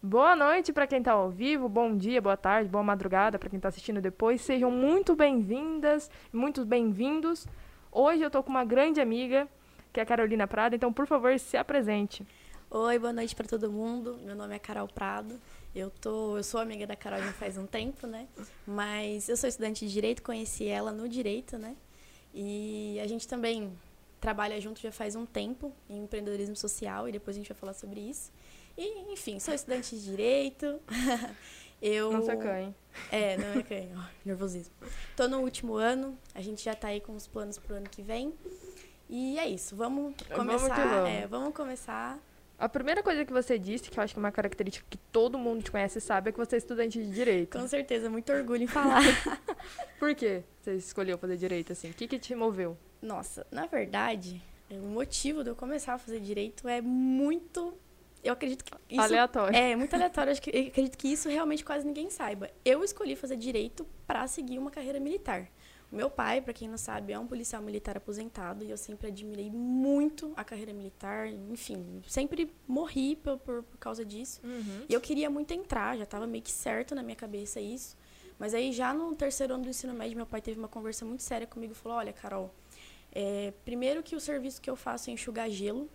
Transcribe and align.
Boa 0.00 0.36
noite 0.36 0.72
para 0.72 0.86
quem 0.86 1.00
está 1.00 1.10
ao 1.10 1.28
vivo, 1.28 1.68
bom 1.68 1.96
dia, 1.96 2.22
boa 2.22 2.36
tarde, 2.36 2.70
boa 2.70 2.84
madrugada 2.84 3.36
para 3.36 3.50
quem 3.50 3.56
está 3.56 3.68
assistindo 3.68 4.00
depois. 4.00 4.40
Sejam 4.40 4.70
muito 4.70 5.16
bem-vindas, 5.16 6.08
muito 6.32 6.64
bem-vindos. 6.64 7.48
Hoje 7.90 8.22
eu 8.22 8.28
estou 8.28 8.40
com 8.44 8.48
uma 8.48 8.64
grande 8.64 9.00
amiga, 9.00 9.48
que 9.92 9.98
é 9.98 10.04
a 10.04 10.06
Carolina 10.06 10.46
Prado, 10.46 10.76
então 10.76 10.92
por 10.92 11.04
favor 11.04 11.36
se 11.40 11.56
apresente. 11.56 12.24
Oi, 12.70 12.96
boa 12.96 13.12
noite 13.12 13.34
para 13.34 13.48
todo 13.48 13.72
mundo. 13.72 14.16
Meu 14.22 14.36
nome 14.36 14.54
é 14.54 14.58
Carol 14.60 14.86
Prado. 14.86 15.34
Eu 15.74 15.90
tô, 15.90 16.36
eu 16.36 16.44
sou 16.44 16.60
amiga 16.60 16.86
da 16.86 16.94
Carol 16.94 17.18
já 17.18 17.32
faz 17.32 17.58
um 17.58 17.66
tempo, 17.66 18.06
né? 18.06 18.28
Mas 18.64 19.28
eu 19.28 19.36
sou 19.36 19.48
estudante 19.48 19.84
de 19.84 19.92
direito, 19.92 20.22
conheci 20.22 20.68
ela 20.68 20.92
no 20.92 21.08
direito, 21.08 21.58
né? 21.58 21.74
E 22.32 23.00
a 23.02 23.06
gente 23.08 23.26
também 23.26 23.76
trabalha 24.20 24.60
junto 24.60 24.80
já 24.80 24.92
faz 24.92 25.16
um 25.16 25.26
tempo 25.26 25.72
em 25.90 26.04
empreendedorismo 26.04 26.54
social 26.54 27.08
e 27.08 27.12
depois 27.12 27.36
a 27.36 27.40
gente 27.40 27.48
vai 27.48 27.58
falar 27.58 27.72
sobre 27.72 27.98
isso. 27.98 28.30
E, 28.78 29.12
enfim, 29.12 29.40
sou 29.40 29.52
estudante 29.52 29.96
de 29.96 30.04
direito. 30.04 30.80
Eu... 31.82 32.12
Não 32.12 32.22
se 32.22 32.30
acanhe. 32.30 32.74
É, 33.10 33.36
não 33.36 33.48
é 33.48 33.58
acanhe. 33.58 33.90
Oh, 33.92 34.04
nervosismo. 34.24 34.72
Tô 35.16 35.26
no 35.26 35.40
último 35.40 35.74
ano, 35.74 36.16
a 36.32 36.40
gente 36.40 36.64
já 36.64 36.74
tá 36.74 36.88
aí 36.88 37.00
com 37.00 37.14
os 37.14 37.26
planos 37.26 37.58
pro 37.58 37.74
ano 37.74 37.88
que 37.88 38.02
vem. 38.02 38.32
E 39.08 39.36
é 39.38 39.48
isso, 39.48 39.74
vamos 39.74 40.14
começar. 40.32 40.76
Vamos, 40.76 40.90
vamos. 40.90 41.10
É, 41.10 41.26
vamos 41.26 41.54
começar. 41.54 42.18
A 42.56 42.68
primeira 42.68 43.02
coisa 43.02 43.24
que 43.24 43.32
você 43.32 43.58
disse, 43.58 43.90
que 43.90 43.98
eu 43.98 44.02
acho 44.02 44.14
que 44.14 44.18
é 44.18 44.22
uma 44.22 44.32
característica 44.32 44.86
que 44.88 44.98
todo 45.12 45.38
mundo 45.38 45.62
te 45.62 45.70
conhece 45.70 45.98
e 45.98 46.00
sabe, 46.00 46.30
é 46.30 46.32
que 46.32 46.38
você 46.38 46.56
é 46.56 46.58
estudante 46.58 47.02
de 47.02 47.10
direito. 47.10 47.58
Com 47.58 47.66
certeza, 47.66 48.08
muito 48.08 48.32
orgulho 48.32 48.62
em 48.64 48.66
falar. 48.66 49.02
Por 49.98 50.14
que 50.14 50.42
você 50.60 50.74
escolheu 50.74 51.18
fazer 51.18 51.36
direito 51.36 51.72
assim? 51.72 51.90
O 51.90 51.94
que, 51.94 52.06
que 52.06 52.18
te 52.18 52.34
moveu? 52.34 52.76
Nossa, 53.00 53.46
na 53.50 53.66
verdade, 53.66 54.42
o 54.70 54.88
motivo 54.88 55.42
de 55.42 55.50
eu 55.50 55.56
começar 55.56 55.94
a 55.94 55.98
fazer 55.98 56.20
direito 56.20 56.68
é 56.68 56.80
muito 56.80 57.74
eu 58.28 58.34
acredito 58.34 58.64
que 58.64 58.72
isso 58.90 59.00
aleatório. 59.00 59.56
É, 59.56 59.74
muito 59.74 59.94
aleatório. 59.94 60.32
Acho 60.32 60.42
que, 60.42 60.50
eu 60.50 60.66
acredito 60.68 60.96
que 60.96 61.08
isso 61.08 61.28
realmente 61.28 61.64
quase 61.64 61.86
ninguém 61.86 62.10
saiba. 62.10 62.50
Eu 62.64 62.84
escolhi 62.84 63.16
fazer 63.16 63.36
direito 63.36 63.86
para 64.06 64.26
seguir 64.26 64.58
uma 64.58 64.70
carreira 64.70 65.00
militar. 65.00 65.48
O 65.90 65.96
meu 65.96 66.10
pai, 66.10 66.42
para 66.42 66.52
quem 66.52 66.68
não 66.68 66.76
sabe, 66.76 67.14
é 67.14 67.18
um 67.18 67.26
policial 67.26 67.62
militar 67.62 67.96
aposentado 67.96 68.62
e 68.62 68.70
eu 68.70 68.76
sempre 68.76 69.08
admirei 69.08 69.50
muito 69.50 70.34
a 70.36 70.44
carreira 70.44 70.74
militar. 70.74 71.26
Enfim, 71.28 72.02
sempre 72.06 72.52
morri 72.66 73.16
por, 73.16 73.38
por, 73.38 73.62
por 73.62 73.78
causa 73.78 74.04
disso. 74.04 74.40
Uhum. 74.44 74.84
E 74.86 74.92
eu 74.92 75.00
queria 75.00 75.30
muito 75.30 75.52
entrar, 75.52 75.96
já 75.96 76.04
estava 76.04 76.26
meio 76.26 76.42
que 76.42 76.52
certo 76.52 76.94
na 76.94 77.02
minha 77.02 77.16
cabeça 77.16 77.58
isso. 77.58 77.96
Mas 78.38 78.52
aí, 78.52 78.70
já 78.70 78.92
no 78.92 79.14
terceiro 79.16 79.54
ano 79.54 79.64
do 79.64 79.70
ensino 79.70 79.94
médio, 79.94 80.16
meu 80.16 80.26
pai 80.26 80.42
teve 80.42 80.58
uma 80.58 80.68
conversa 80.68 81.04
muito 81.04 81.22
séria 81.22 81.46
comigo 81.46 81.72
e 81.72 81.74
falou: 81.74 81.96
Olha, 81.96 82.12
Carol, 82.12 82.54
é, 83.10 83.54
primeiro 83.64 84.02
que 84.02 84.14
o 84.14 84.20
serviço 84.20 84.60
que 84.60 84.68
eu 84.68 84.76
faço 84.76 85.08
é 85.08 85.14
enxugar 85.14 85.48
gelo 85.48 85.88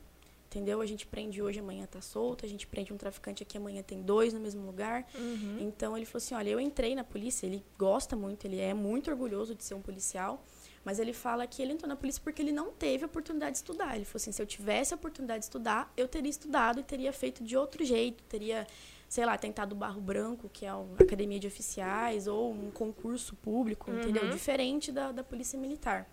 entendeu? 0.54 0.82
A 0.82 0.86
gente 0.86 1.08
prende 1.08 1.42
hoje, 1.42 1.60
amanhã 1.60 1.88
tá 1.88 2.00
solto, 2.00 2.46
a 2.46 2.50
gente 2.50 2.68
prende 2.68 2.94
um 2.94 2.98
traficante 2.98 3.42
aqui, 3.42 3.58
amanhã 3.58 3.82
tem 3.82 4.02
dois 4.02 4.34
no 4.34 4.40
mesmo 4.40 4.64
lugar. 4.64 5.06
Uhum. 5.16 5.58
Então 5.60 5.98
ele 5.98 6.06
falou 6.06 6.18
assim: 6.18 6.36
olha, 6.36 6.50
eu 6.50 6.60
entrei 6.60 6.94
na 6.94 7.04
polícia, 7.04 7.48
ele 7.48 7.64
gosta 7.78 8.16
muito, 8.16 8.46
ele 8.46 8.60
é 8.60 8.74
muito 8.74 9.10
orgulhoso 9.10 9.56
de 9.56 9.64
ser 9.64 9.74
um 9.74 9.82
policial. 9.82 10.46
Mas 10.86 11.00
ele 11.00 11.14
fala 11.14 11.48
que 11.48 11.62
ele 11.62 11.72
entrou 11.72 11.88
na 11.88 11.96
polícia 11.96 12.22
porque 12.22 12.42
ele 12.42 12.52
não 12.52 12.72
teve 12.72 13.04
a 13.04 13.08
oportunidade 13.08 13.54
de 13.54 13.58
estudar. 13.58 13.96
Ele 13.96 14.06
falou 14.06 14.18
assim: 14.18 14.32
se 14.32 14.42
eu 14.42 14.46
tivesse 14.46 14.94
a 14.94 14.98
oportunidade 14.98 15.40
de 15.40 15.46
estudar, 15.46 15.92
eu 15.98 16.08
teria 16.08 16.30
estudado 16.30 16.80
e 16.80 16.84
teria 16.84 17.12
feito 17.12 17.44
de 17.44 17.58
outro 17.58 17.84
jeito. 17.84 18.22
Teria, 18.26 18.68
sei 19.10 19.26
lá, 19.26 19.38
tentado 19.38 19.74
o 19.74 19.78
Barro 19.78 20.02
Branco, 20.02 20.50
que 20.52 20.66
é 20.66 20.74
uma 20.74 20.98
academia 21.00 21.40
de 21.40 21.48
oficiais, 21.48 22.28
ou 22.28 22.52
um 22.52 22.70
concurso 22.70 23.36
público, 23.36 23.90
uhum. 23.90 24.02
entendeu? 24.02 24.30
Diferente 24.30 24.92
da, 24.92 25.12
da 25.12 25.24
polícia 25.24 25.58
militar 25.58 26.08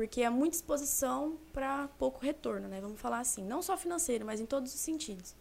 porque 0.00 0.22
é 0.22 0.30
muita 0.30 0.56
exposição 0.56 1.36
para 1.52 1.86
pouco 1.98 2.24
retorno, 2.24 2.66
né? 2.66 2.80
Vamos 2.80 2.98
falar 2.98 3.18
assim, 3.18 3.44
não 3.44 3.60
só 3.60 3.76
financeiro, 3.76 4.24
mas 4.24 4.40
em 4.40 4.46
todos 4.46 4.72
os 4.72 4.80
sentidos. 4.80 5.36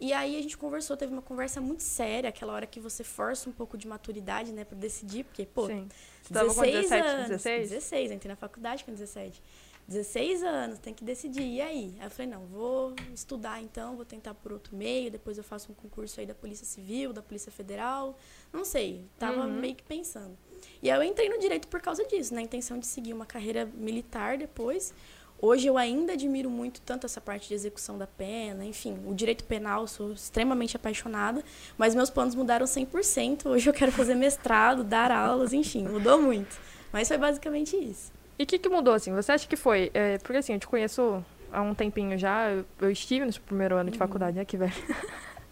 E 0.00 0.10
aí 0.14 0.38
a 0.38 0.40
gente 0.40 0.56
conversou, 0.56 0.96
teve 0.96 1.12
uma 1.12 1.20
conversa 1.20 1.60
muito 1.60 1.82
séria, 1.82 2.30
aquela 2.30 2.54
hora 2.54 2.66
que 2.66 2.80
você 2.80 3.04
força 3.04 3.50
um 3.50 3.52
pouco 3.52 3.76
de 3.76 3.86
maturidade, 3.86 4.52
né, 4.52 4.64
para 4.64 4.78
decidir, 4.78 5.24
porque, 5.24 5.44
pô, 5.44 5.66
Sim. 5.66 5.86
Você 6.22 6.32
16 6.32 6.54
com 6.56 6.62
17, 6.62 7.08
anos, 7.08 7.28
16? 7.28 7.68
16, 7.68 8.10
entrei 8.12 8.30
na 8.30 8.36
faculdade 8.36 8.84
com 8.84 8.90
17. 8.90 9.42
16 9.86 10.42
anos, 10.44 10.78
tem 10.78 10.94
que 10.94 11.04
decidir. 11.04 11.44
E 11.44 11.60
aí? 11.60 11.94
Aí 11.98 12.06
eu 12.06 12.10
falei, 12.10 12.30
não, 12.30 12.46
vou 12.46 12.94
estudar 13.12 13.60
então, 13.60 13.96
vou 13.96 14.06
tentar 14.06 14.32
por 14.32 14.50
outro 14.50 14.74
meio, 14.74 15.10
depois 15.10 15.36
eu 15.36 15.44
faço 15.44 15.72
um 15.72 15.74
concurso 15.74 16.20
aí 16.20 16.24
da 16.24 16.34
Polícia 16.34 16.64
Civil, 16.64 17.12
da 17.12 17.20
Polícia 17.20 17.52
Federal, 17.52 18.16
não 18.50 18.64
sei, 18.64 19.04
tava 19.18 19.42
uhum. 19.42 19.60
meio 19.60 19.74
que 19.74 19.82
pensando. 19.82 20.38
E 20.82 20.90
aí 20.90 20.98
eu 20.98 21.02
entrei 21.02 21.28
no 21.28 21.38
direito 21.38 21.68
por 21.68 21.80
causa 21.80 22.04
disso, 22.04 22.34
na 22.34 22.42
intenção 22.42 22.78
de 22.78 22.86
seguir 22.86 23.12
uma 23.12 23.26
carreira 23.26 23.68
militar 23.74 24.38
depois. 24.38 24.94
Hoje 25.42 25.66
eu 25.66 25.78
ainda 25.78 26.12
admiro 26.12 26.50
muito 26.50 26.82
tanto 26.82 27.06
essa 27.06 27.18
parte 27.18 27.48
de 27.48 27.54
execução 27.54 27.96
da 27.96 28.06
pena, 28.06 28.62
enfim, 28.62 28.98
o 29.06 29.14
direito 29.14 29.42
penal, 29.44 29.86
sou 29.86 30.12
extremamente 30.12 30.76
apaixonada, 30.76 31.42
mas 31.78 31.94
meus 31.94 32.10
planos 32.10 32.34
mudaram 32.34 32.66
100%. 32.66 33.46
Hoje 33.46 33.70
eu 33.70 33.72
quero 33.72 33.90
fazer 33.90 34.14
mestrado, 34.14 34.84
dar 34.84 35.10
aulas, 35.10 35.54
enfim, 35.54 35.88
mudou 35.88 36.20
muito. 36.20 36.58
Mas 36.92 37.08
foi 37.08 37.16
basicamente 37.16 37.74
isso. 37.74 38.12
E 38.38 38.42
o 38.42 38.46
que, 38.46 38.58
que 38.58 38.68
mudou, 38.68 38.92
assim? 38.92 39.14
Você 39.14 39.32
acha 39.32 39.48
que 39.48 39.56
foi? 39.56 39.90
É, 39.94 40.18
porque, 40.18 40.38
assim, 40.38 40.52
eu 40.52 40.58
te 40.58 40.66
conheço 40.66 41.24
há 41.50 41.62
um 41.62 41.74
tempinho 41.74 42.18
já, 42.18 42.50
eu, 42.50 42.64
eu 42.78 42.90
estive 42.90 43.24
no 43.24 43.32
primeiro 43.40 43.76
ano 43.76 43.90
de 43.90 43.96
uhum. 43.96 43.98
faculdade, 43.98 44.36
né, 44.36 44.44
que 44.44 44.58
velho. 44.58 44.72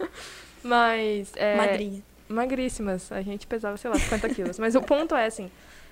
mas... 0.63 1.33
É, 1.35 1.57
Madrinha 1.57 2.03
magríssimas. 2.29 3.11
A 3.11 3.23
gente 3.23 3.47
pesava, 3.47 3.77
sei 3.77 3.91
lá, 3.91 3.99
50 3.99 4.29
quilos. 4.31 4.59
Mas 4.59 4.75
o 4.75 4.83
ponto 4.83 5.15
é 5.15 5.27
assim. 5.27 5.51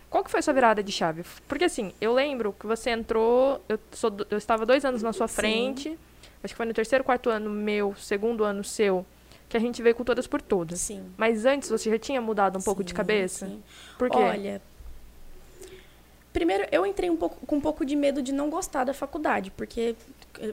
Qual 0.09 0.23
que 0.23 0.31
foi 0.31 0.41
a 0.41 0.43
sua 0.43 0.55
virada 0.55 0.83
de 0.83 0.93
chave? 0.93 1.25
Porque 1.49 1.65
assim, 1.65 1.93
eu 2.01 2.13
lembro 2.15 2.55
que 2.59 2.67
você 2.67 2.91
entrou, 2.91 3.61
eu, 3.69 3.79
sou, 3.93 4.15
eu 4.31 4.39
estava 4.39 4.65
dois 4.65 4.85
anos 4.85 5.03
na 5.03 5.13
sua 5.13 5.27
frente, 5.27 5.91
Sim. 5.91 5.99
acho 6.43 6.55
que 6.55 6.57
foi 6.57 6.67
no 6.67 6.73
terceiro, 6.73 7.03
quarto 7.03 7.29
ano 7.29 7.51
meu, 7.51 7.95
segundo 7.97 8.45
ano 8.45 8.63
seu, 8.63 9.05
que 9.49 9.57
a 9.57 9.61
gente 9.61 9.83
veio 9.83 9.95
com 9.95 10.05
todas 10.05 10.27
por 10.27 10.41
todas. 10.41 10.81
Sim. 10.81 11.13
Mas 11.17 11.45
antes 11.45 11.69
você 11.69 11.91
já 11.91 11.99
tinha 11.99 12.21
mudado 12.21 12.57
um 12.57 12.63
pouco 12.63 12.85
de 12.85 12.95
cabeça? 12.95 13.47
Sim. 13.47 13.63
Por 13.99 14.09
quê? 14.09 14.17
Olha, 14.17 14.63
primeiro 16.33 16.69
eu 16.71 16.87
entrei 16.87 17.11
um 17.11 17.17
pouco, 17.17 17.45
com 17.45 17.57
um 17.57 17.61
pouco 17.61 17.85
de 17.85 17.97
medo 17.97 18.23
de 18.23 18.33
não 18.33 18.49
gostar 18.49 18.85
da 18.85 18.95
faculdade, 18.95 19.51
porque 19.51 19.97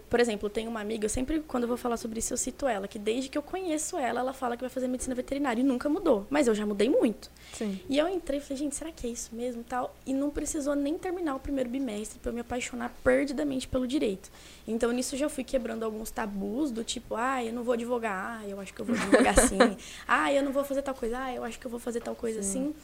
por 0.10 0.20
exemplo, 0.20 0.48
eu 0.48 0.50
tenho 0.50 0.70
uma 0.70 0.80
amiga, 0.80 1.06
eu 1.06 1.10
sempre, 1.10 1.40
quando 1.42 1.64
eu 1.64 1.68
vou 1.68 1.78
falar 1.78 1.98
sobre 1.98 2.20
isso, 2.20 2.34
eu 2.34 2.38
cito 2.38 2.68
ela, 2.68 2.88
que 2.88 2.98
desde 2.98 3.30
que 3.30 3.38
eu 3.38 3.42
conheço 3.42 3.98
ela, 3.98 4.20
ela 4.20 4.34
fala 4.34 4.56
que 4.56 4.62
vai 4.62 4.70
fazer 4.70 4.88
medicina 4.88 5.16
veterinária 5.16 5.62
e 5.62 5.64
nunca 5.64 5.90
mudou. 5.90 6.26
Mas 6.30 6.48
eu 6.48 6.56
já 6.56 6.66
mudei 6.66 6.90
muito. 6.90 7.30
Sim. 7.54 7.80
E 7.90 7.98
eu 7.98 8.08
entrei 8.08 8.40
e 8.40 8.42
falei, 8.42 8.58
gente, 8.58 8.76
será 8.76 8.92
que 8.92 9.08
é 9.08 9.10
isso 9.10 9.36
mesmo 9.36 9.64
tal? 9.64 9.96
E 10.06 10.14
não 10.14 10.30
precisou 10.30 10.76
nem 10.76 10.98
terminar 10.98 11.36
o 11.36 11.40
primeiro 11.40 11.70
bimestre 11.70 12.20
para 12.20 12.30
eu 12.30 12.34
me 12.34 12.42
apaixonar 12.42 12.94
perdidamente 13.04 13.68
pelo 13.68 13.88
direito. 13.88 14.32
Então, 14.68 14.92
nisso 14.92 15.18
já 15.18 15.30
fui 15.30 15.44
quebrando 15.44 15.84
alguns 15.84 16.10
tabus 16.10 16.72
do 16.72 16.84
tipo, 16.84 17.16
ah, 17.16 17.44
eu 17.44 17.54
não 17.54 17.64
vou 17.64 17.74
advogar, 17.74 18.42
ah, 18.42 18.48
eu 18.48 18.60
acho 18.60 18.74
que 18.74 18.80
eu 18.80 18.86
vou 18.86 18.96
advogar 18.96 19.38
assim. 19.40 19.58
ah, 20.08 20.32
eu 20.34 20.44
não 20.44 20.52
vou 20.52 20.64
fazer 20.64 20.82
tal 20.82 20.96
coisa, 20.96 21.18
ah, 21.20 21.34
eu 21.34 21.44
acho 21.44 21.60
que 21.60 21.66
eu 21.66 21.72
vou 21.72 21.80
fazer 21.80 22.02
tal 22.02 22.16
coisa 22.16 22.42
Sim. 22.42 22.72
assim. 22.72 22.76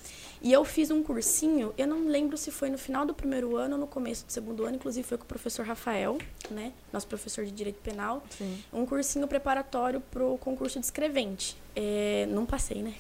E 0.42 0.54
eu 0.54 0.64
fiz 0.64 0.90
um 0.90 1.04
cursinho, 1.04 1.74
eu 1.78 1.86
não 1.86 2.08
lembro 2.08 2.38
se 2.38 2.50
foi 2.50 2.70
no 2.70 2.78
final 2.78 3.06
do 3.06 3.14
primeiro 3.14 3.58
ano 3.58 3.76
ou 3.76 3.80
no 3.82 3.88
começo 3.88 4.26
do 4.26 4.32
segundo 4.32 4.66
ano, 4.66 4.78
inclusive 4.78 5.06
foi 5.06 5.18
com 5.18 5.26
o 5.26 5.28
professor 5.28 5.66
Rafael, 5.66 6.18
né? 6.50 6.72
Nosso 6.94 7.08
professor 7.08 7.44
de 7.44 7.52
Direito 7.52 7.82
Penal. 7.82 8.24
Sim. 8.30 8.64
Um 8.72 8.86
cursinho 8.86 9.28
preparatório 9.28 10.00
para 10.00 10.24
o 10.24 10.38
concurso 10.38 10.80
de 10.80 10.86
escrevente. 10.86 11.58
É, 11.76 12.26
não 12.30 12.46
passei, 12.46 12.82
né? 12.82 12.96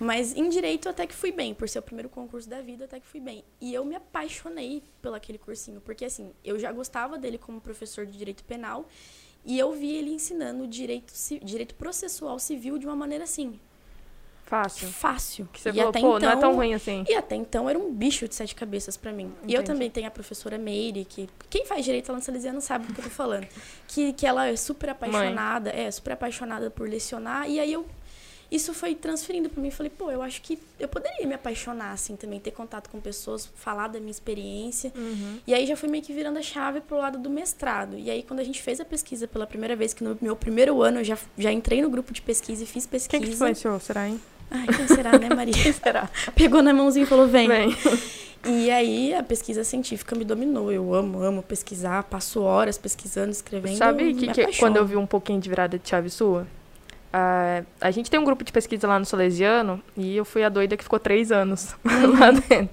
Mas 0.00 0.34
em 0.34 0.48
direito 0.48 0.88
até 0.88 1.06
que 1.06 1.14
fui 1.14 1.30
bem, 1.30 1.54
por 1.54 1.68
ser 1.68 1.78
o 1.78 1.82
primeiro 1.82 2.08
concurso 2.08 2.48
da 2.48 2.60
vida, 2.60 2.86
até 2.86 2.98
que 2.98 3.06
fui 3.06 3.20
bem. 3.20 3.44
E 3.60 3.72
eu 3.72 3.84
me 3.84 3.94
apaixonei 3.94 4.82
pelo 5.00 5.14
aquele 5.14 5.38
cursinho, 5.38 5.80
porque 5.80 6.04
assim, 6.04 6.32
eu 6.42 6.58
já 6.58 6.72
gostava 6.72 7.18
dele 7.18 7.38
como 7.38 7.60
professor 7.60 8.06
de 8.06 8.16
direito 8.16 8.42
penal 8.44 8.88
e 9.44 9.58
eu 9.58 9.72
vi 9.72 9.94
ele 9.94 10.10
ensinando 10.10 10.66
direito, 10.66 11.12
direito 11.42 11.74
processual 11.74 12.38
civil 12.38 12.78
de 12.78 12.86
uma 12.86 12.96
maneira 12.96 13.24
assim, 13.24 13.60
Fácil. 14.46 14.88
Fácil. 14.88 15.48
Que 15.52 15.60
você 15.60 15.70
e 15.70 15.72
falou, 15.72 15.88
até 15.88 15.98
então, 15.98 16.10
não 16.10 16.16
é 16.16 16.20
tão 16.20 16.38
então 16.38 16.54
ruim 16.54 16.74
assim. 16.74 17.04
E 17.08 17.14
até 17.14 17.34
então 17.34 17.68
era 17.68 17.78
um 17.78 17.92
bicho 17.92 18.28
de 18.28 18.34
sete 18.34 18.54
cabeças 18.54 18.96
para 18.96 19.12
mim. 19.12 19.24
Entendi. 19.24 19.52
E 19.52 19.54
eu 19.54 19.64
também 19.64 19.90
tenho 19.90 20.06
a 20.06 20.10
professora 20.10 20.58
Meire, 20.58 21.04
que 21.04 21.28
quem 21.48 21.64
faz 21.64 21.84
direito 21.84 22.10
lá 22.10 22.16
no 22.16 22.22
Salesiano 22.22 22.60
sabe 22.60 22.86
do 22.86 22.94
que 22.94 23.00
eu 23.00 23.04
tô 23.04 23.10
falando. 23.10 23.46
que, 23.88 24.12
que 24.12 24.26
ela 24.26 24.46
é 24.46 24.56
super 24.56 24.90
apaixonada, 24.90 25.72
Mãe. 25.72 25.84
é, 25.86 25.90
super 25.90 26.12
apaixonada 26.12 26.70
por 26.70 26.88
lecionar. 26.88 27.48
E 27.48 27.58
aí 27.58 27.72
eu 27.72 27.86
isso 28.54 28.72
foi 28.72 28.94
transferindo 28.94 29.48
para 29.48 29.60
mim. 29.60 29.70
Falei, 29.70 29.90
pô, 29.90 30.10
eu 30.12 30.22
acho 30.22 30.40
que 30.40 30.58
eu 30.78 30.86
poderia 30.86 31.26
me 31.26 31.34
apaixonar, 31.34 31.92
assim, 31.92 32.14
também, 32.14 32.38
ter 32.38 32.52
contato 32.52 32.88
com 32.88 33.00
pessoas, 33.00 33.50
falar 33.56 33.88
da 33.88 33.98
minha 33.98 34.12
experiência. 34.12 34.92
Uhum. 34.94 35.40
E 35.44 35.52
aí 35.52 35.66
já 35.66 35.76
fui 35.76 35.88
meio 35.88 36.04
que 36.04 36.12
virando 36.12 36.38
a 36.38 36.42
chave 36.42 36.80
pro 36.80 36.96
lado 36.96 37.18
do 37.18 37.28
mestrado. 37.28 37.98
E 37.98 38.08
aí, 38.08 38.22
quando 38.22 38.38
a 38.38 38.44
gente 38.44 38.62
fez 38.62 38.80
a 38.80 38.84
pesquisa 38.84 39.26
pela 39.26 39.44
primeira 39.44 39.74
vez, 39.74 39.92
que 39.92 40.04
no 40.04 40.16
meu 40.20 40.36
primeiro 40.36 40.80
ano 40.82 41.00
eu 41.00 41.04
já, 41.04 41.18
já 41.36 41.50
entrei 41.50 41.82
no 41.82 41.90
grupo 41.90 42.12
de 42.12 42.22
pesquisa 42.22 42.62
e 42.62 42.66
fiz 42.66 42.86
pesquisa. 42.86 43.10
Quem 43.10 43.28
que 43.28 43.34
influenciou, 43.34 43.80
será, 43.80 44.08
hein? 44.08 44.20
Ai, 44.50 44.66
quem 44.66 44.88
será, 44.88 45.18
né, 45.18 45.28
Maria? 45.34 45.54
quem 45.62 45.72
será? 45.72 46.08
Pegou 46.34 46.62
na 46.62 46.72
mãozinha 46.72 47.04
e 47.04 47.06
falou, 47.06 47.26
vem. 47.26 47.48
Vem. 47.48 47.76
E 48.46 48.70
aí 48.70 49.14
a 49.14 49.22
pesquisa 49.22 49.64
científica 49.64 50.14
me 50.14 50.24
dominou. 50.24 50.70
Eu 50.70 50.94
amo, 50.94 51.22
amo 51.22 51.42
pesquisar, 51.42 52.02
passo 52.04 52.42
horas 52.42 52.76
pesquisando, 52.76 53.30
escrevendo. 53.30 53.76
Sabe 53.76 54.14
que, 54.14 54.28
que 54.28 54.58
quando 54.58 54.76
eu 54.76 54.84
vi 54.84 54.96
um 54.96 55.06
pouquinho 55.06 55.40
de 55.40 55.48
virada 55.48 55.78
de 55.78 55.88
chave 55.88 56.10
sua? 56.10 56.42
Uh, 57.14 57.64
a 57.80 57.90
gente 57.90 58.10
tem 58.10 58.18
um 58.18 58.24
grupo 58.24 58.42
de 58.42 58.52
pesquisa 58.52 58.88
lá 58.88 58.98
no 58.98 59.04
Salesiano 59.04 59.80
e 59.96 60.16
eu 60.16 60.24
fui 60.24 60.42
a 60.42 60.48
doida 60.48 60.76
que 60.76 60.82
ficou 60.82 60.98
três 60.98 61.30
anos 61.30 61.74
uhum. 61.84 62.18
lá 62.18 62.32
dentro. 62.32 62.70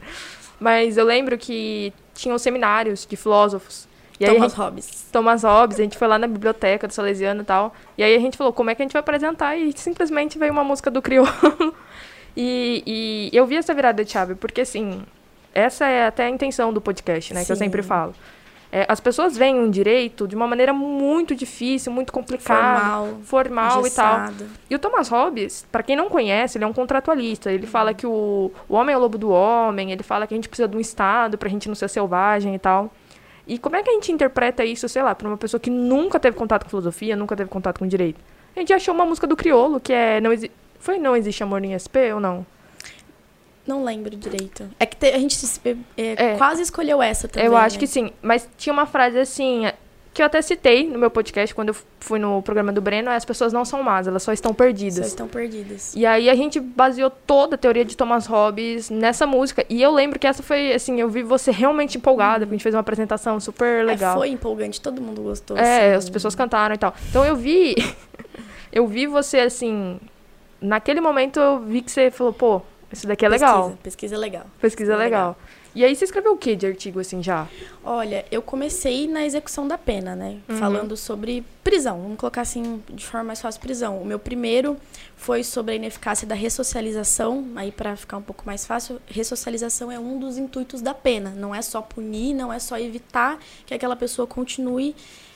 Mas 0.59 0.97
eu 0.97 1.05
lembro 1.05 1.37
que 1.37 1.93
tinham 2.13 2.37
seminários 2.37 3.05
de 3.05 3.15
filósofos 3.15 3.87
E 4.23 4.25
Thomas 4.25 4.51
gente- 4.51 4.59
Hobbes. 4.59 5.07
Thomas 5.11 5.43
Hobbes, 5.43 5.79
a 5.79 5.83
gente 5.83 5.97
foi 5.97 6.07
lá 6.07 6.17
na 6.19 6.27
biblioteca 6.27 6.87
do 6.87 6.93
Salesiano 6.93 7.41
e 7.41 7.45
tal. 7.45 7.73
E 7.97 8.03
aí 8.03 8.15
a 8.15 8.19
gente 8.19 8.37
falou, 8.37 8.53
como 8.53 8.69
é 8.69 8.75
que 8.75 8.81
a 8.81 8.85
gente 8.85 8.93
vai 8.93 8.99
apresentar? 8.99 9.55
E 9.57 9.71
simplesmente 9.77 10.37
veio 10.37 10.51
uma 10.51 10.63
música 10.63 10.89
do 10.91 11.01
Criolo. 11.01 11.27
e, 12.35 13.29
e 13.31 13.37
eu 13.37 13.45
vi 13.45 13.55
essa 13.57 13.73
virada 13.73 14.03
de 14.03 14.11
chave, 14.11 14.35
porque 14.35 14.61
assim, 14.61 15.01
essa 15.53 15.85
é 15.87 16.07
até 16.07 16.25
a 16.25 16.29
intenção 16.29 16.71
do 16.71 16.79
podcast, 16.81 17.33
né? 17.33 17.43
Que 17.45 17.51
eu 17.51 17.55
Sim. 17.55 17.63
sempre 17.65 17.81
falo. 17.83 18.13
É, 18.73 18.85
as 18.87 19.01
pessoas 19.01 19.35
veem 19.35 19.59
um 19.59 19.69
direito 19.69 20.25
de 20.25 20.33
uma 20.33 20.47
maneira 20.47 20.71
muito 20.71 21.35
difícil, 21.35 21.91
muito 21.91 22.13
complicada, 22.13 22.79
Formal. 22.79 23.19
formal 23.23 23.85
e 23.85 23.89
tal. 23.91 24.19
engessado. 24.19 24.45
E 24.69 24.75
o 24.75 24.79
Thomas 24.79 25.09
Hobbes, 25.09 25.67
pra 25.69 25.83
quem 25.83 25.97
não 25.97 26.07
conhece, 26.07 26.57
ele 26.57 26.63
é 26.63 26.67
um 26.67 26.71
contratualista. 26.71 27.51
Ele 27.51 27.67
fala 27.67 27.93
que 27.93 28.07
o, 28.07 28.49
o 28.69 28.75
homem 28.75 28.93
é 28.93 28.97
o 28.97 29.01
lobo 29.01 29.17
do 29.17 29.29
homem, 29.29 29.91
ele 29.91 30.03
fala 30.03 30.25
que 30.25 30.33
a 30.33 30.37
gente 30.37 30.47
precisa 30.47 30.69
de 30.69 30.77
um 30.77 30.79
Estado 30.79 31.37
pra 31.37 31.49
gente 31.49 31.67
não 31.67 31.75
ser 31.75 31.89
selvagem 31.89 32.55
e 32.55 32.59
tal. 32.59 32.89
E 33.47 33.57
como 33.57 33.75
é 33.75 33.83
que 33.83 33.89
a 33.89 33.93
gente 33.93 34.11
interpreta 34.11 34.63
isso, 34.63 34.87
sei 34.87 35.01
lá, 35.01 35.13
pra 35.15 35.27
uma 35.27 35.37
pessoa 35.37 35.59
que 35.59 35.69
nunca 35.69 36.19
teve 36.19 36.37
contato 36.37 36.63
com 36.63 36.69
filosofia, 36.69 37.15
nunca 37.15 37.35
teve 37.35 37.49
contato 37.49 37.79
com 37.79 37.87
direito? 37.87 38.19
A 38.55 38.59
gente 38.59 38.71
achou 38.73 38.93
uma 38.93 39.05
música 39.05 39.25
do 39.27 39.35
Criolo, 39.35 39.79
que 39.79 39.93
é. 39.93 40.19
Não 40.21 40.31
exi... 40.31 40.51
Foi 40.79 40.97
Não 40.97 41.15
Existe 41.15 41.43
Amor 41.43 41.63
em 41.63 41.77
SP 41.77 42.11
ou 42.13 42.19
não? 42.19 42.45
Não 43.65 43.83
lembro 43.83 44.15
direito. 44.15 44.67
É 44.79 44.85
que 44.85 44.95
te- 44.95 45.07
a 45.13 45.19
gente 45.19 45.35
se- 45.35 45.61
é, 45.95 46.31
É. 46.33 46.37
quase 46.37 46.61
escolheu 46.63 47.01
essa 47.01 47.27
também. 47.27 47.45
eu 47.47 47.55
acho 47.55 47.75
né? 47.75 47.79
que 47.79 47.87
sim. 47.87 48.11
Mas 48.21 48.49
tinha 48.57 48.73
uma 48.73 48.85
frase 48.87 49.17
assim. 49.19 49.65
É, 50.11 50.13
Que 50.13 50.21
eu 50.21 50.25
até 50.25 50.41
citei 50.41 50.87
no 50.87 50.99
meu 50.99 51.09
podcast 51.09 51.53
quando 51.55 51.69
eu 51.69 51.75
fui 51.99 52.19
no 52.19 52.41
programa 52.41 52.71
do 52.71 52.81
Breno, 52.81 53.09
é 53.09 53.15
as 53.15 53.25
pessoas 53.25 53.53
não 53.53 53.63
são 53.63 53.81
más, 53.81 54.07
elas 54.07 54.23
só 54.23 54.33
estão 54.33 54.53
perdidas. 54.53 55.05
Só 55.05 55.11
estão 55.11 55.27
perdidas. 55.27 55.93
E 55.95 56.05
aí 56.05 56.29
a 56.29 56.35
gente 56.35 56.59
baseou 56.59 57.09
toda 57.09 57.55
a 57.55 57.57
teoria 57.57 57.85
de 57.85 57.95
Thomas 57.95 58.25
Hobbes 58.25 58.89
nessa 58.89 59.25
música. 59.25 59.65
E 59.69 59.81
eu 59.81 59.91
lembro 59.91 60.19
que 60.19 60.27
essa 60.27 60.43
foi, 60.43 60.73
assim, 60.73 60.99
eu 60.99 61.09
vi 61.09 61.23
você 61.23 61.51
realmente 61.51 61.97
empolgada, 61.97 62.45
porque 62.45 62.55
a 62.55 62.57
gente 62.57 62.63
fez 62.63 62.75
uma 62.75 62.81
apresentação 62.81 63.39
super 63.39 63.85
legal. 63.85 64.15
É, 64.15 64.17
foi 64.17 64.29
empolgante, 64.29 64.81
todo 64.81 65.01
mundo 65.01 65.21
gostou. 65.21 65.57
É, 65.57 65.95
assim. 65.95 65.97
as 65.97 66.09
pessoas 66.09 66.35
cantaram 66.35 66.75
e 66.75 66.77
tal. 66.77 66.93
Então 67.09 67.25
eu 67.25 67.35
vi. 67.35 67.75
eu 68.71 68.85
vi 68.87 69.07
você, 69.07 69.39
assim. 69.39 69.99
Naquele 70.59 71.01
momento 71.01 71.39
eu 71.39 71.59
vi 71.59 71.81
que 71.81 71.91
você 71.91 72.11
falou, 72.11 72.33
pô, 72.33 72.61
isso 72.91 73.07
daqui 73.07 73.25
é 73.25 73.29
legal. 73.29 73.61
Pesquisa, 73.63 73.83
pesquisa 73.83 74.15
é 74.15 74.17
legal. 74.17 74.45
Pesquisa 74.59 74.93
é 74.93 74.95
legal. 74.95 75.29
legal. 75.29 75.37
E 75.73 75.85
aí 75.85 75.95
você 75.95 76.03
escreveu 76.05 76.33
o 76.33 76.37
que 76.37 76.55
de 76.55 76.67
artigo, 76.67 76.99
assim, 76.99 77.23
já? 77.23 77.47
Olha, 77.83 78.25
eu 78.29 78.41
comecei 78.41 79.07
na 79.07 79.25
execução 79.25 79.67
da 79.67 79.77
pena, 79.77 80.15
né? 80.15 80.39
Uhum. 80.49 80.57
Falando 80.57 80.97
sobre 80.97 81.45
prisão. 81.63 82.01
Vamos 82.01 82.17
colocar 82.17 82.41
assim, 82.41 82.83
de 82.89 83.05
forma 83.05 83.27
mais 83.27 83.41
fácil, 83.41 83.61
prisão. 83.61 84.01
O 84.01 84.05
meu 84.05 84.19
primeiro 84.19 84.75
foi 85.15 85.43
sobre 85.43 85.73
a 85.73 85.75
ineficácia 85.75 86.27
da 86.27 86.35
ressocialização. 86.35 87.47
Aí, 87.55 87.71
para 87.71 87.95
ficar 87.95 88.17
um 88.17 88.21
pouco 88.21 88.43
mais 88.45 88.65
fácil, 88.65 89.01
ressocialização 89.07 89.91
é 89.91 89.97
um 89.97 90.19
dos 90.19 90.37
intuitos 90.37 90.81
da 90.81 90.93
pena. 90.93 91.29
Não 91.29 91.55
é 91.55 91.61
só 91.61 91.81
punir, 91.81 92.33
não 92.33 92.51
é 92.51 92.59
só 92.59 92.77
evitar 92.77 93.39
que 93.65 93.73
aquela 93.73 93.95
pessoa 93.95 94.27
continue 94.27 94.93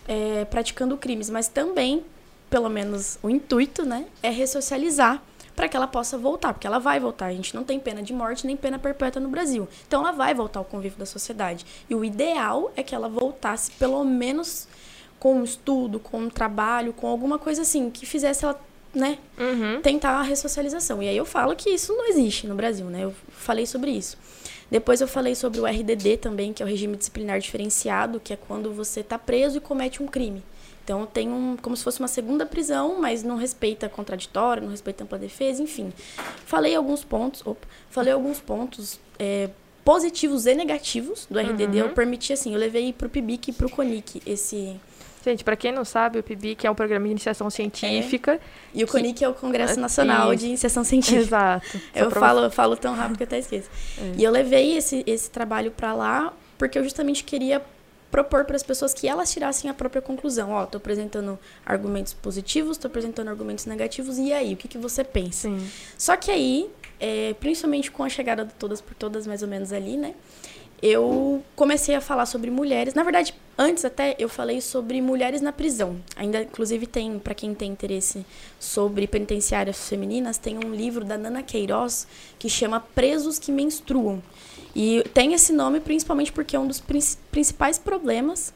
é, 0.08 0.46
praticando 0.46 0.98
crimes, 0.98 1.30
mas 1.30 1.48
também, 1.48 2.04
pelo 2.50 2.70
menos 2.70 3.18
o 3.24 3.30
intuito, 3.30 3.86
né, 3.86 4.06
é 4.22 4.30
ressocializar 4.30 5.22
para 5.56 5.68
que 5.69 5.78
ela 5.78 5.88
possa 5.88 6.18
voltar, 6.18 6.54
porque 6.54 6.68
ela 6.68 6.80
vai 6.80 7.00
voltar. 7.00 7.28
A 7.28 7.31
gente 7.34 7.56
não 7.56 7.63
tem 7.63 7.80
pena 7.80 8.04
de 8.04 8.12
morte 8.13 8.46
nem 8.46 8.57
pena 8.57 8.78
perpétua 8.78 9.22
no 9.22 9.30
Brasil. 9.30 9.68
Então 9.88 10.02
ela 10.02 10.12
vai 10.12 10.34
voltar 10.34 10.60
ao 10.60 10.66
convívio 10.66 11.00
da 11.00 11.06
sociedade. 11.06 11.66
E 11.90 11.96
o 11.96 12.04
ideal 12.04 12.72
é 12.75 12.84
que 12.84 12.94
ela 12.94 13.07
voltasse 13.07 13.72
pelo 13.72 14.04
menos 14.04 14.68
com 15.19 15.36
um 15.40 15.44
estudo, 15.44 16.00
com 16.00 16.19
um 16.19 16.30
trabalho, 16.30 16.92
com 16.94 17.07
alguma 17.07 17.40
coisa 17.40 17.62
assim 17.62 17.90
que 17.90 18.06
fizesse 18.06 18.44
ela, 18.44 18.60
né, 18.94 19.18
Uhum. 19.38 19.81
tentar 19.81 20.12
a 20.12 20.22
ressocialização. 20.22 21.02
E 21.02 21.07
aí 21.10 21.18
eu 21.18 21.25
falo 21.25 21.56
que 21.56 21.69
isso 21.69 21.94
não 21.94 22.08
existe 22.10 22.48
no 22.48 22.56
Brasil, 22.56 22.86
né? 22.88 23.04
Eu 23.06 23.13
falei 23.30 23.66
sobre 23.66 23.92
isso. 23.92 24.18
Depois 24.69 25.00
eu 25.00 25.08
falei 25.08 25.36
sobre 25.36 25.60
o 25.62 25.66
RDD 25.66 26.18
também, 26.18 26.51
que 26.51 26.62
é 26.62 26.66
o 26.66 26.69
regime 26.69 26.98
disciplinar 26.98 27.40
diferenciado, 27.40 28.19
que 28.19 28.34
é 28.34 28.36
quando 28.36 28.74
você 28.74 29.00
está 29.01 29.18
preso 29.18 29.58
e 29.58 29.62
comete 29.62 30.01
um 30.04 30.08
crime. 30.08 30.44
Então 30.86 31.06
tem 31.08 31.28
um, 31.30 31.58
como 31.60 31.76
se 31.76 31.84
fosse 31.84 32.00
uma 32.00 32.08
segunda 32.08 32.46
prisão, 32.46 33.02
mas 33.02 33.24
não 33.24 33.36
respeita 33.38 33.90
contraditório, 33.90 34.62
não 34.64 34.70
respeita 34.70 35.04
ampla 35.04 35.18
defesa, 35.18 35.62
enfim. 35.62 35.92
Falei 36.46 36.76
alguns 36.76 37.04
pontos, 37.04 37.42
opa, 37.44 37.68
falei 37.90 38.14
alguns 38.14 38.40
pontos 38.40 39.00
é, 39.18 39.50
positivos 39.84 40.46
e 40.46 40.54
negativos 40.54 41.26
do 41.30 41.40
RDD. 41.40 41.64
Uhum. 41.64 41.74
Eu 41.74 41.90
permiti 41.90 42.32
assim, 42.32 42.54
eu 42.54 42.60
levei 42.60 42.94
para 42.94 43.08
o 43.08 43.10
PIBIC 43.10 43.50
e 43.50 43.54
para 43.54 43.66
o 43.66 43.70
CONIC 43.70 44.22
esse 44.28 44.80
Gente, 45.24 45.44
pra 45.44 45.56
quem 45.56 45.72
não 45.72 45.84
sabe, 45.84 46.20
o 46.20 46.24
PIBIC 46.24 46.68
é 46.68 46.70
um 46.70 46.76
programa 46.76 47.06
de 47.06 47.12
iniciação 47.12 47.50
científica. 47.50 48.40
e 48.72 48.84
o 48.84 48.86
Que- 48.86 48.92
CONIC 48.92 49.24
é 49.24 49.28
o 49.28 49.34
Congresso 49.34 49.80
Ah, 49.80 49.82
Nacional 49.82 50.36
de 50.36 50.46
Iniciação 50.46 50.84
Científica. 50.84 51.20
Exato. 51.20 51.82
Eu 51.96 52.12
falo, 52.12 52.42
eu 52.42 52.52
falo 52.52 52.78
tão 52.78 52.94
rápido 52.94 53.18
que 53.18 53.24
eu 53.24 53.28
até 53.28 53.40
esqueço. 53.40 53.68
É. 53.98 54.14
E 54.20 54.24
eu 54.24 54.30
levei 54.32 54.78
esse, 54.78 55.04
esse 55.08 55.32
trabalho 55.32 55.72
para 55.72 55.96
lá 55.96 56.32
porque 56.60 56.78
eu 56.78 56.84
justamente 56.84 57.24
queria 57.24 57.60
propor 58.12 58.46
para 58.46 58.56
as 58.56 58.63
pessoas 58.63 58.94
que 58.94 59.07
elas 59.07 59.31
tirassem 59.31 59.69
a 59.69 59.74
própria 59.74 60.02
conclusão. 60.02 60.52
Ó, 60.52 60.66
tô 60.66 60.78
apresentando 60.78 61.38
argumentos 61.66 62.13
positivos, 62.13 62.78
tô 62.78 62.88
apresentando 62.88 63.30
argumentos 63.30 63.66
negativos, 63.66 64.18
e 64.18 64.31
aí, 64.31 64.54
o 64.54 64.57
que, 64.57 64.68
que 64.68 64.78
você 64.78 65.04
pensa? 65.04 65.50
Sim. 65.50 65.69
Só 65.98 66.16
que 66.16 66.31
aí, 66.31 66.69
é, 67.00 67.34
principalmente 67.40 67.92
com 67.92 68.04
a 68.04 68.10
chegada 68.10 68.46
do 68.46 68.54
Todas 68.54 68.81
por 68.81 68.94
Todas, 68.94 69.28
mais 69.28 69.42
ou 69.42 69.48
menos 69.48 69.74
ali, 69.74 69.98
né? 69.98 70.13
Eu 70.81 71.42
comecei 71.56 71.96
a 71.96 72.02
falar 72.02 72.25
sobre 72.25 72.52
mulheres. 72.52 72.94
Na 72.94 73.02
verdade, 73.02 73.34
antes 73.57 73.86
até 73.86 74.16
eu 74.19 74.28
falei 74.28 74.60
sobre 74.60 75.01
mulheres 75.01 75.42
na 75.42 75.51
prisão. 75.51 75.98
Ainda, 76.16 76.42
inclusive, 76.42 76.86
tem, 76.86 77.18
para 77.18 77.34
quem 77.34 77.56
tem 77.56 77.72
interesse 77.72 78.25
sobre 78.60 79.08
penitenciárias 79.08 79.88
femininas, 79.88 80.38
tem 80.38 80.58
um 80.58 80.75
livro 80.75 81.06
da 81.06 81.18
Nana 81.18 81.42
Queiroz 81.42 82.06
que 82.38 82.50
chama 82.50 82.80
Presos 82.80 83.40
que 83.40 83.51
Menstruam. 83.51 84.22
E 84.75 85.04
tem 85.13 85.33
esse 85.33 85.54
nome 85.54 85.80
principalmente 85.80 86.31
porque 86.33 86.57
um 86.57 86.68
dos 86.68 86.80
princ- 86.81 87.18
principais 87.31 87.77
problemas 87.77 88.54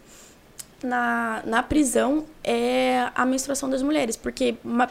na, 0.84 1.42
na 1.46 1.64
prisão 1.64 2.26
é 2.44 3.10
a 3.16 3.26
menstruação 3.26 3.70
das 3.70 3.82
mulheres, 3.82 4.16
porque 4.16 4.56
ma- 4.64 4.90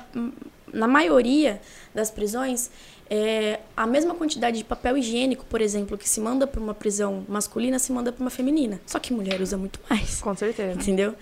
na 0.72 0.86
maioria 0.88 1.60
das 1.94 2.10
prisões 2.10 2.70
é, 3.10 3.60
a 3.76 3.86
mesma 3.86 4.14
quantidade 4.14 4.58
de 4.58 4.64
papel 4.64 4.96
higiênico, 4.98 5.44
por 5.46 5.60
exemplo, 5.62 5.96
que 5.96 6.06
se 6.08 6.20
manda 6.20 6.46
para 6.46 6.60
uma 6.60 6.75
prisão 6.75 7.25
masculina, 7.28 7.78
se 7.78 7.90
manda 7.90 8.12
para 8.12 8.20
uma 8.22 8.30
feminina. 8.30 8.78
Só 8.86 8.98
que 8.98 9.12
mulher 9.14 9.40
usa 9.40 9.56
muito 9.56 9.80
mais, 9.88 10.20
Com 10.20 10.34
certeza. 10.36 10.78
entendeu? 10.78 11.14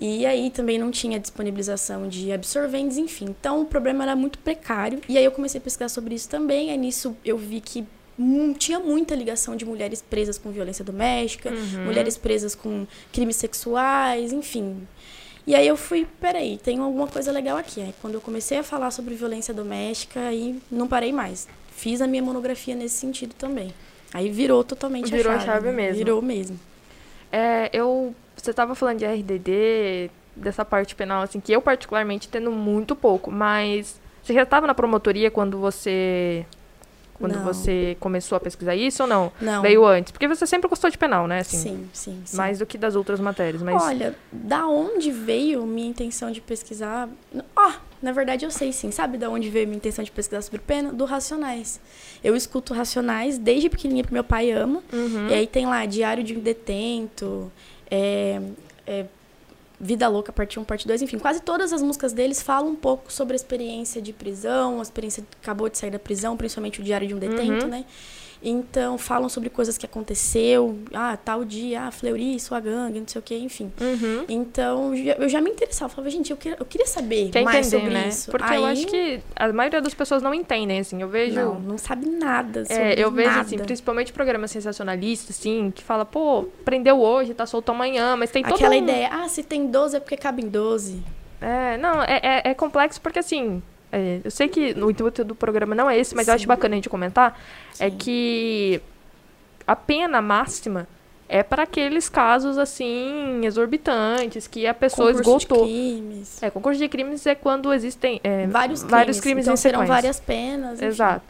E 0.00 0.26
aí 0.26 0.50
também 0.50 0.78
não 0.78 0.90
tinha 0.90 1.18
disponibilização 1.18 2.08
de 2.08 2.30
absorventes, 2.32 2.98
enfim. 2.98 3.26
Então 3.30 3.62
o 3.62 3.64
problema 3.64 4.04
era 4.04 4.14
muito 4.16 4.38
precário. 4.38 5.00
E 5.08 5.16
aí 5.18 5.24
eu 5.24 5.30
comecei 5.32 5.58
a 5.58 5.62
pesquisar 5.62 5.88
sobre 5.88 6.14
isso 6.14 6.28
também. 6.28 6.70
Aí 6.70 6.76
nisso 6.78 7.16
eu 7.24 7.38
vi 7.38 7.60
que 7.60 7.84
tinha 8.58 8.78
muita 8.78 9.14
ligação 9.14 9.56
de 9.56 9.64
mulheres 9.64 10.00
presas 10.02 10.38
com 10.38 10.50
violência 10.50 10.84
doméstica, 10.84 11.50
Uhum. 11.50 11.84
mulheres 11.86 12.16
presas 12.16 12.54
com 12.54 12.86
crimes 13.12 13.36
sexuais, 13.36 14.32
enfim. 14.32 14.86
E 15.46 15.54
aí 15.54 15.66
eu 15.66 15.76
fui, 15.76 16.06
peraí, 16.20 16.58
tem 16.58 16.78
alguma 16.78 17.06
coisa 17.06 17.30
legal 17.30 17.56
aqui. 17.58 17.80
Aí 17.80 17.94
quando 18.00 18.14
eu 18.14 18.20
comecei 18.20 18.58
a 18.58 18.62
falar 18.62 18.90
sobre 18.90 19.14
violência 19.14 19.52
doméstica, 19.52 20.20
aí 20.20 20.58
não 20.70 20.86
parei 20.88 21.12
mais. 21.12 21.46
Fiz 21.70 22.00
a 22.00 22.06
minha 22.06 22.22
monografia 22.22 22.74
nesse 22.74 22.96
sentido 22.96 23.34
também. 23.34 23.74
Aí 24.12 24.30
virou 24.30 24.62
totalmente 24.62 25.10
Virou 25.10 25.32
a 25.32 25.36
a 25.36 25.38
chave. 25.40 25.50
chave 25.52 25.66
né? 25.66 25.72
mesmo. 25.72 25.96
Virou 25.98 26.22
mesmo. 26.22 26.58
É, 27.32 27.68
eu. 27.72 28.14
Você 28.36 28.50
estava 28.50 28.74
falando 28.74 28.98
de 28.98 29.04
RDD, 29.06 30.10
dessa 30.36 30.64
parte 30.64 30.94
penal, 30.94 31.22
assim, 31.22 31.40
que 31.40 31.52
eu 31.52 31.60
particularmente 31.60 32.28
entendo 32.28 32.50
muito 32.50 32.94
pouco, 32.96 33.30
mas 33.30 34.00
você 34.22 34.32
já 34.34 34.42
estava 34.44 34.66
na 34.66 34.74
promotoria 34.74 35.30
quando 35.30 35.58
você. 35.58 36.46
Quando 37.14 37.36
Não. 37.36 37.44
você 37.44 37.96
começou 38.00 38.36
a 38.36 38.40
pesquisar 38.40 38.74
isso 38.74 39.02
ou 39.04 39.08
não? 39.08 39.32
Não. 39.40 39.62
Veio 39.62 39.86
antes? 39.86 40.10
Porque 40.10 40.26
você 40.26 40.46
sempre 40.46 40.68
gostou 40.68 40.90
de 40.90 40.98
penal, 40.98 41.28
né? 41.28 41.38
Assim, 41.38 41.58
sim, 41.58 41.88
sim, 41.92 42.22
sim. 42.24 42.36
Mais 42.36 42.58
do 42.58 42.66
que 42.66 42.76
das 42.76 42.96
outras 42.96 43.20
matérias, 43.20 43.62
mas. 43.62 43.82
Olha, 43.82 44.14
da 44.32 44.66
onde 44.66 45.10
veio 45.12 45.64
minha 45.64 45.88
intenção 45.88 46.30
de 46.30 46.40
pesquisar? 46.40 47.08
Ó, 47.56 47.72
na 48.02 48.10
verdade 48.10 48.44
eu 48.44 48.50
sei 48.50 48.72
sim. 48.72 48.90
Sabe 48.90 49.16
da 49.16 49.30
onde 49.30 49.48
veio 49.48 49.66
minha 49.66 49.76
intenção 49.76 50.04
de 50.04 50.10
pesquisar 50.10 50.42
sobre 50.42 50.58
pena? 50.58 50.92
Do 50.92 51.04
Racionais. 51.04 51.80
Eu 52.22 52.34
escuto 52.34 52.74
Racionais 52.74 53.38
desde 53.38 53.68
pequenininha, 53.68 54.02
porque 54.02 54.14
meu 54.14 54.24
pai 54.24 54.50
ama. 54.50 54.82
Uhum. 54.92 55.28
E 55.28 55.34
aí 55.34 55.46
tem 55.46 55.66
lá 55.66 55.86
Diário 55.86 56.24
de 56.24 56.36
um 56.36 56.40
Detento, 56.40 57.50
é, 57.90 58.40
é, 58.86 59.06
Vida 59.84 60.08
Louca, 60.08 60.32
parte 60.32 60.58
1, 60.58 60.64
parte 60.64 60.86
2, 60.88 61.02
enfim, 61.02 61.18
quase 61.18 61.40
todas 61.40 61.70
as 61.70 61.82
músicas 61.82 62.14
deles 62.14 62.40
falam 62.42 62.70
um 62.70 62.74
pouco 62.74 63.12
sobre 63.12 63.34
a 63.34 63.36
experiência 63.36 64.00
de 64.00 64.14
prisão, 64.14 64.78
a 64.78 64.82
experiência 64.82 65.22
de 65.22 65.28
acabou 65.42 65.68
de 65.68 65.76
sair 65.76 65.90
da 65.90 65.98
prisão, 65.98 66.38
principalmente 66.38 66.80
o 66.80 66.82
Diário 66.82 67.06
de 67.06 67.14
um 67.14 67.18
Detento, 67.18 67.66
Uhum. 67.66 67.70
né? 67.70 67.84
Então, 68.44 68.98
falam 68.98 69.28
sobre 69.28 69.48
coisas 69.48 69.78
que 69.78 69.86
aconteceu, 69.86 70.78
ah, 70.92 71.16
tal 71.16 71.44
dia, 71.44 71.84
ah, 71.84 71.90
Fleury, 71.90 72.38
sua 72.38 72.60
gangue, 72.60 73.00
não 73.00 73.08
sei 73.08 73.18
o 73.18 73.22
quê, 73.22 73.38
enfim. 73.38 73.72
Uhum. 73.80 74.24
Então, 74.28 74.94
eu 74.94 75.28
já 75.28 75.40
me 75.40 75.50
interessava, 75.50 75.88
falava, 75.92 76.10
gente, 76.10 76.30
eu 76.30 76.36
queria, 76.36 76.56
eu 76.60 76.66
queria 76.66 76.86
saber 76.86 77.30
Quer 77.30 77.42
mais 77.42 77.66
entender, 77.68 77.82
sobre 77.84 77.94
né? 77.94 78.08
isso. 78.08 78.30
Porque 78.30 78.52
Aí, 78.52 78.56
eu 78.58 78.66
acho 78.66 78.86
que 78.86 79.20
a 79.34 79.52
maioria 79.52 79.80
das 79.80 79.94
pessoas 79.94 80.22
não 80.22 80.34
entendem, 80.34 80.78
assim. 80.78 81.00
Eu 81.00 81.08
vejo. 81.08 81.34
Não, 81.34 81.58
não 81.58 81.78
sabe 81.78 82.06
nada 82.08 82.64
sobre 82.66 82.82
É, 82.82 82.94
eu 83.02 83.10
vejo, 83.10 83.30
nada. 83.30 83.40
assim, 83.40 83.56
principalmente 83.58 84.12
programas 84.12 84.50
sensacionalistas, 84.50 85.38
assim, 85.38 85.72
que 85.74 85.82
fala, 85.82 86.04
pô, 86.04 86.44
prendeu 86.64 87.00
hoje, 87.00 87.32
tá 87.32 87.46
solto 87.46 87.70
amanhã, 87.72 88.14
mas 88.16 88.30
tem 88.30 88.42
toda 88.42 88.56
Aquela 88.56 88.74
um- 88.74 88.78
ideia, 88.78 89.08
ah, 89.10 89.28
se 89.28 89.42
tem 89.42 89.66
12 89.66 89.96
é 89.96 90.00
porque 90.00 90.16
cabe 90.16 90.42
em 90.42 90.48
12. 90.48 91.02
É, 91.40 91.76
não, 91.78 92.02
é, 92.02 92.20
é, 92.22 92.50
é 92.50 92.54
complexo 92.54 93.00
porque, 93.00 93.18
assim, 93.18 93.62
é, 93.94 94.20
eu 94.24 94.30
sei 94.30 94.48
que 94.48 94.72
o 94.72 94.90
intuito 94.90 95.24
do 95.24 95.34
programa 95.34 95.74
não 95.74 95.88
é 95.88 95.96
esse, 95.98 96.14
mas 96.14 96.28
eu 96.28 96.34
acho 96.34 96.42
Sim. 96.42 96.48
bacana 96.48 96.74
a 96.74 96.76
gente 96.76 96.88
comentar, 96.88 97.38
é 97.78 97.88
Sim. 97.90 97.96
que 97.96 98.80
a 99.66 99.74
pena 99.76 100.20
máxima 100.20 100.86
é 101.28 101.42
para 101.42 101.62
aqueles 101.62 102.08
casos 102.08 102.58
assim 102.58 103.40
exorbitantes 103.44 104.46
que 104.46 104.66
a 104.66 104.74
pessoa 104.74 105.12
Concurso 105.12 105.30
esgotou. 105.46 105.66
De 105.66 105.72
crimes. 105.72 106.42
É, 106.42 106.50
concurso 106.50 106.78
de 106.78 106.88
crimes 106.88 107.26
é 107.26 107.34
quando 107.34 107.72
existem 107.72 108.20
é, 108.22 108.46
vários 108.46 108.80
crimes, 108.80 108.90
vários 108.90 109.20
crimes 109.20 109.44
então 109.44 109.54
em 109.54 109.56
serão 109.56 109.80
sequência. 109.80 109.94
várias 109.94 110.20
penas. 110.20 110.74
enfim. 110.78 110.84
Exato. 110.86 111.24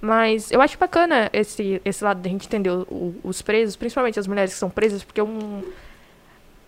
Mas 0.00 0.50
eu 0.50 0.60
acho 0.62 0.78
bacana 0.78 1.28
esse, 1.32 1.80
esse 1.84 2.02
lado 2.02 2.20
da 2.20 2.28
gente 2.28 2.46
entender 2.46 2.70
o- 2.70 2.86
o- 2.90 3.14
os 3.22 3.40
presos, 3.42 3.76
principalmente 3.76 4.18
as 4.18 4.26
mulheres 4.26 4.52
que 4.54 4.58
são 4.58 4.70
presas, 4.70 5.04
porque 5.04 5.20
é 5.20 5.24
um, 5.24 5.62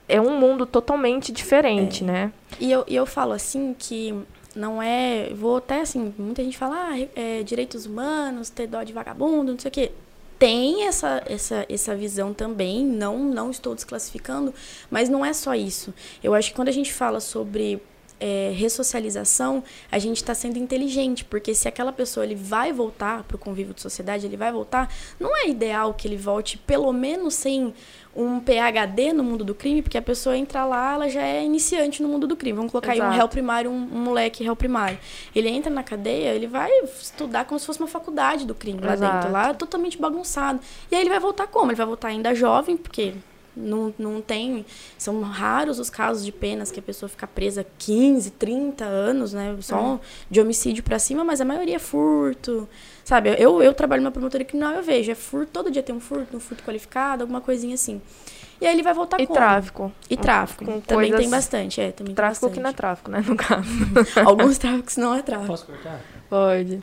é 0.08 0.20
um 0.20 0.38
mundo 0.38 0.66
totalmente 0.66 1.32
diferente, 1.32 2.04
né? 2.04 2.30
E 2.60 2.70
eu, 2.70 2.84
e 2.86 2.94
eu 2.94 3.06
falo 3.06 3.32
assim 3.32 3.74
que 3.76 4.14
não 4.54 4.82
é. 4.82 5.30
Vou 5.34 5.56
até 5.56 5.80
assim, 5.80 6.12
muita 6.18 6.42
gente 6.42 6.58
fala, 6.58 6.88
ah, 6.90 7.08
é, 7.14 7.42
direitos 7.42 7.86
humanos, 7.86 8.50
ter 8.50 8.66
dó 8.66 8.82
de 8.82 8.92
vagabundo, 8.92 9.52
não 9.52 9.58
sei 9.58 9.68
o 9.68 9.72
quê. 9.72 9.92
Tem 10.38 10.86
essa, 10.86 11.22
essa, 11.26 11.64
essa 11.68 11.94
visão 11.94 12.34
também, 12.34 12.84
não, 12.84 13.18
não 13.18 13.50
estou 13.50 13.74
desclassificando, 13.74 14.52
mas 14.90 15.08
não 15.08 15.24
é 15.24 15.32
só 15.32 15.54
isso. 15.54 15.94
Eu 16.22 16.34
acho 16.34 16.50
que 16.50 16.56
quando 16.56 16.68
a 16.68 16.72
gente 16.72 16.92
fala 16.92 17.20
sobre 17.20 17.80
é, 18.22 18.52
ressocialização, 18.54 19.64
a 19.90 19.98
gente 19.98 20.18
está 20.18 20.32
sendo 20.32 20.56
inteligente, 20.56 21.24
porque 21.24 21.54
se 21.56 21.66
aquela 21.66 21.92
pessoa 21.92 22.24
ele 22.24 22.36
vai 22.36 22.72
voltar 22.72 23.24
para 23.24 23.34
o 23.34 23.38
convívio 23.38 23.74
de 23.74 23.80
sociedade, 23.80 24.26
ele 24.26 24.36
vai 24.36 24.52
voltar, 24.52 24.94
não 25.18 25.36
é 25.36 25.48
ideal 25.48 25.92
que 25.92 26.06
ele 26.06 26.16
volte 26.16 26.56
pelo 26.56 26.92
menos 26.92 27.34
sem 27.34 27.74
um 28.14 28.40
PhD 28.40 29.12
no 29.12 29.24
mundo 29.24 29.42
do 29.44 29.54
crime, 29.54 29.80
porque 29.80 29.96
a 29.96 30.02
pessoa 30.02 30.36
entra 30.36 30.64
lá, 30.64 30.94
ela 30.94 31.08
já 31.08 31.22
é 31.22 31.42
iniciante 31.42 32.02
no 32.02 32.08
mundo 32.08 32.26
do 32.26 32.36
crime. 32.36 32.56
Vamos 32.56 32.70
colocar 32.70 32.92
aí 32.92 33.00
um 33.00 33.04
Exato. 33.04 33.16
réu 33.16 33.28
primário, 33.28 33.70
um, 33.70 33.74
um 33.74 33.98
moleque 34.04 34.44
réu 34.44 34.54
primário. 34.54 34.98
Ele 35.34 35.48
entra 35.48 35.72
na 35.72 35.82
cadeia, 35.82 36.34
ele 36.34 36.46
vai 36.46 36.70
estudar 37.00 37.46
como 37.46 37.58
se 37.58 37.64
fosse 37.64 37.78
uma 37.78 37.88
faculdade 37.88 38.46
do 38.46 38.54
crime 38.54 38.80
lá 38.80 38.92
Exato. 38.92 39.14
dentro, 39.14 39.32
lá 39.32 39.54
totalmente 39.54 39.98
bagunçado. 39.98 40.60
E 40.90 40.94
aí 40.94 41.00
ele 41.00 41.10
vai 41.10 41.20
voltar 41.20 41.46
como? 41.46 41.70
Ele 41.70 41.76
vai 41.76 41.86
voltar 41.86 42.08
ainda 42.08 42.34
jovem, 42.34 42.76
porque 42.76 43.14
não, 43.56 43.94
não 43.98 44.20
tem. 44.20 44.64
São 44.98 45.20
raros 45.22 45.78
os 45.78 45.88
casos 45.88 46.24
de 46.24 46.32
penas 46.32 46.70
que 46.70 46.80
a 46.80 46.82
pessoa 46.82 47.08
fica 47.08 47.26
presa 47.26 47.64
15, 47.78 48.30
30 48.32 48.84
anos, 48.84 49.32
né? 49.32 49.56
Só 49.60 50.00
de 50.30 50.40
homicídio 50.40 50.82
pra 50.82 50.98
cima, 50.98 51.24
mas 51.24 51.40
a 51.40 51.44
maioria 51.44 51.76
é 51.76 51.78
furto. 51.78 52.68
Sabe, 53.04 53.34
eu, 53.38 53.62
eu 53.62 53.74
trabalho 53.74 54.00
numa 54.02 54.12
promotoria 54.12 54.44
criminal, 54.46 54.72
eu 54.74 54.82
vejo, 54.82 55.10
é 55.10 55.14
furto, 55.14 55.50
todo 55.52 55.70
dia 55.70 55.82
tem 55.82 55.94
um 55.94 56.00
furto, 56.00 56.36
um 56.36 56.40
furto 56.40 56.62
qualificado, 56.62 57.22
alguma 57.24 57.40
coisinha 57.40 57.74
assim. 57.74 58.00
E 58.60 58.66
aí 58.66 58.74
ele 58.74 58.82
vai 58.82 58.94
voltar 58.94 59.20
E 59.20 59.26
como? 59.26 59.36
tráfico. 59.36 59.92
E 60.08 60.16
tráfico. 60.16 60.64
Com 60.64 60.80
também 60.80 61.10
coisas- 61.10 61.20
tem 61.20 61.28
bastante, 61.30 61.80
é, 61.80 61.90
também 61.90 62.14
Tráfico 62.14 62.46
tem 62.46 62.54
que 62.54 62.60
não 62.60 62.70
é 62.70 62.72
tráfico, 62.72 63.10
né? 63.10 63.24
No 63.26 63.34
caso. 63.36 63.62
Alguns 64.24 64.56
tráficos 64.56 64.96
não 64.96 65.14
é 65.16 65.22
tráfico. 65.22 65.48
Posso 65.48 65.66
cortar? 65.66 66.00
Pode. 66.30 66.80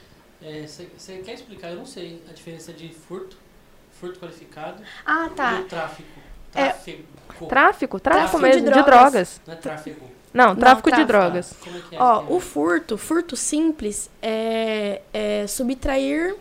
Você 0.98 1.18
quer 1.24 1.34
explicar? 1.34 1.70
Eu 1.70 1.78
não 1.78 1.86
sei 1.86 2.22
a 2.30 2.34
diferença 2.34 2.74
de 2.74 2.90
furto, 2.90 3.38
furto 4.00 4.20
qualificado 4.20 4.82
Ah, 5.06 5.28
e 5.28 5.36
tá. 5.36 5.60
o 5.62 5.64
tráfico. 5.66 6.10
É- 6.54 6.64
Tráfico. 6.66 7.04
Tráfico, 7.48 7.48
tráfico 7.48 8.00
Tráfico 8.00 8.38
de 8.38 8.44
mesmo, 8.44 8.62
de 8.62 8.70
drogas. 8.72 8.86
drogas. 8.86 9.42
Não 9.48 9.54
é 9.54 9.58
tráfico. 9.58 10.06
Não, 10.34 10.56
tráfico 10.56 10.90
de 10.90 10.96
tráfico. 10.96 11.08
drogas. 11.08 11.54
Como 11.64 11.78
é 11.78 11.82
que 11.90 11.96
é? 11.96 12.02
Ó, 12.02 12.24
o 12.30 12.40
furto, 12.40 12.98
furto 12.98 13.36
simples 13.36 14.10
é, 14.22 15.02
é 15.14 15.48
subtrair 15.48 16.36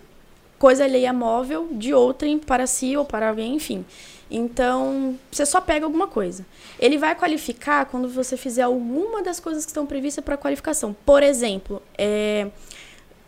coisa 0.59 0.85
alheia 0.85 1.13
móvel 1.13 1.69
de 1.73 1.95
outrem 1.95 2.39
para 2.39 2.67
si 2.67 2.97
ou 2.97 3.05
para 3.05 3.29
alguém, 3.29 3.55
enfim. 3.55 3.85
Então, 4.31 5.19
você 5.31 5.47
só 5.47 5.61
pega 5.61 5.87
alguma 5.87 6.07
coisa. 6.07 6.45
Ele 6.79 6.99
vai 6.99 7.15
qualificar 7.15 7.87
quando 7.87 8.09
você 8.09 8.37
fizer 8.37 8.63
alguma 8.63 9.23
das 9.23 9.41
coisas 9.41 9.65
que 9.65 9.71
estão 9.71 9.87
previstas 9.87 10.23
para 10.23 10.37
qualificação. 10.37 10.95
Por 11.07 11.23
exemplo, 11.23 11.83
é 11.97 12.49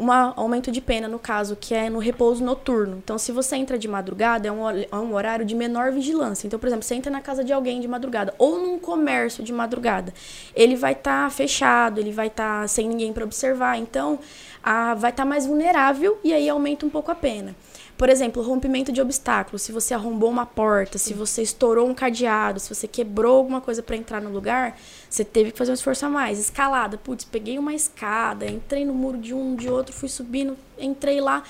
um 0.00 0.10
aumento 0.10 0.72
de 0.72 0.80
pena, 0.80 1.06
no 1.06 1.18
caso, 1.18 1.54
que 1.54 1.74
é 1.74 1.90
no 1.90 1.98
repouso 1.98 2.42
noturno. 2.42 2.96
Então, 3.04 3.18
se 3.18 3.30
você 3.30 3.56
entra 3.56 3.78
de 3.78 3.86
madrugada, 3.86 4.48
é 4.48 4.50
um, 4.50 4.66
é 4.66 4.96
um 4.96 5.14
horário 5.14 5.44
de 5.44 5.54
menor 5.54 5.92
vigilância. 5.92 6.46
Então, 6.46 6.58
por 6.58 6.66
exemplo, 6.66 6.82
você 6.82 6.94
entra 6.94 7.12
na 7.12 7.20
casa 7.20 7.44
de 7.44 7.52
alguém 7.52 7.82
de 7.82 7.86
madrugada 7.86 8.34
ou 8.38 8.58
num 8.58 8.78
comércio 8.78 9.44
de 9.44 9.52
madrugada, 9.52 10.14
ele 10.54 10.74
vai 10.74 10.92
estar 10.92 11.30
fechado, 11.30 12.00
ele 12.00 12.12
vai 12.12 12.28
estar 12.28 12.66
sem 12.66 12.88
ninguém 12.88 13.12
para 13.12 13.24
observar. 13.24 13.76
Então, 13.76 14.18
a, 14.62 14.94
vai 14.94 15.10
estar 15.10 15.26
mais 15.26 15.44
vulnerável 15.44 16.18
e 16.24 16.32
aí 16.32 16.48
aumenta 16.48 16.86
um 16.86 16.90
pouco 16.90 17.10
a 17.10 17.14
pena. 17.14 17.54
Por 17.98 18.08
exemplo, 18.08 18.42
rompimento 18.42 18.90
de 18.90 19.02
obstáculos. 19.02 19.60
Se 19.60 19.72
você 19.72 19.92
arrombou 19.92 20.30
uma 20.30 20.46
porta, 20.46 20.96
se 20.96 21.12
você 21.12 21.42
estourou 21.42 21.86
um 21.86 21.92
cadeado, 21.92 22.58
se 22.58 22.74
você 22.74 22.88
quebrou 22.88 23.36
alguma 23.36 23.60
coisa 23.60 23.82
para 23.82 23.94
entrar 23.94 24.22
no 24.22 24.30
lugar, 24.30 24.78
você 25.10 25.24
teve 25.24 25.50
que 25.50 25.58
fazer 25.58 25.72
um 25.72 25.74
esforço 25.74 26.06
a 26.06 26.08
mais. 26.08 26.38
Escalada, 26.38 26.96
putz, 26.96 27.24
peguei 27.24 27.58
uma 27.58 27.74
escada, 27.74 28.46
entrei 28.46 28.84
no 28.84 28.94
muro 28.94 29.18
de 29.18 29.34
um, 29.34 29.56
de 29.56 29.68
outro, 29.68 29.92
fui 29.92 30.08
subindo, 30.08 30.56
entrei 30.78 31.20
lá. 31.20 31.42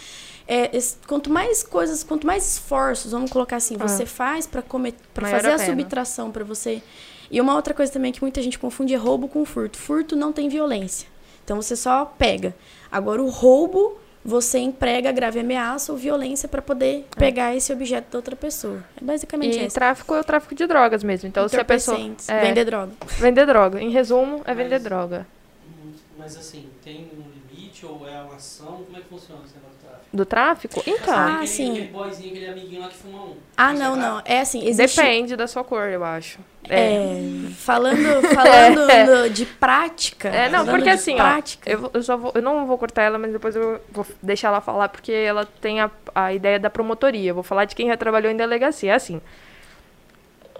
É, 0.48 0.70
quanto 1.06 1.30
mais 1.30 1.62
coisas, 1.62 2.02
quanto 2.02 2.26
mais 2.26 2.54
esforços, 2.54 3.12
vamos 3.12 3.30
colocar 3.30 3.56
assim, 3.56 3.76
Ah. 3.78 3.86
você 3.86 4.06
faz 4.06 4.46
para 4.46 4.62
fazer 4.62 5.50
a 5.50 5.54
a 5.56 5.58
subtração 5.58 6.32
para 6.32 6.42
você. 6.42 6.82
E 7.30 7.40
uma 7.40 7.54
outra 7.54 7.74
coisa 7.74 7.92
também 7.92 8.10
que 8.10 8.22
muita 8.22 8.42
gente 8.42 8.58
confunde 8.58 8.94
é 8.94 8.96
roubo 8.96 9.28
com 9.28 9.44
furto. 9.44 9.78
Furto 9.78 10.16
não 10.16 10.32
tem 10.32 10.48
violência. 10.48 11.06
Então 11.44 11.60
você 11.60 11.76
só 11.76 12.04
pega. 12.04 12.56
Agora 12.90 13.22
o 13.22 13.28
roubo 13.28 13.98
você 14.24 14.58
emprega 14.58 15.10
grave 15.12 15.40
ameaça 15.40 15.92
ou 15.92 15.98
violência 15.98 16.48
para 16.48 16.60
poder 16.60 17.06
pegar 17.16 17.54
esse 17.56 17.72
objeto 17.72 18.12
da 18.12 18.18
outra 18.18 18.36
pessoa. 18.36 18.84
É 19.00 19.04
basicamente 19.04 19.58
E 19.58 19.64
isso. 19.66 19.74
tráfico 19.74 20.14
é 20.14 20.20
o 20.20 20.24
tráfico 20.24 20.54
de 20.54 20.66
drogas 20.66 21.02
mesmo. 21.02 21.28
Então, 21.28 21.48
se 21.48 21.58
a 21.58 21.64
pessoa. 21.64 21.98
É. 22.28 22.40
Vender 22.42 22.64
droga. 22.64 22.92
Vender 23.18 23.46
droga. 23.46 23.80
Em 23.80 23.90
resumo, 23.90 24.42
é 24.44 24.54
vender 24.54 24.74
Mas- 24.76 24.82
droga. 24.84 25.26
Hum, 25.66 25.92
Mas 26.18 26.36
assim, 26.36 26.68
tem 26.84 27.08
um 27.16 27.22
limite 27.54 27.86
ou 27.86 28.06
é 28.06 28.20
uma 28.22 28.34
ação? 28.34 28.82
Como 28.84 28.96
é 28.96 29.00
que 29.00 29.08
funciona 29.08 29.40
esse 29.44 29.54
negócio 29.54 29.78
do 30.12 30.24
tráfico? 30.26 30.82
Então, 30.86 31.14
Ah, 31.14 31.26
aquele, 31.34 31.46
sim. 31.46 31.70
Aquele 31.72 31.84
boyzinho, 31.88 32.30
aquele 32.32 32.46
amiguinho 32.48 32.80
lá 32.82 32.88
que 32.88 32.96
fuma 32.96 33.24
um. 33.24 33.36
Ah, 33.56 33.72
Isso 33.72 33.82
é 33.82 33.84
não, 33.84 33.96
não. 33.96 34.22
É 34.24 34.40
assim, 34.40 34.66
existe... 34.66 34.96
depende 34.96 35.36
da 35.36 35.46
sua 35.46 35.62
cor, 35.64 35.88
eu 35.88 36.02
acho. 36.04 36.38
É, 36.68 37.20
falando 37.56 38.22
falando 38.34 38.80
É. 38.90 39.04
do- 39.04 39.30
de 39.30 39.44
prática. 39.44 40.28
É, 40.28 40.48
não, 40.48 40.64
porque 40.66 40.88
assim, 40.88 41.14
ó, 41.14 41.16
prática, 41.16 41.68
Eu, 41.70 41.78
vou- 41.80 41.90
eu 41.94 42.02
só 42.02 42.16
vou, 42.16 42.32
eu 42.34 42.42
não 42.42 42.64
vou 42.66 42.78
cortar 42.78 43.02
ela, 43.02 43.18
mas 43.18 43.32
depois 43.32 43.56
eu 43.56 43.80
vou 43.90 44.06
deixar 44.22 44.48
ela 44.48 44.60
falar, 44.60 44.88
porque 44.88 45.10
ela 45.12 45.44
tem 45.60 45.80
a, 45.80 45.90
a 46.14 46.32
ideia 46.32 46.58
da 46.60 46.70
promotoria. 46.70 47.30
Eu 47.30 47.34
vou 47.34 47.42
falar 47.42 47.64
de 47.64 47.74
quem 47.74 47.88
já 47.88 47.96
trabalhou 47.96 48.30
em 48.30 48.36
delegacia. 48.36 48.92
É 48.92 48.94
assim, 48.94 49.20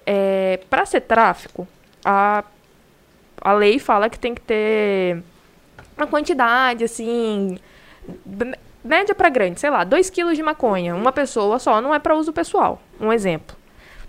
é, 0.07 0.61
para 0.69 0.85
ser 0.87 1.03
tráfico, 1.03 1.67
a, 2.05 2.43
a 3.41 3.53
lei 3.53 3.79
fala 3.79 4.11
que 4.11 4.19
tem 4.19 4.35
que 4.35 4.41
ter 4.41 5.23
uma 5.97 6.07
quantidade, 6.07 6.83
assim, 6.85 7.59
média 8.83 9.15
para 9.15 9.29
grande, 9.29 9.61
sei 9.61 9.71
lá, 9.71 9.85
2 9.85 10.11
quilos 10.11 10.37
de 10.37 10.43
maconha, 10.43 10.95
uma 10.95 11.13
pessoa 11.13 11.59
só, 11.59 11.81
não 11.81 11.95
é 11.95 11.99
para 11.99 12.15
uso 12.15 12.33
pessoal, 12.33 12.81
um 13.01 13.13
exemplo. 13.13 13.57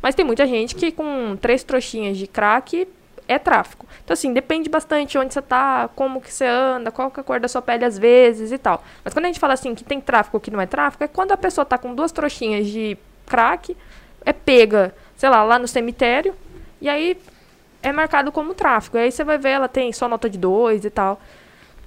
Mas 0.02 0.16
tem 0.16 0.26
muita 0.26 0.46
gente 0.48 0.76
que 0.76 0.92
com 0.92 1.38
três 1.40 1.64
trouxinhas 1.64 2.18
de 2.18 2.26
crack 2.28 2.88
é 3.28 3.38
tráfico. 3.38 3.86
Então, 4.04 4.14
assim, 4.14 4.34
depende 4.34 4.70
bastante 4.70 5.18
onde 5.18 5.34
você 5.34 5.42
tá, 5.42 5.90
como 5.96 6.20
que 6.20 6.34
você 6.34 6.46
anda, 6.46 6.92
qual 6.92 7.12
que 7.12 7.20
é 7.20 7.22
a 7.22 7.24
cor 7.24 7.40
da 7.40 7.48
sua 7.48 7.62
pele 7.62 7.86
às 7.86 7.98
vezes 7.98 8.52
e 8.52 8.58
tal. 8.58 8.84
Mas 9.04 9.14
quando 9.14 9.26
a 9.26 9.28
gente 9.28 9.40
fala 9.40 9.54
assim 9.54 9.76
que 9.76 9.84
tem 9.84 10.02
tráfico 10.02 10.40
que 10.40 10.52
não 10.52 10.60
é 10.60 10.66
tráfico, 10.66 11.04
é 11.04 11.08
quando 11.08 11.32
a 11.32 11.38
pessoa 11.38 11.64
tá 11.64 11.78
com 11.78 11.94
duas 11.94 12.12
trouxinhas 12.12 12.68
de 12.68 12.98
crack, 13.28 13.78
é 14.26 14.34
pega, 14.34 14.94
sei 15.16 15.30
lá, 15.30 15.44
lá 15.44 15.60
no 15.60 15.68
cemitério, 15.68 16.34
e 16.82 16.90
aí 16.90 17.18
é 17.82 17.92
marcado 17.92 18.32
como 18.32 18.54
tráfico. 18.54 18.98
E 18.98 19.02
aí 19.02 19.12
você 19.12 19.24
vai 19.24 19.38
ver, 19.38 19.50
ela 19.50 19.68
tem 19.68 19.94
só 19.94 20.08
nota 20.08 20.30
de 20.30 20.38
dois 20.38 20.84
e 20.84 20.90
tal. 20.90 21.22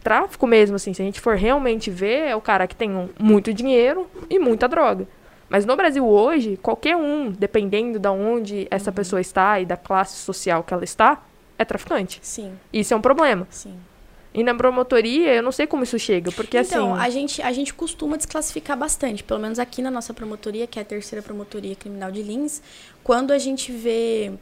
Tráfico 0.05 0.47
mesmo, 0.47 0.77
assim, 0.77 0.93
se 0.95 1.03
a 1.03 1.05
gente 1.05 1.19
for 1.21 1.35
realmente 1.35 1.91
ver, 1.91 2.29
é 2.29 2.37
o 2.37 2.41
cara 2.41 2.67
que 2.69 2.77
tem 2.77 2.91
um- 2.95 3.09
muito 3.19 3.53
dinheiro 3.53 4.07
e 4.31 4.39
muita 4.39 4.69
droga. 4.69 5.09
Mas 5.49 5.65
no 5.67 5.75
Brasil 5.75 6.07
hoje, 6.07 6.59
qualquer 6.63 6.95
um, 6.97 7.31
dependendo 7.31 7.99
de 7.99 8.09
onde 8.09 8.69
essa 8.71 8.93
pessoa 8.93 9.21
está 9.21 9.59
e 9.61 9.67
da 9.67 9.77
classe 9.77 10.17
social 10.19 10.63
que 10.63 10.73
ela 10.75 10.85
está, 10.85 11.23
é 11.59 11.65
traficante. 11.65 12.19
Sim, 12.23 12.53
Isso 12.73 12.93
é 12.95 12.97
um 12.97 13.01
problema. 13.01 13.47
sim. 13.51 13.75
E 14.37 14.43
na 14.43 14.53
promotoria, 14.53 15.33
eu 15.33 15.43
não 15.45 15.53
sei 15.53 15.65
como 15.65 15.85
isso 15.85 15.97
chega, 15.97 16.33
porque 16.33 16.59
então, 16.59 16.93
assim. 16.95 17.05
a, 17.05 17.09
gente, 17.09 17.41
a 17.41 17.53
gente 17.53 17.73
costuma 17.73 18.17
desclassificar 18.17 18.77
bastante, 18.77 19.23
pelo 19.23 19.39
menos 19.39 19.61
aqui 19.61 19.81
na 19.81 19.93
nossa 19.93 20.13
promotoria, 20.13 20.67
que 20.67 20.77
é 20.77 20.83
a 20.83 20.85
terceira 20.85 21.23
promotoria 21.23 21.77
criminal 21.77 22.11
de 22.11 22.21
Lins, 22.21 22.61
quando 23.05 23.31
a 23.31 23.39
gente 23.39 23.71
vê. 23.71 24.33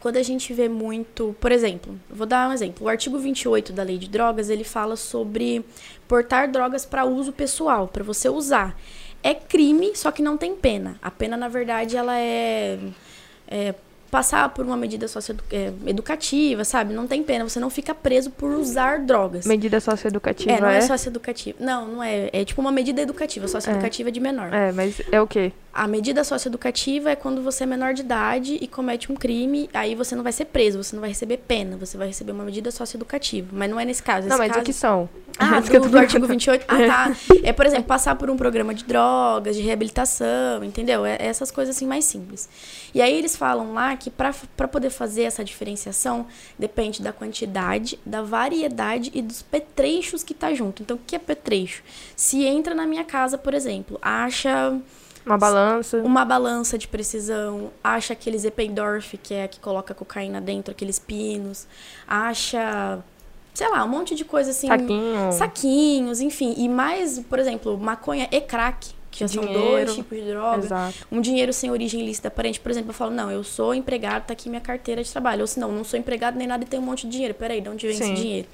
Quando 0.00 0.16
a 0.16 0.22
gente 0.22 0.52
vê 0.54 0.68
muito, 0.68 1.36
por 1.38 1.52
exemplo, 1.52 1.94
vou 2.08 2.26
dar 2.26 2.48
um 2.48 2.52
exemplo. 2.52 2.86
O 2.86 2.88
artigo 2.88 3.18
28 3.18 3.72
da 3.72 3.82
Lei 3.82 3.98
de 3.98 4.08
Drogas, 4.08 4.48
ele 4.48 4.64
fala 4.64 4.96
sobre 4.96 5.64
portar 6.08 6.50
drogas 6.50 6.86
para 6.86 7.04
uso 7.04 7.32
pessoal, 7.32 7.86
para 7.86 8.02
você 8.02 8.28
usar. 8.28 8.76
É 9.22 9.34
crime, 9.34 9.94
só 9.94 10.10
que 10.10 10.22
não 10.22 10.38
tem 10.38 10.56
pena. 10.56 10.98
A 11.02 11.10
pena, 11.10 11.36
na 11.36 11.48
verdade, 11.48 11.98
ela 11.98 12.18
é, 12.18 12.78
é 13.46 13.74
passar 14.10 14.48
por 14.48 14.64
uma 14.64 14.76
medida 14.76 15.06
socioeducativa, 15.06 16.64
sabe? 16.64 16.92
Não 16.92 17.06
tem 17.06 17.22
pena, 17.22 17.48
você 17.48 17.60
não 17.60 17.70
fica 17.70 17.94
preso 17.94 18.30
por 18.30 18.50
usar 18.50 19.00
drogas. 19.00 19.46
Medida 19.46 19.80
socioeducativa, 19.80 20.50
É, 20.52 20.60
não 20.60 20.68
é, 20.68 20.78
é? 20.78 20.80
socioeducativa. 20.80 21.56
Não, 21.60 21.86
não 21.86 22.02
é. 22.02 22.28
É 22.32 22.44
tipo 22.44 22.60
uma 22.60 22.72
medida 22.72 23.00
educativa, 23.00 23.46
socioeducativa 23.46 24.10
de 24.10 24.20
menor. 24.20 24.52
É, 24.52 24.72
mas 24.72 25.00
é 25.10 25.20
o 25.20 25.26
quê? 25.26 25.52
A 25.72 25.86
medida 25.86 26.24
socioeducativa 26.24 27.10
é 27.10 27.16
quando 27.16 27.42
você 27.42 27.62
é 27.62 27.66
menor 27.66 27.94
de 27.94 28.02
idade 28.02 28.58
e 28.60 28.66
comete 28.66 29.12
um 29.12 29.14
crime, 29.14 29.70
aí 29.72 29.94
você 29.94 30.16
não 30.16 30.22
vai 30.24 30.32
ser 30.32 30.46
preso, 30.46 30.82
você 30.82 30.96
não 30.96 31.00
vai 31.00 31.10
receber 31.10 31.36
pena, 31.36 31.76
você 31.76 31.96
vai 31.96 32.08
receber 32.08 32.32
uma 32.32 32.42
medida 32.44 32.72
socioeducativa. 32.72 33.48
Mas 33.52 33.70
não 33.70 33.78
é 33.78 33.84
nesse 33.84 34.02
caso. 34.02 34.26
Não, 34.26 34.36
Nesse 34.36 34.38
mas 34.38 34.48
caso... 34.48 34.60
o 34.60 34.64
que 34.64 34.72
são? 34.72 35.08
Ah, 35.38 35.60
do, 35.62 35.70
tô 35.70 35.78
do 35.88 35.96
artigo 35.98 36.26
perguntando. 36.26 36.26
28? 36.26 36.64
Ah, 36.66 36.76
tá. 36.86 37.16
É, 37.44 37.52
por 37.52 37.64
exemplo, 37.64 37.84
passar 37.84 38.16
por 38.16 38.28
um 38.28 38.36
programa 38.36 38.74
de 38.74 38.84
drogas, 38.84 39.56
de 39.56 39.62
reabilitação, 39.62 40.62
entendeu? 40.62 41.06
É, 41.06 41.16
essas 41.20 41.50
coisas 41.50 41.74
assim 41.76 41.86
mais 41.86 42.04
simples. 42.04 42.48
E 42.92 43.00
aí 43.00 43.16
eles 43.16 43.36
falam 43.36 43.72
lá 43.72 43.96
que 44.00 44.10
para 44.10 44.66
poder 44.66 44.90
fazer 44.90 45.22
essa 45.22 45.44
diferenciação, 45.44 46.26
depende 46.58 47.00
da 47.02 47.12
quantidade, 47.12 47.98
da 48.04 48.22
variedade 48.22 49.12
e 49.14 49.22
dos 49.22 49.42
petrechos 49.42 50.24
que 50.24 50.34
tá 50.34 50.52
junto. 50.54 50.82
Então, 50.82 50.96
o 50.96 51.00
que 51.06 51.14
é 51.14 51.18
petrecho? 51.18 51.82
Se 52.16 52.44
entra 52.44 52.74
na 52.74 52.86
minha 52.86 53.04
casa, 53.04 53.38
por 53.38 53.54
exemplo, 53.54 53.98
acha 54.02 54.76
Uma 55.24 55.36
balança. 55.38 55.98
uma 55.98 56.24
balança 56.24 56.78
de 56.78 56.88
precisão, 56.88 57.70
acha 57.84 58.14
aqueles 58.14 58.44
Eppendorf, 58.44 59.18
que 59.18 59.34
é 59.34 59.44
a 59.44 59.48
que 59.48 59.60
coloca 59.60 59.94
cocaína 59.94 60.40
dentro, 60.40 60.72
aqueles 60.72 60.98
pinos, 60.98 61.66
acha, 62.08 62.98
sei 63.52 63.68
lá, 63.68 63.84
um 63.84 63.88
monte 63.88 64.14
de 64.14 64.24
coisa 64.24 64.50
assim. 64.50 64.68
Saquinho. 64.68 65.32
Saquinhos, 65.32 66.20
enfim. 66.20 66.54
E 66.56 66.68
mais, 66.68 67.18
por 67.20 67.38
exemplo, 67.38 67.76
maconha 67.78 68.26
e 68.32 68.40
crack, 68.40 68.98
que 69.10 69.26
são 69.28 69.44
dois 69.44 69.94
tipos 69.94 70.18
de 70.18 70.24
droga. 70.24 70.64
Exato. 70.64 71.06
Um 71.10 71.20
dinheiro 71.20 71.52
sem 71.52 71.70
origem 71.70 72.00
ilícita 72.00 72.28
aparente, 72.28 72.60
por 72.60 72.70
exemplo, 72.70 72.90
eu 72.90 72.94
falo, 72.94 73.10
não, 73.10 73.30
eu 73.30 73.42
sou 73.42 73.74
empregado, 73.74 74.26
tá 74.26 74.32
aqui 74.32 74.48
minha 74.48 74.60
carteira 74.60 75.02
de 75.02 75.10
trabalho. 75.10 75.40
Ou 75.40 75.46
se 75.46 75.58
não, 75.58 75.72
não 75.72 75.84
sou 75.84 75.98
empregado 75.98 76.38
nem 76.38 76.46
nada 76.46 76.62
e 76.64 76.66
tenho 76.66 76.82
um 76.82 76.86
monte 76.86 77.06
de 77.06 77.12
dinheiro. 77.12 77.34
Peraí, 77.34 77.60
de 77.60 77.68
onde 77.68 77.86
vem 77.86 77.96
Sim. 77.96 78.04
esse 78.04 78.22
dinheiro? 78.22 78.48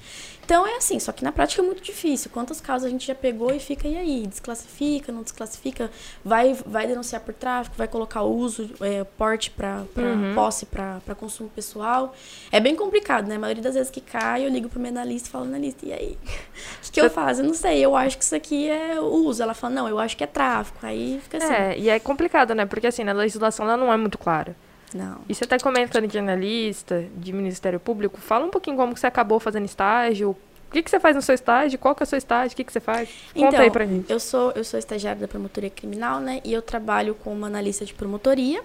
Então 0.47 0.65
é 0.65 0.77
assim, 0.77 0.97
só 0.97 1.11
que 1.11 1.25
na 1.25 1.31
prática 1.33 1.61
é 1.61 1.65
muito 1.65 1.83
difícil. 1.83 2.31
Quantos 2.33 2.61
casos 2.61 2.87
a 2.87 2.89
gente 2.89 3.05
já 3.05 3.13
pegou 3.13 3.53
e 3.53 3.59
fica, 3.59 3.85
e 3.85 3.97
aí? 3.97 4.25
Desclassifica, 4.25 5.11
não 5.11 5.21
desclassifica? 5.21 5.91
Vai, 6.23 6.53
vai 6.65 6.87
denunciar 6.87 7.19
por 7.21 7.33
tráfico, 7.33 7.75
vai 7.77 7.85
colocar 7.85 8.21
o 8.21 8.33
uso, 8.33 8.69
é, 8.79 9.03
porte 9.03 9.51
pra 9.51 9.83
Uhum. 9.97 10.33
posse 10.33 10.65
pra 10.65 11.01
consumo 11.19 11.49
pessoal. 11.49 12.15
É 12.49 12.61
bem 12.61 12.77
complicado, 12.77 13.27
né? 13.27 13.35
A 13.35 13.39
maioria 13.39 13.61
das 13.61 13.73
vezes 13.75 13.91
que 13.91 13.99
cai, 13.99 14.45
eu 14.45 14.49
ligo 14.49 14.69
pro 14.69 14.79
meu 14.79 14.89
analista 14.89 15.27
e 15.27 15.31
falo, 15.33 15.43
analista, 15.43 15.85
e 15.85 15.91
aí? 15.91 16.17
O 16.87 16.91
que, 16.97 17.01
que 17.01 17.01
eu 17.01 17.09
faço? 17.09 17.41
Eu 17.41 17.47
não 17.47 17.53
sei, 17.53 17.83
eu 17.83 17.93
acho 17.93 18.17
que 18.17 18.23
isso 18.23 18.33
aqui 18.33 18.69
é 18.69 19.01
uso. 19.01 19.43
Ela 19.43 19.53
fala, 19.53 19.73
não, 19.75 19.89
eu 19.89 19.99
acho 19.99 20.15
que 20.15 20.23
é 20.23 20.27
tráfico. 20.27 20.79
Aí 20.81 21.19
fica 21.21 21.39
assim. 21.39 21.53
É, 21.53 21.77
e 21.77 21.89
é 21.89 21.99
complicado, 21.99 22.55
né? 22.55 22.65
Porque 22.65 22.87
assim, 22.87 23.03
na 23.03 23.11
legislação 23.11 23.65
ela 23.65 23.75
não 23.75 23.91
é 23.91 23.97
muito 23.97 24.17
clara. 24.17 24.55
Não. 24.93 25.19
E 25.27 25.35
você 25.35 25.45
tá 25.45 25.57
comentando 25.59 26.07
de 26.07 26.17
analista, 26.17 27.05
de 27.15 27.33
Ministério 27.33 27.79
Público, 27.79 28.19
fala 28.19 28.45
um 28.45 28.49
pouquinho 28.49 28.77
como 28.77 28.93
que 28.93 28.99
você 28.99 29.07
acabou 29.07 29.39
fazendo 29.39 29.65
estágio, 29.65 30.35
o 30.67 30.71
que, 30.71 30.83
que 30.83 30.89
você 30.89 30.99
faz 30.99 31.15
no 31.15 31.21
seu 31.21 31.33
estágio, 31.33 31.79
qual 31.79 31.95
que 31.95 32.03
é 32.03 32.05
o 32.05 32.07
seu 32.07 32.17
estágio, 32.17 32.53
o 32.53 32.55
que, 32.55 32.63
que 32.63 32.73
você 32.73 32.79
faz? 32.79 33.09
Conta 33.33 33.47
Então, 33.47 33.61
aí 33.61 33.71
pra 33.71 33.85
gente. 33.85 34.11
Eu 34.11 34.19
sou, 34.19 34.51
eu 34.51 34.63
sou 34.63 34.77
estagiária 34.77 35.21
da 35.21 35.27
promotoria 35.27 35.69
criminal, 35.69 36.19
né? 36.19 36.41
E 36.43 36.51
eu 36.51 36.61
trabalho 36.61 37.15
como 37.15 37.45
analista 37.45 37.85
de 37.85 37.93
promotoria. 37.93 38.61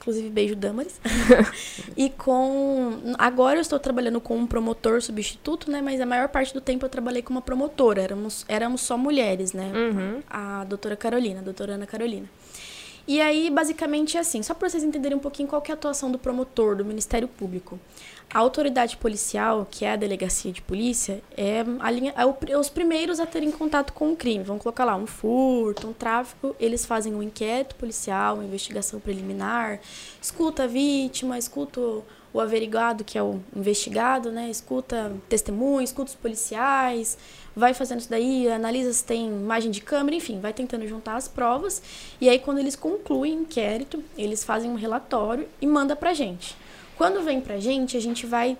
Inclusive, 0.00 0.30
beijo 0.30 0.56
Damares. 0.56 0.98
e 1.94 2.08
com. 2.08 3.14
Agora 3.18 3.58
eu 3.58 3.60
estou 3.60 3.78
trabalhando 3.78 4.18
com 4.18 4.34
um 4.38 4.46
promotor 4.46 5.02
substituto, 5.02 5.70
né? 5.70 5.82
Mas 5.82 6.00
a 6.00 6.06
maior 6.06 6.28
parte 6.28 6.54
do 6.54 6.60
tempo 6.60 6.86
eu 6.86 6.88
trabalhei 6.88 7.20
com 7.20 7.34
uma 7.34 7.42
promotora. 7.42 8.00
Éramos, 8.00 8.46
éramos 8.48 8.80
só 8.80 8.96
mulheres, 8.96 9.52
né? 9.52 9.70
Uhum. 9.74 10.22
A 10.30 10.64
doutora 10.64 10.96
Carolina, 10.96 11.40
a 11.40 11.42
doutora 11.42 11.74
Ana 11.74 11.86
Carolina. 11.86 12.26
E 13.06 13.20
aí, 13.20 13.50
basicamente, 13.50 14.16
é 14.16 14.20
assim, 14.20 14.42
só 14.42 14.54
para 14.54 14.68
vocês 14.68 14.84
entenderem 14.84 15.16
um 15.16 15.20
pouquinho 15.20 15.48
qual 15.48 15.62
é 15.66 15.70
a 15.70 15.74
atuação 15.74 16.10
do 16.10 16.18
promotor, 16.18 16.76
do 16.76 16.84
Ministério 16.84 17.26
Público. 17.26 17.78
A 18.32 18.38
autoridade 18.38 18.96
policial, 18.96 19.66
que 19.68 19.84
é 19.84 19.92
a 19.92 19.96
delegacia 19.96 20.52
de 20.52 20.62
polícia, 20.62 21.20
é, 21.36 21.64
a 21.80 21.90
linha, 21.90 22.14
é 22.16 22.56
os 22.56 22.68
primeiros 22.68 23.18
a 23.18 23.26
terem 23.26 23.50
contato 23.50 23.92
com 23.92 24.12
o 24.12 24.16
crime. 24.16 24.44
Vamos 24.44 24.62
colocar 24.62 24.84
lá 24.84 24.94
um 24.94 25.06
furto, 25.06 25.88
um 25.88 25.92
tráfico. 25.92 26.54
Eles 26.60 26.86
fazem 26.86 27.12
um 27.12 27.22
inquérito 27.22 27.74
policial, 27.74 28.34
uma 28.34 28.44
investigação 28.44 29.00
preliminar, 29.00 29.80
escuta 30.22 30.62
a 30.62 30.66
vítima, 30.68 31.36
escuta 31.38 31.80
o, 31.80 32.04
o 32.32 32.40
averiguado, 32.40 33.02
que 33.02 33.18
é 33.18 33.22
o 33.22 33.40
investigado, 33.54 34.30
né? 34.30 34.48
Escuta 34.48 35.12
testemunho, 35.28 35.82
escuta 35.82 36.10
os 36.10 36.16
policiais, 36.16 37.18
vai 37.60 37.74
fazendo 37.74 38.00
isso 38.00 38.10
daí, 38.10 38.50
analisa 38.50 38.92
se 38.92 39.04
tem 39.04 39.26
imagem 39.28 39.70
de 39.70 39.80
câmera, 39.80 40.16
enfim, 40.16 40.40
vai 40.40 40.52
tentando 40.52 40.86
juntar 40.88 41.16
as 41.16 41.28
provas. 41.28 41.80
E 42.20 42.28
aí, 42.28 42.38
quando 42.38 42.58
eles 42.58 42.74
concluem 42.74 43.36
o 43.36 43.42
inquérito, 43.42 44.02
eles 44.16 44.42
fazem 44.42 44.70
um 44.70 44.74
relatório 44.74 45.46
e 45.60 45.66
manda 45.66 45.94
pra 45.94 46.14
gente. 46.14 46.56
Quando 46.96 47.22
vem 47.22 47.40
pra 47.40 47.58
gente, 47.60 47.96
a 47.96 48.00
gente 48.00 48.26
vai 48.26 48.56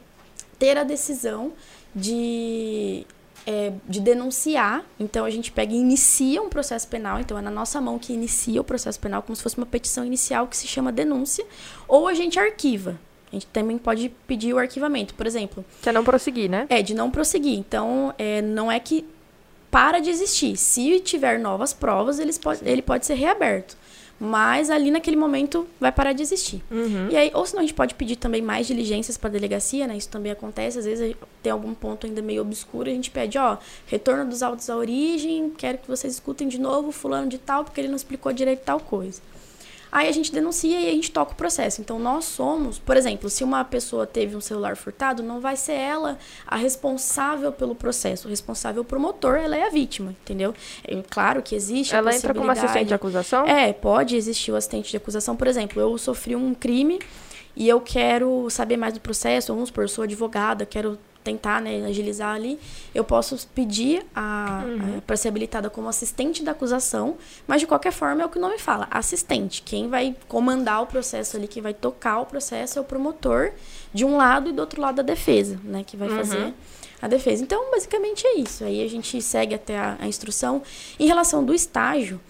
ter 0.58 0.76
a 0.76 0.84
decisão 0.84 1.52
de, 1.94 3.06
é, 3.46 3.72
de 3.88 4.00
denunciar. 4.00 4.84
Então, 4.98 5.24
a 5.24 5.30
gente 5.30 5.50
pega 5.50 5.72
e 5.72 5.76
inicia 5.76 6.40
um 6.40 6.48
processo 6.48 6.86
penal. 6.86 7.18
Então, 7.18 7.38
é 7.38 7.42
na 7.42 7.50
nossa 7.50 7.80
mão 7.80 7.98
que 7.98 8.12
inicia 8.12 8.60
o 8.60 8.64
processo 8.64 9.00
penal, 9.00 9.22
como 9.22 9.34
se 9.34 9.42
fosse 9.42 9.56
uma 9.56 9.66
petição 9.66 10.04
inicial 10.04 10.46
que 10.46 10.56
se 10.56 10.68
chama 10.68 10.92
denúncia. 10.92 11.44
Ou 11.88 12.06
a 12.06 12.14
gente 12.14 12.38
arquiva. 12.38 13.00
A 13.30 13.36
gente 13.36 13.46
também 13.46 13.78
pode 13.78 14.10
pedir 14.26 14.52
o 14.52 14.58
arquivamento. 14.58 15.14
Por 15.14 15.26
exemplo, 15.26 15.64
Que 15.80 15.88
é 15.88 15.92
não 15.92 16.04
prosseguir, 16.04 16.50
né? 16.50 16.66
é, 16.68 16.82
de 16.82 16.94
não 16.94 17.10
prosseguir. 17.10 17.58
Então, 17.58 18.12
é, 18.18 18.42
não 18.42 18.70
é 18.70 18.80
que 18.80 19.04
para 19.70 20.00
de 20.00 20.10
existir. 20.10 20.56
Se 20.56 20.98
tiver 21.00 21.38
novas 21.38 21.72
provas, 21.72 22.18
eles 22.18 22.36
pode, 22.36 22.60
ele 22.68 22.82
pode 22.82 23.06
ser 23.06 23.14
reaberto. 23.14 23.76
Mas 24.22 24.68
ali 24.68 24.90
naquele 24.90 25.16
momento 25.16 25.66
vai 25.80 25.90
parar 25.90 26.12
de 26.12 26.20
existir. 26.20 26.62
Uhum. 26.70 27.08
E 27.08 27.16
aí, 27.16 27.30
ou 27.32 27.46
senão 27.46 27.60
a 27.60 27.62
gente 27.62 27.72
pode 27.72 27.94
pedir 27.94 28.16
também 28.16 28.42
mais 28.42 28.66
diligências 28.66 29.16
para 29.16 29.30
a 29.30 29.32
delegacia, 29.32 29.86
né? 29.86 29.96
Isso 29.96 30.10
também 30.10 30.30
acontece. 30.30 30.78
Às 30.78 30.84
vezes 30.84 31.16
tem 31.42 31.50
algum 31.50 31.72
ponto 31.72 32.06
ainda 32.06 32.20
meio 32.20 32.42
obscuro 32.42 32.90
e 32.90 32.92
a 32.92 32.94
gente 32.94 33.10
pede, 33.10 33.38
ó, 33.38 33.56
retorno 33.86 34.26
dos 34.26 34.42
autos 34.42 34.68
à 34.68 34.76
origem, 34.76 35.50
quero 35.56 35.78
que 35.78 35.88
vocês 35.88 36.12
escutem 36.12 36.48
de 36.48 36.60
novo 36.60 36.92
fulano 36.92 37.28
de 37.28 37.38
tal, 37.38 37.64
porque 37.64 37.80
ele 37.80 37.88
não 37.88 37.96
explicou 37.96 38.30
direito 38.30 38.60
tal 38.60 38.78
coisa. 38.78 39.22
Aí 39.92 40.08
a 40.08 40.12
gente 40.12 40.32
denuncia 40.32 40.80
e 40.80 40.88
a 40.88 40.92
gente 40.92 41.10
toca 41.10 41.32
o 41.32 41.34
processo. 41.34 41.80
Então 41.80 41.98
nós 41.98 42.24
somos, 42.24 42.78
por 42.78 42.96
exemplo, 42.96 43.28
se 43.28 43.42
uma 43.42 43.64
pessoa 43.64 44.06
teve 44.06 44.36
um 44.36 44.40
celular 44.40 44.76
furtado, 44.76 45.22
não 45.22 45.40
vai 45.40 45.56
ser 45.56 45.72
ela 45.72 46.18
a 46.46 46.56
responsável 46.56 47.50
pelo 47.52 47.74
processo. 47.74 48.26
O 48.26 48.30
responsável 48.30 48.84
promotor, 48.84 49.36
ela 49.36 49.56
é 49.56 49.66
a 49.66 49.70
vítima, 49.70 50.14
entendeu? 50.22 50.54
É 50.86 51.02
claro 51.08 51.42
que 51.42 51.54
existe 51.54 51.94
Ela 51.94 52.14
entra 52.14 52.32
como 52.32 52.50
assistente 52.50 52.88
de 52.88 52.94
acusação? 52.94 53.44
é, 53.46 53.72
pode 53.72 54.16
existir 54.16 54.52
o 54.52 54.56
assistente 54.56 54.90
de 54.90 54.96
acusação. 54.96 55.34
Por 55.36 55.46
exemplo, 55.46 55.80
eu 55.80 55.96
sofri 55.98 56.36
um 56.36 56.54
crime 56.54 56.98
e 57.56 57.68
eu 57.68 57.80
quero 57.80 58.48
saber 58.48 58.76
mais 58.76 58.94
do 58.94 59.00
processo, 59.00 59.52
vamos 59.52 59.68
supor, 59.68 59.84
eu 59.84 59.88
sou 59.88 60.04
advogada, 60.04 60.64
quero 60.64 60.98
tentar 61.22 61.60
né, 61.60 61.84
agilizar 61.84 62.34
ali, 62.34 62.58
eu 62.94 63.04
posso 63.04 63.46
pedir 63.54 64.04
a, 64.14 64.64
para 65.06 65.16
ser 65.16 65.28
habilitada 65.28 65.68
como 65.68 65.88
assistente 65.88 66.42
da 66.42 66.52
acusação, 66.52 67.16
mas 67.46 67.60
de 67.60 67.66
qualquer 67.66 67.92
forma 67.92 68.22
é 68.22 68.26
o 68.26 68.28
que 68.28 68.38
o 68.38 68.40
nome 68.40 68.58
fala, 68.58 68.88
assistente. 68.90 69.62
Quem 69.62 69.88
vai 69.88 70.16
comandar 70.28 70.82
o 70.82 70.86
processo 70.86 71.36
ali, 71.36 71.46
quem 71.46 71.62
vai 71.62 71.74
tocar 71.74 72.20
o 72.20 72.26
processo 72.26 72.78
é 72.78 72.82
o 72.82 72.84
promotor 72.84 73.52
de 73.92 74.04
um 74.04 74.16
lado 74.16 74.50
e 74.50 74.52
do 74.52 74.60
outro 74.60 74.80
lado 74.80 75.00
a 75.00 75.02
defesa, 75.02 75.60
né, 75.64 75.84
que 75.86 75.96
vai 75.96 76.08
Uhum. 76.08 76.16
fazer 76.16 76.54
a 77.02 77.08
defesa. 77.08 77.42
Então, 77.42 77.70
basicamente 77.70 78.26
é 78.26 78.34
isso. 78.38 78.62
Aí 78.64 78.84
a 78.84 78.88
gente 78.88 79.20
segue 79.22 79.54
até 79.54 79.78
a, 79.78 79.96
a 80.00 80.06
instrução. 80.06 80.62
Em 80.98 81.06
relação 81.06 81.42
do 81.44 81.54
estágio, 81.54 82.20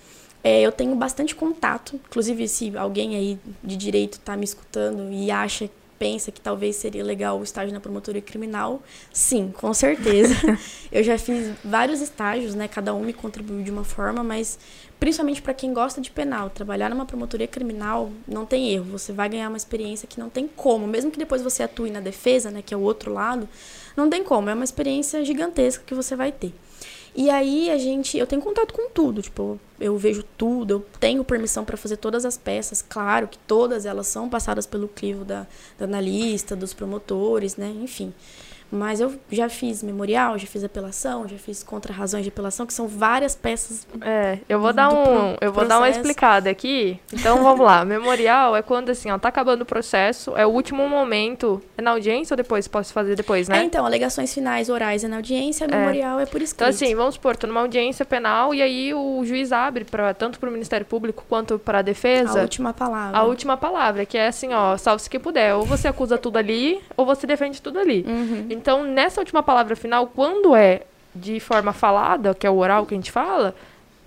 é, 0.44 0.60
eu 0.62 0.70
tenho 0.72 0.94
bastante 0.94 1.34
contato. 1.34 1.96
Inclusive, 2.08 2.46
se 2.48 2.76
alguém 2.76 3.16
aí 3.16 3.38
de 3.64 3.76
direito 3.76 4.14
está 4.14 4.36
me 4.36 4.44
escutando 4.44 5.12
e 5.12 5.30
acha, 5.30 5.68
pensa 6.00 6.32
que 6.32 6.40
talvez 6.40 6.76
seria 6.76 7.04
legal 7.04 7.38
o 7.38 7.44
estágio 7.44 7.74
na 7.74 7.78
promotoria 7.78 8.22
criminal, 8.22 8.82
sim, 9.12 9.52
com 9.54 9.74
certeza. 9.74 10.34
eu 10.90 11.04
já 11.04 11.18
fiz 11.18 11.52
vários 11.62 12.00
estágios, 12.00 12.54
né? 12.54 12.66
Cada 12.66 12.94
um 12.94 13.04
me 13.04 13.12
contribuiu 13.12 13.62
de 13.62 13.70
uma 13.70 13.84
forma, 13.84 14.24
mas 14.24 14.58
principalmente 14.98 15.42
para 15.42 15.52
quem 15.52 15.74
gosta 15.74 16.00
de 16.00 16.10
penal, 16.10 16.48
trabalhar 16.48 16.88
numa 16.88 17.04
promotoria 17.04 17.46
criminal 17.46 18.10
não 18.26 18.46
tem 18.46 18.72
erro. 18.72 18.86
Você 18.92 19.12
vai 19.12 19.28
ganhar 19.28 19.48
uma 19.48 19.58
experiência 19.58 20.08
que 20.08 20.18
não 20.18 20.30
tem 20.30 20.48
como, 20.48 20.86
mesmo 20.86 21.10
que 21.10 21.18
depois 21.18 21.42
você 21.42 21.62
atue 21.64 21.90
na 21.90 22.00
defesa, 22.00 22.50
né? 22.50 22.62
Que 22.62 22.72
é 22.72 22.76
o 22.78 22.80
outro 22.80 23.12
lado, 23.12 23.46
não 23.94 24.08
tem 24.08 24.24
como. 24.24 24.48
É 24.48 24.54
uma 24.54 24.64
experiência 24.64 25.22
gigantesca 25.22 25.84
que 25.86 25.94
você 25.94 26.16
vai 26.16 26.32
ter. 26.32 26.54
E 27.14 27.28
aí 27.28 27.70
a 27.70 27.76
gente, 27.78 28.16
eu 28.16 28.26
tenho 28.26 28.40
contato 28.40 28.72
com 28.72 28.88
tudo, 28.90 29.20
tipo, 29.20 29.58
eu 29.80 29.96
vejo 29.96 30.22
tudo, 30.38 30.74
eu 30.74 30.86
tenho 31.00 31.24
permissão 31.24 31.64
para 31.64 31.76
fazer 31.76 31.96
todas 31.96 32.24
as 32.24 32.38
peças, 32.38 32.84
claro 32.88 33.26
que 33.26 33.36
todas 33.38 33.84
elas 33.84 34.06
são 34.06 34.28
passadas 34.28 34.64
pelo 34.64 34.86
crivo 34.86 35.24
da, 35.24 35.46
da 35.76 35.86
analista, 35.86 36.54
dos 36.54 36.72
promotores, 36.72 37.56
né, 37.56 37.74
enfim. 37.82 38.12
Mas 38.70 39.00
eu 39.00 39.12
já 39.30 39.48
fiz 39.48 39.82
memorial, 39.82 40.38
já 40.38 40.46
fiz 40.46 40.62
apelação, 40.62 41.26
já 41.26 41.36
fiz 41.36 41.62
contra-razões 41.62 42.22
de 42.22 42.28
apelação, 42.28 42.64
que 42.66 42.72
são 42.72 42.86
várias 42.86 43.34
peças. 43.34 43.86
É, 44.00 44.38
eu 44.48 44.60
vou 44.60 44.72
dar 44.72 44.88
um, 44.90 45.02
pro- 45.02 45.36
eu 45.40 45.52
vou 45.52 45.66
dar 45.66 45.78
uma 45.78 45.88
explicada 45.88 46.48
aqui. 46.48 46.98
Então 47.12 47.42
vamos 47.42 47.64
lá. 47.66 47.84
Memorial 47.84 48.54
é 48.56 48.62
quando 48.62 48.90
assim, 48.90 49.10
ó, 49.10 49.18
tá 49.18 49.28
acabando 49.28 49.62
o 49.62 49.66
processo, 49.66 50.36
é 50.36 50.46
o 50.46 50.50
último 50.50 50.88
momento. 50.88 51.60
É 51.76 51.82
na 51.82 51.90
audiência 51.92 52.34
ou 52.34 52.36
depois? 52.36 52.68
Posso 52.68 52.92
fazer 52.92 53.16
depois, 53.16 53.48
É, 53.48 53.52
né? 53.54 53.64
então, 53.64 53.84
alegações 53.84 54.32
finais 54.32 54.68
orais 54.68 55.02
é 55.02 55.08
na 55.08 55.16
audiência, 55.16 55.66
memorial 55.66 56.20
é 56.20 56.26
por 56.26 56.40
escrito. 56.40 56.60
Então, 56.62 56.68
assim, 56.68 56.94
vamos 56.94 57.14
supor, 57.14 57.36
tô 57.36 57.46
numa 57.46 57.60
audiência 57.60 58.04
penal 58.04 58.54
e 58.54 58.62
aí 58.62 58.94
o 58.94 59.24
juiz 59.24 59.50
abre 59.52 59.84
pra, 59.84 60.14
tanto 60.14 60.38
para 60.38 60.48
o 60.48 60.52
Ministério 60.52 60.86
Público 60.86 61.24
quanto 61.28 61.58
para 61.58 61.78
a 61.78 61.82
defesa 61.82 62.38
a 62.38 62.42
última 62.42 62.72
palavra. 62.72 63.18
a 63.18 63.24
última 63.24 63.56
palavra, 63.56 64.06
que 64.06 64.16
é 64.16 64.28
assim, 64.28 64.52
ó, 64.52 64.76
salve-se 64.76 65.10
quem 65.10 65.18
puder. 65.18 65.54
Ou 65.54 65.64
você 65.64 65.88
acusa 65.88 66.16
tudo 66.16 66.36
ali, 66.36 66.80
ou 66.96 67.04
você 67.04 67.26
defende 67.26 67.60
tudo 67.60 67.78
ali. 67.78 68.04
Uhum. 68.06 68.46
Então, 68.60 68.84
nessa 68.84 69.20
última 69.20 69.42
palavra 69.42 69.74
final, 69.74 70.06
quando 70.06 70.54
é 70.54 70.82
de 71.14 71.40
forma 71.40 71.72
falada, 71.72 72.34
que 72.34 72.46
é 72.46 72.50
o 72.50 72.56
oral 72.56 72.84
que 72.84 72.94
a 72.94 72.96
gente 72.96 73.10
fala, 73.10 73.54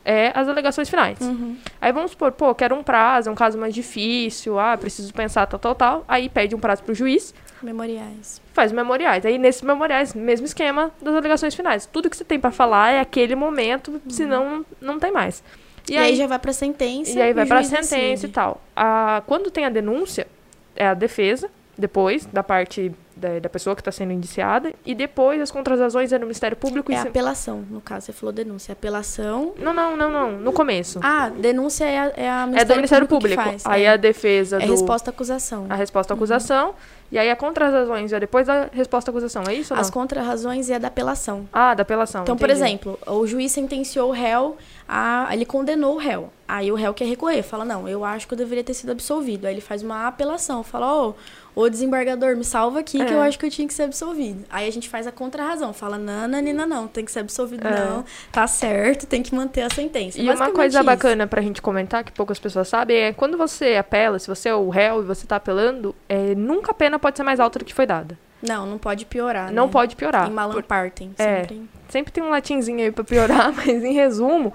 é 0.06 0.32
as 0.36 0.48
alegações 0.48 0.90
finais. 0.90 1.20
Uhum. 1.22 1.58
Aí 1.82 1.92
vamos 1.92 2.12
supor, 2.12 2.32
pô, 2.32 2.54
quero 2.54 2.76
um 2.76 2.84
prazo, 2.84 3.30
é 3.30 3.32
um 3.32 3.36
caso 3.36 3.58
mais 3.58 3.74
difícil, 3.74 4.60
ah, 4.60 4.78
preciso 4.78 5.14
pensar, 5.14 5.46
tal, 5.48 5.60
tal, 5.60 5.76
tal. 5.76 6.06
Aí 6.08 6.30
pede 6.30 6.56
um 6.56 6.60
prazo 6.60 6.84
pro 6.84 6.94
juiz, 6.94 7.34
Memoriais. 7.62 8.42
faz 8.54 8.72
memoriais. 8.72 9.26
Aí 9.26 9.38
nesses 9.38 9.62
memoriais, 9.62 10.14
mesmo 10.14 10.46
esquema 10.46 10.92
das 11.02 11.16
alegações 11.16 11.56
finais. 11.56 11.86
Tudo 11.86 12.10
que 12.10 12.18
você 12.18 12.24
tem 12.24 12.40
pra 12.40 12.52
falar 12.52 12.92
é 12.92 13.00
aquele 13.00 13.36
momento, 13.36 14.02
senão 14.10 14.66
não 14.80 15.00
tem 15.00 15.12
mais. 15.12 15.44
E, 15.90 15.98
aí, 15.98 16.16
já 16.16 16.28
vai 16.28 16.40
pra 16.40 16.54
sentença. 16.54 17.12
e 17.12 17.22
aí 17.22 17.34
vai 17.34 17.46
pra 17.46 17.62
sentença 17.62 17.96
decide. 17.98 18.28
e 18.28 18.30
tal. 18.30 18.62
A, 18.76 19.22
quando 19.28 19.52
tem 19.52 19.66
a 19.66 19.70
denúncia, 19.70 20.28
é 20.76 20.88
a 20.88 20.94
defesa, 20.94 21.50
depois, 21.78 22.26
da 22.26 22.42
parte 22.42 22.94
da, 23.16 23.40
da 23.40 23.50
pessoa 23.50 23.76
que 23.76 23.82
está 23.82 23.92
sendo 23.92 24.12
indiciada, 24.12 24.74
e 24.86 24.94
depois 24.96 25.42
as 25.42 25.52
contratações 25.52 26.12
é 26.12 26.18
no 26.18 26.26
Ministério 26.26 26.58
Público. 26.58 26.92
É 26.92 26.96
e 26.96 27.02
se- 27.02 27.08
apelação, 27.08 27.64
no 27.70 27.82
caso, 27.82 28.06
você 28.08 28.14
falou 28.14 28.34
denúncia. 28.34 28.74
Apelação. 28.74 29.54
Não, 29.58 29.74
não, 29.74 29.96
não, 29.96 30.12
não. 30.12 30.32
No 30.32 30.52
começo. 30.52 31.00
Ah, 31.04 31.30
denúncia 31.30 31.86
é 31.86 32.00
a, 32.00 32.14
é 32.16 32.30
a 32.30 32.50
é 32.56 32.66
do 32.66 32.76
Ministério 32.76 33.08
Público. 33.08 33.42
faz, 33.42 33.66
aí 33.66 33.84
é. 33.84 33.90
a 33.92 33.98
defesa 33.98 34.58
É 34.62 34.66
do. 34.66 34.72
resposta 34.72 35.10
à 35.10 35.12
acusação. 35.14 35.66
A 35.70 35.76
resposta 35.76 36.14
à 36.14 36.16
acusação. 36.16 36.76
E 37.12 37.18
aí 37.20 37.30
a 37.30 37.36
contratações 37.36 38.12
é 38.12 38.20
depois 38.20 38.48
da 38.48 38.70
resposta 38.72 39.10
à 39.10 39.12
acusação. 39.12 39.44
É 39.48 39.54
isso? 39.54 39.72
As 39.76 39.92
contrarrazões 39.92 40.70
é 40.72 40.80
da 40.80 40.88
apelação. 40.88 41.48
Ah, 41.54 41.76
da 41.76 41.84
apelação. 41.84 42.24
Então, 42.24 42.36
por 42.36 42.50
entendi. 42.50 42.66
exemplo, 42.66 42.98
o 43.06 43.28
juiz 43.28 43.52
sentenciou 43.52 44.10
o 44.10 44.12
réu, 44.12 44.58
a, 44.90 45.30
ele 45.32 45.46
condenou 45.46 45.94
o 45.94 45.98
réu. 46.00 46.32
Aí 46.48 46.72
o 46.72 46.76
réu 46.76 46.92
quer 46.94 47.06
recorrer, 47.06 47.44
fala, 47.44 47.64
não, 47.64 47.88
eu 47.88 48.04
acho 48.04 48.28
que 48.28 48.34
eu 48.34 48.38
deveria 48.38 48.64
ter 48.64 48.74
sido 48.74 48.92
absolvido. 48.92 49.46
Aí 49.46 49.54
ele 49.54 49.62
faz 49.62 49.84
uma 49.84 50.08
apelação, 50.08 50.64
fala, 50.64 50.92
ô, 51.10 51.16
ô 51.56 51.70
desembargador, 51.70 52.36
me 52.36 52.44
salva 52.44 52.80
aqui 52.80 52.98
que 53.04 53.12
É. 53.12 53.16
eu 53.16 53.22
acho 53.22 53.38
que 53.38 53.46
eu 53.46 53.50
tinha 53.50 53.68
que 53.68 53.74
ser 53.74 53.84
absolvido. 53.84 54.44
Aí 54.50 54.68
a 54.68 54.72
gente 54.72 54.90
faz 54.90 55.06
a 55.08 55.12
contrarrazão, 55.12 55.74
fala, 55.74 55.98
não, 55.98 56.28
Nina, 56.42 56.66
não, 56.66 56.88
tem 56.88 57.06
que 57.06 57.12
ser 57.12 57.20
absolvido, 57.20 57.68
É. 57.68 57.86
não, 57.86 58.06
tá 58.32 58.48
certo, 58.48 59.06
tem 59.06 59.22
que 59.22 59.34
manter 59.36 59.62
a 59.62 59.70
sentença. 59.70 60.20
E 60.20 60.30
uma 60.30 60.52
coisa 60.52 60.80
isso. 60.80 60.86
bacana 60.86 61.28
pra 61.28 61.42
gente 61.42 61.62
comentar, 61.62 62.04
que 62.04 62.12
poucas 62.12 62.40
pessoas 62.40 62.68
sabem, 62.68 62.98
é 62.98 63.14
quando 63.14 63.38
você 63.38 63.76
apela, 63.76 64.18
se 64.20 64.28
você 64.28 64.50
é 64.50 64.56
o 64.56 64.70
réu 64.70 65.02
e 65.02 65.06
você 65.06 65.26
tá 65.28 65.36
apelando, 65.36 65.96
é, 66.10 66.34
nunca 66.36 66.72
a 66.72 66.74
pena 66.74 66.98
pode 67.00 67.18
ser 67.18 67.24
mais 67.24 67.40
alta 67.40 67.60
do 67.60 67.66
que 67.66 67.74
foi 67.74 67.86
dada. 67.86 68.18
Não, 68.42 68.66
não 68.66 68.78
pode 68.78 69.06
piorar, 69.06 69.54
Não 69.54 69.68
né? 69.68 69.72
pode 69.72 69.96
piorar. 69.96 70.28
Em 70.28 70.34
Malan 70.34 70.54
Por- 70.56 70.64
partem, 70.64 71.14
É. 71.18 71.42
sempre. 71.42 71.62
Sempre 71.88 72.12
tem 72.12 72.24
um 72.24 72.30
latinzinho 72.30 72.80
aí 72.80 72.92
pra 72.92 73.04
piorar, 73.04 73.54
mas 73.56 73.68
em 73.84 73.94
resumo, 73.94 74.54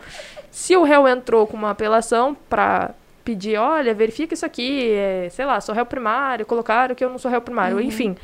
se 0.51 0.77
o 0.77 0.83
réu 0.83 1.09
entrou 1.09 1.47
com 1.47 1.57
uma 1.57 1.71
apelação 1.71 2.37
pra 2.51 2.91
pedir, 3.29 3.59
olha, 3.59 3.93
verifica 3.93 4.33
isso 4.33 4.47
aqui, 4.47 4.91
é, 4.91 5.29
sei 5.31 5.45
lá, 5.45 5.61
sou 5.61 5.75
réu 5.75 5.85
primário, 5.85 6.47
colocaram 6.47 6.95
que 6.95 7.05
eu 7.05 7.11
não 7.11 7.19
sou 7.19 7.31
réu 7.31 7.43
primário, 7.43 7.77
Uhum. 7.77 7.83
enfim. 7.83 8.17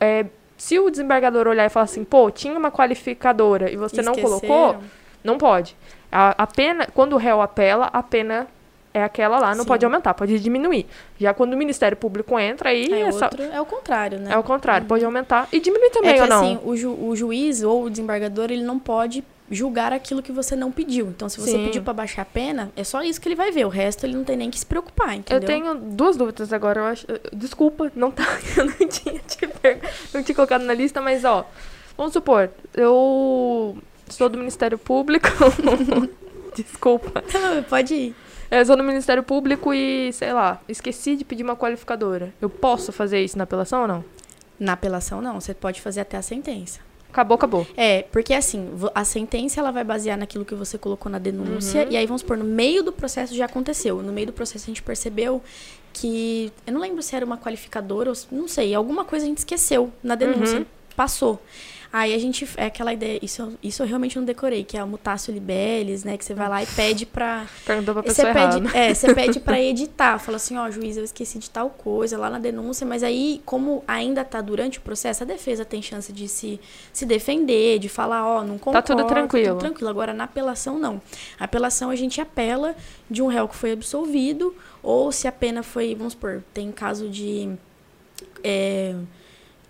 é, 0.00 0.26
se 0.56 0.76
o 0.76 0.90
desembargador 0.90 1.46
olhar 1.46 1.64
e 1.66 1.68
falar 1.68 1.84
assim, 1.84 2.02
pô, 2.02 2.28
tinha 2.32 2.52
uma 2.58 2.70
qualificadora 2.72 3.70
e 3.70 3.76
você 3.76 4.02
não 4.02 4.12
colocou, 4.14 4.70
Esqueceram. 4.72 4.90
não 5.22 5.38
pode. 5.38 5.76
A, 6.10 6.34
a 6.42 6.46
pena, 6.48 6.88
quando 6.92 7.12
o 7.12 7.16
réu 7.16 7.40
apela, 7.40 7.88
a 7.92 8.02
pena 8.02 8.48
é 8.92 9.02
aquela 9.04 9.38
lá, 9.38 9.54
não 9.54 9.62
Sim. 9.62 9.68
pode 9.68 9.84
aumentar, 9.84 10.14
pode 10.14 10.38
diminuir. 10.40 10.86
Já 11.18 11.32
quando 11.32 11.52
o 11.54 11.56
Ministério 11.56 11.96
Público 11.96 12.38
entra, 12.38 12.70
aí 12.70 12.92
É, 12.92 13.00
essa- 13.02 13.26
outro, 13.26 13.42
é 13.42 13.60
o 13.60 13.66
contrário, 13.66 14.18
né? 14.18 14.32
é 14.32 14.38
o 14.38 14.42
contrário, 14.42 14.86
pode 14.86 15.04
aumentar 15.04 15.48
e 15.52 15.60
diminuir 15.60 15.90
também, 15.90 16.10
É 16.10 16.14
que 16.14 16.22
ou 16.22 16.26
não? 16.28 16.38
assim, 16.44 16.58
o, 16.64 16.76
ju- 16.76 16.98
o 17.00 17.14
juiz 17.14 17.62
ou 17.62 17.84
o 17.84 17.90
desembargador, 17.90 18.50
ele 18.50 18.62
não 18.64 18.78
pode 18.78 19.22
julgar 19.52 19.92
aquilo 19.92 20.22
que 20.22 20.30
você 20.30 20.54
não 20.54 20.70
pediu. 20.70 21.06
Então, 21.08 21.28
se 21.28 21.40
você 21.40 21.50
Sim. 21.52 21.64
pediu 21.64 21.82
pra 21.82 21.92
baixar 21.92 22.22
a 22.22 22.24
pena, 22.24 22.70
é 22.76 22.84
só 22.84 23.02
isso 23.02 23.20
que 23.20 23.26
ele 23.28 23.34
vai 23.34 23.50
ver. 23.50 23.64
O 23.64 23.68
resto 23.68 24.06
ele 24.06 24.14
não 24.14 24.22
tem 24.22 24.36
nem 24.36 24.48
que 24.48 24.56
se 24.58 24.64
preocupar, 24.64 25.16
entendeu? 25.16 25.42
Eu 25.42 25.46
tenho 25.46 25.74
duas 25.74 26.16
dúvidas 26.16 26.52
agora, 26.52 26.80
eu 26.80 26.84
acho. 26.84 27.04
Desculpa, 27.32 27.90
não 27.96 28.12
tá. 28.12 28.22
Eu 28.56 28.66
não 28.66 28.88
tinha 28.88 29.18
te 29.20 29.46
per- 29.48 29.80
não 30.14 30.22
tinha 30.22 30.34
colocado 30.36 30.62
na 30.62 30.72
lista, 30.72 31.00
mas 31.00 31.24
ó. 31.24 31.44
Vamos 31.96 32.12
supor, 32.12 32.48
eu 32.76 33.76
sou 34.08 34.28
do 34.28 34.38
Ministério 34.38 34.78
Público. 34.78 35.26
Desculpa. 36.54 37.22
Não, 37.32 37.62
pode 37.64 37.94
ir. 37.94 38.14
Eu 38.50 38.66
sou 38.66 38.76
do 38.76 38.82
Ministério 38.82 39.22
Público 39.22 39.72
e, 39.72 40.12
sei 40.12 40.32
lá, 40.32 40.60
esqueci 40.68 41.14
de 41.14 41.24
pedir 41.24 41.44
uma 41.44 41.56
qualificadora. 41.56 42.34
Eu 42.40 42.50
posso 42.50 42.90
fazer 42.90 43.22
isso 43.22 43.38
na 43.38 43.44
apelação 43.44 43.82
ou 43.82 43.88
não? 43.88 44.04
Na 44.58 44.72
apelação, 44.72 45.22
não. 45.22 45.40
Você 45.40 45.54
pode 45.54 45.80
fazer 45.80 46.00
até 46.00 46.16
a 46.16 46.22
sentença. 46.22 46.80
Acabou, 47.08 47.36
acabou. 47.36 47.66
É, 47.76 48.02
porque 48.10 48.34
assim, 48.34 48.68
a 48.94 49.04
sentença 49.04 49.60
ela 49.60 49.70
vai 49.70 49.84
basear 49.84 50.18
naquilo 50.18 50.44
que 50.44 50.54
você 50.54 50.76
colocou 50.78 51.10
na 51.10 51.18
denúncia. 51.18 51.84
Uhum. 51.84 51.90
E 51.90 51.96
aí, 51.96 52.06
vamos 52.06 52.22
supor, 52.22 52.36
no 52.36 52.44
meio 52.44 52.82
do 52.82 52.92
processo 52.92 53.34
já 53.34 53.46
aconteceu. 53.46 54.02
No 54.02 54.12
meio 54.12 54.28
do 54.28 54.32
processo 54.32 54.64
a 54.64 54.68
gente 54.68 54.82
percebeu 54.82 55.42
que. 55.92 56.52
Eu 56.66 56.72
não 56.72 56.80
lembro 56.80 57.02
se 57.02 57.14
era 57.14 57.24
uma 57.24 57.36
qualificadora 57.36 58.10
ou. 58.10 58.16
Não 58.30 58.48
sei, 58.48 58.74
alguma 58.74 59.04
coisa 59.04 59.24
a 59.24 59.28
gente 59.28 59.38
esqueceu 59.38 59.92
na 60.02 60.14
denúncia. 60.14 60.58
Uhum. 60.58 60.66
Passou. 60.96 61.40
Aí 61.92 62.14
a 62.14 62.18
gente. 62.18 62.48
É 62.56 62.66
aquela 62.66 62.92
ideia. 62.92 63.18
Isso, 63.20 63.42
eu- 63.42 63.52
isso 63.62 63.82
eu 63.82 63.86
realmente 63.86 64.16
não 64.16 64.24
decorei, 64.24 64.62
que 64.62 64.76
é 64.76 64.80
a 64.80 64.86
mutácio 64.86 65.34
libellis, 65.34 66.04
né? 66.04 66.16
Que 66.16 66.24
você 66.24 66.34
vai 66.34 66.48
lá 66.48 66.62
e 66.62 66.66
pede 66.66 67.04
pra. 67.04 67.46
Perguntou 67.66 67.94
pra 67.94 68.02
Você 68.04 68.08
pessoa 68.22 68.28
errada. 68.28 68.60
pede, 68.60 68.76
é, 68.76 68.94
você 68.94 69.12
pede 69.12 69.40
pra 69.40 69.60
editar. 69.60 70.18
Fala 70.20 70.36
assim, 70.36 70.56
ó, 70.56 70.70
juiz, 70.70 70.96
eu 70.96 71.02
esqueci 71.02 71.38
de 71.40 71.50
tal 71.50 71.68
coisa 71.68 72.16
lá 72.16 72.30
na 72.30 72.38
denúncia, 72.38 72.86
mas 72.86 73.02
aí, 73.02 73.42
como 73.44 73.82
ainda 73.88 74.24
tá 74.24 74.40
durante 74.40 74.78
o 74.78 74.82
processo, 74.82 75.24
a 75.24 75.26
defesa 75.26 75.64
tem 75.64 75.82
chance 75.82 76.12
de 76.12 76.28
se, 76.28 76.60
se 76.92 77.04
defender, 77.04 77.80
de 77.80 77.88
falar, 77.88 78.24
ó, 78.24 78.44
não 78.44 78.56
concordo. 78.56 78.86
tudo 78.86 79.04
tranquilo. 79.08 79.48
Tudo 79.54 79.58
tranquilo. 79.58 79.90
Agora, 79.90 80.14
na 80.14 80.24
apelação, 80.24 80.78
não. 80.78 81.02
A 81.40 81.44
apelação, 81.44 81.90
a 81.90 81.96
gente 81.96 82.20
apela 82.20 82.76
de 83.10 83.20
um 83.20 83.26
réu 83.26 83.48
que 83.48 83.56
foi 83.56 83.72
absolvido, 83.72 84.54
ou 84.80 85.10
se 85.10 85.26
a 85.26 85.32
pena 85.32 85.62
foi, 85.64 85.94
vamos 85.96 86.12
supor, 86.12 86.42
tem 86.54 86.70
caso 86.70 87.08
de... 87.08 87.50
é, 88.44 88.94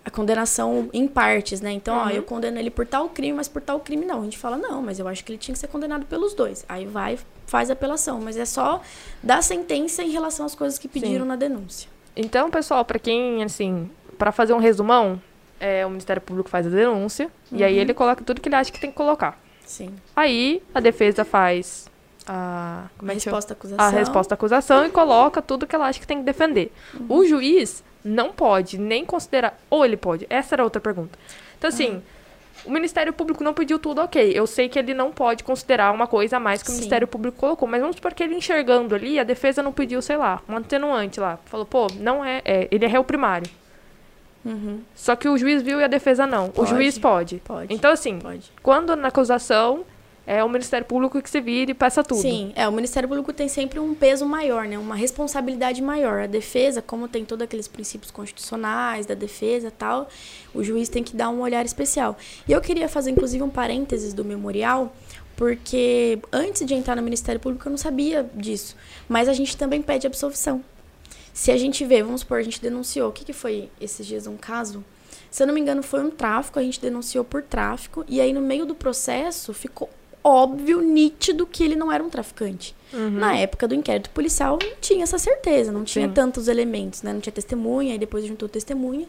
a 0.04 0.10
condenação 0.10 0.88
em 0.92 1.06
partes, 1.06 1.60
né? 1.60 1.70
Então, 1.72 1.96
ó, 1.96 2.04
Uhum. 2.04 2.10
eu 2.10 2.22
condeno 2.22 2.58
ele 2.58 2.70
por 2.70 2.86
tal 2.86 3.08
crime, 3.08 3.34
mas 3.34 3.48
por 3.48 3.60
tal 3.60 3.80
crime 3.80 4.04
não. 4.06 4.20
A 4.20 4.24
gente 4.24 4.38
fala, 4.38 4.56
não, 4.56 4.80
mas 4.82 4.98
eu 4.98 5.06
acho 5.06 5.24
que 5.24 5.30
ele 5.32 5.38
tinha 5.38 5.52
que 5.52 5.58
ser 5.58 5.68
condenado 5.68 6.06
pelos 6.06 6.32
dois. 6.34 6.64
Aí 6.68 6.86
vai, 6.86 7.18
faz 7.46 7.68
a 7.70 7.74
apelação, 7.74 8.20
mas 8.20 8.36
é 8.36 8.44
só 8.44 8.80
dar 9.22 9.42
sentença 9.42 10.02
em 10.02 10.10
relação 10.10 10.46
às 10.46 10.54
coisas 10.54 10.78
que 10.78 10.88
pediram 10.88 11.22
Sim. 11.24 11.28
na 11.28 11.36
denúncia. 11.36 11.88
Então, 12.16 12.50
pessoal, 12.50 12.84
pra 12.84 12.98
quem, 12.98 13.42
assim, 13.44 13.90
pra 14.18 14.32
fazer 14.32 14.52
um 14.54 14.58
resumão, 14.58 15.20
é, 15.60 15.84
o 15.84 15.90
Ministério 15.90 16.22
Público 16.22 16.48
faz 16.48 16.66
a 16.66 16.70
denúncia 16.70 17.30
e 17.52 17.62
aí 17.62 17.74
Uhum. 17.76 17.80
ele 17.82 17.94
coloca 17.94 18.24
tudo 18.24 18.40
que 18.40 18.48
ele 18.48 18.56
acha 18.56 18.72
que 18.72 18.80
tem 18.80 18.90
que 18.90 18.96
colocar. 18.96 19.38
Sim. 19.66 19.94
Aí 20.16 20.62
a 20.74 20.80
defesa 20.80 21.24
faz 21.24 21.88
a, 22.26 22.84
como 22.98 23.10
a 23.10 23.14
é 23.14 23.16
que 23.16 23.22
chama? 23.22 23.36
resposta 23.36 23.52
à 23.52 23.54
acusação. 23.56 23.84
a 23.86 23.88
resposta 23.90 24.34
à 24.34 24.36
acusação 24.36 24.86
e 24.86 24.90
coloca 24.90 25.42
tudo 25.42 25.66
que 25.66 25.74
ela 25.76 25.86
acha 25.88 26.00
que 26.00 26.06
tem 26.06 26.18
que 26.18 26.24
defender. 26.24 26.72
Uhum. 26.94 27.06
O 27.08 27.24
juiz 27.26 27.84
não 28.04 28.32
pode 28.32 28.78
nem 28.78 29.04
considerar. 29.04 29.58
Ou 29.68 29.84
ele 29.84 29.96
pode. 29.96 30.26
Essa 30.30 30.54
era 30.54 30.64
outra 30.64 30.80
pergunta. 30.80 31.18
Então, 31.58 31.68
assim. 31.68 31.90
Uhum. 31.94 32.02
O 32.66 32.70
Ministério 32.70 33.10
Público 33.10 33.42
não 33.42 33.54
pediu 33.54 33.78
tudo, 33.78 34.02
ok. 34.02 34.32
Eu 34.34 34.46
sei 34.46 34.68
que 34.68 34.78
ele 34.78 34.92
não 34.92 35.10
pode 35.10 35.42
considerar 35.42 35.94
uma 35.94 36.06
coisa 36.06 36.36
a 36.36 36.40
mais 36.40 36.62
que 36.62 36.68
o 36.68 36.72
Sim. 36.72 36.76
Ministério 36.76 37.08
Público 37.08 37.38
colocou. 37.38 37.66
Mas 37.66 37.80
vamos 37.80 37.96
supor 37.96 38.12
que 38.12 38.22
ele 38.22 38.34
enxergando 38.34 38.94
ali, 38.94 39.18
a 39.18 39.24
defesa 39.24 39.62
não 39.62 39.72
pediu, 39.72 40.02
sei 40.02 40.18
lá, 40.18 40.42
um 40.46 40.58
atenuante 40.58 41.18
lá. 41.18 41.38
Falou, 41.46 41.64
pô, 41.64 41.86
não 41.98 42.22
é. 42.22 42.42
é 42.44 42.68
ele 42.70 42.84
é 42.84 42.88
réu 42.88 43.02
primário. 43.02 43.50
Uhum. 44.44 44.80
Só 44.94 45.16
que 45.16 45.28
o 45.28 45.36
juiz 45.36 45.62
viu 45.62 45.80
e 45.80 45.84
a 45.84 45.88
defesa 45.88 46.26
não. 46.26 46.46
O 46.46 46.52
Pode. 46.52 46.70
juiz 46.70 46.98
pode. 46.98 47.36
Pode. 47.44 47.72
Então, 47.72 47.92
assim, 47.92 48.18
Pode. 48.18 48.50
quando 48.62 48.96
na 48.96 49.08
acusação, 49.08 49.84
é 50.26 50.44
o 50.44 50.48
Ministério 50.48 50.86
Público 50.86 51.20
que 51.20 51.28
se 51.28 51.40
vira 51.40 51.70
e 51.70 51.74
peça 51.74 52.04
tudo. 52.04 52.20
Sim, 52.20 52.52
é, 52.54 52.68
o 52.68 52.72
Ministério 52.72 53.08
Público 53.08 53.32
tem 53.32 53.48
sempre 53.48 53.78
um 53.78 53.94
peso 53.94 54.26
maior, 54.26 54.66
né? 54.66 54.78
Uma 54.78 54.94
responsabilidade 54.94 55.82
maior. 55.82 56.22
A 56.22 56.26
defesa, 56.26 56.80
como 56.80 57.08
tem 57.08 57.24
todos 57.24 57.44
aqueles 57.44 57.66
princípios 57.66 58.10
constitucionais 58.10 59.06
da 59.06 59.14
defesa 59.14 59.70
tal, 59.70 60.08
o 60.54 60.62
juiz 60.62 60.88
tem 60.88 61.02
que 61.02 61.16
dar 61.16 61.30
um 61.30 61.40
olhar 61.40 61.64
especial. 61.64 62.16
E 62.46 62.52
eu 62.52 62.60
queria 62.60 62.88
fazer, 62.88 63.10
inclusive, 63.10 63.42
um 63.42 63.50
parênteses 63.50 64.12
do 64.12 64.24
memorial, 64.24 64.94
porque 65.36 66.18
antes 66.32 66.66
de 66.66 66.74
entrar 66.74 66.94
no 66.96 67.02
Ministério 67.02 67.40
Público 67.40 67.66
eu 67.66 67.70
não 67.70 67.78
sabia 67.78 68.28
disso. 68.34 68.76
Mas 69.08 69.28
a 69.28 69.32
gente 69.32 69.56
também 69.56 69.80
pede 69.80 70.06
absolvição. 70.06 70.62
Se 71.32 71.50
a 71.50 71.56
gente 71.56 71.84
vê, 71.84 72.02
vamos 72.02 72.20
supor, 72.20 72.38
a 72.38 72.42
gente 72.42 72.60
denunciou, 72.60 73.08
o 73.08 73.12
que, 73.12 73.24
que 73.24 73.32
foi 73.32 73.70
esses 73.80 74.06
dias 74.06 74.26
um 74.26 74.36
caso? 74.36 74.84
Se 75.30 75.42
eu 75.42 75.46
não 75.46 75.54
me 75.54 75.60
engano, 75.60 75.82
foi 75.82 76.04
um 76.04 76.10
tráfico, 76.10 76.58
a 76.58 76.62
gente 76.62 76.80
denunciou 76.80 77.24
por 77.24 77.42
tráfico, 77.42 78.04
e 78.08 78.20
aí 78.20 78.32
no 78.32 78.40
meio 78.40 78.66
do 78.66 78.74
processo 78.74 79.54
ficou 79.54 79.88
óbvio, 80.22 80.80
nítido 80.80 81.46
que 81.46 81.62
ele 81.62 81.76
não 81.76 81.90
era 81.90 82.02
um 82.02 82.10
traficante. 82.10 82.74
Uhum. 82.92 83.10
Na 83.10 83.36
época 83.36 83.68
do 83.68 83.74
inquérito 83.74 84.10
policial, 84.10 84.58
não 84.62 84.72
tinha 84.80 85.02
essa 85.04 85.18
certeza, 85.18 85.70
não 85.70 85.84
tinha 85.84 86.06
Sim. 86.08 86.12
tantos 86.14 86.48
elementos, 86.48 87.02
né? 87.02 87.12
Não 87.12 87.20
tinha 87.20 87.32
testemunha, 87.32 87.92
aí 87.92 87.98
depois 87.98 88.24
juntou 88.24 88.48
testemunha. 88.48 89.06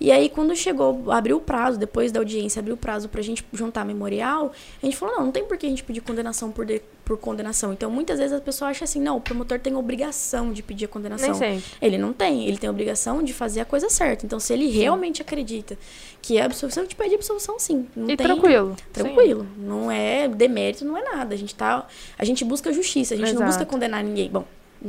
E 0.00 0.10
aí, 0.10 0.28
quando 0.28 0.54
chegou, 0.56 1.10
abriu 1.12 1.36
o 1.36 1.40
prazo, 1.40 1.78
depois 1.78 2.10
da 2.10 2.20
audiência, 2.20 2.60
abriu 2.60 2.74
o 2.74 2.78
prazo 2.78 3.08
pra 3.08 3.22
gente 3.22 3.44
juntar 3.52 3.84
memorial, 3.84 4.52
a 4.82 4.86
gente 4.86 4.96
falou, 4.96 5.16
não, 5.16 5.24
não 5.26 5.32
tem 5.32 5.44
por 5.44 5.56
que 5.56 5.64
a 5.66 5.68
gente 5.68 5.84
pedir 5.84 6.00
condenação 6.00 6.50
por, 6.50 6.66
de- 6.66 6.82
por 7.04 7.16
condenação. 7.18 7.72
Então, 7.72 7.90
muitas 7.90 8.18
vezes 8.18 8.32
a 8.36 8.40
pessoa 8.40 8.70
acha 8.70 8.84
assim, 8.84 9.00
não, 9.00 9.16
o 9.16 9.20
promotor 9.20 9.58
tem 9.60 9.76
obrigação 9.76 10.52
de 10.52 10.62
pedir 10.62 10.86
a 10.86 10.88
condenação. 10.88 11.28
Ele 11.80 11.96
não 11.98 12.12
tem, 12.12 12.46
ele 12.48 12.56
tem 12.58 12.68
a 12.68 12.70
obrigação 12.70 13.22
de 13.22 13.32
fazer 13.32 13.60
a 13.60 13.64
coisa 13.64 13.88
certa. 13.88 14.26
Então, 14.26 14.40
se 14.40 14.52
ele 14.52 14.68
realmente 14.68 15.22
acredita 15.22 15.78
que 16.20 16.36
é 16.38 16.42
absolvição, 16.42 16.82
a 16.82 16.84
gente 16.84 16.96
pede 16.96 17.14
absolvição 17.14 17.58
sim. 17.58 17.86
Não 17.94 18.10
E 18.10 18.16
tem, 18.16 18.26
tranquilo. 18.26 18.76
Tranquilo. 18.92 19.46
Não 19.58 19.90
é 19.90 20.26
demérito, 20.28 20.84
não 20.84 20.96
é 20.96 21.02
nada. 21.02 21.34
A 21.34 21.38
gente 21.38 21.54
tá. 21.54 21.86
A 22.18 22.24
gente 22.24 22.44
busca 22.44 22.72
justiça, 22.72 23.14
a 23.14 23.16
gente 23.26 23.34
não 23.34 23.42
Exato. 23.42 23.58
busca 23.58 23.66
condenar 23.66 24.02
ninguém. 24.02 24.28
Bom, 24.30 24.44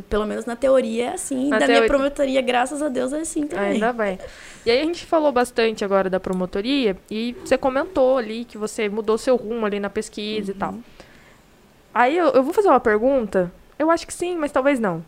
pelo 0.09 0.25
menos 0.25 0.45
na 0.45 0.55
teoria 0.55 1.05
é 1.05 1.13
assim. 1.13 1.49
Na 1.49 1.59
da 1.59 1.65
teoria- 1.65 1.81
minha 1.81 1.87
promotoria, 1.87 2.41
graças 2.41 2.81
a 2.81 2.89
Deus, 2.89 3.13
é 3.13 3.19
assim 3.19 3.45
também. 3.47 3.73
Ainda 3.73 3.93
bem. 3.93 4.17
E 4.65 4.71
aí 4.71 4.79
a 4.79 4.83
gente 4.83 5.05
falou 5.05 5.31
bastante 5.31 5.83
agora 5.85 6.09
da 6.09 6.19
promotoria 6.19 6.97
e 7.11 7.35
você 7.43 7.57
comentou 7.57 8.17
ali 8.17 8.45
que 8.45 8.57
você 8.57 8.89
mudou 8.89 9.17
seu 9.17 9.35
rumo 9.35 9.65
ali 9.65 9.79
na 9.79 9.89
pesquisa 9.89 10.51
e 10.51 10.53
tal. 10.55 10.75
Aí 11.93 12.17
eu, 12.17 12.27
eu 12.29 12.43
vou 12.43 12.53
fazer 12.53 12.69
uma 12.69 12.79
pergunta. 12.79 13.51
Eu 13.77 13.91
acho 13.91 14.07
que 14.07 14.13
sim, 14.13 14.35
mas 14.37 14.51
talvez 14.51 14.79
não. 14.79 15.03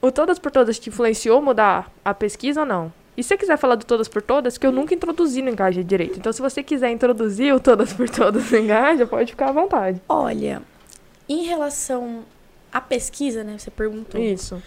O 0.00 0.10
Todas 0.12 0.38
por 0.38 0.50
Todas 0.50 0.78
te 0.78 0.88
influenciou 0.90 1.40
mudar 1.40 1.90
a 2.04 2.12
pesquisa 2.12 2.60
ou 2.60 2.66
não? 2.66 2.92
E 3.16 3.22
se 3.22 3.28
você 3.28 3.36
quiser 3.36 3.56
falar 3.58 3.74
do 3.74 3.84
Todas 3.84 4.08
por 4.08 4.22
Todas, 4.22 4.56
que 4.58 4.66
eu 4.66 4.72
nunca 4.72 4.94
introduzi 4.94 5.42
no 5.42 5.50
Engaja 5.50 5.82
direito. 5.84 6.18
Então, 6.18 6.32
se 6.32 6.40
você 6.40 6.62
quiser 6.62 6.90
introduzir 6.90 7.54
o 7.54 7.60
Todas 7.60 7.92
por 7.92 8.08
Todas 8.08 8.50
no 8.50 8.58
Engaja, 8.58 9.06
pode 9.06 9.32
ficar 9.32 9.48
à 9.48 9.52
vontade. 9.52 10.00
Olha, 10.08 10.62
em 11.32 11.44
relação 11.44 12.24
à 12.70 12.80
pesquisa, 12.80 13.42
né? 13.42 13.58
Você 13.58 13.70
perguntou. 13.70 14.20
Isso. 14.20 14.62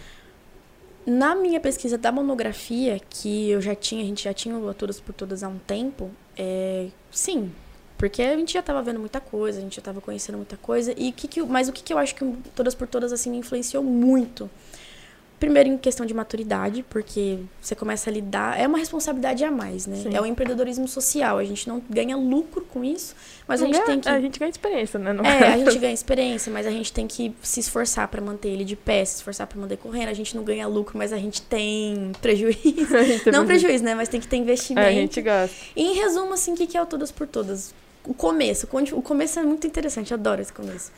Na 1.06 1.36
minha 1.36 1.60
pesquisa 1.60 1.97
da 1.97 2.12
monografia, 2.12 2.99
que 3.10 3.49
eu 3.49 3.62
já 3.62 3.75
tinha, 3.75 4.01
a 4.01 4.06
gente 4.06 4.23
já 4.23 4.34
tinha 4.34 4.58
o 4.58 4.73
Todas 4.73 4.99
por 4.99 5.13
Todas 5.13 5.43
há 5.43 5.47
um 5.47 5.60
tempo, 5.60 6.10
é, 6.36 6.88
sim. 7.12 7.51
Porque 7.97 8.21
a 8.21 8.36
gente 8.36 8.54
já 8.54 8.60
estava 8.60 8.82
vendo 8.82 8.99
muita 8.99 9.21
coisa, 9.21 9.60
a 9.60 9.62
gente 9.62 9.75
já 9.75 9.80
estava 9.80 10.01
conhecendo 10.01 10.36
muita 10.38 10.58
coisa. 10.58 10.93
E 10.97 11.12
que 11.12 11.28
que, 11.28 11.41
mas 11.43 11.69
o 11.69 11.71
que, 11.71 11.84
que 11.84 11.93
eu 11.93 11.97
acho 11.97 12.15
que 12.15 12.25
Todas 12.56 12.75
por 12.75 12.88
Todas 12.88 13.13
assim, 13.13 13.30
me 13.30 13.38
influenciou 13.38 13.84
muito? 13.84 14.49
Primeiro 15.39 15.67
em 15.69 15.78
questão 15.78 16.06
de 16.06 16.13
maturidade, 16.13 16.84
porque 16.89 17.39
você 17.62 17.76
começa 17.76 18.10
a 18.10 18.13
lidar. 18.13 18.58
É 18.60 18.65
uma 18.65 18.78
responsabilidade 18.78 19.43
a 19.43 19.52
mais, 19.52 19.86
né? 19.86 19.98
Sim. 19.98 20.15
É 20.15 20.21
o 20.21 20.26
empreendedorismo 20.26 20.88
social. 20.88 21.38
A 21.38 21.43
gente 21.43 21.67
não 21.67 21.82
ganha 21.89 22.15
lucro 22.15 22.65
com 22.71 22.84
isso, 22.84 23.13
mas 23.48 23.62
a 23.62 23.65
Não 23.65 23.74
gente 23.74 23.84
ganha- 23.86 23.91
tem 23.95 24.00
que. 24.02 24.10
A 24.10 24.21
gente 24.21 24.39
ganha 24.39 24.50
experiência, 24.50 24.98
né? 24.98 25.12
no 25.12 25.26
É, 25.26 25.54
a 25.54 25.58
gente 25.60 25.78
ganha 25.78 25.93
experiência, 25.93 26.52
mas 26.52 26.65
a 26.65 26.71
gente 26.71 26.91
tem 26.93 27.06
que 27.06 27.36
se 27.43 27.60
esforçar 27.60 28.08
pra 28.08 28.21
manter 28.21 28.48
ele 28.48 28.63
de 28.63 28.76
pé, 28.78 29.04
se 29.04 29.15
esforçar 29.17 29.45
pra 29.45 29.60
manter 29.60 29.78
correndo. 29.78 30.08
A 30.10 30.13
gente 30.13 30.36
não 30.36 30.43
ganha 30.43 30.65
lucro, 30.67 30.98
mas 30.98 31.12
a 31.12 31.17
gente 31.17 31.41
tem 31.41 32.12
prejuízo. 32.21 32.95
A 32.95 33.04
gente 33.04 33.30
não 33.30 33.45
prejuízo, 33.45 33.84
né? 33.84 33.93
Mas 33.93 34.08
tem 34.08 34.21
que 34.21 34.28
ter 34.28 34.38
investimento. 34.38 34.88
É, 34.88 34.89
a 34.89 34.93
gente 34.93 35.21
gasta. 35.21 35.56
E 35.76 35.82
em 35.84 35.93
resumo, 35.95 36.34
assim, 36.34 36.54
o 36.54 36.56
que 36.56 36.65
que 36.65 36.78
é 36.78 36.82
o 36.82 36.86
Todas 36.86 37.12
por 37.12 37.28
Todas? 37.28 37.74
O 38.06 38.13
começo. 38.13 38.67
O 38.93 39.02
começo 39.02 39.39
é 39.39 39.43
muito 39.43 39.67
interessante, 39.67 40.13
adoro 40.13 40.41
esse 40.41 40.54
começo. 40.54 40.91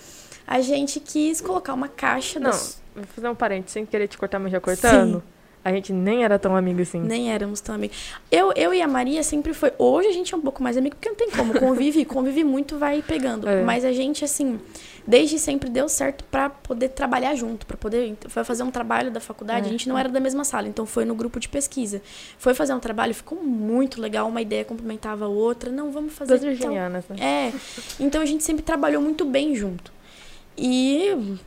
A 0.47 0.61
gente 0.61 0.99
quis 0.99 1.41
colocar 1.41 1.73
uma 1.73 1.89
caixa 1.89 2.39
Não, 2.39 2.49
das... 2.49 2.81
vou 2.95 3.03
fazer 3.05 3.27
um 3.27 3.35
parênteses 3.35 3.73
sem 3.73 3.85
querer 3.85 4.07
te 4.07 4.17
cortar, 4.17 4.39
mas 4.39 4.51
já 4.51 4.61
cortando. 4.61 5.21
A 5.67 5.71
gente 5.73 5.91
nem 5.91 6.23
era 6.23 6.39
tão 6.39 6.55
amigo 6.55 6.81
assim. 6.81 7.01
Nem 7.01 7.29
éramos 7.29 7.59
tão 7.59 7.75
amigos. 7.75 7.97
Eu, 8.31 8.53
eu 8.55 8.73
e 8.73 8.81
a 8.81 8.87
Maria 8.87 9.21
sempre 9.21 9.53
foi. 9.53 9.73
Hoje 9.77 10.07
a 10.07 10.13
gente 10.13 10.33
é 10.33 10.37
um 10.37 10.39
pouco 10.39 10.63
mais 10.63 10.77
amigo, 10.77 10.95
porque 10.95 11.09
não 11.09 11.15
tem 11.17 11.29
como. 11.29 11.59
Convive, 11.59 12.05
convive 12.07 12.41
muito, 12.41 12.77
vai 12.77 13.01
pegando. 13.01 13.49
É. 13.49 13.63
Mas 13.63 13.83
a 13.83 13.91
gente, 13.91 14.23
assim, 14.23 14.61
desde 15.05 15.37
sempre 15.37 15.69
deu 15.69 15.89
certo 15.89 16.23
pra 16.31 16.49
poder 16.49 16.87
trabalhar 16.87 17.35
junto, 17.35 17.65
pra 17.65 17.75
poder. 17.75 18.15
Foi 18.29 18.45
fazer 18.45 18.63
um 18.63 18.71
trabalho 18.71 19.11
da 19.11 19.19
faculdade. 19.19 19.65
É. 19.65 19.67
A 19.67 19.71
gente 19.73 19.89
não 19.89 19.97
era 19.97 20.07
da 20.07 20.21
mesma 20.21 20.45
sala, 20.45 20.69
então 20.69 20.85
foi 20.85 21.03
no 21.03 21.13
grupo 21.13 21.37
de 21.37 21.49
pesquisa. 21.49 22.01
Foi 22.37 22.53
fazer 22.53 22.73
um 22.73 22.79
trabalho, 22.79 23.13
ficou 23.13 23.43
muito 23.43 23.99
legal. 23.99 24.29
Uma 24.29 24.41
ideia 24.41 24.63
complementava 24.63 25.25
a 25.25 25.27
outra. 25.27 25.69
Não, 25.69 25.91
vamos 25.91 26.13
fazer. 26.13 26.31
Das 26.31 26.39
tal. 26.39 26.49
virginianas, 26.49 27.03
né? 27.09 27.17
É. 27.19 27.53
Então 27.99 28.21
a 28.21 28.25
gente 28.25 28.41
sempre 28.41 28.63
trabalhou 28.63 29.01
muito 29.01 29.25
bem 29.25 29.53
junto. 29.53 29.96
E 30.57 31.37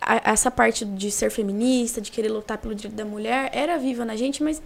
a- 0.00 0.30
essa 0.32 0.50
parte 0.50 0.84
de 0.84 1.10
ser 1.10 1.30
feminista, 1.30 2.00
de 2.00 2.10
querer 2.10 2.28
lutar 2.28 2.58
pelo 2.58 2.74
direito 2.74 2.94
da 2.96 3.04
mulher, 3.04 3.50
era 3.52 3.76
viva 3.78 4.04
na 4.04 4.14
gente, 4.16 4.42
mas 4.42 4.60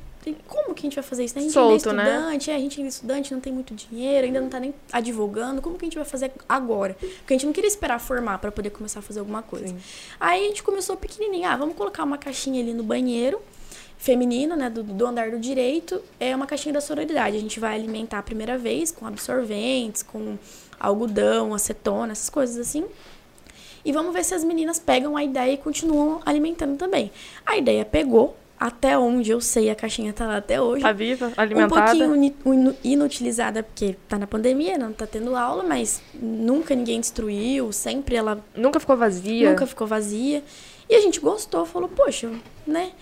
como 0.46 0.74
que 0.74 0.80
a 0.80 0.82
gente 0.82 0.94
vai 0.96 1.02
fazer 1.04 1.24
isso? 1.24 1.34
né? 1.36 1.40
A 1.40 1.44
gente 1.44 1.52
Solto, 1.54 1.90
ainda 1.90 2.02
né? 2.02 2.10
é 2.10 2.14
estudante, 2.16 2.50
é, 2.50 2.54
a 2.54 2.58
gente 2.58 2.78
ainda 2.80 2.88
é 2.88 2.90
estudante, 2.90 3.32
não 3.32 3.40
tem 3.40 3.52
muito 3.52 3.74
dinheiro, 3.74 4.26
ainda 4.26 4.40
não 4.40 4.48
tá 4.50 4.60
nem 4.60 4.74
advogando. 4.92 5.62
Como 5.62 5.78
que 5.78 5.84
a 5.84 5.86
gente 5.86 5.96
vai 5.96 6.04
fazer 6.04 6.32
agora? 6.48 6.94
Porque 6.94 7.32
a 7.32 7.36
gente 7.36 7.46
não 7.46 7.52
queria 7.54 7.68
esperar 7.68 7.98
formar 7.98 8.38
para 8.38 8.52
poder 8.52 8.68
começar 8.70 8.98
a 8.98 9.02
fazer 9.02 9.20
alguma 9.20 9.40
coisa. 9.42 9.68
Sim. 9.68 9.78
Aí 10.18 10.44
a 10.44 10.48
gente 10.48 10.62
começou 10.62 10.96
pequenininho, 10.96 11.48
ah, 11.48 11.56
vamos 11.56 11.74
colocar 11.74 12.04
uma 12.04 12.18
caixinha 12.18 12.60
ali 12.62 12.74
no 12.74 12.82
banheiro, 12.82 13.40
feminino, 13.96 14.56
né, 14.56 14.68
do, 14.68 14.82
do 14.82 15.06
andar 15.06 15.30
do 15.30 15.38
direito, 15.38 16.02
é 16.18 16.34
uma 16.36 16.46
caixinha 16.46 16.72
da 16.74 16.80
sororidade. 16.82 17.36
A 17.36 17.40
gente 17.40 17.58
vai 17.60 17.74
alimentar 17.74 18.18
a 18.18 18.22
primeira 18.22 18.58
vez 18.58 18.90
com 18.90 19.06
absorventes, 19.06 20.02
com 20.02 20.36
algodão, 20.78 21.54
acetona, 21.54 22.12
essas 22.12 22.28
coisas 22.28 22.56
assim. 22.58 22.84
E 23.84 23.92
vamos 23.92 24.12
ver 24.12 24.24
se 24.24 24.34
as 24.34 24.44
meninas 24.44 24.78
pegam 24.78 25.16
a 25.16 25.24
ideia 25.24 25.52
e 25.52 25.56
continuam 25.56 26.20
alimentando 26.24 26.76
também. 26.76 27.10
A 27.46 27.56
ideia 27.56 27.84
pegou, 27.84 28.36
até 28.58 28.96
onde 28.98 29.30
eu 29.30 29.40
sei, 29.40 29.70
a 29.70 29.74
caixinha 29.74 30.12
tá 30.12 30.26
lá 30.26 30.36
até 30.36 30.60
hoje 30.60 30.82
Tá 30.82 30.92
viva, 30.92 31.28
um 31.28 31.32
alimentada. 31.36 31.84
pouquinho 31.86 32.12
uni- 32.12 32.36
inu- 32.44 32.76
inutilizada 32.84 33.62
porque 33.62 33.96
tá 34.06 34.18
na 34.18 34.26
pandemia, 34.26 34.76
não 34.76 34.92
tá 34.92 35.06
tendo 35.06 35.34
aula, 35.34 35.62
mas 35.62 36.02
nunca 36.14 36.74
ninguém 36.74 37.00
destruiu, 37.00 37.72
sempre 37.72 38.16
ela 38.16 38.44
Nunca 38.54 38.78
ficou 38.78 38.96
vazia. 38.96 39.48
nunca 39.48 39.66
ficou 39.66 39.86
vazia. 39.86 40.44
E 40.88 40.94
a 40.94 41.00
gente 41.00 41.20
gostou, 41.20 41.64
falou, 41.64 41.88
poxa, 41.88 42.30
né? 42.66 42.92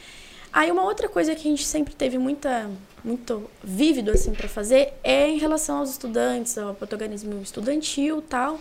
Aí 0.52 0.70
uma 0.70 0.84
outra 0.84 1.08
coisa 1.08 1.34
que 1.34 1.46
a 1.46 1.50
gente 1.50 1.64
sempre 1.64 1.94
teve 1.94 2.18
muita 2.18 2.70
muito 3.04 3.48
vívido 3.62 4.10
assim 4.10 4.32
para 4.32 4.48
fazer 4.48 4.92
é 5.04 5.28
em 5.28 5.38
relação 5.38 5.78
aos 5.78 5.90
estudantes, 5.90 6.56
ao 6.58 6.74
protagonismo 6.74 7.40
estudantil, 7.42 8.20
tal. 8.22 8.58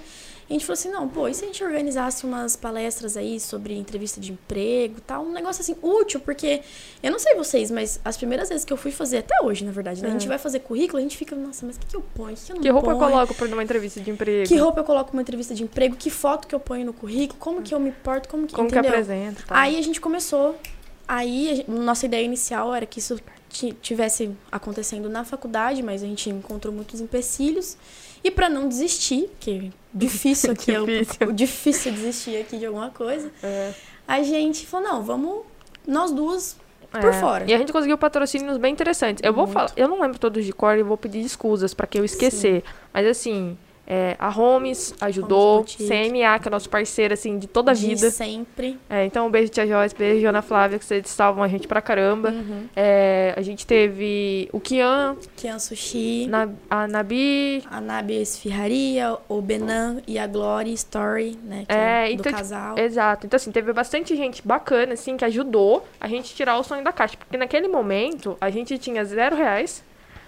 A 0.49 0.53
gente 0.53 0.65
falou 0.65 0.73
assim, 0.75 0.89
não, 0.89 1.09
pô, 1.09 1.27
e 1.27 1.33
se 1.33 1.43
a 1.43 1.47
gente 1.47 1.61
organizasse 1.61 2.25
umas 2.25 2.55
palestras 2.55 3.17
aí 3.17 3.37
sobre 3.37 3.73
entrevista 3.77 4.21
de 4.21 4.31
emprego, 4.31 5.01
tal, 5.01 5.23
um 5.25 5.33
negócio 5.33 5.61
assim 5.61 5.75
útil, 5.81 6.21
porque 6.21 6.61
eu 7.03 7.11
não 7.11 7.19
sei 7.19 7.35
vocês, 7.35 7.69
mas 7.69 7.99
as 8.05 8.15
primeiras 8.15 8.47
vezes 8.47 8.63
que 8.63 8.71
eu 8.71 8.77
fui 8.77 8.91
fazer 8.91 9.17
até 9.17 9.35
hoje, 9.43 9.65
na 9.65 9.73
verdade, 9.73 10.01
né? 10.01 10.07
A 10.07 10.11
É. 10.11 10.13
gente 10.13 10.25
vai 10.27 10.37
fazer 10.37 10.59
currículo, 10.61 10.99
a 10.99 11.01
gente 11.01 11.17
fica, 11.17 11.35
nossa, 11.35 11.65
mas 11.65 11.75
o 11.75 11.79
que, 11.81 11.87
que 11.87 11.95
eu 11.97 12.01
ponho? 12.15 12.33
O 12.33 12.37
que, 12.37 12.45
que 12.45 12.51
eu 12.51 12.55
não 12.55 12.61
Que 12.61 12.69
roupa 12.69 12.91
eu 12.91 12.97
ponho? 12.97 13.11
coloco 13.11 13.33
pra 13.35 13.47
uma 13.47 13.61
entrevista 13.63 13.99
de 13.99 14.09
emprego? 14.09 14.47
Que 14.47 14.55
roupa 14.55 14.79
eu 14.79 14.83
coloco 14.85 15.11
numa 15.11 15.21
entrevista 15.21 15.53
de 15.53 15.63
emprego? 15.63 15.97
Que 15.97 16.09
foto 16.09 16.47
que 16.47 16.55
eu 16.55 16.61
ponho 16.61 16.85
no 16.85 16.93
currículo? 16.93 17.37
Como 17.39 17.61
que 17.61 17.73
eu 17.75 17.79
me 17.79 17.91
porto? 17.91 18.29
Como 18.29 18.47
que, 18.47 18.55
Como 18.55 18.69
que 18.69 18.73
entendeu? 18.73 18.91
apresenta? 18.91 19.43
Tá? 19.45 19.59
Aí 19.59 19.77
a 19.77 19.81
gente 19.81 19.99
começou. 19.99 20.55
Aí 21.05 21.65
a 21.67 21.71
nossa 21.71 22.05
ideia 22.05 22.23
inicial 22.23 22.73
era 22.73 22.85
que 22.85 22.99
isso 22.99 23.19
ti- 23.49 23.75
tivesse 23.81 24.31
acontecendo 24.49 25.09
na 25.09 25.25
faculdade, 25.25 25.83
mas 25.83 26.03
a 26.03 26.05
gente 26.05 26.29
encontrou 26.29 26.73
muitos 26.73 27.01
empecilhos. 27.01 27.77
E 28.23 28.31
pra 28.31 28.49
não 28.49 28.67
desistir, 28.67 29.29
que 29.39 29.71
difícil 29.93 30.51
aqui 30.51 30.71
é 30.73 30.79
o, 30.81 30.85
Difícil. 30.85 31.27
o 31.29 31.33
difícil 31.33 31.91
desistir 31.91 32.37
aqui 32.41 32.57
de 32.57 32.65
alguma 32.65 32.89
coisa, 32.89 33.31
É. 33.43 33.73
a 34.07 34.21
gente 34.23 34.65
falou, 34.65 34.87
não, 34.89 35.03
vamos 35.03 35.41
nós 35.87 36.11
duas 36.11 36.57
por 36.91 37.05
É. 37.09 37.13
fora. 37.13 37.45
E 37.47 37.53
a 37.53 37.57
gente 37.57 37.71
conseguiu 37.71 37.97
patrocínios 37.97 38.57
bem 38.57 38.71
interessantes. 38.73 39.21
Eu 39.23 39.33
vou 39.33 39.43
Muito. 39.45 39.53
falar, 39.53 39.71
eu 39.75 39.87
não 39.87 40.01
lembro 40.01 40.17
todos 40.19 40.43
de 40.45 40.51
cor 40.53 40.77
e 40.77 40.83
vou 40.83 40.97
pedir 40.97 41.21
escusas 41.21 41.73
pra 41.73 41.85
que 41.87 41.97
eu 41.99 42.05
esquecer. 42.05 42.63
Mas 42.93 43.05
assim, 43.07 43.57
é, 43.87 44.15
a 44.19 44.29
Homes 44.37 44.93
ajudou. 44.99 45.63
CMA, 45.63 46.37
que 46.39 46.47
é 46.47 46.51
nosso 46.51 46.69
parceiro 46.69 47.13
assim 47.13 47.39
de 47.39 47.47
toda 47.47 47.71
a 47.71 47.73
De 47.73 47.87
vida. 47.87 48.11
sempre. 48.11 48.77
É, 48.89 49.05
então 49.05 49.27
um 49.27 49.31
beijo 49.31 49.49
tia 49.49 49.65
Joyce, 49.65 49.95
beijo 49.95 50.27
Ana 50.27 50.41
Flávia, 50.41 50.77
que 50.77 50.83
vocês 50.85 51.07
salvam 51.07 51.41
a 51.43 51.47
gente 51.47 51.67
pra 51.67 51.81
caramba. 51.81 52.29
Uhum. 52.31 52.65
É, 52.75 53.33
a 53.37 53.41
gente 53.41 53.65
teve 53.65 54.49
o 54.51 54.59
Kian, 54.59 55.15
Kian 55.37 55.57
Sushi, 55.57 56.27
na, 56.27 56.49
a 56.69 56.85
Nabi, 56.87 57.63
a 57.71 57.79
Nabi 57.79 58.21
Esfirraria, 58.21 59.17
o 59.29 59.41
Benan 59.41 60.01
e 60.05 60.19
a 60.19 60.27
Glory 60.27 60.73
Story, 60.73 61.37
né? 61.43 61.63
Que 61.67 61.73
É, 61.73 61.77
é, 61.77 62.07
do 62.07 62.13
então, 62.13 62.23
tipo, 62.25 62.37
casal. 62.37 62.77
Exato. 62.77 63.25
Então, 63.25 63.37
assim, 63.37 63.51
teve 63.51 63.71
bastante 63.71 64.15
gente 64.15 64.45
bacana, 64.45 64.93
assim, 64.93 65.15
que 65.15 65.23
ajudou 65.25 65.87
a 65.99 66.07
gente 66.07 66.35
tirar 66.35 66.57
o 66.59 66.63
sonho 66.63 66.83
da 66.83 66.91
caixa. 66.91 67.15
Porque 67.17 67.37
naquele 67.37 67.67
momento, 67.67 68.35
a 68.41 68.49
gente 68.49 68.77
tinha 68.77 69.03
zero 69.05 69.35
reais, 69.35 69.83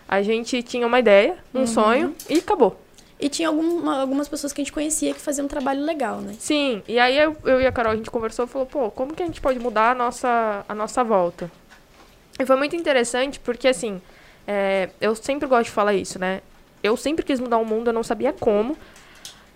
a 0.08 0.22
gente 0.22 0.64
tinha 0.64 0.88
uma 0.88 1.00
ideia, 1.00 1.36
um 1.54 1.60
Uhum. 1.60 1.68
sonho, 1.68 2.16
e 2.30 2.38
acabou. 2.40 2.80
E 3.20 3.28
tinha 3.28 3.50
alguma- 3.50 4.00
algumas 4.00 4.30
pessoas 4.30 4.54
que 4.54 4.62
a 4.62 4.64
gente 4.64 4.72
conhecia 4.72 5.14
que 5.14 5.20
faziam 5.20 5.46
um 5.46 5.50
trabalho 5.50 5.84
legal, 5.84 6.22
né? 6.22 6.36
Sim, 6.40 6.82
e 6.88 6.98
aí 6.98 7.18
eu, 7.18 7.36
eu 7.44 7.60
e 7.60 7.68
a 7.68 7.72
Carol, 7.72 7.92
a 7.92 7.96
gente 7.96 8.10
conversou 8.10 8.46
e 8.46 8.48
falou, 8.48 8.66
pô, 8.66 8.90
como 8.90 9.14
que 9.14 9.22
a 9.22 9.26
gente 9.26 9.42
pode 9.42 9.60
mudar 9.60 9.92
a 9.92 9.96
nossa, 9.96 10.64
a 10.70 10.74
nossa 10.74 11.04
volta? 11.04 11.52
E 12.40 12.46
foi 12.46 12.56
muito 12.56 12.76
interessante, 12.78 13.38
porque, 13.40 13.68
assim, 13.68 14.02
é, 14.48 14.90
eu 15.02 15.14
sempre 15.16 15.46
gosto 15.50 15.66
de 15.66 15.72
falar 15.72 15.94
isso, 15.94 16.18
né? 16.18 16.42
Eu 16.82 16.96
sempre 16.96 17.26
quis 17.26 17.42
mudar 17.42 17.58
o 17.58 17.66
mundo, 17.66 17.88
eu 17.90 17.94
não 17.94 18.04
sabia 18.04 18.32
como. 18.32 18.78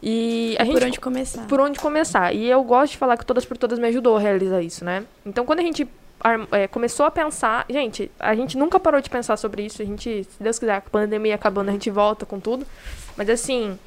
E 0.01 0.57
a 0.59 0.65
gente 0.65 0.73
Por 0.73 0.83
onde 0.83 0.99
começar? 0.99 1.47
por 1.47 1.59
onde 1.61 1.79
começar. 1.79 2.35
E 2.35 2.45
eu 2.49 2.61
gosto 2.63 2.91
de 2.91 2.97
falar 2.97 3.15
que 3.15 3.25
Todas 3.25 3.45
por 3.45 3.55
Todas 3.57 3.79
me 3.79 3.87
ajudou 3.87 4.17
a 4.17 4.19
realizar 4.19 4.61
isso, 4.61 4.83
né? 4.83 5.05
Então, 5.25 5.45
quando 5.45 5.59
a 5.59 5.63
gente 5.63 5.87
é, 6.51 6.67
começou 6.67 7.05
a 7.05 7.11
pensar... 7.11 7.65
Gente, 7.69 8.11
a 8.19 8.35
gente 8.35 8.57
nunca 8.57 8.77
parou 8.77 8.99
de 8.99 9.09
pensar 9.09 9.37
sobre 9.37 9.63
isso. 9.65 9.81
A 9.81 9.85
gente, 9.85 10.25
se 10.25 10.43
Deus 10.43 10.59
quiser, 10.59 10.75
a 10.75 10.81
pandemia 10.81 11.35
acabando, 11.35 11.69
a 11.69 11.71
gente 11.71 11.89
volta 11.89 12.25
com 12.25 12.37
tudo. 12.37 12.65
Mas, 13.15 13.29
assim, 13.29 13.77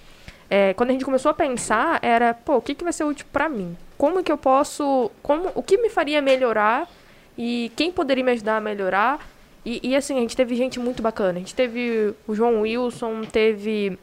é, 0.49 0.75
quando 0.75 0.91
a 0.91 0.93
gente 0.93 1.05
começou 1.05 1.31
a 1.31 1.35
pensar, 1.35 1.99
era... 2.03 2.35
Pô, 2.35 2.57
o 2.57 2.63
que, 2.63 2.75
que 2.75 2.85
vai 2.85 2.93
ser 2.93 3.05
útil 3.05 3.27
pra 3.33 3.49
mim? 3.49 3.77
como 3.97 4.23
que 4.23 4.31
eu 4.31 4.39
posso, 4.39 5.11
como, 5.23 5.51
o 5.55 5.63
que 5.63 5.79
me 5.79 5.89
faria 5.89 6.21
melhorar 6.21 6.89
e 7.37 7.73
quem 7.77 7.91
poderia 7.91 8.25
me 8.25 8.33
ajudar 8.33 8.59
a 8.59 8.61
melhorar. 8.61 9.19
E, 9.65 9.81
e 9.83 9.97
assim, 9.97 10.17
a 10.17 10.21
gente 10.21 10.37
teve 10.37 10.55
gente 10.55 10.79
muito 10.79 11.03
bacana. 11.03 11.33
A 11.33 11.39
gente 11.39 11.55
teve 11.55 12.15
o 12.27 12.35
João 12.35 12.61
Wilson, 12.61 13.23
teve 13.23 13.99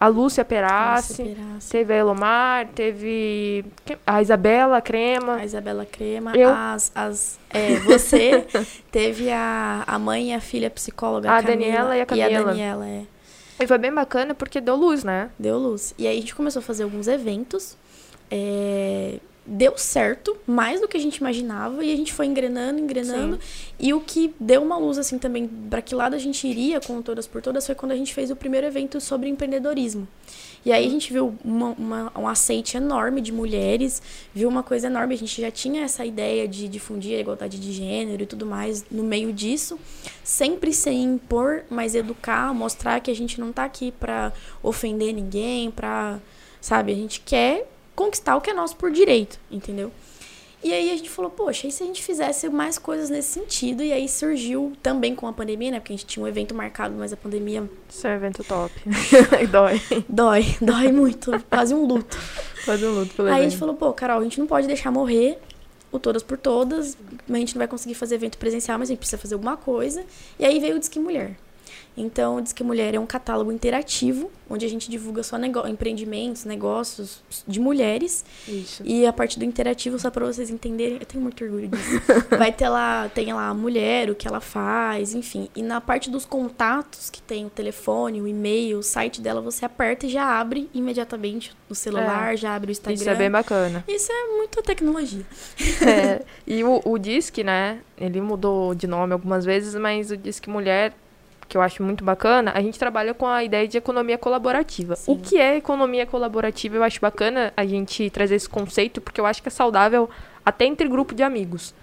a 0.00 0.08
Lúcia 0.08 0.44
Perassi, 0.44 1.22
Lúcia 1.22 1.36
Perassi. 1.36 1.70
teve 1.70 1.92
a 1.92 1.96
Elomar, 1.98 2.68
teve 2.68 3.64
a 4.06 4.22
Isabela 4.22 4.80
Crema. 4.80 5.36
A 5.36 5.44
Isabela 5.44 5.84
Crema, 5.84 6.34
Eu. 6.34 6.48
as, 6.50 6.90
as, 6.94 7.38
é, 7.50 7.76
você, 7.80 8.46
teve 8.90 9.30
a, 9.30 9.84
a 9.86 9.98
mãe 9.98 10.30
e 10.30 10.34
a 10.34 10.40
filha 10.40 10.70
psicóloga, 10.70 11.30
A 11.30 11.42
Camila, 11.42 11.56
Daniela 11.56 11.96
e 11.96 12.00
a 12.00 12.06
Camila. 12.06 12.30
E 12.30 12.34
a 12.34 12.42
Daniela, 12.42 12.88
é. 12.88 13.02
E 13.62 13.66
foi 13.66 13.78
bem 13.78 13.92
bacana 13.92 14.34
porque 14.34 14.60
deu 14.60 14.76
luz, 14.76 15.04
né? 15.04 15.30
Deu 15.38 15.58
luz. 15.58 15.94
E 15.98 16.06
aí 16.06 16.18
a 16.18 16.20
gente 16.20 16.34
começou 16.34 16.60
a 16.60 16.62
fazer 16.62 16.82
alguns 16.82 17.06
eventos. 17.06 17.76
é, 18.30 19.18
Deu 19.44 19.76
certo, 19.76 20.36
mais 20.46 20.80
do 20.80 20.86
que 20.86 20.96
a 20.96 21.00
gente 21.00 21.16
imaginava, 21.16 21.84
e 21.84 21.92
a 21.92 21.96
gente 21.96 22.12
foi 22.12 22.26
engrenando, 22.26 22.78
engrenando. 22.78 23.40
E 23.78 23.92
o 23.92 24.00
que 24.00 24.32
deu 24.38 24.62
uma 24.62 24.78
luz, 24.78 24.98
assim, 24.98 25.18
também, 25.18 25.48
para 25.48 25.82
que 25.82 25.96
lado 25.96 26.14
a 26.14 26.18
gente 26.18 26.46
iria 26.46 26.80
com 26.80 27.02
Todas 27.02 27.26
por 27.26 27.42
Todas, 27.42 27.66
foi 27.66 27.74
quando 27.74 27.90
a 27.90 27.96
gente 27.96 28.14
fez 28.14 28.30
o 28.30 28.36
primeiro 28.36 28.68
evento 28.68 29.00
sobre 29.00 29.28
empreendedorismo. 29.28 30.06
E 30.64 30.70
aí 30.72 30.86
a 30.86 30.90
gente 30.90 31.12
viu 31.12 31.34
uma, 31.44 31.70
uma- 31.70 32.12
um 32.16 32.28
aceite 32.28 32.76
enorme 32.76 33.20
de 33.20 33.32
mulheres, 33.32 34.00
viu 34.32 34.48
uma 34.48 34.62
coisa 34.62 34.86
enorme. 34.86 35.14
A 35.14 35.18
gente 35.18 35.40
já 35.40 35.50
tinha 35.50 35.82
essa 35.82 36.04
ideia 36.06 36.46
de 36.46 36.68
difundir 36.68 37.16
a 37.16 37.20
igualdade 37.20 37.58
de 37.58 37.72
gênero 37.72 38.22
e 38.22 38.26
tudo 38.26 38.46
mais 38.46 38.84
no 38.90 39.02
meio 39.02 39.32
disso, 39.32 39.76
sempre 40.22 40.72
sem 40.72 41.02
impor, 41.02 41.64
mas 41.68 41.94
educar, 41.96 42.54
mostrar 42.54 43.00
que 43.00 43.10
a 43.10 43.14
gente 43.14 43.40
não 43.40 43.52
tá 43.52 43.64
aqui 43.64 43.92
pra 43.98 44.32
ofender 44.62 45.12
ninguém, 45.12 45.70
pra, 45.70 46.20
sabe, 46.60 46.92
a 46.92 46.96
gente 46.96 47.20
quer 47.20 47.68
conquistar 47.96 48.36
o 48.36 48.40
que 48.40 48.50
é 48.50 48.54
nosso 48.54 48.76
por 48.76 48.90
direito, 48.92 49.38
entendeu? 49.50 49.90
E 50.62 50.72
aí 50.72 50.92
a 50.92 50.96
gente 50.96 51.10
falou, 51.10 51.30
poxa, 51.30 51.66
e 51.66 51.72
se 51.72 51.82
a 51.82 51.86
gente 51.86 52.02
fizesse 52.02 52.48
mais 52.48 52.78
coisas 52.78 53.10
nesse 53.10 53.28
sentido? 53.30 53.82
E 53.82 53.92
aí 53.92 54.08
surgiu 54.08 54.72
também 54.80 55.14
com 55.14 55.26
a 55.26 55.32
pandemia, 55.32 55.72
né? 55.72 55.80
Porque 55.80 55.92
a 55.92 55.96
gente 55.96 56.06
tinha 56.06 56.24
um 56.24 56.28
evento 56.28 56.54
marcado, 56.54 56.94
mas 56.96 57.12
a 57.12 57.16
pandemia 57.16 57.68
Isso 57.88 58.06
é 58.06 58.10
um 58.10 58.14
evento 58.14 58.44
top. 58.44 58.72
Dói. 59.50 59.82
dói, 60.08 60.56
dói 60.60 60.92
muito, 60.92 61.32
quase 61.50 61.74
um 61.74 61.84
luto. 61.84 62.16
Fazer 62.64 62.86
um 62.86 62.94
luto 63.00 63.12
pelo 63.14 63.28
Aí 63.28 63.40
a 63.40 63.48
gente 63.48 63.56
falou, 63.56 63.74
pô, 63.74 63.92
Carol, 63.92 64.20
a 64.20 64.22
gente 64.22 64.38
não 64.38 64.46
pode 64.46 64.68
deixar 64.68 64.92
morrer 64.92 65.38
o 65.90 65.98
Todas 65.98 66.22
por 66.22 66.38
Todas, 66.38 66.96
a 67.28 67.36
gente 67.36 67.54
não 67.54 67.58
vai 67.58 67.68
conseguir 67.68 67.94
fazer 67.94 68.14
evento 68.14 68.38
presencial, 68.38 68.78
mas 68.78 68.88
a 68.88 68.92
gente 68.92 68.98
precisa 69.00 69.20
fazer 69.20 69.34
alguma 69.34 69.56
coisa. 69.56 70.04
E 70.38 70.44
aí 70.44 70.58
veio 70.60 70.76
o 70.76 70.78
Disque 70.78 70.98
Mulher. 70.98 71.36
Então, 71.96 72.36
o 72.36 72.40
Disque 72.40 72.64
Mulher 72.64 72.94
é 72.94 72.98
um 72.98 73.04
catálogo 73.06 73.52
interativo, 73.52 74.30
onde 74.48 74.64
a 74.64 74.68
gente 74.68 74.90
divulga 74.90 75.22
só 75.22 75.36
nego- 75.36 75.66
empreendimentos, 75.66 76.44
negócios 76.44 77.22
de 77.46 77.60
mulheres. 77.60 78.24
Isso. 78.48 78.82
E 78.86 79.04
a 79.06 79.12
parte 79.12 79.38
do 79.38 79.44
interativo, 79.44 79.98
só 79.98 80.10
pra 80.10 80.24
vocês 80.24 80.48
entenderem, 80.50 80.98
eu 81.00 81.06
tenho 81.06 81.22
muito 81.22 81.42
orgulho 81.44 81.68
disso. 81.68 82.00
Vai 82.38 82.50
ter 82.52 82.68
lá, 82.68 83.10
tem 83.14 83.32
lá 83.32 83.48
a 83.48 83.54
mulher, 83.54 84.08
o 84.10 84.14
que 84.14 84.26
ela 84.26 84.40
faz, 84.40 85.14
enfim. 85.14 85.48
E 85.54 85.62
na 85.62 85.80
parte 85.80 86.08
dos 86.10 86.24
contatos, 86.24 87.10
que 87.10 87.20
tem 87.20 87.44
o 87.44 87.50
telefone, 87.50 88.22
o 88.22 88.26
e-mail, 88.28 88.78
o 88.78 88.82
site 88.82 89.20
dela, 89.20 89.40
você 89.40 89.64
aperta 89.64 90.06
e 90.06 90.08
já 90.08 90.24
abre 90.24 90.70
imediatamente 90.72 91.52
no 91.68 91.74
celular, 91.74 92.36
já 92.36 92.54
abre 92.54 92.70
o 92.70 92.72
Instagram. 92.72 92.94
Isso 93.00 93.10
é 93.10 93.14
bem 93.14 93.30
bacana. 93.30 93.84
Isso 93.86 94.10
é 94.10 94.36
muita 94.36 94.62
tecnologia. 94.62 95.24
É, 95.86 96.22
e 96.46 96.64
o, 96.64 96.80
o 96.84 96.98
Disque, 96.98 97.44
né? 97.44 97.80
Ele 97.98 98.20
mudou 98.20 98.74
de 98.74 98.86
nome 98.86 99.12
algumas 99.12 99.44
vezes, 99.44 99.74
mas 99.74 100.10
o 100.10 100.16
Disque 100.16 100.48
Mulher, 100.50 100.92
que 101.52 101.58
eu 101.58 101.60
acho 101.60 101.82
muito 101.82 102.02
bacana, 102.02 102.50
a 102.54 102.62
gente 102.62 102.78
trabalha 102.78 103.12
com 103.12 103.26
a 103.26 103.44
ideia 103.44 103.68
de 103.68 103.76
economia 103.76 104.16
colaborativa. 104.16 104.96
Sim. 104.96 105.12
O 105.12 105.18
que 105.18 105.36
é 105.36 105.58
economia 105.58 106.06
colaborativa? 106.06 106.76
Eu 106.76 106.82
acho 106.82 106.98
bacana 106.98 107.52
a 107.54 107.66
gente 107.66 108.08
trazer 108.08 108.36
esse 108.36 108.48
conceito, 108.48 109.02
porque 109.02 109.20
eu 109.20 109.26
acho 109.26 109.42
que 109.42 109.48
é 109.48 109.50
saudável 109.50 110.08
até 110.42 110.64
entre 110.64 110.88
grupo 110.88 111.14
de 111.14 111.22
amigos. 111.22 111.74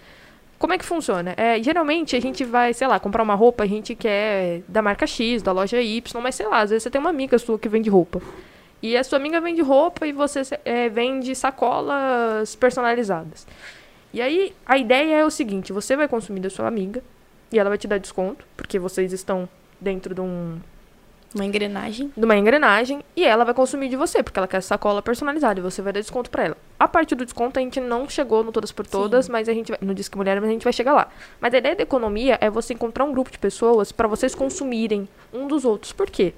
Como 0.57 0.73
é 0.73 0.77
que 0.79 0.83
funciona? 0.83 1.35
É, 1.37 1.61
geralmente 1.61 2.15
a 2.15 2.19
gente 2.19 2.43
vai, 2.43 2.73
sei 2.73 2.87
lá, 2.87 2.99
comprar 2.99 3.21
uma 3.21 3.35
roupa, 3.35 3.63
a 3.63 3.67
gente 3.67 3.93
quer 3.93 4.63
da 4.67 4.81
marca 4.81 5.05
X, 5.05 5.43
da 5.43 5.51
loja 5.51 5.79
Y, 5.79 6.19
mas 6.19 6.33
sei 6.33 6.47
lá, 6.47 6.61
às 6.61 6.71
vezes 6.71 6.81
você 6.81 6.89
tem 6.89 6.99
uma 6.99 7.11
amiga 7.11 7.37
sua 7.37 7.59
que 7.59 7.69
vende 7.69 7.91
roupa. 7.91 8.19
E 8.81 8.97
a 8.97 9.03
sua 9.03 9.19
amiga 9.19 9.39
vende 9.39 9.61
roupa 9.61 10.07
e 10.07 10.11
você 10.11 10.41
é, 10.65 10.89
vende 10.89 11.35
sacolas 11.35 12.55
personalizadas. 12.55 13.45
E 14.11 14.19
aí, 14.19 14.51
a 14.65 14.79
ideia 14.79 15.17
é 15.17 15.25
o 15.25 15.29
seguinte: 15.29 15.71
você 15.71 15.95
vai 15.95 16.07
consumir 16.07 16.39
da 16.39 16.49
sua 16.49 16.65
amiga 16.65 17.03
e 17.51 17.59
ela 17.59 17.69
vai 17.69 17.77
te 17.77 17.87
dar 17.87 17.99
desconto, 17.99 18.47
porque 18.57 18.79
vocês 18.79 19.13
estão 19.13 19.47
dentro 19.79 20.13
de, 20.13 20.21
um, 20.21 20.59
Uma 21.33 21.45
engrenagem. 21.45 22.11
de 22.15 22.25
uma 22.25 22.35
engrenagem, 22.35 23.03
e 23.15 23.23
ela 23.23 23.43
vai 23.43 23.53
consumir 23.53 23.89
de 23.89 23.95
você, 23.95 24.21
porque 24.21 24.39
ela 24.39 24.47
quer 24.47 24.61
sacola 24.61 25.01
personalizada 25.01 25.59
e 25.59 25.63
você 25.63 25.81
vai 25.81 25.93
dar 25.93 25.99
desconto 25.99 26.29
pra 26.29 26.45
ela. 26.45 26.57
A 26.79 26.87
parte 26.87 27.15
do 27.15 27.23
desconto, 27.23 27.59
a 27.59 27.61
gente 27.61 27.79
não 27.79 28.09
chegou 28.09 28.43
no 28.43 28.51
Todas 28.51 28.71
por 28.71 28.85
Todas, 28.85 29.25
Sim. 29.25 29.31
mas 29.31 29.47
a 29.49 29.53
gente 29.53 29.69
vai, 29.69 29.79
no 29.81 29.93
Disque 29.93 30.17
Mulher, 30.17 30.39
mas 30.39 30.49
a 30.49 30.53
gente 30.53 30.63
vai 30.63 30.73
chegar 30.73 30.93
lá. 30.93 31.07
Mas 31.39 31.53
a 31.53 31.57
ideia 31.57 31.75
da 31.75 31.83
economia 31.83 32.37
é 32.41 32.49
você 32.49 32.73
encontrar 32.73 33.05
um 33.05 33.11
grupo 33.11 33.31
de 33.31 33.37
pessoas 33.37 33.91
pra 33.91 34.07
vocês 34.07 34.33
consumirem 34.33 35.07
um 35.33 35.47
dos 35.47 35.65
outros. 35.65 35.91
Por 35.91 36.09
quê? 36.09 36.33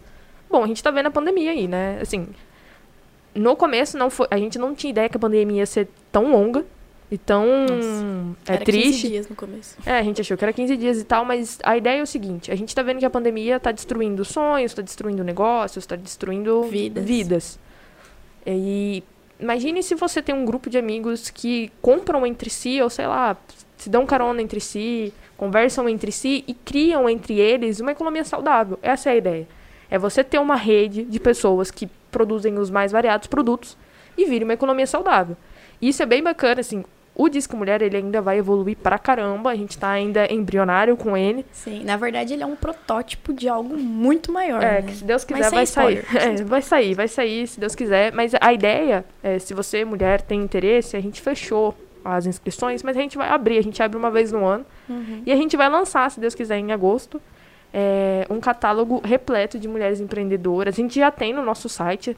Bom, 0.50 0.64
a 0.64 0.68
gente 0.68 0.84
tá 0.84 0.92
vendo 0.92 1.08
a 1.08 1.12
pandemia 1.12 1.52
aí, 1.52 1.68
né? 1.68 2.00
Assim, 2.02 2.28
no 3.34 3.56
começo 3.56 3.98
não 3.98 4.10
foi, 4.10 4.28
a 4.30 4.38
gente 4.38 4.60
não 4.60 4.76
tinha 4.76 4.92
ideia 4.92 5.08
que 5.08 5.16
a 5.16 5.20
pandemia 5.20 5.60
ia 5.60 5.66
ser 5.66 5.88
tão 6.12 6.32
longa 6.32 6.66
e 7.12 7.17
tão 7.17 7.45
Nossa. 7.45 8.06
é 8.47 8.54
Era 8.54 8.63
triste. 8.63 9.02
15 9.02 9.08
dias 9.10 9.28
no 9.28 9.36
começo. 9.36 9.78
É, 9.86 9.97
a 9.97 10.04
gente 10.04 10.21
achou 10.21 10.38
que 10.38 10.45
era 10.45 10.54
15 10.54 10.78
dias 10.78 11.02
e 11.02 11.04
tal, 11.04 11.26
mas 11.26 11.60
a 11.62 11.76
ideia 11.76 12.00
é 12.00 12.02
o 12.02 12.08
seguinte: 12.08 12.50
a 12.50 12.56
gente 12.56 12.74
tá 12.74 12.82
vendo 12.82 13.00
que 13.00 13.06
a 13.06 13.10
pandemia 13.10 13.60
tá 13.60 13.74
destruindo 13.74 14.24
sonhos, 14.24 14.74
tá 14.74 14.82
destruindo 14.82 15.21
negócios, 15.21 15.86
tá 15.86 15.97
destruindo 15.97 16.63
Vidas. 16.63 17.04
vidas. 17.04 17.60
E 18.47 19.04
imagine 19.38 19.84
se 19.84 19.93
você 19.93 20.21
tem 20.21 20.34
um 20.34 20.45
grupo 20.45 20.69
de 20.69 20.78
amigos 20.78 21.30
que 21.30 21.69
compram 21.82 22.26
entre 22.26 22.50
si, 22.50 22.82
ou 22.82 22.89
sei 22.89 23.08
lá, 23.08 23.36
se 23.76 23.89
dão 23.89 24.06
carona 24.06 24.41
entre 24.41 24.62
si, 24.62 25.13
conversam 25.36 25.89
entre 25.89 26.13
si 26.13 26.45
e 26.47 26.54
criam 26.54 27.10
entre 27.10 27.38
eles 27.38 27.82
uma 27.82 27.91
economia 27.91 28.24
saudável. 28.24 28.80
Essa 28.82 29.10
é 29.10 29.13
a 29.13 29.15
ideia. 29.17 29.47
É 29.89 30.00
você 30.00 30.24
ter 30.24 30.39
uma 30.39 30.56
rede 30.56 31.04
de 31.04 31.19
pessoas 31.19 31.69
que 31.69 31.89
produzem 32.10 32.58
os 32.58 32.69
mais 32.69 32.93
variados 32.93 33.28
produtos 33.28 33.76
e 34.17 34.24
vire 34.24 34.45
uma 34.45 34.54
economia 34.54 34.88
saudável. 34.88 35.36
Isso 35.82 36.02
é 36.02 36.06
bem 36.06 36.24
bacana, 36.24 36.62
assim. 36.62 36.86
O 37.13 37.28
Disque 37.28 37.56
Mulher, 37.56 37.82
ele 37.82 37.97
ainda 37.97 38.21
vai 38.21 38.38
evoluir 38.38 38.78
pra 38.78 38.97
caramba. 38.97 39.52
A 39.52 39.56
gente 39.56 39.78
tá 39.78 39.89
ainda 39.89 40.32
embrionário 40.32 40.95
com 40.95 41.15
ele. 41.15 41.45
Sim, 41.52 41.84
na 41.84 41.97
verdade 41.97 42.34
ele 42.34 42.43
é 42.43 42.45
um 42.45 42.56
protótipo 42.56 43.34
de 43.34 43.50
algo 43.50 43.78
muito 43.78 44.32
maior. 44.32 44.63
É, 44.63 44.82
né? 44.82 44.82
que 44.82 44.95
se 44.95 45.04
Deus 45.04 45.24
quiser 45.24 45.52
vai 45.52 45.65
sair. 45.65 46.00
spoiler, 46.00 46.06
É, 46.41 46.43
vai 46.43 46.62
sair, 46.62 46.93
vai 46.93 47.08
sair, 47.08 47.47
se 47.47 47.60
Deus 47.60 47.76
quiser. 47.76 48.13
Mas 48.13 48.32
a 48.39 48.54
ideia, 48.54 49.06
é, 49.21 49.38
se 49.39 49.54
você, 49.54 49.84
mulher, 49.84 50.21
tem 50.21 50.41
interesse, 50.41 50.95
a 50.95 51.02
gente 51.02 51.21
fechou 51.21 51.76
as 52.04 52.26
inscrições, 52.26 52.82
mas 52.82 52.97
a 52.97 53.02
gente 53.02 53.17
vai 53.17 53.30
abrir. 53.30 53.58
A 53.58 53.63
gente 53.63 53.82
abre 53.84 53.97
uma 53.97 54.10
vez 54.10 54.32
no 54.32 54.45
ano. 54.45 54.65
Uhum. 54.89 55.21
E 55.26 55.32
a 55.32 55.36
gente 55.36 55.56
vai 55.56 55.69
lançar, 55.69 56.10
se 56.10 56.19
Deus 56.19 56.34
quiser, 56.34 56.58
em 56.58 56.71
agosto, 56.71 57.21
é, 57.74 58.26
um 58.30 58.39
catálogo 58.39 59.02
repleto 59.04 59.60
de 59.60 59.67
mulheres 59.67 60.00
empreendedoras. 60.00 60.74
A 60.74 60.82
gente 60.82 61.00
já 61.00 61.12
tem 61.12 61.34
no 61.34 61.43
nosso 61.43 61.69
site. 61.69 62.17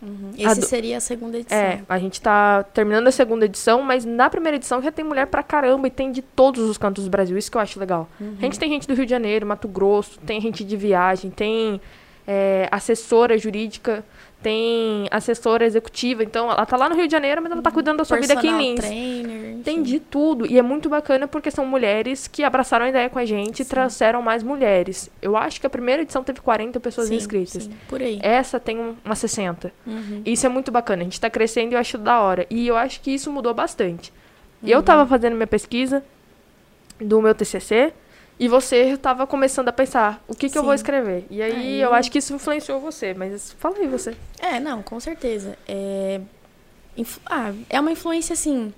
Uhum. 0.00 0.30
A 0.38 0.42
Esse 0.52 0.60
do- 0.60 0.66
seria 0.66 0.96
a 0.96 1.00
segunda 1.00 1.38
edição. 1.38 1.58
É, 1.58 1.82
a 1.88 1.98
gente 1.98 2.20
tá 2.20 2.62
terminando 2.62 3.08
a 3.08 3.10
segunda 3.12 3.44
edição, 3.46 3.82
mas 3.82 4.04
na 4.04 4.30
primeira 4.30 4.56
edição 4.56 4.80
já 4.80 4.92
tem 4.92 5.04
mulher 5.04 5.26
pra 5.26 5.42
caramba 5.42 5.88
e 5.88 5.90
tem 5.90 6.12
de 6.12 6.22
todos 6.22 6.62
os 6.68 6.78
cantos 6.78 7.04
do 7.04 7.10
Brasil. 7.10 7.36
Isso 7.36 7.50
que 7.50 7.56
eu 7.56 7.60
acho 7.60 7.80
legal. 7.80 8.08
Uhum. 8.20 8.36
A 8.38 8.42
gente 8.42 8.58
tem 8.58 8.68
gente 8.70 8.86
do 8.86 8.94
Rio 8.94 9.04
de 9.04 9.10
Janeiro, 9.10 9.44
Mato 9.46 9.66
Grosso, 9.66 10.18
tem 10.20 10.40
gente 10.40 10.62
de 10.64 10.76
viagem, 10.76 11.30
tem 11.30 11.80
é, 12.26 12.68
assessora 12.70 13.36
jurídica, 13.38 14.04
tem 14.42 15.08
assessora 15.10 15.64
executiva. 15.66 16.22
Então, 16.22 16.50
ela 16.50 16.64
tá 16.64 16.76
lá 16.76 16.88
no 16.88 16.94
Rio 16.94 17.06
de 17.06 17.12
Janeiro, 17.12 17.42
mas 17.42 17.50
ela 17.50 17.60
tá 17.60 17.70
cuidando 17.70 17.98
da 17.98 18.04
sua 18.04 18.18
vida 18.20 18.34
aqui 18.34 18.46
em 18.46 18.50
Personal 18.50 18.70
Lins. 18.70 18.80
trainer. 19.24 19.62
Tem 19.64 19.82
de 19.82 19.98
tudo. 19.98 20.46
E 20.46 20.58
é 20.58 20.62
muito 20.62 20.88
bacana 20.88 21.26
porque 21.26 21.50
são 21.50 21.66
mulheres 21.66 22.28
que 22.28 22.44
abraçaram 22.44 22.86
a 22.86 22.88
ideia 22.88 23.10
com 23.10 23.18
a 23.18 23.24
gente 23.24 23.60
e 23.60 23.64
Sim. 23.64 23.70
trouxeram 23.70 24.22
mais 24.22 24.42
mulheres. 24.42 25.10
Eu 25.20 25.36
acho 25.36 25.60
que 25.60 25.66
a 25.66 25.70
primeira 25.70 26.02
edição 26.02 26.22
teve 26.22 26.40
40 26.40 26.78
pessoas 26.78 27.08
Sim, 27.08 27.16
inscritas. 27.16 27.64
sim, 27.64 27.70
por 27.88 28.00
aí. 28.00 28.20
Essa 28.22 28.60
tem 28.60 28.78
um, 28.78 28.94
umas 29.04 29.18
60. 29.18 29.72
Uhum. 29.86 30.22
Isso 30.24 30.46
é 30.46 30.48
muito 30.48 30.70
bacana. 30.70 31.02
A 31.02 31.04
gente 31.04 31.20
tá 31.20 31.28
crescendo 31.28 31.72
e 31.72 31.74
eu 31.74 31.78
acho 31.80 31.98
da 31.98 32.20
hora. 32.20 32.46
E 32.48 32.66
eu 32.68 32.76
acho 32.76 33.00
que 33.00 33.10
isso 33.10 33.32
mudou 33.32 33.52
bastante. 33.52 34.12
E 34.62 34.66
Uhum. 34.66 34.72
eu 34.78 34.82
tava 34.82 35.04
fazendo 35.06 35.34
minha 35.34 35.46
pesquisa 35.46 36.02
do 37.00 37.20
meu 37.22 37.34
TCC 37.34 37.92
e 38.38 38.46
você 38.48 38.96
tava 38.96 39.26
começando 39.26 39.68
a 39.68 39.72
pensar 39.72 40.22
o 40.28 40.34
que, 40.34 40.48
que 40.48 40.56
eu 40.56 40.62
vou 40.62 40.74
escrever. 40.74 41.26
E 41.30 41.42
aí 41.42 41.52
Aí- 41.52 41.80
eu 41.80 41.92
acho 41.92 42.10
que 42.10 42.18
isso 42.18 42.32
influenciou 42.34 42.78
você. 42.80 43.12
Mas 43.14 43.52
fala 43.58 43.76
aí 43.78 43.86
você. 43.88 44.16
É, 44.38 44.60
não, 44.60 44.82
com 44.82 44.98
certeza. 45.00 45.56
É... 45.66 46.20
Ah, 47.26 47.52
é 47.68 47.80
uma 47.80 47.92
influência 47.92 48.32
assim. 48.32 48.72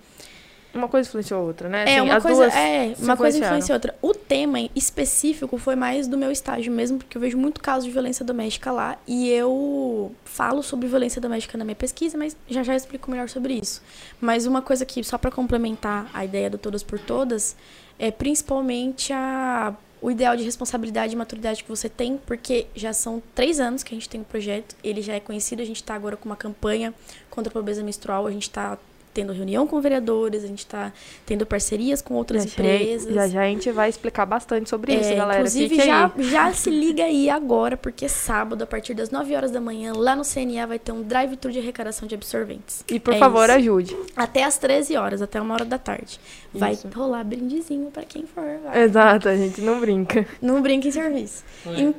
Uma 0.73 0.89
coisa 0.89 1.09
influenciou 1.09 1.41
a 1.41 1.43
outra, 1.45 1.69
né? 1.69 1.81
É, 1.81 1.97
Assim, 1.97 2.01
uma 2.01 2.17
as 2.17 2.23
coisa, 2.23 2.43
duas 2.43 2.55
é, 2.55 2.95
uma 2.99 3.17
coisa 3.17 3.39
influenciaram. 3.39 3.47
influencia 3.47 3.75
outra. 3.75 3.95
O 4.01 4.15
tema 4.15 4.61
em 4.61 4.71
específico 4.75 5.59
foi 5.59 5.75
mais 5.75 6.07
do 6.07 6.17
meu 6.17 6.31
estágio 6.31 6.73
mesmo, 6.73 6.99
porque 6.99 7.17
eu 7.17 7.21
vejo 7.21 7.37
muito 7.37 7.61
caso 7.61 7.87
de 7.87 7.93
violência 7.93 8.25
doméstica 8.25 8.71
lá 8.71 8.97
e 9.07 9.29
eu 9.29 10.13
falo 10.25 10.63
sobre 10.63 10.87
violência 10.87 11.21
doméstica 11.21 11.59
na 11.59 11.65
minha 11.65 11.75
pesquisa, 11.75 12.17
mas 12.17 12.37
já 12.49 12.63
já 12.63 12.77
explico 12.77 13.11
melhor 13.11 13.29
sobre 13.29 13.55
isso. 13.55 13.83
Mas 14.21 14.47
uma 14.47 14.63
coisa 14.63 14.85
que 14.85 15.03
só 15.03 15.19
para 15.19 15.31
complementar 15.31 16.09
a 16.15 16.25
ideia 16.25 16.49
do 16.49 16.59
todas 16.59 16.83
por 16.83 16.99
todas 16.99 17.57
é 17.99 18.11
principalmente 18.11 19.13
a 19.13 19.75
o 20.03 20.11
ideal 20.11 20.35
de 20.35 20.43
responsabilidade 20.43 21.13
e 21.13 21.17
maturidade 21.17 21.63
que 21.63 21.69
você 21.69 21.89
tem, 21.89 22.19
porque 22.27 22.67
já 22.75 22.93
são 22.93 23.23
três 23.35 23.61
anos 23.61 23.83
que 23.83 23.95
a 23.95 23.97
gente 23.97 24.09
tem 24.09 24.23
o 24.23 24.25
projeto, 24.25 24.75
ele 24.83 25.03
já 25.03 25.15
é 25.15 25.21
conhecido, 25.21 25.61
a 25.61 25.65
gente 25.65 25.77
está 25.77 25.95
agora 25.95 26.17
com 26.17 26.27
uma 26.27 26.37
campanha 26.37 26.95
contra 27.29 27.51
a 27.51 27.53
pobreza 27.53 27.83
menstrual, 27.83 28.27
a 28.27 28.31
gente 28.31 28.45
está 28.45 28.79
tendo 29.13 29.33
reunião 29.33 29.67
com 29.67 29.81
vereadores, 29.81 30.45
a 30.45 30.47
gente 30.47 30.61
está 30.61 30.93
tendo 31.27 31.45
parcerias 31.45 32.01
com 32.01 32.15
outras 32.15 32.45
já, 32.45 32.49
empresas. 32.49 33.13
Já 33.15 33.29
já 33.29 33.43
a 33.43 33.47
gente 33.47 33.71
vai 33.73 33.89
explicar 33.89 34.25
bastante 34.27 34.69
sobre 34.71 34.93
É, 34.93 35.01
isso, 35.01 35.15
galera. 35.17 35.41
Inclusive, 35.41 35.69
Fique 35.75 35.87
já, 35.87 36.07
aí. 36.17 36.23
já 36.31 36.53
se 36.53 36.71
liga 36.71 37.03
aí 37.05 37.29
agora, 37.29 37.77
porque 37.77 38.09
sábado, 38.09 38.63
a 38.63 38.67
partir 38.67 38.95
das 38.95 39.11
9 39.11 39.35
horas 39.35 39.51
da 39.51 39.61
manhã, 39.61 39.93
lá 39.95 40.15
no 40.15 40.23
CNA 40.25 40.67
vai 40.67 40.79
ter 40.79 40.93
um 40.93 41.03
drive-thru 41.03 41.51
de 41.51 41.59
arrecadação 41.59 42.07
de 42.07 42.15
absorventes. 42.15 42.85
E 42.89 43.01
por 43.01 43.15
É 43.15 43.19
favor, 43.19 43.45
isso. 43.49 43.53
ajude. 43.59 43.97
Até 44.17 44.45
às 44.45 44.57
13 44.59 44.97
horas, 44.97 45.21
até 45.23 45.41
uma 45.41 45.55
hora 45.55 45.65
da 45.65 45.79
tarde. 45.79 46.21
Vai 46.55 46.73
Isso. 46.73 46.89
rolar 46.95 47.25
brindezinho 47.25 47.91
pra 47.91 48.03
quem 48.05 48.25
for. 48.27 48.45
vai. 48.65 48.83
Exato, 48.83 49.29
a 49.29 49.37
gente 49.37 49.61
não 49.61 49.81
brinca. 49.81 50.27
Não 50.41 50.61
brinca 50.63 50.89
em 50.89 50.91
serviço. 50.93 51.45
Oi. 51.67 51.81
Em- 51.81 51.95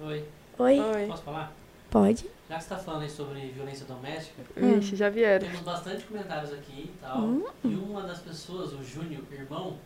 Oi. 0.00 0.24
Oi? 0.58 0.80
Oi. 0.80 1.06
Posso 1.08 1.22
falar? 1.22 1.52
Pode? 1.90 2.24
Já 2.52 2.58
que 2.58 2.64
você 2.64 2.68
tá 2.68 2.76
falando 2.78 3.02
aí 3.02 3.08
sobre 3.10 3.40
violência 3.48 3.86
doméstica, 3.86 4.42
Hum. 4.58 4.74
Vixe, 4.78 4.94
já 4.94 5.08
vieram. 5.08 5.46
temos 5.46 5.62
bastante 5.62 6.04
comentários 6.04 6.52
aqui 6.52 6.90
e 6.90 6.92
tal. 7.00 7.18
Hum. 7.18 7.44
E 7.64 7.68
uma 7.74 8.02
das 8.02 8.18
pessoas, 8.18 8.74
o 8.74 8.84
Júnior, 8.84 9.22
irmão, 9.32 9.76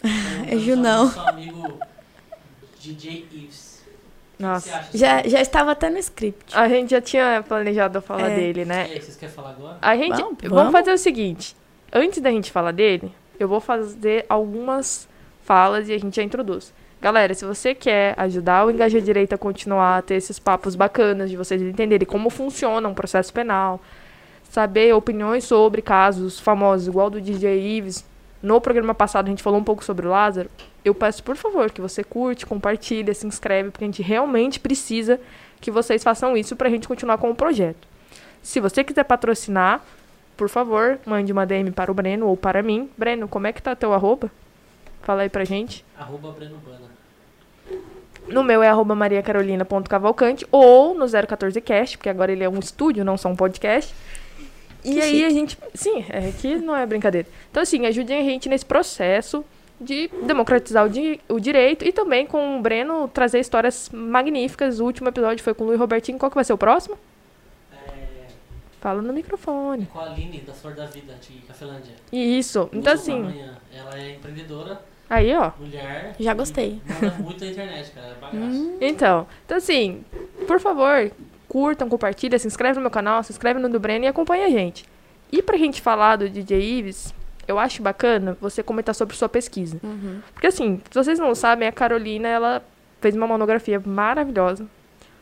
É 0.48 0.56
Junão. 0.56 1.10
Seu 1.10 1.22
amigo 1.28 1.80
DJ 2.78 3.26
Ives. 3.32 3.84
Nossa. 4.38 4.68
você 4.68 4.72
acha? 4.74 4.98
Já, 4.98 5.28
já 5.28 5.40
estava 5.40 5.72
até 5.72 5.90
no 5.90 5.98
script. 5.98 6.56
A 6.56 6.68
gente 6.68 6.90
já 6.92 7.00
tinha 7.00 7.42
planejado 7.46 8.00
falar 8.00 8.30
É. 8.30 8.36
dele, 8.36 8.60
E 8.62 8.64
né? 8.64 8.82
aí, 8.84 9.00
vocês 9.00 9.16
querem 9.16 9.34
falar 9.34 9.50
agora? 9.50 9.76
A 9.82 9.96
gente. 9.96 10.10
Vamos, 10.16 10.36
Vamos, 10.42 10.48
vamos. 10.56 10.72
fazer 10.72 10.92
o 10.92 10.98
seguinte. 10.98 11.56
Antes 11.92 12.22
da 12.22 12.30
gente 12.30 12.52
falar 12.52 12.70
dele, 12.72 13.12
eu 13.38 13.48
vou 13.48 13.60
fazer 13.60 14.24
algumas 14.28 15.08
falas 15.42 15.88
e 15.88 15.92
a 15.92 15.98
gente 15.98 16.14
já 16.14 16.22
introduz. 16.22 16.72
Galera, 17.00 17.32
se 17.32 17.46
você 17.46 17.74
quer 17.74 18.14
ajudar 18.18 18.66
o 18.66 18.70
Engaja 18.70 19.00
Direito 19.00 19.32
a 19.32 19.38
continuar 19.38 19.96
a 19.96 20.02
ter 20.02 20.16
esses 20.16 20.38
papos 20.38 20.74
bacanas 20.76 21.30
de 21.30 21.36
vocês 21.36 21.62
entenderem 21.62 22.06
como 22.06 22.28
funciona 22.28 22.86
um 22.86 22.92
processo 22.92 23.32
penal, 23.32 23.80
saber 24.50 24.94
opiniões 24.94 25.44
sobre 25.44 25.80
casos 25.80 26.38
famosos, 26.38 26.88
igual 26.88 27.08
do 27.08 27.18
DJ 27.18 27.58
Ives. 27.78 28.04
No 28.42 28.60
programa 28.60 28.94
passado 28.94 29.28
a 29.28 29.30
gente 29.30 29.42
falou 29.42 29.58
um 29.58 29.64
pouco 29.64 29.82
sobre 29.82 30.06
o 30.06 30.10
Lázaro. 30.10 30.50
Eu 30.84 30.94
peço, 30.94 31.24
por 31.24 31.36
favor, 31.36 31.70
que 31.70 31.80
você 31.80 32.04
curte, 32.04 32.44
compartilha, 32.44 33.14
se 33.14 33.26
inscreve, 33.26 33.70
porque 33.70 33.84
a 33.84 33.88
gente 33.88 34.02
realmente 34.02 34.60
precisa 34.60 35.18
que 35.58 35.70
vocês 35.70 36.04
façam 36.04 36.36
isso 36.36 36.54
pra 36.54 36.68
gente 36.68 36.86
continuar 36.86 37.16
com 37.16 37.30
o 37.30 37.34
projeto. 37.34 37.88
Se 38.42 38.60
você 38.60 38.84
quiser 38.84 39.04
patrocinar, 39.04 39.80
por 40.36 40.50
favor, 40.50 40.98
mande 41.06 41.32
uma 41.32 41.46
DM 41.46 41.70
para 41.70 41.90
o 41.90 41.94
Breno 41.94 42.26
ou 42.26 42.36
para 42.36 42.62
mim. 42.62 42.90
Breno, 42.98 43.26
como 43.26 43.46
é 43.46 43.54
que 43.54 43.62
tá 43.62 43.74
teu 43.74 43.94
arroba? 43.94 44.30
Fala 45.02 45.22
aí 45.22 45.28
pra 45.28 45.44
gente. 45.44 45.84
Arroba 45.98 46.30
Breno 46.32 46.56
Bana. 46.58 46.90
No 48.28 48.44
meu 48.44 48.62
é 48.62 48.68
arroba 48.68 48.94
mariacarolina.cavalcante 48.94 50.46
ou 50.52 50.94
no 50.94 51.06
014cast, 51.06 51.96
porque 51.96 52.08
agora 52.08 52.30
ele 52.30 52.44
é 52.44 52.48
um 52.48 52.58
estúdio, 52.58 53.04
não 53.04 53.16
só 53.16 53.28
um 53.28 53.36
podcast. 53.36 53.94
E 54.84 54.94
Que 54.94 55.00
aí 55.00 55.10
chique. 55.10 55.24
a 55.24 55.30
gente. 55.30 55.58
Sim, 55.74 56.04
é 56.08 56.30
que 56.38 56.56
não 56.56 56.76
é 56.76 56.86
brincadeira. 56.86 57.26
Então, 57.50 57.62
assim, 57.62 57.86
ajudem 57.86 58.18
a 58.20 58.24
gente 58.24 58.48
nesse 58.48 58.64
processo 58.64 59.44
de 59.80 60.08
democratizar 60.26 60.86
o, 60.86 60.88
di- 60.88 61.20
o 61.28 61.40
direito 61.40 61.84
e 61.84 61.92
também 61.92 62.26
com 62.26 62.58
o 62.58 62.62
Breno 62.62 63.08
trazer 63.08 63.40
histórias 63.40 63.90
magníficas. 63.92 64.78
O 64.80 64.84
último 64.84 65.08
episódio 65.08 65.42
foi 65.42 65.54
com 65.54 65.64
o 65.64 65.66
Luiz 65.68 65.78
Robertinho. 65.80 66.18
Qual 66.18 66.30
que 66.30 66.34
vai 66.34 66.44
ser 66.44 66.52
o 66.52 66.58
próximo? 66.58 66.96
Fala 68.80 69.02
no 69.02 69.12
microfone. 69.12 69.86
com 69.86 69.98
a 70.00 70.06
Aline, 70.06 70.40
da 70.40 70.52
Flor 70.54 70.74
da 70.74 70.86
Vida, 70.86 71.14
de 71.20 71.34
Cafelândia. 71.46 71.92
Isso. 72.10 72.60
Então, 72.72 72.72
Muito 72.72 72.88
assim. 72.88 73.44
Ela 73.74 73.98
é 73.98 74.14
empreendedora, 74.14 74.80
aí, 75.08 75.34
ó. 75.34 75.50
mulher. 75.58 76.14
Já 76.18 76.32
gostei. 76.34 76.80
Manda 76.88 77.14
muito 77.18 77.44
na 77.44 77.50
internet, 77.50 77.90
cara. 77.92 78.16
É. 78.32 78.36
Hum, 78.36 78.78
Então, 78.80 79.26
então 79.44 79.58
assim, 79.58 80.02
por 80.46 80.58
favor, 80.60 81.10
curtam, 81.46 81.88
compartilhem, 81.90 82.38
se 82.38 82.46
inscreve 82.46 82.76
no 82.76 82.80
meu 82.82 82.90
canal, 82.90 83.22
se 83.22 83.32
inscreve 83.32 83.60
no 83.60 83.68
do 83.68 83.78
Breno 83.78 84.04
e 84.06 84.08
acompanha 84.08 84.46
a 84.46 84.50
gente. 84.50 84.84
E 85.30 85.42
pra 85.42 85.56
gente 85.58 85.80
falar 85.82 86.16
do 86.16 86.28
DJ 86.28 86.60
Ives, 86.78 87.14
eu 87.46 87.58
acho 87.58 87.82
bacana 87.82 88.36
você 88.40 88.62
comentar 88.62 88.94
sobre 88.94 89.14
sua 89.16 89.28
pesquisa. 89.28 89.78
uhum. 89.82 90.20
Porque 90.32 90.46
assim, 90.46 90.80
se 90.90 90.94
vocês 90.98 91.18
não 91.18 91.34
sabem, 91.34 91.68
a 91.68 91.72
Carolina, 91.72 92.28
ela 92.28 92.62
fez 93.00 93.14
uma 93.14 93.26
monografia 93.26 93.78
maravilhosa 93.84 94.66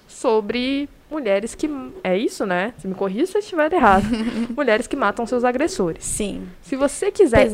sobre 0.08 0.88
mulheres 1.10 1.54
que... 1.54 1.70
É 2.02 2.16
isso, 2.16 2.44
né? 2.44 2.74
Se 2.78 2.88
me 2.88 2.94
corrija 2.94 3.26
se 3.26 3.36
eu 3.36 3.40
estiver 3.40 3.72
errado. 3.72 4.04
mulheres 4.56 4.86
que 4.86 4.96
matam 4.96 5.26
seus 5.26 5.44
agressores. 5.44 6.04
Sim. 6.04 6.48
Se 6.62 6.74
você 6.74 7.12
quiser... 7.12 7.48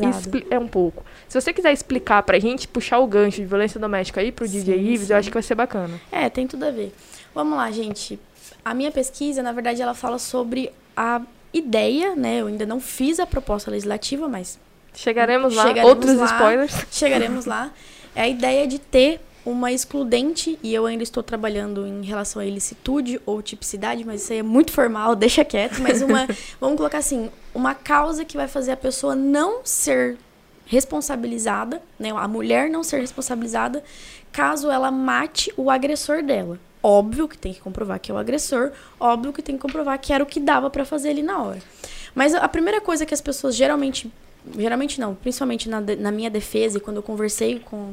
É 0.49 0.57
um 0.57 0.67
pouco. 0.67 1.05
Se 1.27 1.39
você 1.39 1.53
quiser 1.53 1.71
explicar 1.71 2.23
pra 2.23 2.39
gente, 2.39 2.67
puxar 2.67 2.99
o 2.99 3.07
gancho 3.07 3.37
de 3.41 3.45
violência 3.45 3.79
doméstica 3.79 4.21
aí 4.21 4.31
pro 4.31 4.47
DJ 4.47 4.77
Sim, 4.77 4.85
Ives, 4.85 5.07
sim. 5.07 5.13
eu 5.13 5.19
acho 5.19 5.29
que 5.29 5.33
vai 5.33 5.43
ser 5.43 5.55
bacana. 5.55 5.99
É, 6.11 6.29
tem 6.29 6.47
tudo 6.47 6.65
a 6.65 6.71
ver. 6.71 6.91
Vamos 7.33 7.57
lá, 7.57 7.69
gente. 7.69 8.19
A 8.63 8.73
minha 8.73 8.91
pesquisa, 8.91 9.43
na 9.43 9.51
verdade, 9.51 9.81
ela 9.81 9.93
fala 9.93 10.17
sobre 10.17 10.71
a 10.95 11.21
ideia, 11.53 12.15
né? 12.15 12.41
Eu 12.41 12.47
ainda 12.47 12.65
não 12.65 12.79
fiz 12.79 13.19
a 13.19 13.27
proposta 13.27 13.69
legislativa, 13.69 14.27
mas 14.27 14.59
Chegaremos 14.95 15.53
lá. 15.53 15.63
Chegaremos 15.67 15.89
Outros 15.89 16.15
lá. 16.15 16.25
spoilers. 16.25 16.85
chegaremos 16.89 17.45
lá. 17.45 17.71
É 18.15 18.21
a 18.21 18.27
ideia 18.27 18.65
de 18.65 18.79
ter 18.79 19.19
uma 19.45 19.71
excludente, 19.71 20.57
e 20.63 20.73
eu 20.73 20.85
ainda 20.85 21.03
estou 21.03 21.21
trabalhando 21.21 21.85
em 21.85 22.03
relação 22.03 22.41
a 22.41 22.45
ilicitude 22.45 23.21
ou 23.25 23.41
tipicidade, 23.41 24.03
mas 24.03 24.23
isso 24.23 24.33
aí 24.33 24.39
é 24.39 24.43
muito 24.43 24.71
formal, 24.71 25.13
deixa 25.15 25.45
quieto, 25.45 25.79
mas 25.81 26.01
uma, 26.01 26.27
vamos 26.59 26.77
colocar 26.77 26.97
assim, 26.97 27.29
uma 27.53 27.75
causa 27.75 28.25
que 28.25 28.35
vai 28.35 28.47
fazer 28.47 28.71
a 28.71 28.77
pessoa 28.77 29.15
não 29.15 29.61
ser 29.63 30.17
responsabilizada, 30.65 31.81
né, 31.99 32.09
a 32.11 32.27
mulher 32.27 32.69
não 32.69 32.83
ser 32.83 32.99
responsabilizada, 32.99 33.83
caso 34.31 34.71
ela 34.71 34.89
mate 34.89 35.53
o 35.55 35.69
agressor 35.69 36.23
dela. 36.23 36.59
Óbvio 36.81 37.27
que 37.27 37.37
tem 37.37 37.53
que 37.53 37.61
comprovar 37.61 37.99
que 37.99 38.11
é 38.11 38.13
o 38.13 38.17
agressor, 38.17 38.71
óbvio 38.99 39.31
que 39.31 39.41
tem 39.41 39.55
que 39.55 39.61
comprovar 39.61 39.99
que 39.99 40.11
era 40.11 40.23
o 40.23 40.27
que 40.27 40.39
dava 40.39 40.69
pra 40.69 40.85
fazer 40.85 41.09
ali 41.09 41.21
na 41.21 41.41
hora. 41.41 41.59
Mas 42.13 42.33
a 42.33 42.47
primeira 42.47 42.81
coisa 42.81 43.05
que 43.05 43.13
as 43.13 43.21
pessoas 43.21 43.55
geralmente, 43.55 44.11
geralmente 44.57 44.99
não, 44.99 45.13
principalmente 45.15 45.69
na, 45.69 45.81
na 45.81 46.11
minha 46.11 46.29
defesa 46.29 46.77
e 46.77 46.81
quando 46.81 46.97
eu 46.97 47.03
conversei 47.03 47.59
com, 47.59 47.91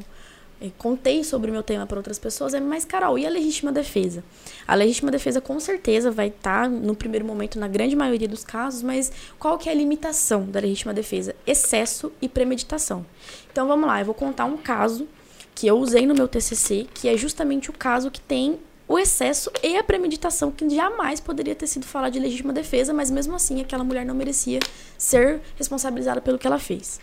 contei 0.71 1.23
sobre 1.23 1.49
o 1.49 1.53
meu 1.53 1.63
tema 1.63 1.85
para 1.85 1.97
outras 1.97 2.17
pessoas, 2.19 2.53
é, 2.53 2.59
mas 2.59 2.85
Carol, 2.85 3.17
e 3.17 3.25
a 3.25 3.29
legítima 3.29 3.71
defesa? 3.71 4.23
A 4.67 4.75
legítima 4.75 5.11
defesa 5.11 5.41
com 5.41 5.59
certeza 5.59 6.11
vai 6.11 6.27
estar 6.27 6.69
no 6.69 6.95
primeiro 6.95 7.25
momento 7.25 7.59
na 7.59 7.67
grande 7.67 7.95
maioria 7.95 8.27
dos 8.27 8.43
casos, 8.43 8.81
mas 8.81 9.11
qual 9.39 9.57
que 9.57 9.69
é 9.69 9.71
a 9.71 9.75
limitação 9.75 10.45
da 10.45 10.59
legítima 10.59 10.93
defesa? 10.93 11.35
Excesso 11.45 12.11
e 12.21 12.29
premeditação. 12.29 13.05
Então 13.51 13.67
vamos 13.67 13.87
lá, 13.87 13.99
eu 13.99 14.05
vou 14.05 14.15
contar 14.15 14.45
um 14.45 14.57
caso 14.57 15.07
que 15.55 15.67
eu 15.67 15.77
usei 15.77 16.07
no 16.07 16.13
meu 16.13 16.27
TCC, 16.27 16.87
que 16.93 17.07
é 17.07 17.15
justamente 17.15 17.69
o 17.69 17.73
caso 17.73 18.09
que 18.09 18.19
tem 18.19 18.59
o 18.87 18.99
excesso 18.99 19.51
e 19.63 19.77
a 19.77 19.83
premeditação, 19.83 20.51
que 20.51 20.69
jamais 20.69 21.19
poderia 21.19 21.55
ter 21.55 21.67
sido 21.67 21.85
falado 21.85 22.13
de 22.13 22.19
legítima 22.19 22.51
defesa, 22.51 22.93
mas 22.93 23.09
mesmo 23.09 23.35
assim 23.35 23.61
aquela 23.61 23.83
mulher 23.83 24.05
não 24.05 24.13
merecia 24.13 24.59
ser 24.97 25.41
responsabilizada 25.55 26.21
pelo 26.21 26.37
que 26.37 26.45
ela 26.45 26.59
fez. 26.59 26.99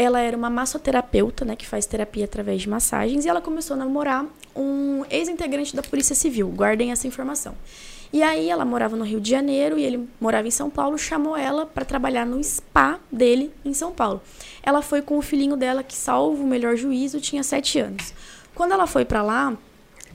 Ela 0.00 0.20
era 0.20 0.36
uma 0.36 0.48
massoterapeuta, 0.48 1.44
né, 1.44 1.56
que 1.56 1.66
faz 1.66 1.84
terapia 1.84 2.24
através 2.24 2.62
de 2.62 2.68
massagens, 2.68 3.24
e 3.24 3.28
ela 3.28 3.40
começou 3.40 3.74
a 3.74 3.78
namorar 3.78 4.24
um 4.54 5.04
ex-integrante 5.10 5.74
da 5.74 5.82
Polícia 5.82 6.14
Civil. 6.14 6.48
Guardem 6.50 6.92
essa 6.92 7.08
informação. 7.08 7.56
E 8.12 8.22
aí 8.22 8.48
ela 8.48 8.64
morava 8.64 8.94
no 8.94 9.02
Rio 9.02 9.20
de 9.20 9.28
Janeiro 9.28 9.76
e 9.76 9.82
ele 9.82 10.08
morava 10.20 10.46
em 10.46 10.52
São 10.52 10.70
Paulo, 10.70 10.96
chamou 10.96 11.36
ela 11.36 11.66
para 11.66 11.84
trabalhar 11.84 12.24
no 12.24 12.40
spa 12.44 13.00
dele 13.10 13.52
em 13.64 13.74
São 13.74 13.90
Paulo. 13.90 14.22
Ela 14.62 14.82
foi 14.82 15.02
com 15.02 15.18
o 15.18 15.22
filhinho 15.22 15.56
dela, 15.56 15.82
que 15.82 15.96
salvo 15.96 16.44
o 16.44 16.46
melhor 16.46 16.76
juízo, 16.76 17.20
tinha 17.20 17.42
sete 17.42 17.80
anos. 17.80 18.14
Quando 18.54 18.70
ela 18.74 18.86
foi 18.86 19.04
para 19.04 19.20
lá, 19.20 19.58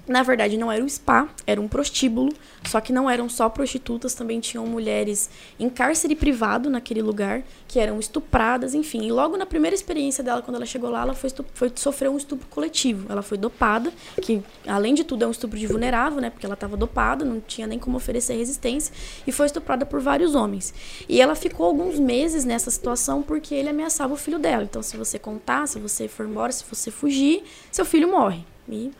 na 0.06 0.22
verdade, 0.22 0.58
não 0.58 0.70
era 0.70 0.84
um 0.84 0.90
spa, 0.90 1.30
era 1.48 1.62
um 1.62 1.68
prostíbulo, 1.68 2.34
só 2.66 2.82
que 2.82 2.92
não 2.92 3.10
eram 3.10 3.30
só 3.30 3.48
prostitutas, 3.48 4.14
também 4.14 4.40
tinham 4.42 4.66
mulheres 4.66 5.30
em 5.58 5.70
cárcere 5.70 6.14
privado 6.16 6.70
naquele 6.70 7.02
lugar, 7.02 7.44
que 7.68 7.80
eram 7.80 8.00
estupradas, 8.00 8.74
enfim. 8.74 9.08
E 9.08 9.12
logo 9.12 9.38
na 9.38 9.46
primeira 9.46 9.74
experiência 9.74 10.24
dela, 10.24 10.42
quando 10.42 10.58
ela 10.58 10.66
chegou 10.66 10.90
lá, 10.90 11.04
ela 11.04 11.14
foi, 11.14 11.30
foi 11.54 11.72
sofreu 11.76 12.14
um 12.14 12.18
estupro 12.18 12.48
coletivo. 12.50 13.10
Ela 13.10 13.22
foi 13.22 13.38
dopada, 13.38 13.94
que 14.22 14.44
além 14.68 14.94
de 14.94 15.06
tudo 15.06 15.24
é 15.24 15.28
um 15.28 15.32
estupro 15.32 15.58
de 15.58 15.68
vulnerável, 15.68 16.20
né? 16.20 16.30
Porque 16.30 16.46
ela 16.46 16.56
estava 16.56 16.76
dopada, 16.76 17.24
não 17.24 17.40
tinha 17.40 17.66
nem 17.66 17.80
como 17.80 17.96
oferecer 17.96 18.36
resistência, 18.36 18.94
e 19.26 19.32
foi 19.32 19.46
estuprada 19.46 19.86
por 19.86 20.02
vários 20.02 20.36
homens. 20.36 20.74
E 21.08 21.22
ela 21.22 21.36
ficou 21.36 21.66
alguns 21.66 21.98
meses 21.98 22.44
nessa 22.44 22.70
situação 22.70 23.22
porque 23.22 23.56
ele 23.56 23.70
ameaçava 23.70 24.14
o 24.14 24.18
filho 24.18 24.38
dela. 24.38 24.64
Então, 24.64 24.84
se 24.84 24.98
você 24.98 25.18
contar, 25.18 25.66
se 25.68 25.80
você 25.80 26.10
for 26.10 26.26
embora, 26.26 26.52
se 26.52 26.66
você 26.70 26.92
fugir, 26.92 27.44
seu 27.72 27.86
filho 27.86 28.12
morre. 28.12 28.46
E 28.70 28.92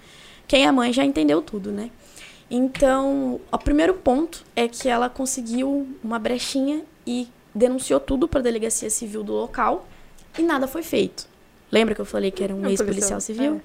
quem 0.48 0.66
é 0.66 0.72
mãe 0.72 0.92
já 0.94 1.04
entendeu 1.04 1.42
tudo, 1.42 1.72
né? 1.72 1.90
Então, 2.50 3.40
o 3.52 3.58
primeiro 3.58 3.94
ponto 3.96 4.44
é 4.56 4.68
que 4.68 4.88
ela 4.88 5.10
conseguiu 5.10 5.88
uma 6.04 6.20
brechinha 6.20 6.82
e 7.06 7.28
denunciou 7.54 8.00
tudo 8.00 8.28
para 8.28 8.40
a 8.40 8.44
delegacia 8.44 8.90
civil 8.90 9.24
do 9.24 9.34
local 9.34 9.88
e 10.38 10.42
nada 10.42 10.68
foi 10.68 10.84
feito. 10.84 11.28
Lembra 11.72 11.96
que 11.96 12.02
eu 12.02 12.06
falei 12.06 12.30
que 12.30 12.44
era 12.44 12.54
um 12.54 12.66
É 12.66 12.70
ex-policial 12.70 13.20
policial, 13.20 13.22
civil? 13.22 13.62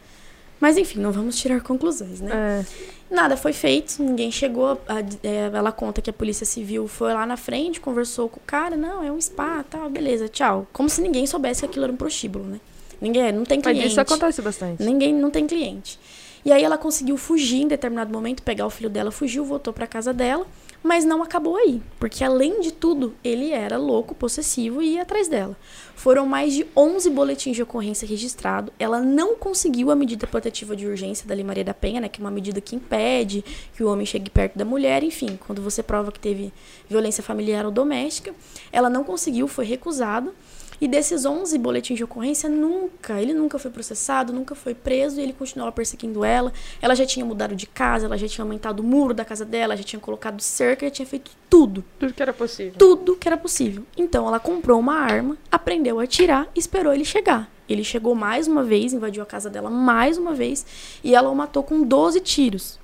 Mas 0.61 0.77
enfim, 0.77 0.99
não 1.01 1.13
vamos 1.13 1.37
tirar 1.39 1.61
conclusões, 1.61 2.21
né? 2.21 2.31
É. 2.33 3.15
Nada 3.15 3.37
foi 3.37 3.53
feito, 3.53 4.03
ninguém 4.03 4.31
chegou. 4.33 4.81
a- 4.89 5.01
é, 5.23 5.51
ela 5.55 5.71
conta 5.71 6.01
que 6.03 6.11
a 6.11 6.13
polícia 6.13 6.45
civil 6.45 6.89
foi 6.89 7.13
lá 7.15 7.25
na 7.27 7.37
frente, 7.37 7.81
conversou 7.81 8.29
com 8.29 8.39
o 8.39 8.43
cara, 8.47 8.77
não, 8.77 9.03
é 9.05 9.13
um 9.13 9.21
spa, 9.21 9.65
tal, 9.69 9.89
beleza, 9.89 10.29
tchau. 10.29 10.67
Como 10.73 10.89
se 10.89 11.01
ninguém 11.01 11.27
soubesse 11.27 11.61
que 11.61 11.67
aquilo 11.67 11.85
era 11.85 11.93
um 11.93 11.97
prostíbulo, 11.97 12.45
né? 12.45 12.61
Ninguém, 13.01 13.31
não 13.33 13.45
tem 13.45 13.59
Mas 13.59 13.67
cliente. 13.73 13.89
isso 13.89 14.01
acontece 14.01 14.43
bastante. 14.43 14.83
Ninguém 14.83 15.15
não 15.15 15.31
tem 15.31 15.47
cliente. 15.47 15.99
E 16.45 16.53
aí 16.53 16.63
ela 16.63 16.79
conseguiu 16.79 17.17
fugir 17.17 17.63
em 17.63 17.69
determinado 17.69 18.13
momento, 18.13 18.43
pegar 18.43 18.67
o 18.67 18.71
filho 18.71 18.91
dela, 18.91 19.11
fugiu, 19.11 19.45
voltou 19.45 19.73
para 19.73 19.87
casa 19.87 20.13
dela. 20.13 20.47
Mas 20.83 21.05
não 21.05 21.23
acabou 21.23 21.57
aí, 21.57 21.83
porque 21.99 22.23
além 22.23 22.61
de 22.61 22.73
tudo, 22.73 23.13
ele 23.25 23.51
era 23.51 23.77
louco, 23.77 24.15
possessivo 24.15 24.81
e 24.81 24.95
ia 24.95 25.03
atrás 25.03 25.27
dela. 25.27 25.57
Foram 25.97 26.25
mais 26.25 26.55
de 26.55 26.65
11 26.77 27.11
boletins 27.11 27.57
de 27.57 27.63
ocorrência 27.63 28.07
registrados. 28.07 28.73
Ela 28.79 29.01
não 29.01 29.35
conseguiu 29.35 29.91
a 29.91 29.97
medida 29.97 30.25
protetiva 30.25 30.77
de 30.77 30.87
urgência 30.87 31.27
da 31.27 31.35
Lei 31.35 31.43
Maria 31.43 31.65
da 31.65 31.75
Penha, 31.75 32.01
né, 32.01 32.09
que 32.09 32.21
é 32.21 32.25
uma 32.25 32.31
medida 32.31 32.61
que 32.61 32.77
impede 32.77 33.45
que 33.75 33.83
o 33.83 33.91
homem 33.91 34.07
chegue 34.07 34.31
perto 34.31 34.57
da 34.57 34.65
mulher, 34.65 35.03
enfim, 35.03 35.37
quando 35.45 35.61
você 35.61 35.83
prova 35.83 36.13
que 36.13 36.21
teve 36.21 36.53
violência 36.89 37.25
familiar 37.25 37.67
ou 37.67 37.73
doméstica. 37.73 38.33
Ela 38.71 38.89
não 38.89 39.03
conseguiu, 39.03 39.49
foi 39.49 39.65
recusada. 39.65 40.33
E 40.81 40.87
desses 40.87 41.25
11 41.25 41.59
boletins 41.59 41.97
de 41.97 42.05
ocorrência, 42.05 42.49
nunca, 42.49 43.21
ele 43.21 43.35
nunca 43.35 43.59
foi 43.59 43.71
processado, 43.71 44.33
nunca 44.33 44.55
foi 44.55 44.75
preso 44.75 45.21
e 45.21 45.23
ele 45.23 45.33
continuava 45.33 45.73
perseguindo 45.73 46.25
ela. 46.25 46.53
Ela 46.81 46.95
já 46.95 47.05
tinha 47.05 47.25
mudado 47.25 47.57
de 47.57 47.67
casa, 47.67 48.07
ela 48.07 48.17
já 48.17 48.29
tinha 48.29 48.45
aumentado 48.45 48.81
o 48.81 48.85
muro 48.85 49.13
da 49.13 49.25
casa 49.25 49.45
dela, 49.45 49.77
já 49.77 49.83
tinha 49.83 49.99
colocado 49.99 50.41
cerca, 50.41 50.87
já 50.87 50.91
tinha 50.91 51.07
feito 51.07 51.33
tudo. 51.51 51.85
Tudo 51.99 52.13
que 52.13 52.23
era 52.23 52.33
possível. 52.33 52.75
Tudo 52.79 53.17
que 53.17 53.29
era 53.29 53.37
possível. 53.37 53.85
Então 53.97 54.27
ela 54.27 54.39
comprou 54.39 54.79
uma 54.79 54.95
arma, 54.95 55.37
aprendeu 55.51 55.99
a 55.99 56.05
atirar 56.05 56.49
e 56.55 56.61
esperou 56.61 56.93
ele 56.93 57.05
chegar. 57.05 57.51
Ele 57.69 57.85
chegou 57.85 58.15
mais 58.15 58.49
uma 58.49 58.63
vez, 58.63 58.93
invadiu 58.93 59.23
a 59.23 59.27
casa 59.27 59.51
dela 59.51 59.69
mais 59.69 60.17
uma 60.17 60.33
vez 60.33 60.65
e 61.05 61.15
ela 61.15 61.29
o 61.29 61.37
matou 61.37 61.63
com 61.63 61.83
12 61.83 62.21
tiros. 62.21 62.79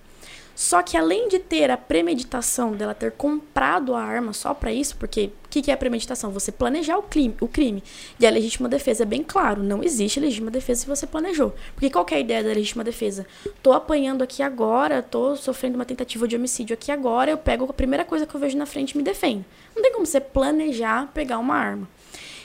Só 0.55 0.83
que 0.83 0.97
além 0.97 1.29
de 1.29 1.39
ter 1.39 1.71
a 1.71 1.77
premeditação 1.77 2.73
dela 2.73 2.95
ter 2.95 3.13
comprado 3.13 3.95
a 3.95 4.01
arma 4.01 4.33
só 4.33 4.55
para 4.55 4.73
isso, 4.73 4.97
porque 4.97 5.31
o 5.45 5.49
que, 5.49 5.63
que, 5.63 5.71
é 5.71 5.75
a 5.75 5.77
premeditação? 5.77 6.31
Você 6.31 6.53
planejar 6.53 6.97
o 6.97 7.03
crime, 7.03 7.35
o 7.41 7.49
crime. 7.49 7.83
E 8.19 8.27
a 8.27 8.31
legítima 8.31 8.69
defesa 8.69 9.03
é 9.03 9.07
bem 9.07 9.23
claro, 9.23 9.63
não 9.63 9.83
existe 9.83 10.21
legítima 10.21 10.51
defesa 10.51 10.83
se 10.83 10.87
você 10.87 11.07
planejou. 11.07 11.55
Porque 11.75 11.91
qual 11.91 12.07
é 12.11 12.21
ideia 12.21 12.43
da 12.43 12.51
legítima 12.51 12.85
defesa? 12.85 13.27
Tô 13.63 13.73
apanhando 13.73 14.23
aqui 14.23 14.43
agora, 14.43 15.03
tô 15.03 15.37
sofrendo 15.37 15.77
uma 15.77 15.85
tentativa 15.85 16.29
de 16.29 16.37
homicídio 16.37 16.75
aqui 16.75 16.93
agora, 16.93 17.31
eu 17.31 17.39
pego 17.39 17.65
a 17.65 17.73
primeira 17.73 18.05
coisa 18.05 18.27
que 18.27 18.35
eu 18.35 18.41
vejo 18.41 18.57
na 18.57 18.67
frente 18.67 18.93
e 18.93 18.97
me 18.97 19.03
defendo. 19.03 19.45
Não 19.75 19.83
tem 19.83 19.93
como 19.93 20.07
você 20.07 20.21
planejar 20.21 21.11
pegar 21.13 21.39
uma 21.39 21.57
arma. 21.57 21.89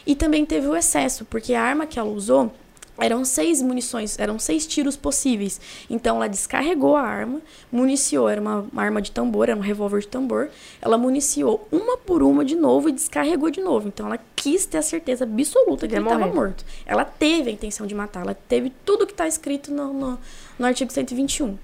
E 0.06 0.16
também 0.16 0.46
teve 0.46 0.68
o 0.68 0.76
excesso, 0.76 1.26
porque 1.26 1.54
a 1.54 1.62
arma 1.62 1.86
que 1.86 2.00
ela 2.00 2.10
usou 2.10 2.52
eram 3.00 3.24
seis 3.26 3.62
munições, 3.62 4.18
eram 4.20 4.38
seis 4.40 4.66
tiros 4.66 4.96
possíveis. 4.96 5.60
Então 5.90 6.18
ela 6.18 6.28
descarregou 6.28 6.96
a 6.96 7.02
arma, 7.02 7.42
municiou, 7.72 8.30
era 8.30 8.40
uma, 8.40 8.66
uma, 8.72 8.82
arma 8.82 9.02
de 9.02 9.12
tambor, 9.12 9.50
era 9.50 9.58
um 9.58 9.62
revólver 9.62 10.02
de 10.02 10.08
tambor. 10.08 10.50
Ela 10.82 10.98
municiou 10.98 11.68
uma 11.72 11.98
por 11.98 12.22
uma 12.24 12.44
de 12.44 12.56
novo 12.56 12.90
e 12.90 12.92
descarregou 12.92 13.50
de 13.50 13.62
novo. 13.62 13.88
Então 13.88 14.06
ela 14.06 14.20
quis 14.36 14.66
ter 14.66 14.78
a 14.78 14.82
certeza 14.82 15.24
absoluta 15.24 15.88
que 15.88 15.96
ele 15.96 16.04
estava 16.04 16.28
morto. 16.28 16.64
Ela 16.86 17.06
teve 17.06 17.50
a 17.50 17.54
intenção 17.54 17.88
de 17.88 17.96
matar, 17.96 18.22
ela 18.22 18.34
teve 18.48 18.72
tudo 18.86 19.06
que 19.06 19.14
está 19.14 19.28
escrito 19.28 19.72
no, 19.72 19.94
no, 19.94 20.20
no 20.58 20.66
artigo 20.66 20.92
121. 20.92 21.58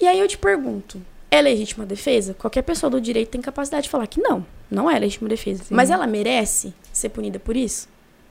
E 0.00 0.06
aí 0.06 0.18
eu 0.18 0.28
te 0.28 0.36
pergunto, 0.36 1.00
é 1.30 1.40
legítima 1.40 1.86
defesa? 1.86 2.34
Qualquer 2.34 2.62
pessoa 2.62 2.90
do 2.90 3.00
direito 3.00 3.30
tem 3.30 3.40
capacidade 3.40 3.84
de 3.84 3.90
falar 3.90 4.06
que 4.06 4.20
não, 4.20 4.44
não 4.70 4.90
é 4.90 4.98
legítima 4.98 5.28
defesa. 5.28 5.64
Sim. 5.64 5.74
Mas 5.74 5.90
ela 5.90 6.06
merece 6.06 6.74
ser 6.92 7.08
punida 7.08 7.38
por 7.38 7.56
isso? 7.56 7.88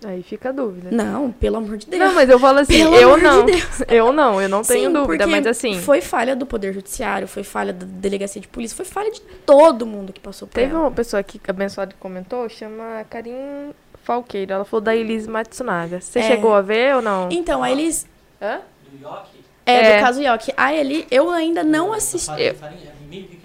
Aí 0.07 0.21
fica 0.21 0.49
a 0.49 0.51
dúvida. 0.51 0.91
Não, 0.91 1.31
pelo 1.31 1.57
amor 1.57 1.77
de 1.77 1.87
Deus. 1.87 1.99
Não, 1.99 2.13
mas 2.13 2.29
eu 2.29 2.39
falo 2.39 2.59
assim, 2.59 2.77
pelo 2.77 2.95
eu 2.95 3.17
não. 3.17 3.43
De 3.43 3.53
eu 3.87 4.13
não, 4.13 4.39
eu 4.39 4.47
não 4.47 4.61
tenho 4.61 4.89
Sim, 4.89 4.93
dúvida, 4.93 5.25
mas 5.25 5.47
assim. 5.47 5.79
Foi 5.79 5.99
falha 5.99 6.35
do 6.35 6.45
Poder 6.45 6.73
Judiciário, 6.73 7.27
foi 7.27 7.43
falha 7.43 7.73
da 7.73 7.87
delegacia 7.87 8.39
de 8.39 8.47
polícia, 8.47 8.75
foi 8.75 8.85
falha 8.85 9.09
de 9.09 9.19
todo 9.45 9.83
mundo 9.83 10.13
que 10.13 10.19
passou 10.19 10.47
por 10.47 10.53
Teve 10.53 10.73
ela. 10.73 10.81
uma 10.81 10.91
pessoa 10.91 11.23
que 11.23 11.41
abençoada 11.47 11.91
que 11.91 11.97
comentou, 11.97 12.47
chama 12.47 13.03
Karim 13.09 13.71
Falqueiro. 14.03 14.53
Ela 14.53 14.63
falou 14.63 14.81
da 14.81 14.95
Elise 14.95 15.27
Matsunaga. 15.27 15.99
Você 15.99 16.19
é. 16.19 16.23
chegou 16.23 16.53
a 16.53 16.61
ver 16.61 16.97
ou 16.97 17.01
não? 17.01 17.27
Então, 17.31 17.63
a 17.63 17.71
Elise. 17.71 18.05
Hã? 18.39 18.61
Do 18.91 18.97
Yoki? 18.97 19.45
É, 19.65 19.73
é, 19.73 19.97
do 19.97 20.03
caso 20.03 20.21
Yoki. 20.21 20.53
A 20.55 20.71
Eli, 20.71 21.07
eu 21.09 21.31
ainda 21.31 21.63
não 21.63 21.91
assisti. 21.91 22.43
É 22.43 22.53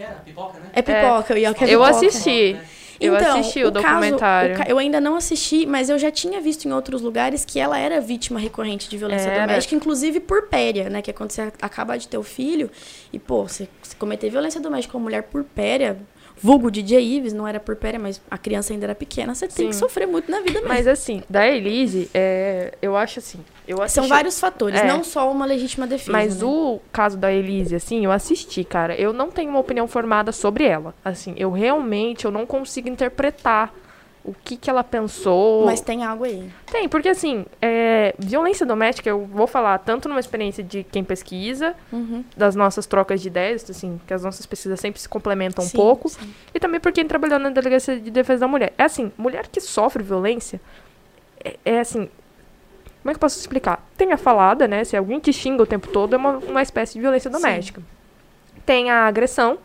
que 0.01 0.03
era? 0.03 0.15
Pipoca, 0.17 0.59
né? 0.59 0.71
É 0.73 0.83
pipoca, 0.83 1.33
é. 1.33 1.37
o 1.37 1.39
Yoki 1.39 1.65
é 1.65 1.67
pipoca. 1.67 1.71
Eu 1.71 1.85
assisti. 1.85 2.59
Eu 3.01 3.17
então, 3.17 3.41
assisti 3.41 3.65
o, 3.65 3.69
o 3.69 3.71
documentário. 3.71 4.57
Caso, 4.57 4.69
o, 4.69 4.73
eu 4.73 4.79
ainda 4.79 5.01
não 5.01 5.17
assisti, 5.17 5.65
mas 5.65 5.89
eu 5.89 5.99
já 5.99 6.11
tinha 6.11 6.41
visto 6.41 6.69
em 6.69 6.73
outros 6.73 7.01
lugares 7.01 7.45
que 7.45 7.59
ela 7.59 7.79
era 7.79 8.01
vítima 8.01 8.39
recorrente 8.39 8.91
de 8.91 8.99
violência 8.99 9.31
era. 9.31 9.47
doméstica, 9.47 9.75
inclusive 9.75 10.21
por 10.21 10.49
péria, 10.49 10.91
né? 10.91 11.01
Que 11.01 11.11
é 11.11 11.15
quando 11.15 11.31
você 11.31 11.51
acaba 11.63 11.97
de 11.97 12.07
ter 12.07 12.19
o 12.19 12.23
filho 12.23 12.71
e, 13.11 13.19
pô, 13.19 13.49
você, 13.49 13.67
você 13.83 13.97
cometer 13.97 14.29
violência 14.29 14.61
doméstica 14.61 14.93
com 14.93 14.99
uma 14.99 15.05
mulher 15.05 15.23
por 15.25 15.43
péria, 15.43 15.99
vulgo 16.43 16.71
DJ 16.71 17.17
Ives, 17.17 17.33
não 17.33 17.47
era 17.47 17.61
por 17.61 17.77
péria, 17.77 17.99
mas 17.99 18.21
a 18.31 18.39
criança 18.39 18.73
ainda 18.73 18.87
era 18.87 18.95
pequena, 18.95 19.35
você 19.35 19.47
tem 19.47 19.69
que 19.69 19.77
sofrer 19.77 20.07
muito 20.07 20.31
na 20.31 20.41
vida 20.41 20.55
mesmo. 20.55 20.69
Mas 20.69 20.87
assim, 20.87 21.23
da 21.29 21.47
Elise, 21.47 22.11
é, 22.15 22.75
eu 22.81 22.97
acho 22.97 23.19
assim. 23.19 23.41
Eu 23.69 23.81
assisti, 23.83 24.01
São 24.01 24.09
vários 24.09 24.41
fatores, 24.41 24.81
é, 24.81 24.87
não 24.87 25.05
só 25.05 25.31
uma 25.31 25.47
legítima 25.47 25.87
defesa. 25.87 26.11
Mas 26.11 26.41
né? 26.41 26.47
o 26.47 26.81
caso 26.93 27.17
da 27.17 27.33
Elise, 27.33 27.77
assim, 27.77 28.05
eu 28.05 28.11
assisti, 28.11 28.65
cara. 28.65 28.95
Eu 28.95 29.13
não 29.13 29.31
tenho 29.31 29.51
uma 29.51 29.61
opinião 29.61 29.87
formada 29.87 30.33
sobre 30.33 30.65
ela. 30.65 30.95
Assim, 31.05 31.35
eu 31.37 31.51
realmente 31.51 32.25
eu 32.25 32.31
não 32.31 32.47
consigo 32.47 32.89
interpretar 32.89 33.73
o 34.25 34.35
que, 34.35 34.57
que 34.57 34.69
ela 34.69 34.85
pensou. 34.85 35.65
Mas 35.65 35.81
tem 35.81 36.05
algo 36.05 36.25
aí. 36.25 36.51
Tem, 36.71 36.89
porque 36.89 37.09
assim, 37.09 37.47
é, 37.61 38.15
violência 38.19 38.67
doméstica, 38.67 39.09
eu 39.09 39.25
vou 39.27 39.47
falar 39.47 39.79
tanto 39.79 40.09
numa 40.09 40.21
experiência 40.21 40.63
de 40.63 40.85
quem 40.85 41.03
pesquisa, 41.03 41.75
uhum. 41.93 42.25
das 42.37 42.55
nossas 42.55 42.87
trocas 42.87 43.21
de 43.21 43.29
ideias, 43.29 43.69
assim, 43.69 44.01
que 44.07 44.13
as 44.13 44.23
nossas 44.23 44.45
pesquisas 44.45 44.79
sempre 44.79 45.01
se 45.01 45.09
complementam 45.09 45.65
sim, 45.65 45.71
um 45.77 45.81
pouco, 45.81 46.09
sim. 46.09 46.35
e 46.55 46.61
também 46.61 46.79
por 46.81 46.93
quem 46.93 47.07
trabalhou 47.07 47.39
na 47.39 47.49
Delegacia 47.51 47.99
de 47.99 48.11
Defesa 48.11 48.41
da 48.41 48.49
Mulher. 48.49 48.73
É 48.77 48.85
assim, 48.85 49.11
mulher 49.17 49.47
que 49.49 49.61
sofre 49.61 50.03
violência, 50.03 50.61
é, 51.43 51.57
é 51.65 51.81
assim, 51.81 52.09
como 53.03 53.11
é 53.11 53.13
que 53.13 53.17
eu 53.17 53.21
posso 53.21 53.39
explicar? 53.39 53.89
Tem 53.97 54.13
a 54.13 54.19
falada, 54.19 54.69
né, 54.69 54.85
se 54.85 54.97
alguém 54.97 55.19
te 55.19 55.33
xinga 55.33 55.63
o 55.63 55.67
tempo 55.67 55.89
todo, 55.89 56.15
é 56.15 56.19
uma, 56.19 56.37
uma 56.37 56.63
espécie 56.63 56.95
de 56.95 57.01
violência 57.01 57.31
doméstica. 57.31 57.81
Sim. 57.81 58.61
Tem 58.67 58.91
a 58.91 59.07
agressão, 59.07 59.59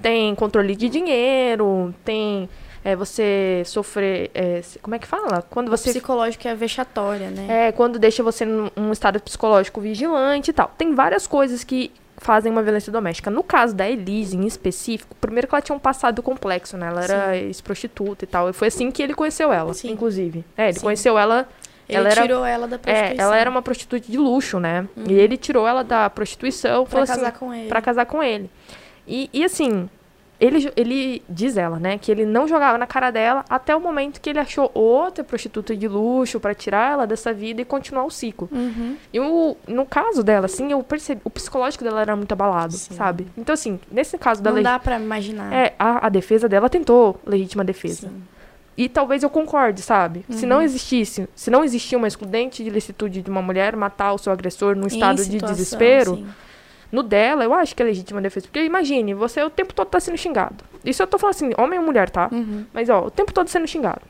tem 0.00 0.34
controle 0.36 0.76
de 0.76 0.88
dinheiro, 0.88 1.92
tem 2.04 2.48
é, 2.84 2.96
você 2.96 3.62
sofrer. 3.64 4.30
É, 4.34 4.60
como 4.80 4.94
é 4.94 4.98
que 4.98 5.06
fala? 5.06 5.42
Quando 5.42 5.70
você. 5.70 5.90
O 5.90 5.92
psicológico 5.92 6.48
é 6.48 6.54
vexatória, 6.54 7.30
né? 7.30 7.68
É, 7.68 7.72
quando 7.72 7.98
deixa 7.98 8.22
você 8.22 8.44
num 8.44 8.70
um 8.76 8.92
estado 8.92 9.20
psicológico 9.20 9.80
vigilante 9.80 10.50
e 10.50 10.52
tal. 10.52 10.72
Tem 10.76 10.94
várias 10.94 11.26
coisas 11.26 11.62
que 11.62 11.92
fazem 12.18 12.50
uma 12.50 12.62
violência 12.62 12.92
doméstica. 12.92 13.30
No 13.30 13.42
caso 13.42 13.74
da 13.74 13.88
Elise, 13.88 14.36
em 14.36 14.46
específico, 14.46 15.14
primeiro 15.20 15.46
que 15.46 15.54
ela 15.54 15.62
tinha 15.62 15.76
um 15.76 15.80
passado 15.80 16.22
complexo, 16.22 16.76
né? 16.76 16.88
Ela 16.88 17.04
era 17.04 17.36
ex-prostituta 17.36 18.24
e 18.24 18.28
tal. 18.28 18.48
E 18.50 18.52
foi 18.52 18.68
assim 18.68 18.90
que 18.90 19.02
ele 19.02 19.14
conheceu 19.14 19.52
ela, 19.52 19.74
Sim. 19.74 19.90
inclusive. 19.90 20.44
É, 20.56 20.68
ele 20.68 20.74
Sim. 20.74 20.80
conheceu 20.80 21.18
ela. 21.18 21.48
Ele 21.88 21.98
ela 21.98 22.10
tirou 22.10 22.44
ela 22.44 22.66
da 22.66 22.78
prostituição. 22.78 23.18
É, 23.18 23.22
ela 23.22 23.36
era 23.36 23.50
uma 23.50 23.60
prostituta 23.60 24.10
de 24.10 24.16
luxo, 24.16 24.58
né? 24.58 24.88
Uhum. 24.96 25.04
E 25.08 25.14
ele 25.14 25.36
tirou 25.36 25.68
ela 25.68 25.84
da 25.84 26.08
prostituição 26.08 26.84
pra 26.86 27.06
casar 27.06 27.28
assim, 27.28 27.38
com 27.38 27.54
ele. 27.54 27.68
Pra 27.68 27.82
casar 27.82 28.06
com 28.06 28.22
ele. 28.22 28.50
E, 29.06 29.28
e 29.32 29.44
assim, 29.44 29.90
ele, 30.42 30.72
ele 30.76 31.22
diz 31.28 31.56
ela, 31.56 31.78
né, 31.78 31.96
que 31.96 32.10
ele 32.10 32.26
não 32.26 32.48
jogava 32.48 32.76
na 32.76 32.86
cara 32.86 33.12
dela 33.12 33.44
até 33.48 33.76
o 33.76 33.80
momento 33.80 34.20
que 34.20 34.28
ele 34.28 34.40
achou 34.40 34.68
outra 34.74 35.22
prostituta 35.22 35.76
de 35.76 35.86
luxo 35.86 36.40
para 36.40 36.52
tirar 36.52 36.94
ela 36.94 37.06
dessa 37.06 37.32
vida 37.32 37.62
e 37.62 37.64
continuar 37.64 38.04
o 38.04 38.10
ciclo. 38.10 38.48
Uhum. 38.50 38.96
E 39.12 39.20
o, 39.20 39.56
no 39.68 39.86
caso 39.86 40.20
dela, 40.24 40.46
assim, 40.46 40.72
eu 40.72 40.82
percebi, 40.82 41.20
o 41.22 41.30
psicológico 41.30 41.84
dela 41.84 42.00
era 42.00 42.16
muito 42.16 42.32
abalado, 42.32 42.72
Sim. 42.72 42.94
sabe? 42.94 43.28
Então, 43.38 43.52
assim, 43.52 43.78
nesse 43.88 44.18
caso 44.18 44.42
da 44.42 44.50
Não 44.50 44.60
dá 44.60 44.80
pra 44.80 44.98
imaginar. 44.98 45.52
É, 45.52 45.74
a, 45.78 46.06
a 46.06 46.08
defesa 46.08 46.48
dela 46.48 46.68
tentou 46.68 47.20
legítima 47.24 47.62
defesa. 47.62 48.08
Sim. 48.08 48.22
E 48.76 48.88
talvez 48.88 49.22
eu 49.22 49.30
concorde, 49.30 49.80
sabe? 49.80 50.24
Uhum. 50.28 50.36
Se 50.36 50.44
não 50.44 50.60
existisse, 50.60 51.28
se 51.36 51.50
não 51.52 51.62
existia 51.62 51.96
uma 51.96 52.08
excludente 52.08 52.64
de 52.64 52.70
licitude 52.70 53.22
de 53.22 53.30
uma 53.30 53.42
mulher 53.42 53.76
matar 53.76 54.12
o 54.12 54.18
seu 54.18 54.32
agressor 54.32 54.74
num 54.74 54.88
estado 54.88 55.24
de 55.24 55.38
desespero, 55.38 56.16
sim. 56.16 56.26
No 56.92 57.02
dela, 57.02 57.42
eu 57.42 57.54
acho 57.54 57.74
que 57.74 57.82
é 57.82 57.86
legítima 57.86 58.20
defesa. 58.20 58.46
Porque 58.46 58.62
imagine, 58.62 59.14
você 59.14 59.42
o 59.42 59.48
tempo 59.48 59.72
todo 59.72 59.88
tá 59.88 59.98
sendo 59.98 60.18
xingado. 60.18 60.62
Isso 60.84 61.02
eu 61.02 61.06
tô 61.06 61.18
falando 61.18 61.34
assim, 61.34 61.50
homem 61.56 61.78
ou 61.78 61.84
mulher, 61.84 62.10
tá? 62.10 62.28
Uhum. 62.30 62.66
Mas, 62.72 62.90
ó, 62.90 63.06
o 63.06 63.10
tempo 63.10 63.32
todo 63.32 63.48
sendo 63.48 63.66
xingado. 63.66 64.02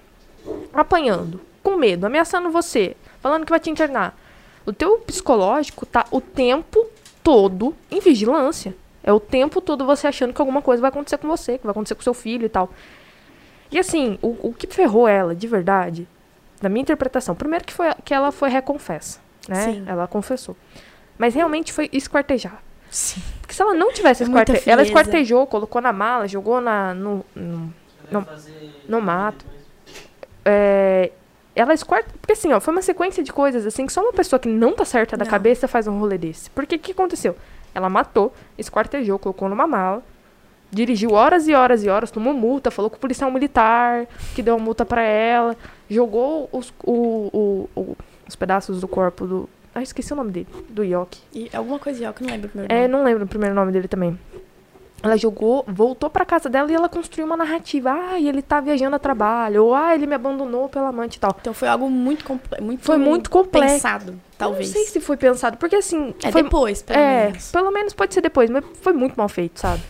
Apanhando, 0.75 1.41
com 1.63 1.77
medo, 1.77 2.05
ameaçando 2.05 2.51
você, 2.51 2.97
falando 3.21 3.45
que 3.45 3.51
vai 3.51 3.61
te 3.61 3.71
internar. 3.71 4.19
O 4.67 4.73
teu 4.73 4.99
psicológico 4.99 5.87
tá 5.87 6.05
o 6.11 6.21
tempo 6.21 6.85
todo 7.23 7.73
em 7.89 8.01
vigilância. 8.01 8.75
É 9.05 9.13
o 9.13 9.21
tempo 9.21 9.61
todo 9.61 9.87
você 9.87 10.09
achando 10.09 10.35
que 10.35 10.41
alguma 10.41 10.61
coisa 10.61 10.81
vai 10.81 10.89
acontecer 10.89 11.19
com 11.19 11.29
você, 11.29 11.59
que 11.59 11.65
vai 11.65 11.71
acontecer 11.71 11.95
com 11.95 12.03
seu 12.03 12.15
filho 12.15 12.47
e 12.47 12.49
tal. 12.49 12.69
E 13.71 13.79
assim, 13.79 14.19
o, 14.21 14.49
o 14.49 14.53
que 14.53 14.67
ferrou 14.67 15.07
ela, 15.07 15.35
de 15.35 15.47
verdade, 15.47 16.07
na 16.61 16.69
minha 16.69 16.83
interpretação, 16.83 17.35
primeiro 17.35 17.65
que, 17.65 17.73
foi, 17.73 17.87
que 18.05 18.13
ela 18.13 18.33
foi 18.33 18.51
reconfessa, 18.51 19.21
né? 19.49 19.65
Sim. 19.65 19.85
Ela 19.87 20.07
confessou. 20.07 20.57
Mas 21.17 21.35
realmente 21.35 21.73
foi 21.73 21.89
esquartejar. 21.93 22.63
Sim. 22.93 23.23
Porque 23.41 23.55
se 23.55 23.63
ela 23.63 23.73
não 23.75 23.91
tivesse 23.93 24.23
É 24.23 24.27
esquartejado. 24.27 24.71
Ela 24.71 24.83
esquartejou, 24.83 25.47
colocou 25.47 25.81
na 25.81 25.93
mala, 25.93 26.29
jogou 26.29 26.61
na, 26.61 26.93
no, 26.95 27.25
no- 27.35 27.73
Não- 28.11 28.27
no 28.89 29.01
mato. 29.01 29.45
é, 30.45 31.11
ela 31.57 31.73
esquarta. 31.75 32.11
Porque 32.21 32.33
assim, 32.33 32.53
ó, 32.53 32.61
foi 32.61 32.73
uma 32.73 32.83
sequência 32.83 33.23
de 33.23 33.33
coisas 33.33 33.67
assim 33.67 33.87
que 33.87 33.93
só 33.93 34.03
uma 34.03 34.13
pessoa 34.13 34.39
que 34.39 34.49
não 34.49 34.73
tá 34.75 34.85
certa 34.85 35.17
da 35.17 35.25
Não. 35.25 35.31
cabeça 35.31 35.67
faz 35.67 35.87
um 35.87 35.99
rolê 35.99 36.19
desse. 36.19 36.51
Porque 36.51 36.77
o 36.77 36.79
que 36.79 36.93
aconteceu? 36.93 37.35
Ela 37.75 37.89
matou, 37.89 38.33
esquartejou, 38.59 39.19
colocou 39.19 39.49
numa 39.49 39.67
mala, 39.67 40.03
dirigiu 40.71 41.13
horas 41.13 41.49
e 41.49 41.55
horas 41.55 41.83
e 41.85 41.89
horas, 41.89 42.11
tomou 42.11 42.35
multa, 42.35 42.71
falou 42.71 42.91
com 42.91 42.97
o 42.97 43.01
policial 43.01 43.31
militar, 43.31 44.07
que 44.35 44.43
deu 44.43 44.55
uma 44.57 44.65
multa 44.65 44.85
pra 44.85 45.03
ela, 45.03 45.57
jogou 45.89 46.49
os, 46.53 46.73
o- 46.85 47.31
o- 47.75 47.81
o- 47.81 47.97
os 48.29 48.37
pedaços 48.37 48.81
do 48.81 48.89
corpo 48.89 49.27
do. 49.27 49.49
Ah, 49.75 49.83
esqueci 49.83 50.13
o 50.13 50.17
nome 50.17 50.31
dele, 50.31 50.47
do 50.69 50.85
Yoki. 50.85 51.19
E 51.33 51.51
alguma 51.55 51.79
coisa 51.79 51.99
de 51.99 52.05
álcool, 52.05 52.25
não 52.25 52.31
lembro 52.33 52.47
o 52.49 52.51
primeiro 52.51 52.75
É, 52.75 52.81
nome. 52.83 52.89
não 52.93 53.05
lembro 53.05 53.25
o 53.25 53.29
primeiro 53.29 53.55
nome 53.55 53.73
dele 53.73 53.89
também. 53.89 54.19
Ela 55.03 55.17
jogou, 55.17 55.65
voltou 55.67 56.09
pra 56.09 56.25
casa 56.25 56.49
dela 56.49 56.71
e 56.71 56.75
ela 56.77 56.89
construiu 56.89 57.27
uma 57.27 57.37
narrativa. 57.37 57.91
Ah, 57.93 58.21
ele 58.21 58.41
tá 58.41 58.61
viajando 58.61 58.95
a 58.95 58.99
trabalho. 59.01 59.65
Ou, 59.65 59.75
ah, 59.75 59.95
ele 59.95 60.07
me 60.07 60.15
abandonou 60.15 60.69
pela 60.69 60.91
amante 60.91 61.17
e 61.17 61.19
tal. 61.21 61.35
Então 61.41 61.53
foi 61.53 61.67
algo 61.67 61.91
muito, 61.91 62.25
muito, 62.61 62.85
Foi 62.85 62.99
muito 62.99 63.29
complexo. 63.29 63.75
pensado, 63.75 64.15
talvez. 64.39 64.69
Eu 64.69 64.75
não 64.77 64.81
sei 64.85 64.93
se 64.93 65.01
foi 65.01 65.17
pensado, 65.17 65.57
porque 65.57 65.75
assim. 65.75 66.15
É 66.23 66.31
foi, 66.31 66.45
depois, 66.45 66.83
pelo 66.83 67.01
é, 67.01 67.25
menos. 67.27 67.51
pelo 67.51 67.71
menos 67.73 67.93
pode 67.93 68.15
ser 68.15 68.21
depois, 68.21 68.49
mas 68.49 68.65
foi 68.81 68.93
muito 68.93 69.17
mal 69.17 69.29
feito, 69.29 69.59
sabe? 69.59 69.83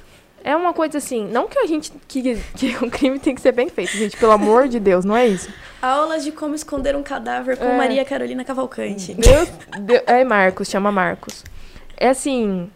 É 0.45 0.57
uma 0.57 0.73
coisa 0.73 0.99
assim, 0.99 1.27
não 1.29 1.47
que 1.49 1.59
a 1.59 1.67
gente. 1.67 1.93
que, 2.09 2.37
que 2.57 2.77
o 2.85 2.91
crime 2.91 3.19
tem 3.19 3.35
que 3.35 3.41
ser 3.41 3.53
bem 3.53 3.69
feito, 3.69 3.93
gente, 3.93 4.17
pelo 4.17 4.33
amor 4.33 4.69
de 4.69 4.81
Deus, 4.81 5.05
não 5.05 5.17
é 5.17 5.27
isso. 5.27 5.49
Aulas 5.81 6.25
de 6.25 6.33
como 6.33 6.55
esconder 6.55 6.95
um 6.97 7.03
cadáver 7.03 7.57
com 7.57 7.65
É. 7.65 7.77
Maria 7.77 8.05
Carolina 8.05 8.45
Cavalcante. 8.45 9.15
Deus, 9.15 9.49
Deus- 9.81 10.03
é 10.07 10.25
Marcos, 10.25 10.69
chama 10.69 10.91
Marcos. 10.93 11.45
É 11.97 12.09
assim, 12.09 12.71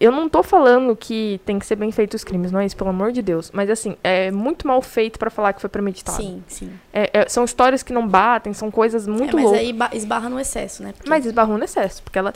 eu 0.00 0.10
não 0.10 0.28
tô 0.28 0.42
falando 0.42 0.94
que 0.96 1.40
tem 1.46 1.58
que 1.58 1.64
ser 1.64 1.76
bem 1.76 1.90
feito 1.92 2.14
os 2.14 2.24
crimes, 2.24 2.50
não 2.52 2.60
é 2.60 2.66
isso, 2.66 2.76
pelo 2.76 2.90
amor 2.90 3.12
de 3.12 3.22
Deus. 3.22 3.50
Mas 3.52 3.70
assim, 3.70 3.96
é 4.02 4.30
muito 4.30 4.66
mal 4.66 4.82
feito 4.82 5.18
pra 5.18 5.30
falar 5.30 5.52
que 5.52 5.60
foi 5.60 5.70
premeditado. 5.70 6.16
Sim, 6.16 6.42
sim. 6.48 6.72
É- 6.92 7.10
é- 7.20 7.28
são 7.28 7.44
histórias 7.44 7.82
que 7.82 7.92
não 7.92 8.06
batem, 8.06 8.52
são 8.52 8.70
coisas 8.70 9.06
muito 9.06 9.30
é, 9.30 9.34
mas 9.34 9.44
loucas. 9.44 9.60
aí 9.60 9.72
ba- 9.72 9.90
esbarra 9.92 10.28
no 10.28 10.38
excesso, 10.40 10.82
né? 10.82 10.92
Porque- 10.92 11.08
Mas 11.08 11.24
esbarrou 11.24 11.56
no 11.56 11.64
excesso, 11.64 12.02
porque 12.02 12.18
ela. 12.18 12.32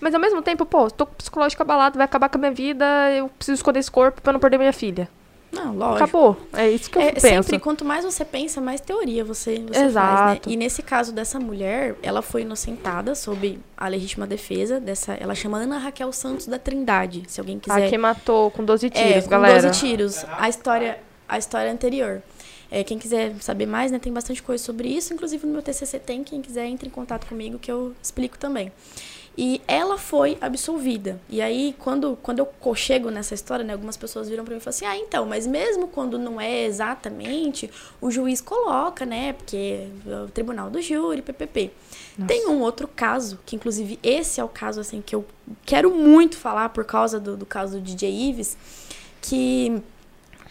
Mas 0.00 0.14
ao 0.14 0.20
mesmo 0.20 0.40
tempo, 0.42 0.64
pô, 0.64 0.90
tô 0.90 1.06
com 1.06 1.14
psicológico 1.14 1.62
abalado, 1.62 1.96
vai 1.96 2.04
acabar 2.04 2.28
com 2.28 2.36
a 2.38 2.40
minha 2.40 2.52
vida, 2.52 2.84
eu 3.12 3.28
preciso 3.28 3.56
esconder 3.56 3.80
esse 3.80 3.90
corpo 3.90 4.22
pra 4.22 4.32
não 4.32 4.40
perder 4.40 4.58
minha 4.58 4.72
filha. 4.72 5.08
Não, 5.50 5.74
lógico. 5.74 6.04
Acabou. 6.04 6.36
É 6.52 6.68
isso 6.68 6.90
que 6.90 6.98
eu 6.98 7.02
É, 7.02 7.12
penso. 7.12 7.26
sempre, 7.26 7.58
quanto 7.58 7.82
mais 7.84 8.04
você 8.04 8.22
pensa, 8.24 8.60
mais 8.60 8.80
teoria 8.82 9.24
você, 9.24 9.56
você 9.56 9.72
faz, 9.72 9.76
né? 9.76 9.86
Exato. 9.86 10.50
E 10.50 10.56
nesse 10.56 10.82
caso 10.82 11.10
dessa 11.10 11.40
mulher, 11.40 11.96
ela 12.02 12.20
foi 12.20 12.42
inocentada 12.42 13.14
sob 13.14 13.58
a 13.76 13.88
legítima 13.88 14.26
defesa 14.26 14.78
dessa... 14.78 15.14
Ela 15.14 15.34
chama 15.34 15.58
Ana 15.58 15.78
Raquel 15.78 16.12
Santos 16.12 16.46
da 16.46 16.58
Trindade, 16.58 17.24
se 17.28 17.40
alguém 17.40 17.56
A 17.56 17.60
quiser... 17.60 17.88
que 17.88 17.96
matou 17.96 18.50
com 18.50 18.62
12 18.62 18.86
é, 18.88 18.90
tiros, 18.90 19.24
com 19.24 19.30
galera. 19.30 19.62
12 19.62 19.80
tiros. 19.80 20.24
A 20.36 20.48
história, 20.50 20.98
a 21.26 21.38
história 21.38 21.72
anterior. 21.72 22.22
É, 22.70 22.84
quem 22.84 22.98
quiser 22.98 23.34
saber 23.40 23.64
mais, 23.64 23.90
né, 23.90 23.98
tem 23.98 24.12
bastante 24.12 24.42
coisa 24.42 24.62
sobre 24.62 24.88
isso. 24.88 25.14
Inclusive 25.14 25.46
no 25.46 25.54
meu 25.54 25.62
TCC 25.62 25.98
tem. 25.98 26.22
Quem 26.22 26.42
quiser, 26.42 26.66
entre 26.66 26.86
em 26.88 26.90
contato 26.90 27.26
comigo 27.26 27.58
que 27.58 27.72
eu 27.72 27.94
explico 28.02 28.36
também. 28.38 28.70
E 29.40 29.62
ela 29.68 29.96
foi 29.96 30.36
absolvida. 30.40 31.20
E 31.28 31.40
aí, 31.40 31.72
quando, 31.78 32.18
quando 32.20 32.40
eu 32.40 32.74
chego 32.74 33.08
nessa 33.08 33.34
história, 33.34 33.64
né, 33.64 33.72
algumas 33.72 33.96
pessoas 33.96 34.28
viram 34.28 34.44
pra 34.44 34.52
mim 34.52 34.58
e 34.58 34.60
falam 34.60 34.74
assim: 34.74 34.84
ah, 34.84 34.98
então, 34.98 35.24
mas 35.24 35.46
mesmo 35.46 35.86
quando 35.86 36.18
não 36.18 36.40
é 36.40 36.64
exatamente, 36.64 37.70
o 38.00 38.10
juiz 38.10 38.40
coloca, 38.40 39.06
né, 39.06 39.34
porque 39.34 39.86
é 40.04 40.22
o 40.24 40.26
tribunal 40.26 40.68
do 40.70 40.82
júri, 40.82 41.22
PPP. 41.22 41.70
Tem 42.26 42.48
um 42.48 42.60
outro 42.62 42.88
caso, 42.88 43.38
que 43.46 43.54
inclusive 43.54 43.96
esse 44.02 44.40
é 44.40 44.44
o 44.44 44.48
caso, 44.48 44.80
assim, 44.80 45.00
que 45.00 45.14
eu 45.14 45.24
quero 45.64 45.94
muito 45.94 46.36
falar 46.36 46.70
por 46.70 46.84
causa 46.84 47.20
do, 47.20 47.36
do 47.36 47.46
caso 47.46 47.78
do 47.78 47.80
DJ 47.80 48.10
Ives, 48.10 48.56
que 49.22 49.80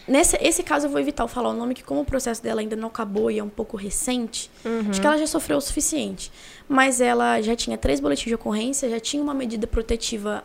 Nesse 0.08 0.36
esse 0.40 0.62
caso 0.62 0.86
eu 0.86 0.90
vou 0.90 1.00
evitar 1.00 1.26
falar 1.28 1.50
o 1.50 1.52
nome, 1.52 1.74
que 1.74 1.84
como 1.84 2.00
o 2.00 2.04
processo 2.04 2.42
dela 2.42 2.60
ainda 2.60 2.74
não 2.74 2.88
acabou 2.88 3.30
e 3.30 3.38
é 3.38 3.44
um 3.44 3.48
pouco 3.48 3.76
recente, 3.76 4.50
Uhum. 4.64 4.86
acho 4.90 5.00
que 5.00 5.06
ela 5.06 5.18
já 5.18 5.26
sofreu 5.26 5.58
o 5.58 5.60
suficiente. 5.60 6.32
Mas 6.68 7.00
ela 7.00 7.40
já 7.42 7.54
tinha 7.54 7.76
três 7.76 8.00
boletins 8.00 8.26
de 8.28 8.34
ocorrência, 8.34 8.88
já 8.88 8.98
tinha 9.00 9.22
uma 9.22 9.34
medida 9.34 9.66
protetiva 9.66 10.42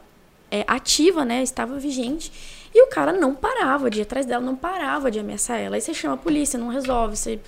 é, 0.51 0.63
ativa, 0.67 1.25
né? 1.25 1.41
Estava 1.41 1.79
vigente. 1.79 2.31
E 2.75 2.83
o 2.83 2.87
cara 2.87 3.11
não 3.11 3.33
parava 3.33 3.89
de 3.89 3.99
ir 3.99 4.01
atrás 4.03 4.25
dela, 4.25 4.43
não 4.43 4.55
parava 4.55 5.09
de 5.09 5.19
ameaçar 5.19 5.59
ela. 5.59 5.75
Aí 5.75 5.81
você 5.81 5.93
chama 5.93 6.13
a 6.13 6.17
polícia, 6.17 6.59
não 6.59 6.67
resolve. 6.67 7.15
Você 7.15 7.39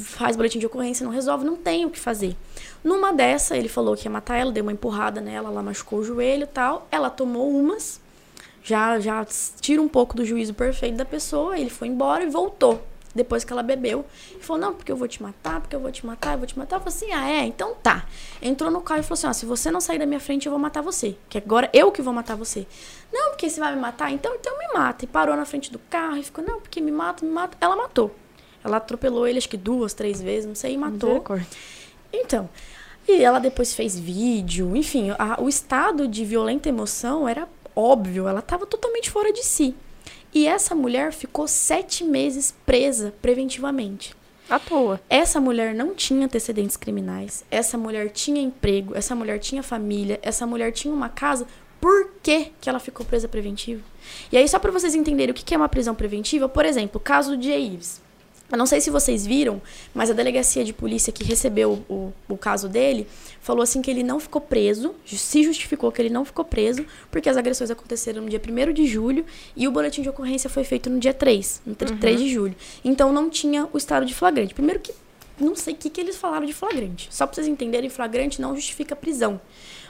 faz 0.00 0.36
boletim 0.36 0.58
de 0.60 0.66
ocorrência, 0.66 1.04
não 1.04 1.12
resolve, 1.12 1.44
não 1.44 1.56
tem 1.56 1.84
o 1.84 1.90
que 1.90 1.98
fazer. 1.98 2.36
Numa 2.82 3.12
dessa, 3.12 3.56
ele 3.56 3.68
falou 3.68 3.96
que 3.96 4.06
ia 4.06 4.10
matar 4.10 4.36
ela, 4.36 4.52
deu 4.52 4.62
uma 4.62 4.72
empurrada 4.72 5.20
nela, 5.20 5.48
ela 5.48 5.62
machucou 5.62 5.98
o 6.00 6.04
joelho 6.04 6.44
e 6.44 6.46
tal. 6.46 6.86
Ela 6.92 7.10
tomou 7.10 7.50
umas, 7.50 8.00
já, 8.64 8.98
já 8.98 9.24
tira 9.60 9.80
um 9.80 9.86
pouco 9.88 10.16
do 10.16 10.24
juízo 10.24 10.54
perfeito 10.54 10.96
da 10.96 11.04
pessoa, 11.04 11.56
ele 11.56 11.70
foi 11.70 11.86
embora 11.86 12.24
e 12.24 12.28
voltou. 12.28 12.82
Depois 13.14 13.44
que 13.44 13.52
ela 13.52 13.62
bebeu, 13.62 14.04
e 14.36 14.42
falou: 14.42 14.60
Não, 14.60 14.74
porque 14.74 14.90
eu 14.90 14.96
vou 14.96 15.06
te 15.06 15.22
matar, 15.22 15.60
porque 15.60 15.76
eu 15.76 15.78
vou 15.78 15.92
te 15.92 16.04
matar, 16.04 16.32
eu 16.32 16.38
vou 16.38 16.48
te 16.48 16.58
matar. 16.58 16.76
Eu 16.76 16.80
falei 16.80 16.94
assim: 16.96 17.12
Ah, 17.12 17.30
é? 17.30 17.44
Então 17.46 17.76
tá. 17.80 18.06
Entrou 18.42 18.72
no 18.72 18.80
carro 18.80 18.98
e 18.98 19.02
falou 19.04 19.12
assim: 19.14 19.26
Ó, 19.28 19.32
se 19.32 19.46
você 19.46 19.70
não 19.70 19.80
sair 19.80 20.00
da 20.00 20.06
minha 20.06 20.18
frente, 20.18 20.46
eu 20.46 20.50
vou 20.50 20.58
matar 20.58 20.82
você. 20.82 21.14
Que 21.28 21.38
agora 21.38 21.70
eu 21.72 21.92
que 21.92 22.02
vou 22.02 22.12
matar 22.12 22.34
você. 22.36 22.66
Não, 23.12 23.28
porque 23.30 23.48
você 23.48 23.60
vai 23.60 23.72
me 23.72 23.80
matar? 23.80 24.10
Então, 24.10 24.34
então 24.34 24.58
me 24.58 24.66
mata. 24.74 25.04
E 25.04 25.06
parou 25.06 25.36
na 25.36 25.44
frente 25.44 25.70
do 25.70 25.78
carro 25.78 26.16
e 26.16 26.24
ficou: 26.24 26.42
Não, 26.44 26.60
porque 26.60 26.80
me 26.80 26.90
mata, 26.90 27.24
me 27.24 27.30
mata. 27.30 27.56
Ela 27.60 27.76
matou. 27.76 28.12
Ela 28.64 28.78
atropelou 28.78 29.28
ele, 29.28 29.38
acho 29.38 29.48
que 29.48 29.56
duas, 29.58 29.94
três 29.94 30.20
vezes, 30.20 30.46
não 30.48 30.56
sei, 30.56 30.72
e 30.72 30.76
matou. 30.76 31.20
Então, 32.12 32.48
e 33.06 33.22
ela 33.22 33.38
depois 33.38 33.74
fez 33.74 33.96
vídeo, 33.96 34.74
enfim, 34.74 35.10
a- 35.18 35.36
o 35.40 35.48
estado 35.48 36.08
de 36.08 36.24
violenta 36.24 36.68
emoção 36.68 37.28
era 37.28 37.46
óbvio, 37.74 38.28
ela 38.28 38.40
estava 38.40 38.66
totalmente 38.66 39.10
fora 39.10 39.32
de 39.32 39.44
si. 39.44 39.74
E 40.32 40.46
essa 40.46 40.74
mulher 40.74 41.12
ficou 41.12 41.46
sete 41.46 42.02
meses 42.02 42.54
presa 42.66 43.14
preventivamente. 43.22 44.14
À 44.50 44.58
toa. 44.58 45.00
Essa 45.08 45.40
mulher 45.40 45.74
não 45.74 45.94
tinha 45.94 46.26
antecedentes 46.26 46.76
criminais, 46.76 47.44
essa 47.50 47.78
mulher 47.78 48.10
tinha 48.10 48.42
emprego, 48.42 48.94
essa 48.94 49.14
mulher 49.14 49.38
tinha 49.38 49.62
família, 49.62 50.18
essa 50.22 50.46
mulher 50.46 50.72
tinha 50.72 50.92
uma 50.92 51.08
casa. 51.08 51.46
Por 51.80 52.10
que, 52.22 52.52
que 52.60 52.68
ela 52.68 52.78
ficou 52.78 53.06
presa 53.06 53.28
preventiva? 53.28 53.82
E 54.30 54.36
aí, 54.36 54.48
só 54.48 54.58
para 54.58 54.72
vocês 54.72 54.94
entenderem 54.94 55.32
o 55.32 55.34
que 55.34 55.54
é 55.54 55.56
uma 55.56 55.68
prisão 55.68 55.94
preventiva, 55.94 56.48
por 56.48 56.64
exemplo, 56.64 56.98
o 56.98 57.04
caso 57.04 57.36
de 57.36 57.50
Ives. 57.50 58.02
Eu 58.54 58.58
não 58.58 58.66
sei 58.66 58.80
se 58.80 58.88
vocês 58.88 59.26
viram, 59.26 59.60
mas 59.92 60.10
a 60.10 60.12
delegacia 60.12 60.64
de 60.64 60.72
polícia 60.72 61.12
que 61.12 61.24
recebeu 61.24 61.84
o, 61.88 62.12
o 62.28 62.36
caso 62.36 62.68
dele 62.68 63.04
falou 63.40 63.64
assim 63.64 63.82
que 63.82 63.90
ele 63.90 64.04
não 64.04 64.20
ficou 64.20 64.40
preso, 64.40 64.94
se 65.04 65.42
justificou 65.42 65.90
que 65.90 66.00
ele 66.00 66.08
não 66.08 66.24
ficou 66.24 66.44
preso, 66.44 66.86
porque 67.10 67.28
as 67.28 67.36
agressões 67.36 67.72
aconteceram 67.72 68.22
no 68.22 68.28
dia 68.28 68.40
1 68.40 68.72
de 68.72 68.86
julho 68.86 69.26
e 69.56 69.66
o 69.66 69.72
boletim 69.72 70.02
de 70.02 70.08
ocorrência 70.08 70.48
foi 70.48 70.62
feito 70.62 70.88
no 70.88 71.00
dia 71.00 71.12
3, 71.12 71.62
no 71.66 71.74
3 71.74 72.20
de 72.20 72.32
julho. 72.32 72.54
Então 72.84 73.12
não 73.12 73.28
tinha 73.28 73.68
o 73.72 73.76
estado 73.76 74.06
de 74.06 74.14
flagrante. 74.14 74.54
Primeiro 74.54 74.78
que 74.78 74.94
não 75.36 75.56
sei 75.56 75.74
o 75.74 75.76
que, 75.76 75.90
que 75.90 76.00
eles 76.00 76.16
falaram 76.16 76.46
de 76.46 76.52
flagrante. 76.52 77.08
Só 77.10 77.26
pra 77.26 77.34
vocês 77.34 77.48
entenderem, 77.48 77.90
flagrante 77.90 78.40
não 78.40 78.54
justifica 78.54 78.94
prisão. 78.94 79.40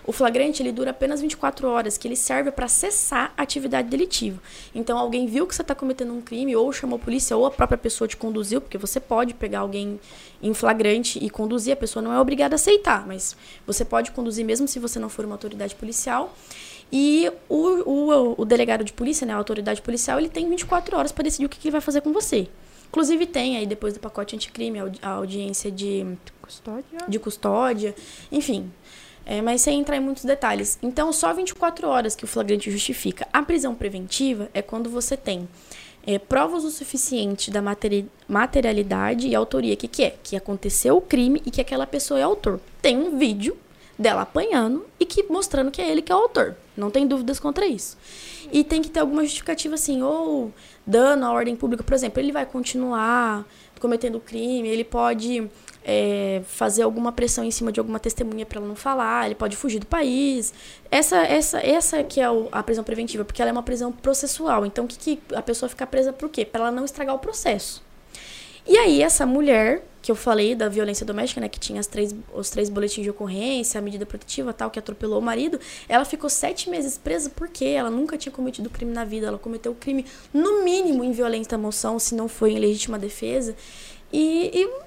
O 0.07 0.13
flagrante 0.13 0.63
ele 0.63 0.71
dura 0.71 0.91
apenas 0.91 1.21
24 1.21 1.67
horas, 1.69 1.97
que 1.97 2.07
ele 2.07 2.17
serve 2.17 2.51
para 2.51 2.69
cessar 2.69 3.33
a 3.37 3.43
atividade 3.43 3.89
delitiva. 3.89 4.39
Então 4.75 4.99
alguém 4.99 5.27
viu 5.27 5.47
que 5.47 5.55
você 5.55 5.63
está 5.63 5.75
cometendo 5.75 6.13
um 6.13 6.21
crime, 6.21 6.55
ou 6.55 6.71
chamou 6.73 6.97
a 6.97 6.99
polícia, 6.99 7.35
ou 7.37 7.47
a 7.47 7.51
própria 7.51 7.79
pessoa 7.79 8.07
te 8.07 8.17
conduziu, 8.17 8.61
porque 8.61 8.77
você 8.77 9.01
pode 9.01 9.33
pegar 9.33 9.61
alguém 9.61 9.99
em 10.43 10.53
flagrante 10.53 11.19
e 11.25 11.31
conduzir, 11.31 11.73
a 11.73 11.77
pessoa 11.77 12.03
não 12.03 12.13
é 12.13 12.21
obrigada 12.21 12.55
a 12.55 12.57
aceitar, 12.57 13.07
mas 13.07 13.35
você 13.67 13.83
pode 13.85 14.11
conduzir 14.13 14.45
mesmo 14.45 14.69
se 14.69 14.79
você 14.79 14.99
não 14.99 15.09
for 15.09 15.25
uma 15.25 15.35
autoridade 15.35 15.75
policial. 15.75 16.35
E 16.93 17.31
o, 17.49 17.57
o, 17.91 18.43
o 18.43 18.45
delegado 18.45 18.85
de 18.85 18.93
polícia, 18.93 19.27
né, 19.27 19.33
a 19.33 19.37
autoridade 19.37 19.81
policial, 19.81 20.19
ele 20.19 20.29
tem 20.29 20.49
24 20.49 20.97
horas 20.97 21.13
para 21.13 21.25
decidir 21.25 21.47
o 21.47 21.49
que, 21.49 21.59
que 21.59 21.69
ele 21.69 21.73
vai 21.73 21.81
fazer 21.81 22.03
com 22.03 22.13
você. 22.13 22.47
Inclusive 22.89 23.27
tem 23.27 23.57
aí, 23.57 23.67
depois 23.67 23.95
do 23.95 23.99
pacote 24.01 24.37
anticrime, 24.37 24.79
a 24.79 24.83
audi- 24.83 24.99
a 25.03 25.09
audiência 25.09 25.71
de 25.71 26.07
Custódia. 26.41 26.99
de 27.09 27.19
custódia, 27.19 27.95
enfim. 28.31 28.71
É, 29.27 29.41
mas 29.41 29.63
sem 29.63 29.81
entrar 29.81 29.97
em 29.97 30.01
muitos 30.01 30.25
detalhes. 30.25 30.79
Então, 30.83 31.13
só 31.13 31.33
24 31.33 31.89
horas 31.89 32.15
que 32.15 32.25
o 32.25 32.29
flagrante 32.29 32.71
justifica. 32.71 33.27
A 33.33 33.43
prisão 33.43 33.75
preventiva 33.75 34.51
é 34.53 34.61
quando 34.61 34.91
você 34.91 35.17
tem 35.17 35.49
é, 36.07 36.19
provas 36.19 36.65
o 36.65 36.71
suficiente 36.71 37.51
da 37.51 37.63
materi 37.63 38.07
materialidade 38.29 39.27
e 39.27 39.35
autoria. 39.35 39.75
O 39.75 39.77
que, 39.77 39.89
que 39.89 40.05
é? 40.05 40.15
Que 40.23 40.37
aconteceu 40.37 40.97
o 40.97 41.01
crime 41.01 41.43
e 41.47 41.51
que 41.51 41.61
aquela 41.61 41.87
pessoa 41.87 42.21
é 42.21 42.23
autor. 42.23 42.61
Tem 42.83 42.97
um 42.97 43.19
vídeo 43.19 43.57
dela 43.99 44.23
apanhando 44.23 44.85
e 45.01 45.07
que 45.07 45.23
mostrando 45.25 45.71
que 45.71 45.81
é 45.81 45.91
ele 45.91 46.03
que 46.03 46.13
é 46.13 46.15
o 46.15 46.19
autor. 46.19 46.57
Não 46.77 46.91
tem 46.91 47.07
dúvidas 47.07 47.39
contra 47.39 47.65
isso. 47.65 47.97
E 48.53 48.63
tem 48.63 48.83
que 48.83 48.91
ter 48.91 49.01
alguma 49.01 49.23
justificativa 49.23 49.75
assim, 49.75 50.03
ou 50.03 50.53
dano 50.87 51.25
à 51.25 51.33
ordem 51.33 51.57
pública, 51.57 51.83
por 51.83 51.95
exemplo, 51.95 52.21
ele 52.21 52.33
vai 52.33 52.45
continuar 52.45 53.47
cometendo 53.81 54.19
crime, 54.19 54.67
ele 54.67 54.83
pode 54.83 55.47
é, 55.85 56.43
fazer 56.47 56.83
alguma 56.83 57.13
pressão 57.13 57.45
em 57.45 57.51
cima 57.51 57.71
de 57.71 57.79
alguma 57.79 58.01
testemunha 58.01 58.47
para 58.47 58.59
ela 58.59 58.67
não 58.67 58.75
falar, 58.75 59.27
ele 59.27 59.35
pode 59.35 59.57
fugir 59.57 59.79
do 59.79 59.87
país. 59.87 60.55
Essa 60.91 61.19
essa 61.19 61.61
essa 61.61 62.03
que 62.03 62.21
é 62.21 62.27
a 62.51 62.63
prisão 62.63 62.83
preventiva, 62.83 63.25
porque 63.25 63.43
ela 63.43 63.51
é 63.51 63.53
uma 63.53 63.63
prisão 63.63 63.93
processual. 63.93 64.65
Então, 64.65 64.87
o 64.87 64.89
que, 64.89 65.17
que 65.17 65.35
a 65.35 65.43
pessoa 65.43 65.69
fica 65.69 65.87
presa 65.87 66.13
por 66.13 66.29
quê? 66.31 66.45
Para 66.45 66.63
ela 66.63 66.71
não 66.71 66.85
estragar 66.85 67.15
o 67.15 67.19
processo. 67.19 67.83
E 68.67 68.79
aí, 68.79 69.03
essa 69.03 69.27
mulher, 69.27 69.85
que 70.01 70.11
eu 70.11 70.17
falei 70.17 70.55
da 70.55 70.71
violência 70.71 71.05
doméstica, 71.05 71.39
né? 71.41 71.49
Que 71.49 71.61
tinha 71.61 71.79
as 71.79 71.87
três, 71.87 72.15
os 72.33 72.49
três 72.49 72.71
boletins 72.71 73.05
de 73.05 73.11
ocorrência, 73.11 73.79
a 73.79 73.83
medida 73.83 74.07
protetiva 74.07 74.55
tal, 74.55 74.71
que 74.71 74.79
atropelou 74.79 75.19
o 75.19 75.23
marido, 75.23 75.61
ela 75.87 76.05
ficou 76.05 76.31
sete 76.31 76.71
meses 76.71 76.97
presa 76.97 77.31
porque 77.31 77.65
ela 77.67 77.91
nunca 77.91 78.17
tinha 78.17 78.33
cometido 78.33 78.71
crime 78.71 78.93
na 78.93 79.05
vida. 79.05 79.27
Ela 79.27 79.39
cometeu 79.39 79.73
o 79.73 79.75
crime, 79.75 80.07
no 80.33 80.65
mínimo, 80.65 81.05
em 81.05 81.13
violência 81.13 81.59
moção, 81.59 81.99
se 81.99 82.15
não 82.15 82.27
foi 82.27 82.53
em 82.53 82.59
legítima 82.59 82.99
defesa. 82.99 83.55
E, 84.11 84.51
e 84.55 84.84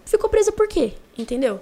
por? 0.68 0.94
Entendeu? 1.18 1.60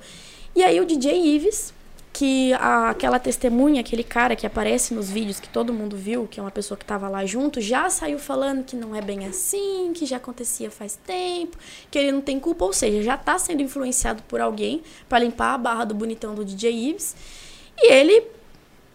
E 0.56 0.64
aí 0.64 0.80
o 0.80 0.86
DJ 0.86 1.36
Ives, 1.36 1.74
que 2.14 2.54
a- 2.54 2.90
aquela 2.92 3.20
testemunha, 3.20 3.82
aquele 3.82 4.04
cara 4.04 4.36
que 4.38 4.48
aparece 4.48 4.94
nos 4.94 5.10
vídeos 5.10 5.38
que 5.40 5.50
todo 5.50 5.74
mundo 5.74 5.98
viu, 5.98 6.28
que 6.28 6.40
é 6.40 6.44
uma 6.44 6.52
pessoa 6.52 6.78
que 6.78 6.84
estava 6.86 7.10
lá 7.10 7.26
junto, 7.26 7.60
já 7.60 7.90
saiu 7.90 8.18
falando 8.18 8.64
que 8.64 8.76
não 8.76 8.96
é 8.96 9.02
bem 9.02 9.26
assim, 9.26 9.92
que 9.94 10.06
já 10.06 10.16
acontecia 10.18 10.72
faz 10.72 10.98
tempo, 11.06 11.58
que 11.92 11.98
ele 12.00 12.14
não 12.14 12.22
tem 12.22 12.40
culpa, 12.40 12.64
ou 12.64 12.72
seja, 12.72 13.04
já 13.04 13.18
tá 13.18 13.38
sendo 13.38 13.62
influenciado 13.62 14.24
por 14.30 14.40
alguém 14.40 14.82
para 15.10 15.20
limpar 15.20 15.54
a 15.56 15.58
barra 15.58 15.84
do 15.86 15.94
bonitão 15.94 16.34
do 16.34 16.46
DJ 16.46 16.72
Ives, 16.90 17.16
e 17.78 17.92
ele 17.92 18.24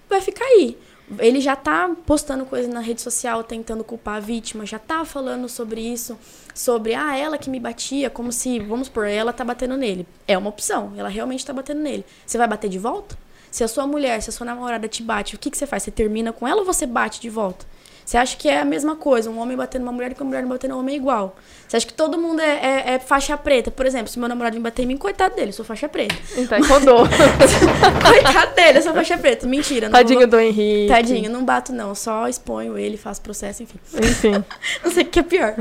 vai 0.09 0.23
ficar 0.23 0.45
aí. 0.47 0.79
Ele 1.19 1.41
já 1.41 1.57
tá 1.57 1.91
postando 2.07 2.45
coisa 2.45 2.69
na 2.69 2.81
rede 2.81 3.01
social, 3.01 3.43
tentando 3.43 3.83
culpar 3.83 4.17
a 4.17 4.21
vítima, 4.21 4.65
já 4.65 4.79
tá 4.79 5.05
falando 5.05 5.49
sobre 5.49 5.81
isso, 5.81 6.17
sobre, 6.55 6.95
ah, 6.95 7.17
ela 7.17 7.37
que 7.37 7.51
me 7.51 7.59
batia, 7.59 8.09
como 8.09 8.31
se, 8.31 8.61
vamos 8.61 8.89
por 8.89 9.07
ela 9.07 9.33
tá 9.33 9.45
batendo 9.45 9.77
nele. 9.77 10.07
É 10.29 10.39
uma 10.39 10.49
opção, 10.49 10.93
ela 10.97 11.09
realmente 11.09 11.45
tá 11.45 11.53
batendo 11.53 11.81
nele. 11.81 12.05
Você 12.25 12.39
vai 12.39 12.47
bater 12.47 12.71
de 12.71 12.79
volta? 12.79 13.19
Se 13.51 13.65
a 13.65 13.69
sua 13.69 13.87
mulher, 13.87 14.23
se 14.23 14.31
a 14.31 14.33
sua 14.33 14.45
namorada 14.45 14.87
te 14.87 15.03
bate, 15.03 15.35
o 15.35 15.39
que, 15.39 15.51
que 15.51 15.59
você 15.59 15.67
faz? 15.67 15.83
Você 15.83 15.91
termina 15.91 16.33
com 16.33 16.47
ela 16.47 16.61
ou 16.61 16.67
você 16.67 16.87
bate 16.87 17.21
de 17.21 17.29
volta? 17.29 17.67
Você 18.11 18.17
acha 18.17 18.37
que 18.37 18.49
é 18.49 18.59
a 18.59 18.65
mesma 18.65 18.97
coisa, 18.97 19.31
um 19.31 19.39
homem 19.39 19.57
batendo 19.57 19.83
uma 19.83 19.93
mulher 19.93 20.11
e 20.11 20.21
uma 20.21 20.27
mulher 20.27 20.45
batendo 20.45 20.75
um 20.75 20.81
homem 20.81 20.97
é 20.97 20.99
igual. 20.99 21.37
Você 21.69 21.77
acha 21.77 21.87
que 21.87 21.95
todo 21.95 22.19
mundo 22.19 22.41
é, 22.41 22.55
é, 22.57 22.95
é, 22.95 22.99
faixa 22.99 23.39
preta? 23.39 23.71
Por 23.71 23.87
exemplo, 23.87 24.09
se 24.09 24.19
meu 24.19 24.29
namorado 24.29 24.57
me 24.57 24.61
bater 24.61 24.83
em 24.83 24.87
mim, 24.87 24.97
coitado 24.97 25.37
dele, 25.37 25.51
eu 25.51 25.53
sou 25.53 25.65
faixa 25.65 25.89
preta. 25.89 26.17
Então, 26.37 26.61
rodou. 26.65 27.07
coitado 28.05 28.55
dele, 28.57 28.79
eu 28.79 28.83
sou 28.83 28.93
faixa 28.93 29.17
preta. 29.17 29.47
Mentira. 29.47 29.89
Tadinho 29.89 30.27
do 30.27 30.41
Henrique. 30.41 30.89
Tadinho, 30.89 31.31
não 31.31 31.45
bato 31.45 31.73
não, 31.73 31.95
só 31.95 32.27
exponho 32.27 32.77
ele, 32.77 32.97
faço 32.97 33.23
processo, 33.23 33.63
enfim. 33.63 33.79
Enfim. 33.95 34.45
não 34.83 34.91
sei 34.91 35.05
o 35.05 35.07
que 35.07 35.21
é 35.21 35.23
pior. 35.23 35.55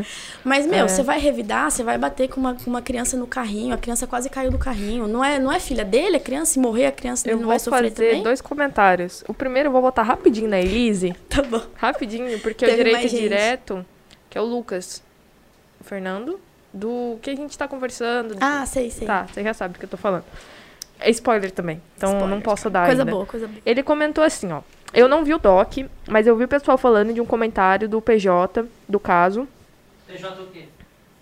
Mas, 0.43 0.65
meu, 0.65 0.85
é. 0.85 0.87
você 0.87 1.03
vai 1.03 1.19
revidar, 1.19 1.69
você 1.69 1.83
vai 1.83 1.99
bater 1.99 2.29
com 2.29 2.39
uma, 2.39 2.55
com 2.55 2.67
uma 2.67 2.81
criança 2.81 3.15
no 3.15 3.27
carrinho, 3.27 3.75
a 3.75 3.77
criança 3.77 4.07
quase 4.07 4.27
caiu 4.27 4.49
do 4.49 4.57
carrinho. 4.57 5.07
Não 5.07 5.23
é, 5.23 5.37
não 5.37 5.51
é 5.51 5.59
filha 5.59 5.85
dele, 5.85 6.15
a 6.15 6.19
criança, 6.19 6.53
se 6.53 6.59
morrer, 6.59 6.87
a 6.87 6.91
criança 6.91 7.29
eu 7.29 7.37
não 7.37 7.49
vai 7.49 7.59
sofrer 7.59 7.91
também? 7.91 7.91
Eu 7.91 7.93
vou 7.93 8.09
fazer 8.13 8.23
dois 8.23 8.41
comentários. 8.41 9.23
O 9.27 9.35
primeiro 9.35 9.67
eu 9.67 9.71
vou 9.71 9.83
botar 9.83 10.01
rapidinho 10.01 10.49
na 10.49 10.59
Elise. 10.59 11.13
Tá 11.29 11.43
bom. 11.43 11.61
Rapidinho, 11.75 12.38
porque 12.39 12.65
Teve 12.65 12.81
o 12.81 12.85
direito 12.85 13.09
direto, 13.09 13.85
que 14.29 14.37
é 14.37 14.41
o 14.41 14.45
Lucas. 14.45 15.03
O 15.79 15.83
Fernando 15.83 16.39
do 16.73 17.17
que 17.21 17.29
a 17.29 17.35
gente 17.35 17.57
tá 17.57 17.67
conversando. 17.67 18.35
Ah, 18.39 18.65
sei, 18.65 18.91
sei. 18.91 19.07
Tá, 19.07 19.25
você 19.25 19.43
já 19.43 19.53
sabe 19.53 19.73
do 19.73 19.79
que 19.79 19.85
eu 19.85 19.89
tô 19.89 19.97
falando. 19.97 20.23
É 20.99 21.09
spoiler 21.11 21.51
também, 21.51 21.81
então 21.97 22.09
spoiler. 22.09 22.35
não 22.35 22.41
posso 22.41 22.69
dar 22.69 22.85
Coisa 22.85 23.03
ainda. 23.03 23.11
boa, 23.11 23.25
coisa 23.25 23.47
boa. 23.47 23.61
Ele 23.65 23.81
comentou 23.81 24.23
assim, 24.23 24.51
ó. 24.51 24.61
Eu 24.93 25.07
não 25.07 25.23
vi 25.23 25.33
o 25.33 25.39
doc, 25.39 25.77
mas 26.07 26.27
eu 26.27 26.35
vi 26.35 26.43
o 26.43 26.47
pessoal 26.47 26.77
falando 26.77 27.13
de 27.13 27.21
um 27.21 27.25
comentário 27.25 27.87
do 27.87 28.01
PJ 28.01 28.65
do 28.87 28.99
caso. 28.99 29.47
PJ 30.07 30.41
o 30.41 30.47
quê? 30.47 30.65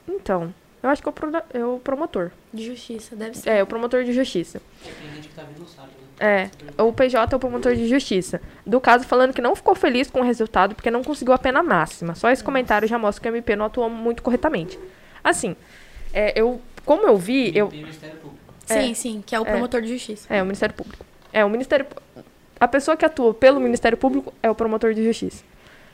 Então, 0.07 0.53
eu 0.81 0.89
acho 0.89 1.01
que 1.01 1.07
é 1.07 1.11
o, 1.11 1.13
pro, 1.13 1.31
é 1.53 1.65
o 1.65 1.79
promotor. 1.79 2.31
De 2.53 2.65
justiça, 2.65 3.15
deve 3.15 3.37
ser. 3.37 3.49
É, 3.49 3.61
o 3.61 3.67
promotor 3.67 4.03
de 4.03 4.13
justiça. 4.13 4.61
É, 4.85 4.89
tem 4.89 5.15
gente 5.15 5.27
que 5.27 5.35
tá 5.35 5.43
vendo, 5.43 5.59
não 5.59 5.67
sabe, 5.67 5.89
né? 5.89 6.06
É, 6.19 6.49
o 6.77 6.91
PJ 6.91 7.31
é 7.31 7.35
o 7.35 7.39
promotor 7.39 7.75
de 7.75 7.87
justiça. 7.87 8.41
Do 8.65 8.81
caso, 8.81 9.05
falando 9.05 9.33
que 9.33 9.41
não 9.41 9.55
ficou 9.55 9.75
feliz 9.75 10.09
com 10.09 10.21
o 10.21 10.23
resultado 10.23 10.73
porque 10.73 10.89
não 10.89 11.03
conseguiu 11.03 11.33
a 11.33 11.37
pena 11.37 11.61
máxima. 11.61 12.15
Só 12.15 12.29
esse 12.31 12.43
comentário 12.43 12.87
já 12.87 12.97
mostra 12.97 13.21
que 13.21 13.29
o 13.29 13.31
MP 13.35 13.55
não 13.55 13.65
atuou 13.65 13.89
muito 13.89 14.23
corretamente. 14.23 14.79
Assim, 15.23 15.55
é, 16.13 16.33
eu, 16.39 16.59
como 16.83 17.07
eu 17.07 17.17
vi, 17.17 17.55
eu... 17.55 17.69
Ministério 17.69 18.17
Público. 18.17 18.37
Sim, 18.65 18.93
sim, 18.93 19.23
que 19.25 19.35
é 19.35 19.39
o 19.39 19.43
é. 19.43 19.51
promotor 19.51 19.81
de 19.81 19.89
justiça. 19.89 20.27
É, 20.33 20.41
o 20.41 20.45
Ministério 20.45 20.75
Público. 20.75 21.05
É, 21.31 21.45
o 21.45 21.49
Ministério... 21.49 21.85
A 22.59 22.67
pessoa 22.67 22.97
que 22.97 23.05
atua 23.05 23.33
pelo 23.33 23.59
Ministério 23.59 23.97
Público 23.97 24.33
é 24.41 24.49
o 24.49 24.55
promotor 24.55 24.93
de 24.93 25.03
justiça. 25.03 25.43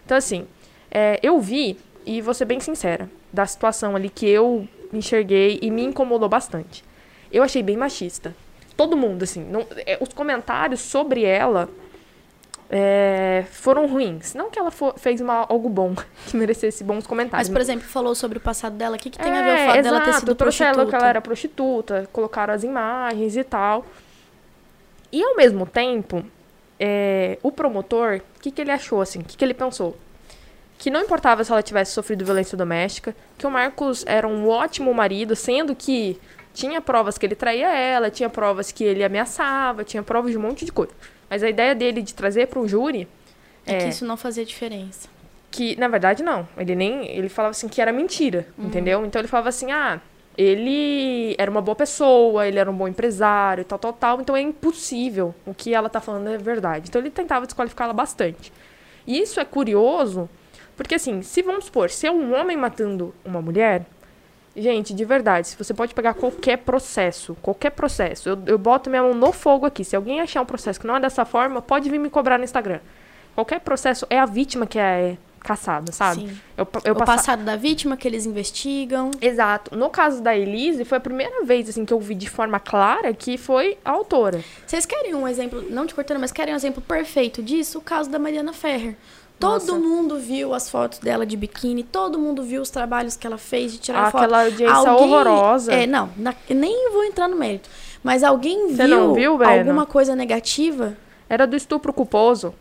Então, 0.06 0.18
assim, 0.18 0.48
é, 0.90 1.20
eu 1.22 1.40
vi, 1.42 1.78
e 2.06 2.22
vou 2.22 2.34
ser 2.34 2.46
bem 2.46 2.60
sincera, 2.62 3.10
da 3.32 3.46
situação 3.46 3.96
ali 3.96 4.10
que 4.10 4.26
eu 4.28 4.68
enxerguei 4.94 5.60
e 5.62 5.70
me 5.70 5.84
incomodou 5.84 6.30
bastante. 6.30 6.84
Eu 7.32 7.44
achei 7.44 7.62
bem 7.62 7.76
machista. 7.76 8.34
Todo 8.76 8.98
mundo, 8.98 9.24
assim, 9.24 9.44
não, 9.44 9.66
é, 9.86 9.98
os 10.02 10.10
comentários 10.10 10.80
sobre 10.80 11.24
ela 11.24 11.70
é, 12.76 13.46
foram 13.52 13.86
ruins. 13.86 14.34
Não 14.34 14.50
que 14.50 14.58
ela 14.58 14.72
for, 14.72 14.98
fez 14.98 15.22
uma, 15.22 15.46
algo 15.48 15.70
bom, 15.70 15.94
que 16.26 16.36
merecesse 16.36 16.84
bons 16.84 17.06
comentários. 17.06 17.48
Mas, 17.48 17.54
por 17.54 17.62
exemplo, 17.62 17.88
falou 17.88 18.16
sobre 18.16 18.40
o 18.40 18.42
passado 18.42 18.76
dela. 18.76 18.96
O 18.96 19.00
que, 19.00 19.12
que 19.12 19.20
tem 19.20 19.32
é, 19.32 19.40
a 19.40 19.44
ver 19.44 19.54
o 19.54 19.66
fato 19.68 19.80
exato, 19.80 19.84
dela 19.84 20.02
ter 20.02 20.14
sido 20.14 20.36
prostituta? 20.36 20.80
ela 20.82 20.90
que 20.90 20.96
ela 20.96 21.08
era 21.08 21.22
prostituta, 21.22 22.10
colocaram 22.12 22.54
as 22.54 22.64
imagens 22.64 23.38
e 23.38 23.44
tal. 23.44 23.86
E, 25.12 25.24
ao 25.24 25.36
mesmo 25.36 25.68
tempo, 25.68 26.26
é, 26.80 27.38
o 27.44 27.52
promotor, 27.52 28.22
o 28.38 28.42
que, 28.42 28.50
que 28.50 28.60
ele 28.60 28.72
achou, 28.72 29.02
assim? 29.02 29.20
O 29.20 29.24
que, 29.24 29.38
que 29.38 29.46
ele 29.46 29.54
pensou? 29.54 29.96
Que 30.80 30.90
não 30.90 31.02
importava 31.02 31.44
se 31.44 31.52
ela 31.52 31.62
tivesse 31.62 31.92
sofrido 31.92 32.26
violência 32.26 32.58
doméstica, 32.58 33.16
que 33.38 33.46
o 33.46 33.52
Marcos 33.52 34.04
era 34.08 34.28
um 34.28 34.50
ótimo 34.50 34.92
marido, 34.94 35.36
sendo 35.36 35.76
que 35.76 36.20
tinha 36.54 36.80
provas 36.80 37.18
que 37.18 37.26
ele 37.26 37.36
traía 37.36 37.68
ela, 37.68 38.12
tinha 38.12 38.30
provas 38.30 38.72
que 38.72 38.84
ele 38.84 39.04
ameaçava, 39.04 39.84
tinha 39.84 40.04
provas 40.04 40.32
de 40.32 40.38
um 40.38 40.42
monte 40.42 40.66
de 40.66 40.72
coisa. 40.72 40.94
Mas 41.30 41.42
a 41.44 41.50
ideia 41.50 41.74
dele 41.74 42.02
de 42.02 42.14
trazer 42.14 42.48
para 42.48 42.60
o 42.60 42.68
júri 42.68 43.08
é, 43.66 43.76
é 43.76 43.78
que 43.80 43.90
isso 43.90 44.06
não 44.06 44.16
fazia 44.16 44.46
diferença. 44.46 45.10
Que 45.50 45.76
na 45.80 45.88
verdade 45.88 46.24
não, 46.24 46.48
ele 46.58 46.76
nem 46.76 47.08
ele 47.10 47.30
falava 47.30 47.52
assim 47.52 47.68
que 47.68 47.82
era 47.82 47.92
mentira, 47.92 48.48
uhum. 48.58 48.66
entendeu? 48.66 49.06
Então 49.06 49.20
ele 49.20 49.28
falava 49.28 49.50
assim: 49.50 49.72
"Ah, 49.72 50.00
ele 50.38 51.36
era 51.38 51.50
uma 51.50 51.62
boa 51.62 51.76
pessoa, 51.76 52.48
ele 52.48 52.58
era 52.58 52.70
um 52.70 52.76
bom 52.76 52.88
empresário, 52.88 53.64
tal, 53.64 53.78
tal, 53.78 53.94
tal, 53.94 54.22
então 54.22 54.36
é 54.36 54.42
impossível. 54.42 55.34
O 55.46 55.54
que 55.54 55.74
ela 55.74 55.90
tá 55.90 56.02
falando 56.02 56.30
é 56.30 56.38
verdade. 56.38 56.90
Então 56.90 57.02
ele 57.02 57.12
tentava 57.12 57.46
desqualificá-la 57.46 57.94
bastante. 57.94 58.52
E 59.06 59.20
isso 59.20 59.40
é 59.40 59.46
curioso, 59.46 60.30
porque 60.76 60.96
assim, 60.96 61.22
se 61.22 61.42
vamos 61.42 61.66
supor, 61.66 61.90
se 61.90 62.08
é 62.08 62.12
um 62.12 62.34
homem 62.34 62.58
matando 62.58 63.14
uma 63.24 63.42
mulher, 63.42 63.86
Gente, 64.56 64.94
de 64.94 65.04
verdade, 65.04 65.48
se 65.48 65.58
você 65.58 65.74
pode 65.74 65.96
pegar 65.96 66.14
qualquer 66.14 66.58
processo, 66.58 67.36
qualquer 67.42 67.72
processo, 67.72 68.30
eu, 68.30 68.38
eu 68.46 68.58
boto 68.58 68.90
minha 68.90 69.02
mão 69.02 69.14
no 69.14 69.32
fogo 69.32 69.66
aqui. 69.66 69.84
Se 69.84 69.96
alguém 69.96 70.22
achar 70.22 70.42
um 70.42 70.46
processo 70.46 70.80
que 70.80 70.86
não 70.86 70.96
é 70.96 71.00
dessa 71.00 71.26
forma, 71.26 71.62
pode 71.62 71.90
vir 71.90 72.00
me 72.00 72.10
cobrar 72.10 72.38
no 72.38 72.44
Instagram. 72.44 72.80
Qualquer 73.34 73.60
processo 73.62 74.06
é 74.12 74.20
a 74.20 74.28
vítima 74.28 74.68
que 74.68 74.78
é 74.78 75.18
caçada, 75.44 75.92
sabe? 75.92 76.22
Sim. 76.22 76.40
Eu, 76.56 76.68
eu 76.86 76.94
o 76.94 76.98
passa... 76.98 77.16
passado 77.16 77.44
da 77.44 77.56
vítima 77.56 77.98
que 77.98 78.08
eles 78.08 78.26
investigam. 78.26 79.12
Exato. 79.22 79.76
No 79.76 79.90
caso 79.90 80.22
da 80.22 80.36
Elise, 80.36 80.86
foi 80.86 80.98
a 80.98 81.02
primeira 81.02 81.44
vez 81.44 81.68
assim 81.68 81.84
que 81.84 81.94
eu 81.94 82.00
vi 82.00 82.16
de 82.16 82.30
forma 82.30 82.60
clara 82.60 83.14
que 83.14 83.38
foi 83.38 83.78
a 83.84 83.92
autora. 83.92 84.44
Vocês 84.66 84.86
querem 84.86 85.14
um 85.14 85.28
exemplo, 85.28 85.64
não 85.70 85.86
te 85.86 85.94
cortando, 85.94 86.20
mas 86.20 86.32
querem 86.32 86.54
um 86.54 86.58
exemplo 86.58 86.82
perfeito 86.82 87.44
disso? 87.44 87.80
O 87.80 87.82
caso 87.82 88.10
da 88.10 88.18
Mariana 88.18 88.54
Ferrer. 88.54 88.96
Todo 89.44 89.74
Nossa. 89.74 89.74
mundo 89.74 90.18
viu 90.18 90.54
as 90.54 90.70
fotos 90.70 91.00
dela 91.00 91.26
de 91.26 91.36
biquíni, 91.36 91.84
todo 91.84 92.18
mundo 92.18 92.44
viu 92.44 92.62
os 92.62 92.70
trabalhos 92.70 93.18
que 93.18 93.28
ela 93.28 93.38
fez 93.38 93.74
de 93.74 93.78
tirar 93.78 94.10
foto. 94.10 94.24
Aquela 94.24 94.46
audiência 94.46 94.90
alguém, 94.90 95.14
horrorosa. 95.14 95.74
É, 95.74 95.86
não, 95.86 96.10
na, 96.16 96.34
nem 96.50 96.90
vou 96.94 97.04
entrar 97.04 97.28
no 97.28 97.36
mérito. 97.36 97.70
Mas 98.02 98.24
alguém 98.24 98.74
viu, 98.74 99.14
viu 99.14 99.44
alguma 99.44 99.86
coisa 99.86 100.16
negativa? 100.16 100.96
Era 101.28 101.46
do 101.46 101.58
estupro 101.58 101.92
culposo. 101.92 102.56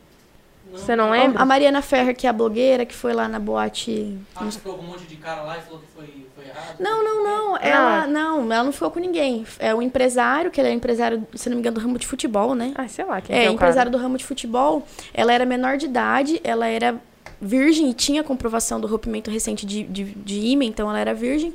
Você 0.73 0.97
não 0.97 1.11
lembra? 1.11 1.41
A 1.41 1.45
Mariana 1.45 1.83
Ferrer, 1.83 2.17
que 2.17 2.27
é 2.27 2.31
a 2.31 2.33
blogueira, 2.33 2.85
que 2.85 2.95
foi 2.95 3.13
lá 3.13 3.29
na 3.29 3.39
boate. 3.39 4.19
Ah, 4.35 4.49
com 4.65 4.71
um 4.71 4.83
monte 4.83 5.05
de 5.05 5.17
cara 5.17 5.43
lá 5.43 5.59
e 5.59 5.63
falou 5.63 5.79
que 5.79 5.87
foi, 5.95 6.27
foi 6.43 6.51
errado? 6.51 6.77
Não, 6.79 7.05
não, 7.05 7.25
não. 7.25 7.57
Ela 7.57 8.07
não, 8.07 8.53
ela 8.53 8.65
não 8.65 8.73
ficou 8.73 8.91
com 8.91 9.01
ninguém. 9.01 9.45
É 9.59 9.75
o 9.75 9.81
empresário, 9.81 10.51
que 10.51 10.61
ele 10.61 10.69
é 10.69 10.73
empresário, 10.73 11.27
se 11.35 11.49
não 11.49 11.57
me 11.57 11.61
engano, 11.61 11.77
do 11.77 11.81
ramo 11.81 11.99
de 11.99 12.07
futebol, 12.07 12.55
né? 12.55 12.73
Ah, 12.75 12.89
sei 12.89 13.05
lá 13.05 13.21
quem 13.21 13.37
é. 13.37 13.45
É, 13.45 13.47
é 13.47 13.51
empresário 13.51 13.91
do 13.91 13.99
ramo 13.99 14.17
de 14.17 14.25
futebol. 14.25 14.87
Ela 15.15 15.33
era 15.33 15.45
menor 15.45 15.77
de 15.77 15.87
idade, 15.87 16.41
ela 16.43 16.67
era 16.67 16.97
virgem 17.41 17.91
e 17.91 17.95
tinha 17.95 18.23
comprovação 18.23 18.81
do 18.81 18.87
rompimento 18.87 19.29
recente 19.29 19.67
de, 19.67 19.83
de, 19.83 20.05
de 20.05 20.41
ímã, 20.47 20.65
então 20.65 20.89
ela 20.89 20.99
era 20.99 21.13
virgem. 21.13 21.53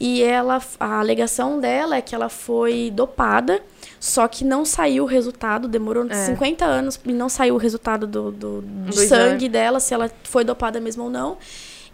E 0.00 0.22
ela, 0.22 0.62
a 0.80 0.98
alegação 0.98 1.60
dela 1.60 1.96
é 1.96 2.00
que 2.00 2.14
ela 2.14 2.28
foi 2.28 2.90
dopada 2.90 3.62
só 3.98 4.28
que 4.28 4.44
não 4.44 4.64
saiu 4.64 5.04
o 5.04 5.06
resultado, 5.06 5.66
demorou 5.66 6.06
é. 6.08 6.26
50 6.26 6.64
anos 6.64 7.00
e 7.04 7.12
não 7.12 7.28
saiu 7.28 7.54
o 7.54 7.58
resultado 7.58 8.06
do, 8.06 8.30
do, 8.30 8.62
do 8.62 8.92
sangue 8.92 9.48
dela, 9.48 9.80
se 9.80 9.94
ela 9.94 10.10
foi 10.22 10.44
dopada 10.44 10.80
mesmo 10.80 11.04
ou 11.04 11.10
não. 11.10 11.38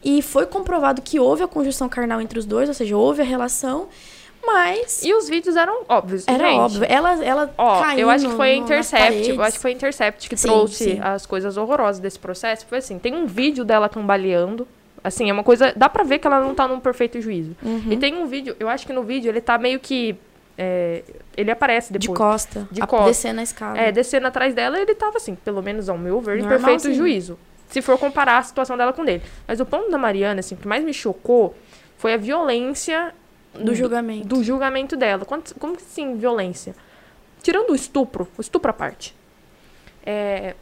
E 0.04 0.20
foi 0.22 0.46
comprovado 0.46 1.00
que 1.00 1.20
houve 1.20 1.42
a 1.42 1.48
conjunção 1.48 1.88
carnal 1.88 2.20
entre 2.20 2.38
os 2.38 2.44
dois, 2.44 2.68
ou 2.68 2.74
seja, 2.74 2.96
houve 2.96 3.22
a 3.22 3.24
relação. 3.24 3.88
Mas. 4.44 5.04
E 5.04 5.14
os 5.14 5.28
vídeos 5.28 5.54
eram 5.54 5.84
óbvios. 5.88 6.26
Era 6.26 6.48
gente. 6.48 6.58
óbvio. 6.58 6.86
Ela, 6.88 7.24
ela 7.24 7.54
Ó, 7.56 7.84
eu 7.92 8.10
acho 8.10 8.28
que 8.28 8.34
foi 8.34 8.56
no, 8.56 8.64
Intercept. 8.64 9.30
Eu 9.30 9.42
acho 9.42 9.56
que 9.56 9.62
foi 9.62 9.72
Intercept 9.72 10.28
que 10.28 10.36
sim, 10.36 10.48
trouxe 10.48 10.84
sim. 10.84 11.00
as 11.00 11.24
coisas 11.24 11.56
horrorosas 11.56 12.00
desse 12.00 12.18
processo. 12.18 12.66
Foi 12.66 12.78
assim: 12.78 12.98
tem 12.98 13.14
um 13.14 13.26
vídeo 13.26 13.64
dela 13.64 13.88
cambaleando. 13.88 14.66
Assim, 15.04 15.30
é 15.30 15.32
uma 15.32 15.44
coisa. 15.44 15.72
Dá 15.76 15.88
pra 15.88 16.02
ver 16.02 16.18
que 16.18 16.26
ela 16.26 16.40
não 16.40 16.54
tá 16.54 16.66
num 16.66 16.80
perfeito 16.80 17.20
juízo. 17.20 17.56
Uhum. 17.62 17.92
E 17.92 17.96
tem 17.96 18.16
um 18.16 18.26
vídeo, 18.26 18.56
eu 18.58 18.68
acho 18.68 18.86
que 18.86 18.92
no 18.92 19.02
vídeo 19.02 19.28
ele 19.28 19.40
tá 19.40 19.58
meio 19.58 19.78
que 19.78 20.16
é, 20.56 21.02
ele 21.36 21.50
aparece 21.50 21.92
depois. 21.92 22.10
De 22.10 22.14
costa. 22.14 22.68
De 22.70 22.80
costa. 22.86 23.06
Descendo 23.06 23.40
a 23.40 23.42
escada. 23.42 23.78
É, 23.78 23.92
descendo 23.92 24.26
atrás 24.26 24.54
dela, 24.54 24.78
ele 24.78 24.94
tava 24.94 25.16
assim, 25.16 25.34
pelo 25.34 25.62
menos 25.62 25.88
ao 25.88 25.98
meu 25.98 26.20
ver, 26.20 26.38
em 26.38 26.46
perfeito 26.46 26.92
juízo. 26.92 27.38
Se 27.72 27.80
for 27.80 27.98
comparar 27.98 28.36
a 28.36 28.42
situação 28.42 28.76
dela 28.76 28.92
com 28.92 29.02
dele. 29.02 29.22
Mas 29.48 29.58
o 29.58 29.64
ponto 29.64 29.90
da 29.90 29.96
Mariana, 29.96 30.40
assim, 30.40 30.54
que 30.54 30.68
mais 30.68 30.84
me 30.84 30.92
chocou 30.92 31.56
foi 31.96 32.12
a 32.12 32.18
violência 32.18 33.14
do 33.54 33.74
julgamento. 33.74 34.28
Do 34.28 34.44
julgamento 34.44 34.94
dela. 34.94 35.24
Quanto, 35.24 35.54
como 35.54 35.76
assim, 35.76 36.16
violência? 36.16 36.76
Tirando 37.42 37.70
o 37.70 37.74
estupro, 37.74 38.28
o 38.36 38.42
estupro 38.42 38.70
à 38.70 38.74
parte. 38.74 39.16
É, 40.04 40.54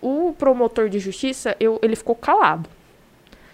o 0.00 0.34
promotor 0.36 0.88
de 0.88 0.98
justiça, 0.98 1.56
eu, 1.60 1.78
ele 1.80 1.94
ficou 1.94 2.16
calado. 2.16 2.68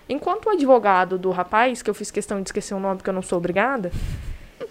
Enquanto 0.09 0.46
o 0.46 0.51
advogado 0.51 1.18
do 1.18 1.30
rapaz, 1.30 1.82
que 1.82 1.90
eu 1.90 1.94
fiz 1.94 2.11
questão 2.11 2.40
de 2.40 2.49
esquecer 2.49 2.72
o 2.72 2.80
nome 2.80 2.96
porque 2.96 3.11
eu 3.11 3.14
não 3.14 3.20
sou 3.20 3.36
obrigada, 3.36 3.92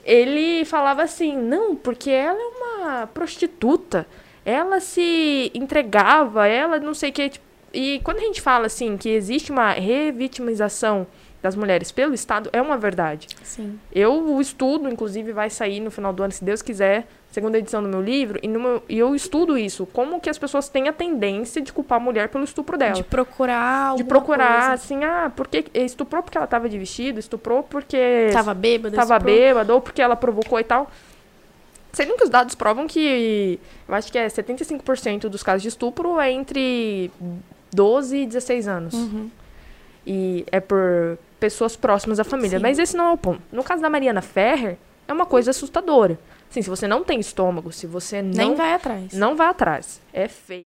ele 0.04 0.66
falava 0.66 1.04
assim: 1.04 1.38
não, 1.38 1.76
porque 1.76 2.10
ela 2.10 2.40
é 2.40 2.46
uma 2.46 3.08
prostituta, 3.08 4.08
ela 4.44 4.80
se 4.80 5.52
entregava, 5.54 6.48
ela 6.48 6.80
não 6.80 6.96
sei 6.96 7.12
o 7.12 7.14
que. 7.14 7.30
Tipo, 7.30 7.47
e 7.80 8.00
quando 8.04 8.18
a 8.18 8.22
gente 8.22 8.42
fala 8.42 8.66
assim 8.66 8.98
que 8.98 9.10
existe 9.10 9.52
uma 9.52 9.72
revitimização 9.72 11.06
das 11.42 11.56
mulheres 11.56 11.92
pelo 11.92 12.14
Estado 12.16 12.50
é 12.52 12.60
uma 12.62 12.78
verdade. 12.78 13.28
Sim. 13.44 13.80
Eu 13.94 14.14
o 14.36 14.42
estudo, 14.42 14.90
inclusive 14.90 15.32
vai 15.32 15.50
sair 15.50 15.80
no 15.80 15.92
final 15.92 16.12
do 16.12 16.24
ano, 16.24 16.32
se 16.34 16.44
Deus 16.44 16.62
quiser, 16.64 17.06
segunda 17.30 17.60
edição 17.60 17.82
do 17.84 17.88
meu 17.88 18.02
livro, 18.02 18.40
e, 18.42 18.48
no 18.48 18.60
meu- 18.60 18.84
e 18.90 18.98
eu 18.98 19.14
estudo 19.14 19.56
isso, 19.58 19.86
como 19.86 20.20
que 20.20 20.30
as 20.30 20.38
pessoas 20.40 20.68
têm 20.68 20.88
a 20.90 20.94
tendência 20.94 21.62
de 21.62 21.72
culpar 21.72 21.98
a 21.98 22.04
mulher 22.04 22.30
pelo 22.30 22.44
estupro 22.44 22.76
dela. 22.78 22.94
De 22.94 23.04
procurar 23.04 23.96
De 23.96 24.04
procurar, 24.04 24.58
coisa. 24.70 24.74
assim, 24.74 25.04
ah, 25.04 25.32
porque 25.36 25.66
estuprou 25.76 26.24
porque 26.24 26.38
ela 26.38 26.48
tava 26.48 26.68
de 26.68 26.78
vestido, 26.80 27.20
estuprou 27.20 27.62
porque 27.62 28.30
Tava 28.34 28.54
bêbada. 28.56 28.96
tava 28.96 29.14
estuprou. 29.18 29.36
bêbada, 29.36 29.74
ou 29.76 29.80
porque 29.80 30.02
ela 30.02 30.16
provocou 30.16 30.60
e 30.60 30.64
tal. 30.64 30.90
Sendo 31.94 32.16
que 32.16 32.24
os 32.24 32.30
dados 32.30 32.54
provam 32.56 32.86
que, 32.88 33.60
eu 33.88 33.94
acho 33.96 34.12
que 34.12 34.18
é 34.18 34.28
75% 34.28 35.30
dos 35.30 35.42
casos 35.44 35.62
de 35.62 35.68
estupro 35.70 36.20
é 36.20 36.32
entre 36.32 37.10
12 37.74 38.18
e 38.18 38.26
16 38.26 38.68
anos. 38.68 38.94
Uhum. 38.94 39.30
E 40.06 40.46
é 40.52 40.60
por 40.60 41.18
pessoas 41.40 41.76
próximas 41.76 42.20
à 42.20 42.24
família. 42.24 42.58
Sim. 42.58 42.64
Mas 42.64 42.80
esse 42.80 42.96
não 42.96 43.08
é 43.10 43.12
o 43.12 43.18
ponto. 43.18 43.42
No 43.52 43.64
caso 43.64 43.82
da 43.82 43.90
Mariana 43.90 44.22
Ferrer, 44.22 44.78
é 45.08 45.14
uma 45.14 45.26
coisa 45.26 45.52
assustadora. 45.52 46.18
Assim, 46.50 46.62
se 46.62 46.70
você 46.70 46.88
não 46.88 47.04
tem 47.04 47.20
estômago, 47.20 47.72
se 47.72 47.86
você 47.86 48.22
Nem 48.22 48.50
não, 48.50 48.56
vai 48.56 48.74
atrás. 48.74 49.14
não 49.14 49.36
vai 49.36 49.48
atrás, 49.48 50.02
é 50.14 50.28
feio. 50.28 50.64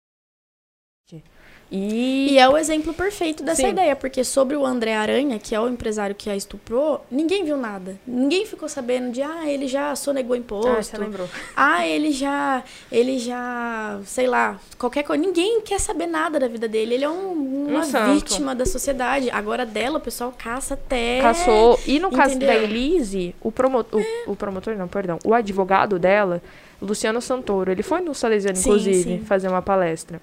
E, 1.76 2.28
E 2.34 2.38
é 2.38 2.48
o 2.48 2.56
exemplo 2.56 2.94
perfeito 2.94 3.42
dessa 3.42 3.62
Sim. 3.62 3.70
ideia, 3.70 3.96
porque 3.96 4.22
sobre 4.22 4.56
o 4.56 4.64
André 4.64 4.94
Aranha, 4.94 5.38
que 5.40 5.54
é 5.54 5.60
o 5.60 5.68
empresário 5.68 6.14
que 6.14 6.30
a 6.30 6.36
estuprou, 6.36 7.04
ninguém 7.10 7.44
viu 7.44 7.56
nada. 7.56 7.96
Ninguém 8.06 8.46
ficou 8.46 8.68
sabendo 8.68 9.10
de, 9.10 9.20
ah, 9.22 9.42
ele 9.50 9.66
já 9.66 9.94
sonegou 9.96 10.36
imposto. 10.36 10.68
Ah, 10.70 10.82
você 10.82 10.96
lembrou. 10.96 11.28
Ah, 11.56 11.84
ele 11.86 12.12
já, 12.12 12.62
ele 12.92 13.18
já, 13.18 13.98
sei 14.04 14.28
lá, 14.28 14.58
qualquer 14.78 15.02
coisa. 15.02 15.20
Ninguém 15.20 15.60
quer 15.62 15.80
saber 15.80 16.06
nada 16.06 16.38
da 16.38 16.46
vida 16.46 16.68
dele. 16.68 16.94
Ele 16.94 17.04
é 17.04 17.10
um- 17.10 17.66
uma 17.68 17.80
Um 17.84 18.14
vítima 18.14 18.54
da 18.54 18.64
sociedade. 18.64 19.28
Agora 19.30 19.66
dela, 19.66 19.98
o 19.98 20.00
pessoal 20.00 20.32
caça 20.36 20.74
até. 20.74 21.20
Caçou. 21.20 21.80
E 21.86 21.98
no 21.98 22.10
caso 22.10 22.38
da 22.38 22.44
entendeu? 22.54 22.62
Elise, 22.62 23.34
o, 23.40 23.50
promo 23.50 23.84
o, 23.90 24.30
o 24.32 24.36
promotor, 24.36 24.76
não, 24.76 24.86
perdão, 24.86 25.18
o 25.24 25.34
advogado 25.34 25.98
dela, 25.98 26.40
Luciano 26.80 27.20
Santoro, 27.20 27.72
ele 27.72 27.82
foi 27.82 28.00
no 28.00 28.14
Salesiano, 28.14 28.56
Sim, 28.56 28.68
inclusive, 28.68 29.02
sim. 29.18 29.24
fazer 29.24 29.48
uma 29.48 29.60
palestra. 29.62 30.20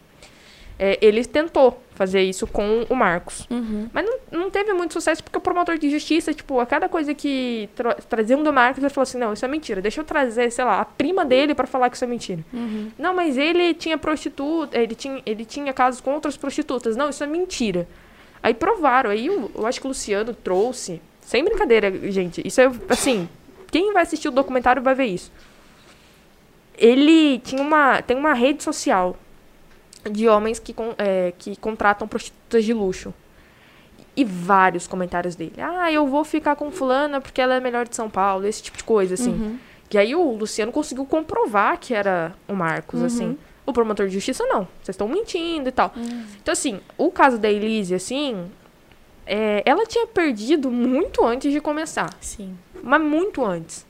É, 0.84 0.98
ele 1.00 1.24
tentou 1.24 1.80
fazer 1.94 2.24
isso 2.24 2.48
com 2.48 2.88
o 2.90 2.96
Marcos. 2.96 3.48
Uhum. 3.52 3.88
Mas 3.94 4.04
não, 4.04 4.40
não 4.40 4.50
teve 4.50 4.74
muito 4.74 4.94
sucesso 4.94 5.24
porque 5.24 5.38
o 5.38 5.42
promotor 5.42 5.78
de 5.78 5.92
justiça, 5.92 6.34
tipo, 6.34 6.60
a 6.60 6.66
cada 6.66 6.90
coisa 6.90 7.14
que 7.14 7.70
tra 7.76 7.94
traziam 7.94 8.42
do 8.42 8.52
Marcos, 8.52 8.84
ele 8.84 8.92
falou 8.92 9.04
assim: 9.04 9.20
não, 9.20 9.32
isso 9.32 9.46
é 9.46 9.48
mentira. 9.48 9.80
Deixa 9.80 10.02
eu 10.02 10.04
trazer, 10.04 10.52
sei 10.52 10.66
lá, 10.66 10.82
a 10.82 10.86
prima 10.86 11.24
dele 11.24 11.54
pra 11.54 11.68
falar 11.68 11.88
que 11.92 11.98
isso 11.98 12.04
é 12.04 12.08
mentira. 12.08 12.44
Uhum. 12.52 12.90
Não, 12.98 13.14
mas 13.14 13.38
ele 13.38 13.76
tinha 13.76 13.96
prostituta, 13.96 14.76
ele 14.76 14.96
tinha, 14.96 15.22
ele 15.24 15.46
tinha 15.46 15.72
casos 15.72 16.02
com 16.02 16.16
outras 16.16 16.36
prostitutas. 16.36 16.96
Não, 16.98 17.12
isso 17.12 17.24
é 17.24 17.28
mentira. 17.28 17.88
Aí 18.42 18.56
provaram. 18.56 19.12
Aí 19.12 19.28
eu, 19.28 19.52
eu 19.54 19.68
acho 19.68 19.80
que 19.80 19.86
o 19.86 19.90
Luciano 19.90 20.34
trouxe. 20.34 21.00
Sem 21.22 21.44
brincadeira, 21.44 21.92
gente. 22.12 22.42
Isso 22.44 22.60
é 22.60 22.72
assim. 22.90 23.30
Quem 23.70 23.94
vai 23.94 24.02
assistir 24.02 24.30
o 24.30 24.32
documentário 24.32 24.82
vai 24.82 24.96
ver 24.96 25.06
isso. 25.06 25.32
Ele 26.76 27.38
tinha 27.38 27.62
uma. 27.62 28.02
Tem 28.02 28.18
uma 28.18 28.34
rede 28.34 28.64
social 28.64 29.16
de 30.10 30.28
homens 30.28 30.60
que, 30.60 30.74
é, 30.98 31.34
que 31.38 31.56
contratam 31.58 32.08
prostitutas 32.08 32.64
de 32.64 32.74
luxo. 32.74 33.14
E 34.16 34.26
vários 34.26 34.88
comentários 34.88 35.36
dele. 35.36 35.54
Ah, 35.58 35.92
eu 35.92 36.06
vou 36.08 36.24
ficar 36.26 36.56
com 36.56 36.70
fulana 36.70 37.22
porque 37.22 37.40
ela 37.42 37.56
é 37.56 37.60
melhor 37.60 37.88
de 37.88 37.96
São 37.96 38.10
Paulo. 38.10 38.46
Esse 38.46 38.62
tipo 38.62 38.78
de 38.78 38.84
coisa, 38.84 39.14
assim. 39.14 39.32
Uhum. 39.32 39.58
E 39.90 39.98
aí 39.98 40.14
o 40.16 40.32
Luciano 40.34 40.72
conseguiu 40.72 41.06
comprovar 41.06 41.78
que 41.80 41.94
era 41.94 42.34
o 42.48 42.54
Marcos, 42.54 43.00
Uhum. 43.00 43.06
assim. 43.06 43.38
O 43.66 43.72
promotor 43.72 44.08
de 44.08 44.14
justiça, 44.14 44.46
não. 44.46 44.68
Vocês 44.82 44.96
estão 44.96 45.08
mentindo 45.08 45.70
e 45.70 45.72
tal. 45.72 45.94
Uhum. 45.96 46.26
Então, 46.42 46.52
assim, 46.52 46.82
o 46.98 47.10
caso 47.12 47.38
da 47.38 47.50
Elise, 47.50 47.94
assim, 47.96 48.52
é, 49.26 49.62
ela 49.66 49.86
tinha 49.86 50.06
perdido 50.08 50.70
muito 50.70 51.24
antes 51.26 51.52
de 51.52 51.62
começar. 51.62 52.10
Sim. 52.20 52.58
Mas 52.84 53.02
muito 53.02 53.46
antes. 53.46 53.86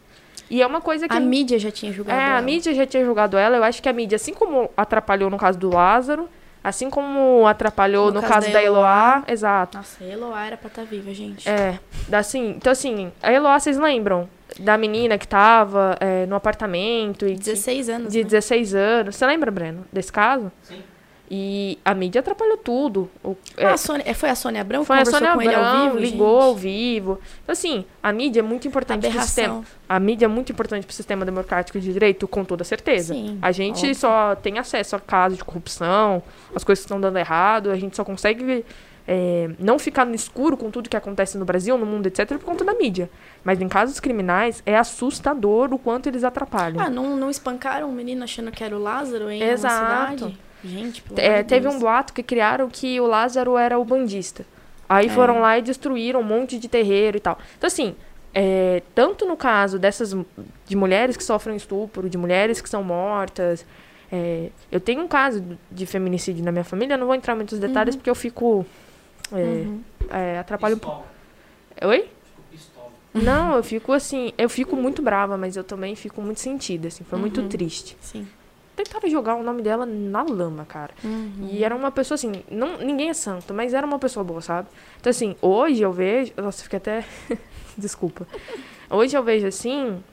E 0.51 0.61
é 0.61 0.67
uma 0.67 0.81
coisa 0.81 1.07
que... 1.07 1.15
A 1.15 1.19
mídia 1.19 1.57
já 1.57 1.71
tinha 1.71 1.93
julgado. 1.93 2.19
é, 2.19 2.23
a 2.25 2.29
ela. 2.33 2.41
mídia 2.41 2.73
já 2.75 2.85
tinha 2.85 3.05
julgado 3.05 3.37
ela. 3.37 3.55
Eu 3.55 3.63
acho 3.63 3.81
que 3.81 3.87
a 3.87 3.93
mídia, 3.93 4.17
assim 4.17 4.33
como 4.33 4.69
atrapalhou 4.75 5.29
no 5.29 5.37
caso 5.37 5.57
do 5.57 5.69
Lázaro, 5.73 6.27
assim 6.61 6.89
como 6.89 7.47
atrapalhou 7.47 8.07
No 8.07 8.15
no, 8.15 8.21
caso 8.21 8.33
caso, 8.33 8.47
da 8.47 8.53
da 8.53 8.63
Eloá, 8.63 9.23
exato. 9.29 9.77
Nossa, 9.77 10.03
a 10.03 10.07
Eloá 10.07 10.45
era 10.45 10.57
pra 10.57 10.67
estar 10.67 10.83
viva, 10.83 11.13
gente. 11.13 11.47
É, 11.47 11.79
assim, 12.11 12.49
então 12.57 12.69
assim, 12.69 13.13
a 13.23 13.31
Eloá, 13.31 13.57
vocês 13.59 13.77
lembram? 13.77 14.29
Da 14.59 14.77
menina 14.77 15.17
que 15.17 15.25
tava 15.25 15.95
é, 16.01 16.25
no 16.25 16.35
apartamento 16.35 17.25
e 17.25 17.35
que- 17.35 17.39
16 17.39 17.87
anos. 17.87 18.11
de 18.11 18.17
né? 18.19 18.23
16 18.25 18.75
anos. 18.75 19.15
Você 19.15 19.25
lembra, 19.25 19.49
Breno, 19.49 19.85
desse 19.93 20.11
caso? 20.11 20.51
Sim. 20.63 20.83
E 21.33 21.79
a 21.85 21.93
mídia 21.93 22.19
atrapalhou 22.19 22.57
tudo. 22.57 23.09
O- 23.23 23.37
é, 23.55 23.65
Ah, 23.67 23.73
a 23.75 23.77
Sônia, 23.77 24.03
é, 24.05 24.13
foi 24.13 24.29
a 24.29 24.35
Sônia 24.35 24.59
Abrão 24.59 24.81
que 24.81 24.87
foi 24.87 24.97
a 24.97 24.99
conversou 24.99 25.19
Sônia 25.19 25.33
com 25.33 25.41
ele 25.41 25.55
ao 25.55 25.63
Abrão, 25.63 25.85
vivo? 25.91 25.97
ligou 25.99 26.35
gente? 26.41 26.43
ao 26.49 26.55
vivo. 26.55 27.19
Então, 27.41 27.53
assim, 27.53 27.85
a 28.03 28.11
mídia 28.11 28.39
é 28.41 28.43
muito 28.43 28.67
importante 28.67 29.09
pro 29.09 29.21
sistema. 29.21 29.47
Aberração. 29.53 29.75
A 29.87 29.97
mídia 29.97 30.25
é 30.25 30.27
muito 30.27 30.51
importante 30.51 30.85
pro 30.85 30.93
sistema 30.93 31.23
democrático 31.23 31.79
de 31.79 31.93
direito, 31.93 32.27
com 32.27 32.43
toda 32.43 32.65
certeza. 32.65 33.13
Sim, 33.13 33.39
a 33.41 33.49
gente 33.53 33.77
óbvio. 33.77 33.95
só 33.95 34.35
tem 34.35 34.59
acesso 34.59 34.93
a 34.97 34.99
casos 34.99 35.37
de 35.37 35.45
corrupção, 35.45 36.21
as 36.53 36.65
coisas 36.65 36.83
que 36.83 36.87
estão 36.87 36.99
dando 36.99 37.17
errado, 37.17 37.71
a 37.71 37.77
gente 37.77 37.95
só 37.95 38.03
consegue 38.03 38.65
é, 39.07 39.49
não 39.57 39.79
ficar 39.79 40.05
no 40.05 40.13
escuro 40.13 40.55
com 40.57 40.69
tudo 40.69 40.89
que 40.89 40.97
acontece 40.97 41.37
no 41.37 41.45
Brasil, 41.45 41.77
no 41.77 41.85
mundo, 41.85 42.07
etc., 42.07 42.27
por 42.37 42.43
conta 42.43 42.63
da 42.65 42.73
mídia. 42.73 43.09
Mas 43.43 43.59
em 43.61 43.67
casos 43.69 43.99
criminais, 44.01 44.61
é 44.65 44.77
assustador 44.77 45.73
o 45.73 45.79
quanto 45.79 46.07
eles 46.07 46.23
atrapalham. 46.25 46.79
Ah, 46.81 46.89
não, 46.89 47.15
não 47.15 47.29
espancaram 47.29 47.89
um 47.89 47.93
menino 47.93 48.23
achando 48.23 48.51
que 48.51 48.63
era 48.63 48.75
o 48.75 48.79
Lázaro 48.79 49.29
em 49.29 49.41
Exato. 49.41 50.33
Gente, 50.63 51.01
pelo 51.01 51.19
É, 51.19 51.43
teve 51.43 51.61
Deus. 51.61 51.75
um 51.75 51.79
boato 51.79 52.13
que 52.13 52.21
criaram 52.23 52.69
que 52.69 52.99
o 52.99 53.07
Lázaro 53.07 53.57
era 53.57 53.77
o 53.79 53.85
bandista. 53.85 54.45
Aí 54.87 55.07
É. 55.07 55.09
foram 55.09 55.39
lá 55.39 55.57
e 55.57 55.61
destruíram 55.61 56.19
um 56.19 56.23
monte 56.23 56.59
de 56.59 56.67
terreiro 56.67 57.17
e 57.17 57.19
tal. 57.19 57.37
Então, 57.57 57.67
assim, 57.67 57.95
é, 58.33 58.81
tanto 58.93 59.25
no 59.25 59.35
caso 59.37 59.79
dessas 59.79 60.15
de 60.67 60.75
mulheres 60.75 61.17
que 61.17 61.23
sofrem 61.23 61.55
estupro, 61.55 62.09
de 62.09 62.17
mulheres 62.17 62.61
que 62.61 62.69
são 62.69 62.83
mortas. 62.83 63.65
é, 64.13 64.49
eu 64.69 64.79
tenho 64.81 65.01
um 65.01 65.07
caso 65.07 65.41
de 65.71 65.85
feminicídio 65.85 66.43
na 66.43 66.51
minha 66.51 66.65
família, 66.65 66.97
não 66.97 67.05
vou 67.07 67.15
entrar 67.15 67.33
em 67.33 67.37
muitos 67.37 67.57
detalhes 67.59 67.95
porque 67.95 68.09
eu 68.09 68.15
fico. 68.15 68.65
É, 69.31 69.35
Uhum. 69.37 69.81
é, 70.09 70.37
atrapalho 70.39 70.75
um 70.75 70.79
pouco. 70.79 71.05
Pistola. 71.71 71.91
Oi? 71.93 71.99
Fico 72.01 72.41
pistola. 72.51 72.87
Não, 73.13 73.55
eu 73.55 73.63
fico 73.63 73.93
assim. 73.93 74.33
Eu 74.37 74.49
fico 74.49 74.75
muito 74.75 75.01
brava, 75.01 75.37
mas 75.37 75.55
eu 75.55 75.63
também 75.63 75.95
fico 75.95 76.21
muito 76.21 76.41
sentida, 76.41 76.89
assim. 76.89 77.05
Foi 77.05 77.17
muito 77.17 77.39
Uhum. 77.39 77.47
triste. 77.47 77.95
Sim. 78.01 78.27
Tentaram 78.75 79.09
jogar 79.09 79.35
o 79.35 79.43
nome 79.43 79.61
dela 79.61 79.85
na 79.85 80.23
lama, 80.23 80.65
cara. 80.65 80.93
Uhum. 81.03 81.49
E 81.51 81.63
era 81.63 81.75
uma 81.75 81.91
pessoa 81.91 82.15
assim, 82.15 82.43
não, 82.49 82.77
ninguém 82.77 83.09
é 83.09 83.13
santo, 83.13 83.53
mas 83.53 83.73
era 83.73 83.85
uma 83.85 83.99
pessoa 83.99 84.23
boa, 84.23 84.41
sabe? 84.41 84.69
Então, 84.99 85.09
assim, 85.09 85.35
hoje 85.41 85.81
eu 85.81 85.91
vejo. 85.91 86.33
Nossa, 86.37 86.63
fiquei 86.63 86.77
até. 86.77 87.05
Desculpa. 87.77 88.27
Hoje 88.89 89.17
eu 89.17 89.23
vejo 89.23 89.47
assim 89.47 90.03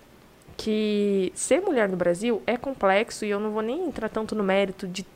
que 0.57 1.33
ser 1.35 1.61
mulher 1.61 1.89
no 1.89 1.97
Brasil 1.97 2.43
é 2.47 2.57
complexo 2.57 3.25
e 3.25 3.31
eu 3.31 3.39
não 3.39 3.53
vou 3.53 3.63
nem 3.63 3.87
entrar 3.87 4.09
tanto 4.09 4.35
no 4.35 4.43
mérito 4.43 4.89
de, 4.89 5.07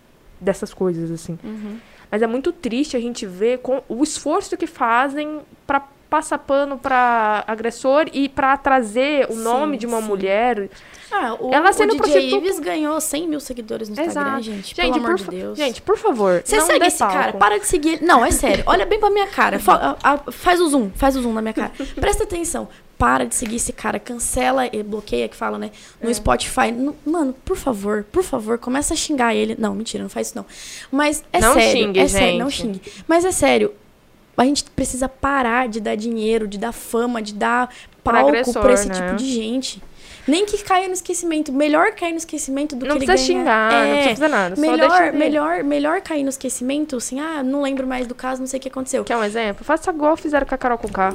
dessas 0.41 0.73
coisas, 0.73 1.11
assim. 1.11 1.39
Uhum. 1.43 1.79
Mas 2.11 2.23
é 2.23 2.27
muito 2.27 2.53
triste 2.53 2.97
a 2.97 3.01
gente 3.01 3.27
ver 3.27 3.59
com 3.59 3.83
o 3.89 4.03
esforço 4.03 4.57
que 4.57 4.67
fazem 4.67 5.41
pra 5.67 5.89
passar 6.13 6.37
pano 6.41 6.77
pra 6.77 7.43
agressor 7.47 8.05
e 8.13 8.29
pra 8.29 8.55
trazer 8.59 9.27
o 9.31 9.33
Sim, 9.33 9.43
nome 9.43 9.79
de 9.79 9.87
uma 9.87 10.03
sim. 10.03 10.07
mulher. 10.09 10.69
Ah, 11.11 11.35
o, 11.41 11.51
Ela 11.55 11.71
o 11.71 11.73
sendo 11.73 11.93
DJ 11.93 11.99
prostituta- 12.03 12.37
Ives 12.37 12.59
ganhou 12.59 13.01
100 13.01 13.29
mil 13.29 13.41
seguidores 13.41 13.89
no 13.89 13.95
Instagram, 13.95 14.23
Exato. 14.31 14.43
gente. 14.43 14.75
Pelo 14.75 14.89
Gente, 14.95 14.99
amor 15.07 15.17
por, 15.19 15.31
de 15.31 15.37
Deus. 15.37 15.59
gente, 15.59 15.81
por 15.83 15.97
favor. 15.97 16.43
Você 16.45 16.57
não 16.59 16.67
segue 16.67 16.81
dê 16.81 16.87
esse 16.87 16.99
cara, 16.99 17.23
palco. 17.25 17.39
para 17.39 17.59
de 17.59 17.67
seguir 17.67 17.89
ele. 17.95 18.05
Não, 18.05 18.23
é 18.23 18.31
sério. 18.31 18.63
Olha 18.67 18.85
bem 18.85 19.01
pra 19.01 19.09
minha 19.11 19.27
cara. 19.27 19.59
Fa- 19.59 19.97
a- 20.03 20.13
a- 20.15 20.33
faz 20.33 20.61
o 20.61 20.69
zoom, 20.69 20.91
faz 20.95 21.17
o 21.17 21.23
zoom 21.23 21.33
na 21.33 21.41
minha 21.41 21.55
cara. 21.55 21.73
Presta 21.99 22.25
atenção. 22.25 22.69
Para 22.99 23.25
de 23.27 23.35
seguir 23.35 23.57
esse 23.57 23.73
cara. 23.73 23.99
Cancela 23.99 24.67
e 24.73 24.81
bloqueia, 24.83 25.29
que 25.29 25.35
fala, 25.37 25.59
né? 25.59 25.71
No 26.01 26.09
É. 26.11 26.15
Spotify. 26.15 26.71
No- 26.71 26.95
mano, 27.05 27.35
por 27.45 27.57
favor, 27.57 28.05
por 28.13 28.23
favor, 28.23 28.59
começa 28.59 28.95
a 28.95 28.97
xingar 28.97 29.35
ele. 29.35 29.57
Não, 29.59 29.75
mentira, 29.75 30.03
não 30.05 30.11
faz 30.11 30.29
isso 30.29 30.37
não. 30.37 30.47
Mas 30.91 31.25
é 31.33 31.41
Não 31.41 31.55
sério. 31.55 31.71
xingue, 31.87 31.99
é 32.01 32.07
sério, 32.09 32.39
não 32.39 32.49
gente. 32.51 32.61
xingue. 32.85 33.03
Mas 33.09 33.25
é 33.25 33.33
sério. 33.33 33.73
A 34.37 34.45
gente 34.45 34.65
precisa 34.65 35.09
parar 35.09 35.69
de 35.69 35.81
dar 35.81 35.95
dinheiro, 35.97 36.49
de 36.49 36.59
dar 36.59 36.73
fama, 36.73 37.21
de 37.21 37.35
dar 37.35 37.69
palco 38.03 38.53
pra 38.61 38.73
esse 38.73 38.89
né? 38.89 38.95
tipo 38.95 39.15
de 39.17 39.27
gente. 39.33 39.83
Nem 40.27 40.47
que 40.47 40.57
caia 40.63 40.87
no 40.87 40.95
esquecimento. 40.95 41.53
Melhor 41.53 41.93
cair 41.93 42.13
no 42.13 42.19
esquecimento 42.19 42.77
do 42.77 42.87
Não 42.87 42.97
que 42.97 43.05
ele 43.05 43.07
precisa 43.07 43.33
ganhar. 43.35 43.43
xingar, 43.43 43.73
não 43.73 43.79
É. 43.79 43.93
precisa 43.95 44.15
fazer 44.15 44.29
nada. 44.29 44.57
Melhor, 44.61 45.13
melhor, 45.13 45.65
melhor 45.65 46.01
cair 46.01 46.23
no 46.23 46.29
esquecimento, 46.31 46.97
assim, 46.97 47.19
ah, 47.21 47.43
não 47.43 47.61
lembro 47.63 47.87
mais 47.87 48.07
do 48.07 48.15
caso, 48.15 48.41
não 48.41 48.47
sei 48.47 48.59
o 48.59 48.63
que 48.63 48.69
aconteceu. 48.69 49.05
Quer 49.05 49.17
um 49.17 49.25
exemplo? 49.25 49.65
Faça 49.65 49.91
igual 49.91 50.17
fizeram 50.17 50.47
com 50.47 50.55
a 50.55 50.59
Carol 50.59 50.79
com 50.79 50.89
K. 50.89 51.15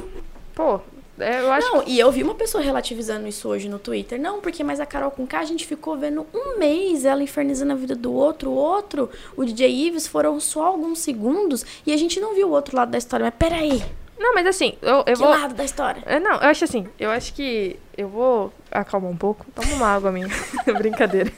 Pô, 0.54 0.80
é, 1.18 1.40
eu 1.40 1.52
acho 1.52 1.66
Não, 1.74 1.82
e 1.86 1.98
eu 1.98 2.10
vi 2.10 2.22
uma 2.22 2.34
pessoa 2.34 2.62
relativizando 2.62 3.26
isso 3.26 3.48
hoje 3.48 3.68
no 3.68 3.78
Twitter. 3.78 4.20
Não, 4.20 4.40
porque 4.40 4.62
mais 4.64 4.80
a 4.80 4.86
Carol 4.86 5.10
com 5.10 5.26
K, 5.26 5.38
a 5.38 5.44
gente 5.44 5.66
ficou 5.66 5.96
vendo 5.96 6.26
um 6.34 6.58
mês 6.58 7.04
ela 7.04 7.22
infernizando 7.22 7.72
a 7.72 7.76
vida 7.76 7.94
do 7.94 8.12
outro, 8.12 8.50
o 8.50 8.54
outro, 8.54 9.10
o 9.36 9.44
DJ 9.44 9.68
Ives, 9.86 10.06
foram 10.06 10.38
só 10.40 10.66
alguns 10.66 10.98
segundos 11.00 11.64
e 11.86 11.92
a 11.92 11.96
gente 11.96 12.20
não 12.20 12.34
viu 12.34 12.48
o 12.48 12.50
outro 12.52 12.76
lado 12.76 12.90
da 12.90 12.98
história. 12.98 13.24
Mas 13.24 13.34
peraí, 13.38 13.82
Não, 14.18 14.34
mas 14.34 14.46
assim, 14.46 14.74
eu, 14.82 14.96
eu 14.98 15.04
que 15.04 15.14
vou. 15.14 15.28
lado 15.28 15.54
da 15.54 15.64
história? 15.64 16.02
É, 16.06 16.18
não, 16.18 16.32
eu 16.34 16.48
acho 16.48 16.64
assim, 16.64 16.86
eu 16.98 17.10
acho 17.10 17.32
que 17.34 17.78
eu 17.96 18.08
vou 18.08 18.52
acalmar 18.70 19.10
um 19.10 19.16
pouco. 19.16 19.46
Toma 19.54 19.74
uma 19.74 19.86
água 19.88 20.10
minha. 20.12 20.28
Brincadeira. 20.78 21.32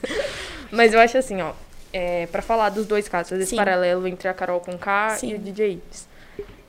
Mas 0.71 0.95
eu 0.95 1.01
acho 1.01 1.19
assim, 1.19 1.41
ó. 1.43 1.53
É, 1.93 2.27
pra 2.27 2.41
falar 2.41 2.69
dos 2.69 2.87
dois 2.87 3.09
casos, 3.09 3.33
esse 3.33 3.51
Sim. 3.51 3.57
paralelo 3.57 4.07
entre 4.07 4.29
a 4.29 4.35
Carol 4.35 4.61
com 4.61 4.79
K 4.79 5.19
e 5.25 5.35
o 5.35 5.39
DJ 5.39 5.73
Ives. 5.73 6.10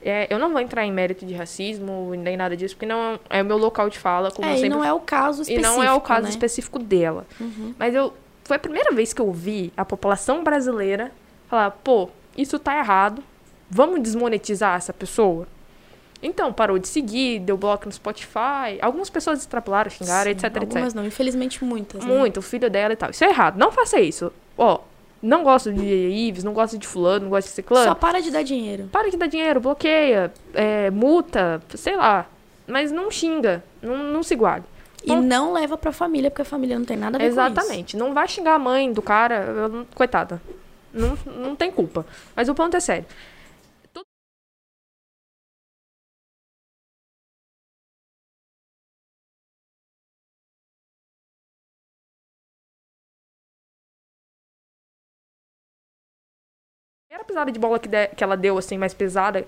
É, 0.04 0.28
eu 0.34 0.40
não 0.40 0.52
vou 0.52 0.60
entrar 0.60 0.86
em 0.86 0.92
mérito 0.92 1.26
de 1.26 1.34
racismo 1.34 2.14
nem 2.16 2.36
nada 2.36 2.58
disso, 2.58 2.76
porque 2.76 2.88
não 2.88 3.20
é 3.30 3.42
o 3.42 3.46
meu 3.46 3.58
local 3.58 3.90
de 3.90 4.00
fala, 4.00 4.32
como 4.32 4.48
eu 4.48 4.52
É, 4.52 4.56
e 4.56 4.58
sempre 4.58 4.70
não 4.70 4.84
é 4.84 4.92
o 4.92 5.00
caso 5.00 5.42
e 5.42 5.44
específico, 5.44 5.68
não 5.76 5.84
é 5.84 5.94
o 5.94 6.02
caso 6.02 6.24
né? 6.24 6.30
específico 6.30 6.80
dela. 6.80 7.26
Uhum. 7.40 7.74
Mas 7.78 7.94
eu 7.94 8.14
foi 8.44 8.58
a 8.58 8.60
primeira 8.60 8.92
vez 8.92 9.14
que 9.14 9.22
eu 9.22 9.32
vi 9.32 9.72
a 9.78 9.86
população 9.86 10.44
brasileira 10.44 11.12
falar, 11.48 11.72
pô, 11.72 12.10
isso 12.38 12.58
tá 12.60 12.78
errado. 12.78 13.24
Vamos 13.70 14.02
desmonetizar 14.02 14.76
essa 14.76 14.92
pessoa? 14.92 15.48
Então, 16.22 16.52
parou 16.54 16.78
de 16.78 16.88
seguir, 16.88 17.40
deu 17.40 17.58
bloco 17.58 17.86
no 17.86 17.92
Spotify. 17.92 18.78
Algumas 18.82 19.10
pessoas 19.10 19.40
extrapolaram, 19.40 19.90
xingaram, 19.90 20.26
Sim, 20.26 20.30
etc, 20.32 20.44
etc. 20.46 20.62
Algumas 20.62 20.94
não, 20.94 21.06
infelizmente 21.06 21.64
muitas. 21.64 22.04
né? 22.04 22.14
Muito, 22.14 22.38
o 22.38 22.42
filho 22.42 22.70
dela 22.70 22.94
e 22.94 22.96
tal. 22.96 23.10
Isso 23.10 23.24
é 23.24 23.30
errado. 23.30 23.58
Não 23.58 23.72
faça 23.72 24.00
isso. 24.00 24.32
Ó, 24.58 24.80
não 25.22 25.44
gosto 25.44 25.72
de 25.72 25.84
Ives, 25.86 26.44
não 26.44 26.54
gosto 26.54 26.78
de 26.78 26.88
fulano, 26.88 27.26
não 27.26 27.30
gosto 27.30 27.48
de 27.48 27.54
ciclano. 27.54 27.86
Só 27.88 27.96
para 27.96 28.22
de 28.22 28.32
dar 28.32 28.44
dinheiro. 28.44 28.90
Para 28.92 29.10
de 29.10 29.18
dar 29.18 29.28
dinheiro, 29.28 29.60
bloqueia, 29.60 30.32
é, 30.54 30.90
multa, 30.90 31.62
sei 31.76 31.96
lá. 31.96 32.26
Mas 32.68 32.92
não 32.92 33.10
xinga, 33.12 33.64
não, 33.82 33.98
não 33.98 34.24
se 34.24 34.34
iguale. 34.34 34.64
E 35.04 35.08
Bom- 35.10 35.22
não 35.22 35.52
leva 35.54 35.78
pra 35.78 35.92
família, 35.92 36.30
porque 36.30 36.44
a 36.44 36.46
família 36.46 36.78
não 36.78 36.86
tem 36.86 36.96
nada 36.96 37.18
a 37.18 37.20
ver 37.20 37.26
com 37.26 37.32
isso. 37.32 37.40
Exatamente. 37.40 37.98
Não 37.98 38.14
vai 38.14 38.28
xingar 38.28 38.54
a 38.56 38.60
mãe 38.60 38.92
do 38.94 39.02
cara, 39.02 39.46
coitada. 39.96 40.42
Não, 40.94 41.18
não 41.26 41.56
tem 41.56 41.72
culpa. 41.72 42.06
Mas 42.36 42.50
o 42.50 42.54
ponto 42.56 42.76
é 42.76 42.80
sério. 42.80 43.06
Pisada 57.32 57.52
de 57.52 57.60
bola 57.60 57.80
que, 57.80 57.88
de- 57.88 58.08
que 58.10 58.24
ela 58.24 58.38
deu, 58.38 58.58
assim, 58.58 58.78
mais 58.78 58.94
pesada. 58.94 59.46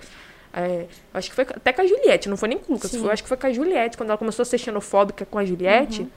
é, 0.53 0.86
acho 1.13 1.29
que 1.29 1.36
foi 1.36 1.43
até 1.45 1.71
com 1.73 1.81
a 1.81 1.86
Juliette, 1.88 2.29
não 2.29 2.38
foi 2.38 2.49
nem 2.49 2.57
com 2.57 2.71
o 2.73 2.75
Lucas. 2.75 2.95
Foi, 2.95 3.11
acho 3.11 3.23
que 3.23 3.29
foi 3.29 3.38
com 3.38 3.47
a 3.47 3.51
Juliette, 3.53 3.97
quando 3.97 4.09
ela 4.09 4.17
começou 4.17 4.43
a 4.43 4.45
ser 4.45 4.57
xenofóbica 4.57 5.25
com 5.25 5.38
a 5.38 5.45
Juliette. 5.45 6.01
Uhum. 6.01 6.09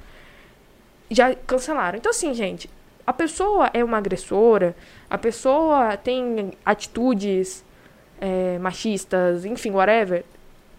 Já 1.10 1.34
cancelaram. 1.34 1.96
Então, 1.98 2.10
assim, 2.10 2.34
gente, 2.34 2.68
a 3.06 3.12
pessoa 3.12 3.70
é 3.72 3.82
uma 3.84 3.98
agressora, 3.98 4.74
a 5.08 5.16
pessoa 5.16 5.96
tem 5.96 6.52
atitudes 6.64 7.64
é, 8.20 8.58
machistas, 8.58 9.44
enfim, 9.44 9.70
whatever. 9.70 10.24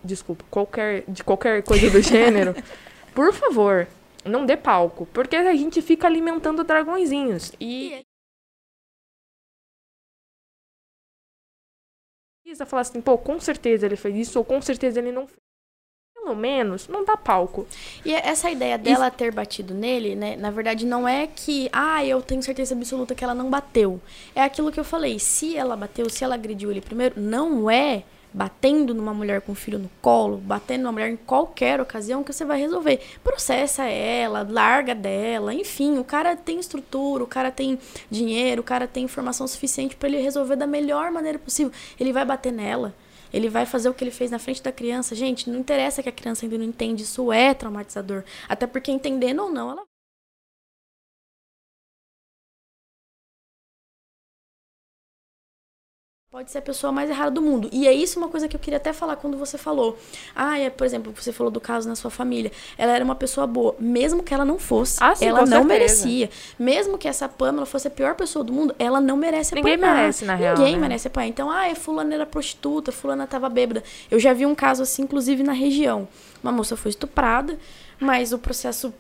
Desculpa, 0.04 0.44
qualquer, 0.52 1.04
de 1.08 1.24
qualquer 1.24 1.64
coisa 1.64 1.90
do 1.90 2.02
gênero. 2.04 2.54
Por 3.16 3.34
favor, 3.34 3.88
não 4.24 4.46
dê 4.46 4.56
palco. 4.56 5.08
Porque 5.14 5.36
a 5.36 5.56
gente 5.56 5.82
fica 5.82 6.06
alimentando 6.08 6.64
dragõezinhos. 6.64 7.52
E. 7.60 8.02
Precisa 12.48 12.66
falar 12.66 12.84
assim, 12.84 13.02
pô, 13.02 13.18
com 13.18 13.38
certeza 13.42 13.86
ele 13.86 13.98
fez 13.98 14.30
isso, 14.30 14.40
ou 14.40 14.46
com 14.46 14.62
certeza 14.62 15.02
ele 15.02 15.12
não 15.12 15.28
fez. 15.28 15.38
Pelo 16.16 16.34
menos, 16.34 16.88
não 16.88 17.04
dá 17.04 17.18
palco. 17.18 17.68
E 18.06 18.14
essa 18.14 18.50
ideia 18.50 18.78
dela 18.78 19.12
ter 19.12 19.34
batido 19.34 19.74
nele, 19.74 20.16
né? 20.16 20.38
Na 20.38 20.50
verdade, 20.50 20.86
não 20.86 21.06
é 21.06 21.28
que, 21.28 21.68
ah, 21.74 22.06
eu 22.06 22.22
tenho 22.22 22.42
certeza 22.42 22.74
absoluta 22.74 23.14
que 23.14 23.22
ela 23.22 23.36
não 23.36 23.50
bateu. 23.50 24.00
É 24.34 24.42
aquilo 24.42 24.72
que 24.72 24.80
eu 24.80 24.86
falei. 24.86 25.20
Se 25.20 25.58
ela 25.58 25.76
bateu, 25.76 26.10
se 26.10 26.24
ela 26.24 26.36
agrediu 26.36 26.72
ele 26.72 26.80
primeiro, 26.80 27.20
não 27.20 27.70
é 27.70 28.04
batendo 28.38 28.94
numa 28.94 29.16
mulher 29.16 29.42
com 29.42 29.56
filho 29.56 29.80
no 29.80 29.90
colo, 30.00 30.38
batendo 30.38 30.84
numa 30.84 30.92
mulher 30.92 31.10
em 31.10 31.16
qualquer 31.16 31.82
ocasião 31.82 32.24
que 32.24 32.32
você 32.32 32.46
vai 32.46 32.60
resolver. 32.60 33.02
Processa 33.24 33.86
ela, 33.86 34.48
larga 34.48 34.94
dela, 34.94 35.56
enfim, 35.56 35.98
o 35.98 36.04
cara 36.04 36.36
tem 36.36 36.60
estrutura, 36.60 37.24
o 37.24 37.28
cara 37.28 37.50
tem 37.50 37.80
dinheiro, 38.12 38.62
o 38.62 38.64
cara 38.64 38.88
tem 38.88 39.06
informação 39.06 39.48
suficiente 39.48 39.96
pra 39.96 40.08
ele 40.08 40.22
resolver 40.22 40.56
da 40.56 40.68
melhor 40.68 41.10
maneira 41.12 41.40
possível. 41.40 41.72
Ele 42.00 42.14
vai 42.14 42.24
bater 42.24 42.54
nela. 42.54 42.94
Ele 43.34 43.50
vai 43.50 43.66
fazer 43.66 43.90
o 43.90 43.94
que 43.94 44.04
ele 44.04 44.12
fez 44.12 44.32
na 44.32 44.40
frente 44.40 44.62
da 44.62 44.72
criança. 44.72 45.16
Gente, 45.16 45.50
não 45.50 45.60
interessa 45.60 46.02
que 46.02 46.10
a 46.10 46.14
criança 46.14 46.46
ainda 46.46 46.58
não 46.58 46.64
entende, 46.64 47.04
isso 47.04 47.32
é 47.32 47.54
traumatizador. 47.54 48.24
Até 48.48 48.68
porque 48.68 48.92
entendendo 48.92 49.44
ou 49.44 49.52
não, 49.52 49.72
ela 49.72 49.87
pode 56.38 56.52
ser 56.52 56.60
a 56.60 56.62
pessoa 56.62 56.94
mais 56.94 57.10
errada 57.10 57.32
do 57.32 57.42
mundo. 57.42 57.68
E 57.72 57.88
é 57.88 57.92
isso 57.92 58.20
uma 58.20 58.28
coisa 58.28 58.48
que 58.48 58.56
eu 58.56 58.60
queria 58.60 58.78
até 58.78 58.94
falar 58.94 59.16
quando 59.16 59.36
você 59.40 59.58
falou. 59.58 59.98
Ah, 60.36 60.60
é, 60.60 60.70
por 60.70 60.86
exemplo, 60.86 61.12
você 61.16 61.32
falou 61.32 61.50
do 61.50 61.60
caso 61.60 61.90
na 61.90 61.96
sua 61.96 62.12
família. 62.12 62.52
Ela 62.78 62.92
era 62.92 63.04
uma 63.04 63.16
pessoa 63.16 63.48
boa, 63.48 63.76
mesmo 63.80 64.22
que 64.22 64.36
ela 64.36 64.46
não 64.46 64.60
fosse. 64.60 65.04
Ah, 65.04 65.16
sim, 65.16 65.26
ela 65.26 65.40
não 65.40 65.48
certeza. 65.48 65.68
merecia. 65.68 66.30
Mesmo 66.60 66.96
que 66.96 67.08
essa 67.08 67.28
Pamela 67.28 67.66
fosse 67.66 67.88
a 67.88 67.90
pior 67.90 68.14
pessoa 68.14 68.46
do 68.46 68.54
mundo, 68.54 68.76
ela 68.78 69.02
não 69.02 69.18
merece 69.18 69.56
Ninguém 69.56 69.74
apanhar. 69.74 69.96
merece, 69.96 70.26
na 70.26 70.36
real, 70.36 70.56
Ninguém 70.60 70.76
né? 70.76 70.82
merece 70.82 71.08
apanhar. 71.08 71.28
Então, 71.28 71.50
ah, 71.50 71.68
é 71.68 71.74
fulana 71.74 72.14
era 72.14 72.26
prostituta, 72.28 72.92
fulana 72.92 73.26
tava 73.26 73.50
bêbada. 73.50 73.84
Eu 74.12 74.20
já 74.20 74.32
vi 74.32 74.46
um 74.46 74.54
caso 74.54 74.84
assim, 74.84 75.02
inclusive 75.02 75.42
na 75.42 75.54
região. 75.54 76.08
Uma 76.44 76.52
moça 76.52 76.78
foi 76.78 76.90
estuprada, 76.90 77.58
mas 78.00 78.32
o 78.32 78.38
processo 78.38 78.94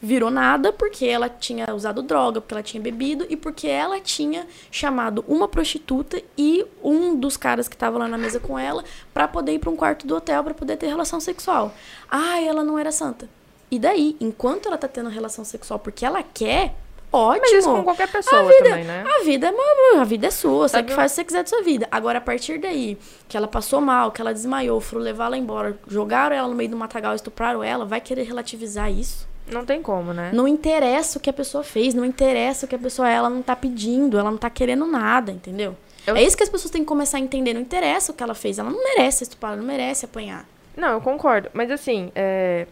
virou 0.00 0.30
nada 0.30 0.72
porque 0.72 1.04
ela 1.06 1.28
tinha 1.28 1.66
usado 1.74 2.02
droga, 2.02 2.40
porque 2.40 2.54
ela 2.54 2.62
tinha 2.62 2.82
bebido 2.82 3.26
e 3.28 3.36
porque 3.36 3.66
ela 3.66 4.00
tinha 4.00 4.46
chamado 4.70 5.24
uma 5.26 5.48
prostituta 5.48 6.22
e 6.36 6.64
um 6.82 7.16
dos 7.16 7.36
caras 7.36 7.66
que 7.68 7.74
estava 7.74 7.98
lá 7.98 8.06
na 8.08 8.16
mesa 8.18 8.38
com 8.38 8.58
ela 8.58 8.84
pra 9.12 9.26
poder 9.26 9.52
ir 9.54 9.58
pra 9.58 9.70
um 9.70 9.76
quarto 9.76 10.06
do 10.06 10.16
hotel 10.16 10.44
pra 10.44 10.54
poder 10.54 10.76
ter 10.76 10.86
relação 10.86 11.18
sexual. 11.20 11.74
Ah, 12.10 12.40
ela 12.40 12.62
não 12.62 12.78
era 12.78 12.92
santa. 12.92 13.28
E 13.70 13.78
daí, 13.78 14.16
enquanto 14.20 14.66
ela 14.66 14.78
tá 14.78 14.88
tendo 14.88 15.08
relação 15.10 15.44
sexual 15.44 15.78
porque 15.78 16.06
ela 16.06 16.22
quer, 16.22 16.74
ótimo. 17.12 17.42
Mas 17.42 17.52
isso 17.52 17.68
com 17.70 17.82
qualquer 17.84 18.08
pessoa 18.10 18.44
vida- 18.44 18.64
também, 18.70 18.84
né? 18.84 19.04
A 19.18 19.24
vida 19.24 19.48
é 19.48 19.50
uma, 19.50 20.00
a 20.00 20.04
vida 20.04 20.26
é 20.26 20.30
sua, 20.30 20.68
você 20.68 20.76
Sabe- 20.76 20.88
que 20.88 20.94
faz 20.94 21.12
o 21.12 21.14
que 21.14 21.20
você 21.20 21.24
quiser 21.24 21.42
da 21.42 21.48
sua 21.48 21.62
vida. 21.62 21.88
Agora, 21.90 22.18
a 22.18 22.20
partir 22.20 22.58
daí, 22.58 22.96
que 23.28 23.36
ela 23.36 23.48
passou 23.48 23.80
mal, 23.80 24.10
que 24.12 24.20
ela 24.20 24.32
desmaiou, 24.32 24.80
foram 24.80 25.02
levar 25.02 25.26
ela 25.26 25.36
embora, 25.36 25.78
jogaram 25.86 26.34
ela 26.36 26.48
no 26.48 26.54
meio 26.54 26.70
do 26.70 26.76
matagal, 26.76 27.14
estupraram 27.14 27.62
ela, 27.62 27.84
vai 27.84 28.00
querer 28.00 28.22
relativizar 28.22 28.90
isso? 28.90 29.26
Não 29.52 29.64
tem 29.64 29.82
como, 29.82 30.12
né? 30.12 30.30
Não 30.32 30.46
interessa 30.46 31.18
o 31.18 31.20
que 31.20 31.30
a 31.30 31.32
pessoa 31.32 31.64
fez, 31.64 31.94
não 31.94 32.04
interessa 32.04 32.66
o 32.66 32.68
que 32.68 32.74
a 32.74 32.78
pessoa 32.78 33.08
é, 33.08 33.14
ela 33.14 33.30
não 33.30 33.42
tá 33.42 33.54
pedindo, 33.56 34.18
ela 34.18 34.30
não 34.30 34.38
tá 34.38 34.50
querendo 34.50 34.86
nada, 34.86 35.32
entendeu? 35.32 35.76
Eu- 36.06 36.16
É 36.16 36.22
isso 36.22 36.36
que 36.36 36.42
as 36.42 36.48
pessoas 36.48 36.70
têm 36.70 36.82
que 36.82 36.88
começar 36.88 37.18
a 37.18 37.20
entender. 37.20 37.52
Não 37.54 37.60
interessa 37.60 38.12
o 38.12 38.14
que 38.14 38.22
ela 38.22 38.34
fez, 38.34 38.58
ela 38.58 38.70
não 38.70 38.82
merece 38.82 39.24
estuprar, 39.24 39.52
ela 39.52 39.60
não 39.60 39.66
merece 39.66 40.04
apanhar. 40.04 40.46
Não, 40.76 40.88
eu 40.92 41.00
concordo. 41.00 41.50
Mas 41.52 41.70
assim, 41.70 42.10
é... 42.14 42.66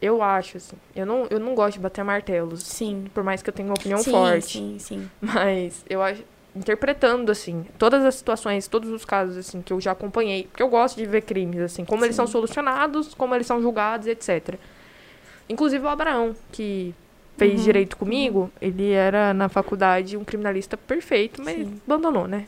eu 0.00 0.22
acho, 0.22 0.58
assim, 0.58 0.76
eu 0.94 1.06
não, 1.06 1.26
eu 1.30 1.40
não 1.40 1.54
gosto 1.54 1.74
de 1.74 1.80
bater 1.80 2.04
martelos. 2.04 2.62
Sim. 2.62 3.06
Por 3.14 3.24
mais 3.24 3.42
que 3.42 3.48
eu 3.48 3.54
tenha 3.54 3.68
uma 3.68 3.74
opinião 3.74 3.98
sim, 3.98 4.10
forte. 4.10 4.58
Sim, 4.58 4.76
sim. 4.78 5.10
Mas 5.20 5.84
eu 5.88 6.02
acho. 6.02 6.22
Interpretando, 6.54 7.30
assim, 7.30 7.66
todas 7.78 8.02
as 8.02 8.14
situações, 8.14 8.66
todos 8.66 8.88
os 8.90 9.04
casos, 9.04 9.36
assim, 9.36 9.60
que 9.60 9.70
eu 9.74 9.78
já 9.80 9.92
acompanhei. 9.92 10.44
Porque 10.44 10.62
eu 10.62 10.68
gosto 10.68 10.96
de 10.96 11.04
ver 11.04 11.20
crimes, 11.20 11.60
assim, 11.60 11.84
como 11.84 12.02
eles 12.02 12.14
Sim. 12.16 12.22
são 12.22 12.26
solucionados, 12.26 13.12
como 13.14 13.34
eles 13.34 13.46
são 13.46 13.60
julgados, 13.60 14.06
etc. 14.06 14.54
Inclusive 15.48 15.84
o 15.84 15.88
Abraão, 15.88 16.34
que 16.52 16.94
fez 17.36 17.58
Uhum, 17.60 17.64
direito 17.64 17.96
comigo, 17.96 18.50
ele 18.60 18.90
era 18.92 19.32
na 19.34 19.48
faculdade 19.48 20.16
um 20.16 20.24
criminalista 20.24 20.76
perfeito, 20.76 21.42
mas 21.42 21.54
Sim. 21.54 21.80
abandonou, 21.86 22.26
né? 22.26 22.46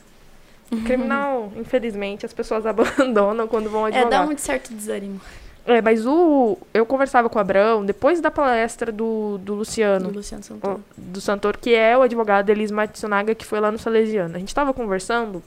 Criminal, 0.85 1.51
infelizmente, 1.55 2.25
as 2.25 2.33
pessoas 2.33 2.65
abandonam 2.67 3.47
quando 3.47 3.69
vão 3.69 3.85
É, 3.87 3.89
advogar. 3.89 4.09
dá 4.27 4.31
um 4.31 4.37
certo 4.37 4.73
desânimo 4.73 5.19
É, 5.65 5.81
mas 5.81 6.05
o. 6.05 6.57
Eu 6.73 6.85
conversava 6.85 7.29
com 7.29 7.37
o 7.37 7.41
Abrão 7.41 7.85
depois 7.85 8.19
da 8.21 8.31
palestra 8.31 8.91
do, 8.91 9.37
do 9.39 9.53
Luciano, 9.53 10.09
do 10.09 10.15
Luciano 10.17 10.43
Santoro. 10.43 10.83
do 10.97 11.21
Santor, 11.21 11.57
que 11.57 11.73
é 11.75 11.95
o 11.97 12.01
advogado 12.01 12.49
Elis 12.49 12.71
Matsunaga, 12.71 13.35
que 13.35 13.45
foi 13.45 13.59
lá 13.59 13.71
no 13.71 13.77
Salesiano. 13.77 14.35
A 14.35 14.39
gente 14.39 14.53
tava 14.55 14.73
conversando. 14.73 15.43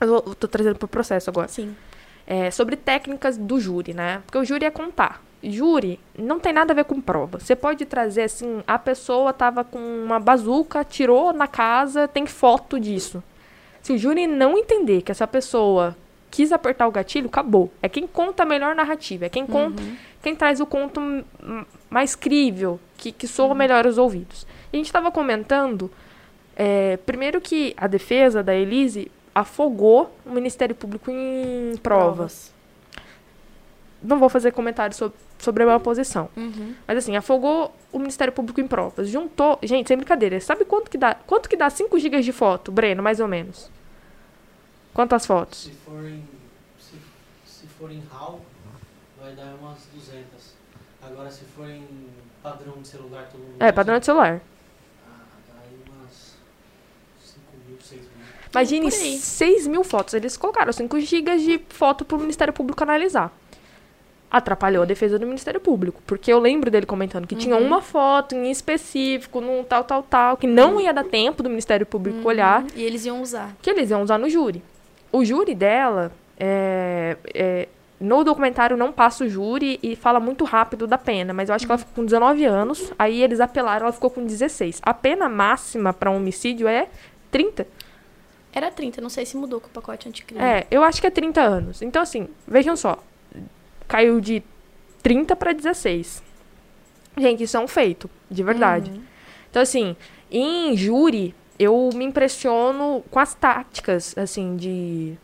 Eu 0.00 0.20
tô 0.34 0.48
trazendo 0.48 0.78
pro 0.78 0.88
processo 0.88 1.28
agora. 1.30 1.48
Sim. 1.48 1.74
É, 2.26 2.50
sobre 2.50 2.76
técnicas 2.76 3.36
do 3.36 3.60
júri, 3.60 3.92
né? 3.92 4.22
Porque 4.24 4.38
o 4.38 4.44
júri 4.44 4.64
é 4.64 4.70
contar. 4.70 5.22
Júri 5.50 6.00
não 6.18 6.38
tem 6.38 6.52
nada 6.52 6.72
a 6.72 6.76
ver 6.76 6.84
com 6.84 7.00
prova. 7.00 7.38
Você 7.38 7.54
pode 7.54 7.84
trazer 7.84 8.22
assim, 8.22 8.62
a 8.66 8.78
pessoa 8.78 9.32
tava 9.32 9.64
com 9.64 9.78
uma 9.78 10.18
bazuca, 10.18 10.84
tirou 10.84 11.32
na 11.32 11.46
casa, 11.46 12.08
tem 12.08 12.26
foto 12.26 12.78
disso. 12.78 13.22
Se 13.82 13.92
o 13.92 13.98
júri 13.98 14.26
não 14.26 14.56
entender 14.56 15.02
que 15.02 15.12
essa 15.12 15.26
pessoa 15.26 15.94
quis 16.30 16.52
apertar 16.52 16.88
o 16.88 16.90
gatilho, 16.90 17.26
acabou. 17.26 17.70
É 17.82 17.88
quem 17.88 18.06
conta 18.06 18.42
a 18.42 18.46
melhor 18.46 18.74
narrativa, 18.74 19.26
é 19.26 19.28
quem 19.28 19.46
conta, 19.46 19.82
quem 20.22 20.34
traz 20.34 20.58
o 20.58 20.64
conto 20.64 21.00
mais 21.90 22.14
crível, 22.14 22.80
que, 22.96 23.12
que 23.12 23.28
soa 23.28 23.54
melhor 23.54 23.86
aos 23.86 23.98
ouvidos. 23.98 24.46
E 24.72 24.76
a 24.76 24.78
gente 24.78 24.86
estava 24.86 25.10
comentando, 25.10 25.90
é, 26.56 26.96
primeiro 27.04 27.40
que 27.42 27.74
a 27.76 27.86
defesa 27.86 28.42
da 28.42 28.54
Elise 28.54 29.10
afogou 29.34 30.16
o 30.24 30.30
Ministério 30.30 30.74
Público 30.74 31.10
em 31.10 31.76
provas. 31.82 32.53
Não 34.04 34.18
vou 34.18 34.28
fazer 34.28 34.52
comentário 34.52 34.94
sobre, 34.94 35.16
sobre 35.38 35.62
a 35.62 35.66
minha 35.66 35.80
posição. 35.80 36.28
Uhum. 36.36 36.74
Mas 36.86 36.98
assim, 36.98 37.16
afogou 37.16 37.74
o 37.90 37.98
Ministério 37.98 38.32
Público 38.32 38.60
em 38.60 38.66
provas. 38.66 39.08
Juntou. 39.08 39.58
Gente, 39.62 39.88
sem 39.88 39.96
brincadeira. 39.96 40.38
Sabe 40.40 40.64
quanto 40.64 40.90
que 40.90 40.98
dá? 40.98 41.14
Quanto 41.14 41.48
que 41.48 41.56
dá 41.56 41.70
5 41.70 41.98
GB 41.98 42.20
de 42.20 42.32
foto, 42.32 42.70
Breno, 42.70 43.02
mais 43.02 43.18
ou 43.18 43.26
menos? 43.26 43.70
Quantas 44.92 45.26
fotos? 45.26 45.64
Se 45.64 45.70
for 45.70 46.04
em, 46.06 46.22
se, 46.78 46.96
se 47.46 47.66
for 47.66 47.90
em 47.90 48.02
RAW, 48.12 48.40
vai 49.20 49.32
dar 49.34 49.54
umas 49.60 49.78
200. 49.92 50.54
Agora, 51.02 51.30
se 51.30 51.44
for 51.44 51.68
em 51.68 51.84
padrão 52.42 52.74
de 52.80 52.88
celular, 52.88 53.28
todo 53.30 53.40
mundo 53.40 53.56
É, 53.58 53.64
usa, 53.64 53.72
padrão 53.72 53.98
de 53.98 54.04
celular. 54.06 54.40
Ah, 55.08 55.20
dá 55.48 55.60
aí 55.62 55.78
umas 55.88 56.36
5 57.20 57.40
mil 57.66 57.70
mil, 57.70 57.78
6 57.80 58.00
mil. 58.02 58.10
Imagine 58.52 58.90
Por 58.90 58.98
aí. 58.98 59.18
6 59.18 59.66
mil 59.66 59.82
fotos. 59.82 60.14
Eles 60.14 60.36
colocaram 60.36 60.72
5 60.72 61.00
gigas 61.00 61.42
de 61.42 61.58
foto 61.70 62.04
pro 62.04 62.18
Ministério 62.18 62.52
Público 62.54 62.82
analisar. 62.84 63.32
Atrapalhou 64.36 64.82
a 64.82 64.86
defesa 64.86 65.18
do 65.18 65.26
Ministério 65.26 65.60
Público. 65.60 66.02
Porque 66.06 66.32
eu 66.32 66.38
lembro 66.40 66.70
dele 66.70 66.86
comentando 66.86 67.26
que 67.26 67.36
tinha 67.36 67.56
Uhum. 67.56 67.66
uma 67.66 67.80
foto 67.80 68.34
em 68.34 68.50
específico, 68.50 69.40
num 69.40 69.62
tal, 69.62 69.84
tal, 69.84 70.02
tal, 70.02 70.36
que 70.36 70.46
não 70.46 70.80
ia 70.80 70.92
dar 70.92 71.04
tempo 71.04 71.42
do 71.42 71.48
Ministério 71.48 71.86
Público 71.86 72.26
olhar, 72.28 72.62
Uhum. 72.62 72.66
E 72.74 72.82
eles 72.82 73.04
iam 73.06 73.22
usar. 73.22 73.54
que 73.62 73.70
eles 73.70 73.90
iam 73.90 74.02
usar 74.02 74.18
no 74.18 74.28
júri. 74.28 74.62
O 75.12 75.24
júri 75.24 75.54
dela, 75.54 76.10
é, 76.36 77.16
é, 77.32 77.68
no 78.00 78.24
documentário 78.24 78.76
não 78.76 78.90
passa 78.90 79.24
o 79.24 79.28
júri 79.28 79.78
e 79.80 79.94
fala 79.94 80.18
muito 80.18 80.44
rápido 80.44 80.86
da 80.86 80.98
pena, 80.98 81.32
mas 81.32 81.48
eu 81.48 81.54
acho 81.54 81.64
que 81.64 81.70
ela 81.70 81.78
ficou 81.78 81.94
com 81.94 82.04
19 82.04 82.44
anos, 82.44 82.92
aí 82.98 83.22
eles 83.22 83.38
apelaram, 83.40 83.84
ela 83.86 83.92
ficou 83.92 84.10
com 84.10 84.24
16. 84.24 84.80
A 84.82 84.92
pena 84.92 85.28
máxima 85.28 85.92
para 85.92 86.10
um 86.10 86.16
homicídio 86.16 86.66
é 86.66 86.88
30. 87.30 87.66
Era 88.52 88.70
30, 88.70 89.00
não 89.00 89.08
sei 89.08 89.24
se 89.26 89.36
mudou 89.36 89.60
com 89.60 89.68
o 89.68 89.70
pacote 89.70 90.08
anticrime. 90.08 90.42
É, 90.42 90.66
eu 90.70 90.82
acho 90.82 91.00
que 91.00 91.06
é 91.06 91.10
30 91.10 91.40
anos. 91.40 91.82
Então, 91.82 92.02
assim, 92.02 92.28
vejam 92.46 92.76
só. 92.76 92.98
Caiu 93.88 94.20
de 94.20 94.42
30 95.02 95.36
para 95.36 95.52
16. 95.52 96.22
Gente, 97.16 97.44
isso 97.44 97.56
é 97.56 97.60
um 97.60 97.68
feito, 97.68 98.10
de 98.30 98.42
verdade. 98.42 98.90
Uhum. 98.90 99.02
Então, 99.50 99.62
assim, 99.62 99.94
em 100.30 100.76
júri, 100.76 101.34
eu 101.58 101.90
me 101.94 102.04
impressiono 102.04 103.04
com 103.10 103.18
as 103.20 103.34
táticas, 103.34 104.16
assim, 104.18 104.56
de. 104.56 105.14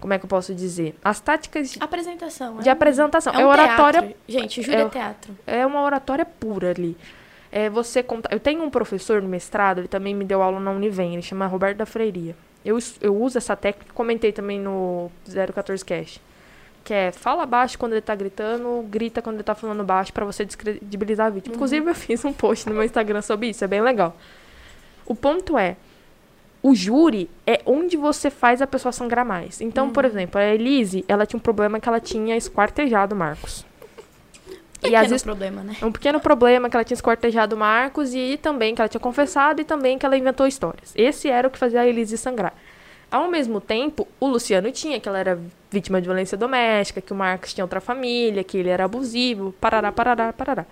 Como 0.00 0.12
é 0.12 0.18
que 0.18 0.24
eu 0.24 0.28
posso 0.28 0.54
dizer? 0.54 0.96
As 1.02 1.20
táticas 1.20 1.70
de, 1.70 1.78
Apresentação. 1.82 2.58
de 2.58 2.68
é 2.68 2.72
um- 2.72 2.74
apresentação. 2.74 3.32
É, 3.32 3.40
É, 3.40 3.44
um 3.46 3.48
oratória. 3.48 4.00
teatro. 4.02 4.16
Gente, 4.28 4.60
júri 4.62 4.76
é, 4.76 4.80
é- 4.80 4.88
teatro. 4.88 5.38
É 5.46 5.64
uma 5.64 5.82
oratória 5.82 6.24
pura 6.26 6.70
ali. 6.70 6.96
É 7.50 7.70
você 7.70 8.02
contar. 8.02 8.32
Eu 8.32 8.40
tenho 8.40 8.62
um 8.64 8.68
professor 8.68 9.22
no 9.22 9.28
mestrado, 9.28 9.78
ele 9.78 9.88
também 9.88 10.12
me 10.14 10.24
deu 10.24 10.42
aula 10.42 10.58
na 10.58 10.72
Univem, 10.72 11.12
ele 11.14 11.22
chama 11.22 11.46
Roberto 11.46 11.78
da 11.78 11.86
Freiria. 11.86 12.34
Eu, 12.64 12.76
eu 13.00 13.16
uso 13.16 13.38
essa 13.38 13.54
técnica, 13.54 13.92
comentei 13.94 14.32
também 14.32 14.58
no 14.58 15.10
014 15.54 15.84
Cash. 15.84 16.20
Que 16.84 16.92
é 16.92 17.12
fala 17.12 17.46
baixo 17.46 17.78
quando 17.78 17.92
ele 17.92 18.02
tá 18.02 18.14
gritando, 18.14 18.84
grita 18.88 19.22
quando 19.22 19.36
ele 19.36 19.42
tá 19.42 19.54
falando 19.54 19.82
baixo 19.82 20.12
pra 20.12 20.24
você 20.24 20.44
descredibilizar 20.44 21.28
a 21.28 21.30
vítima. 21.30 21.54
Inclusive, 21.54 21.90
eu 21.90 21.94
fiz 21.94 22.24
um 22.24 22.32
post 22.32 22.68
no 22.68 22.74
meu 22.74 22.84
Instagram 22.84 23.22
sobre 23.22 23.48
isso, 23.48 23.64
é 23.64 23.66
bem 23.66 23.80
legal. 23.80 24.14
O 25.06 25.14
ponto 25.14 25.56
é, 25.56 25.76
o 26.62 26.74
júri 26.74 27.28
é 27.46 27.60
onde 27.66 27.96
você 27.96 28.30
faz 28.30 28.62
a 28.62 28.66
pessoa 28.66 28.90
sangrar 28.92 29.24
mais. 29.24 29.60
Então, 29.60 29.90
por 29.90 30.04
exemplo, 30.04 30.40
a 30.40 30.44
Elise, 30.44 31.04
ela 31.08 31.26
tinha 31.26 31.36
um 31.36 31.42
problema 31.42 31.78
que 31.78 31.88
ela 31.88 32.00
tinha 32.00 32.36
esquartejado 32.36 33.14
o 33.14 33.18
Marcos. 33.18 33.66
E 34.82 34.88
às 34.88 35.02
Pequeno 35.02 35.08
vezes 35.08 35.22
problema, 35.22 35.62
né? 35.62 35.76
um 35.82 35.92
pequeno 35.92 36.20
problema 36.20 36.68
que 36.68 36.76
ela 36.76 36.84
tinha 36.84 36.94
esquartejado 36.94 37.56
o 37.56 37.58
Marcos 37.58 38.14
e 38.14 38.38
também 38.40 38.74
que 38.74 38.80
ela 38.80 38.88
tinha 38.88 39.00
confessado 39.00 39.60
e 39.60 39.64
também 39.64 39.98
que 39.98 40.04
ela 40.04 40.16
inventou 40.16 40.46
histórias. 40.46 40.92
Esse 40.94 41.28
era 41.28 41.48
o 41.48 41.50
que 41.50 41.58
fazia 41.58 41.80
a 41.80 41.86
Elise 41.86 42.18
sangrar. 42.18 42.54
Ao 43.14 43.28
mesmo 43.30 43.60
tempo, 43.60 44.08
o 44.18 44.26
Luciano 44.26 44.72
tinha, 44.72 44.98
que 44.98 45.08
ela 45.08 45.18
era 45.20 45.38
vítima 45.70 46.00
de 46.00 46.08
violência 46.08 46.36
doméstica, 46.36 47.00
que 47.00 47.12
o 47.12 47.16
Marcos 47.16 47.54
tinha 47.54 47.64
outra 47.64 47.80
família, 47.80 48.42
que 48.42 48.58
ele 48.58 48.68
era 48.68 48.84
abusivo, 48.84 49.52
parará, 49.60 49.92
parará, 49.92 50.32
parará. 50.32 50.66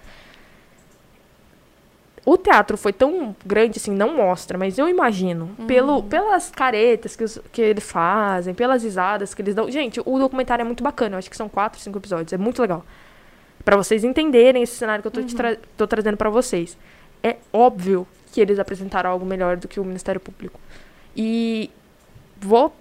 O 2.24 2.36
teatro 2.36 2.76
foi 2.76 2.92
tão 2.92 3.34
grande 3.46 3.78
assim, 3.78 3.92
não 3.92 4.16
mostra, 4.16 4.56
mas 4.58 4.76
eu 4.76 4.88
imagino, 4.88 5.50
pelo, 5.68 6.02
pelas 6.04 6.50
caretas 6.50 7.14
que, 7.14 7.22
os- 7.24 7.38
que 7.52 7.60
eles 7.62 7.82
fazem, 7.88 8.54
pelas 8.54 8.82
risadas 8.82 9.34
que 9.34 9.42
eles 9.42 9.54
dão. 9.54 9.70
Gente, 9.70 10.00
o 10.04 10.18
documentário 10.18 10.62
é 10.62 10.64
muito 10.64 10.82
bacana, 10.82 11.14
eu 11.14 11.18
acho 11.18 11.30
que 11.30 11.36
são 11.36 11.48
quatro, 11.48 11.80
cinco 11.80 11.98
episódios, 11.98 12.32
é 12.32 12.36
muito 12.38 12.60
legal. 12.62 12.84
Pra 13.64 13.76
vocês 13.76 14.02
entenderem 14.02 14.62
esse 14.64 14.74
cenário 14.74 15.02
que 15.02 15.06
eu 15.06 15.12
tô, 15.12 15.22
te 15.22 15.34
tra- 15.36 15.56
tô 15.76 15.86
trazendo 15.86 16.16
pra 16.16 16.28
vocês. 16.30 16.76
É 17.22 17.36
óbvio 17.52 18.04
que 18.32 18.40
eles 18.40 18.58
apresentaram 18.58 19.10
algo 19.10 19.24
melhor 19.24 19.56
do 19.56 19.68
que 19.68 19.78
o 19.78 19.84
Ministério 19.84 20.20
Público. 20.20 20.58
E 21.16 21.70
vou 22.42 22.74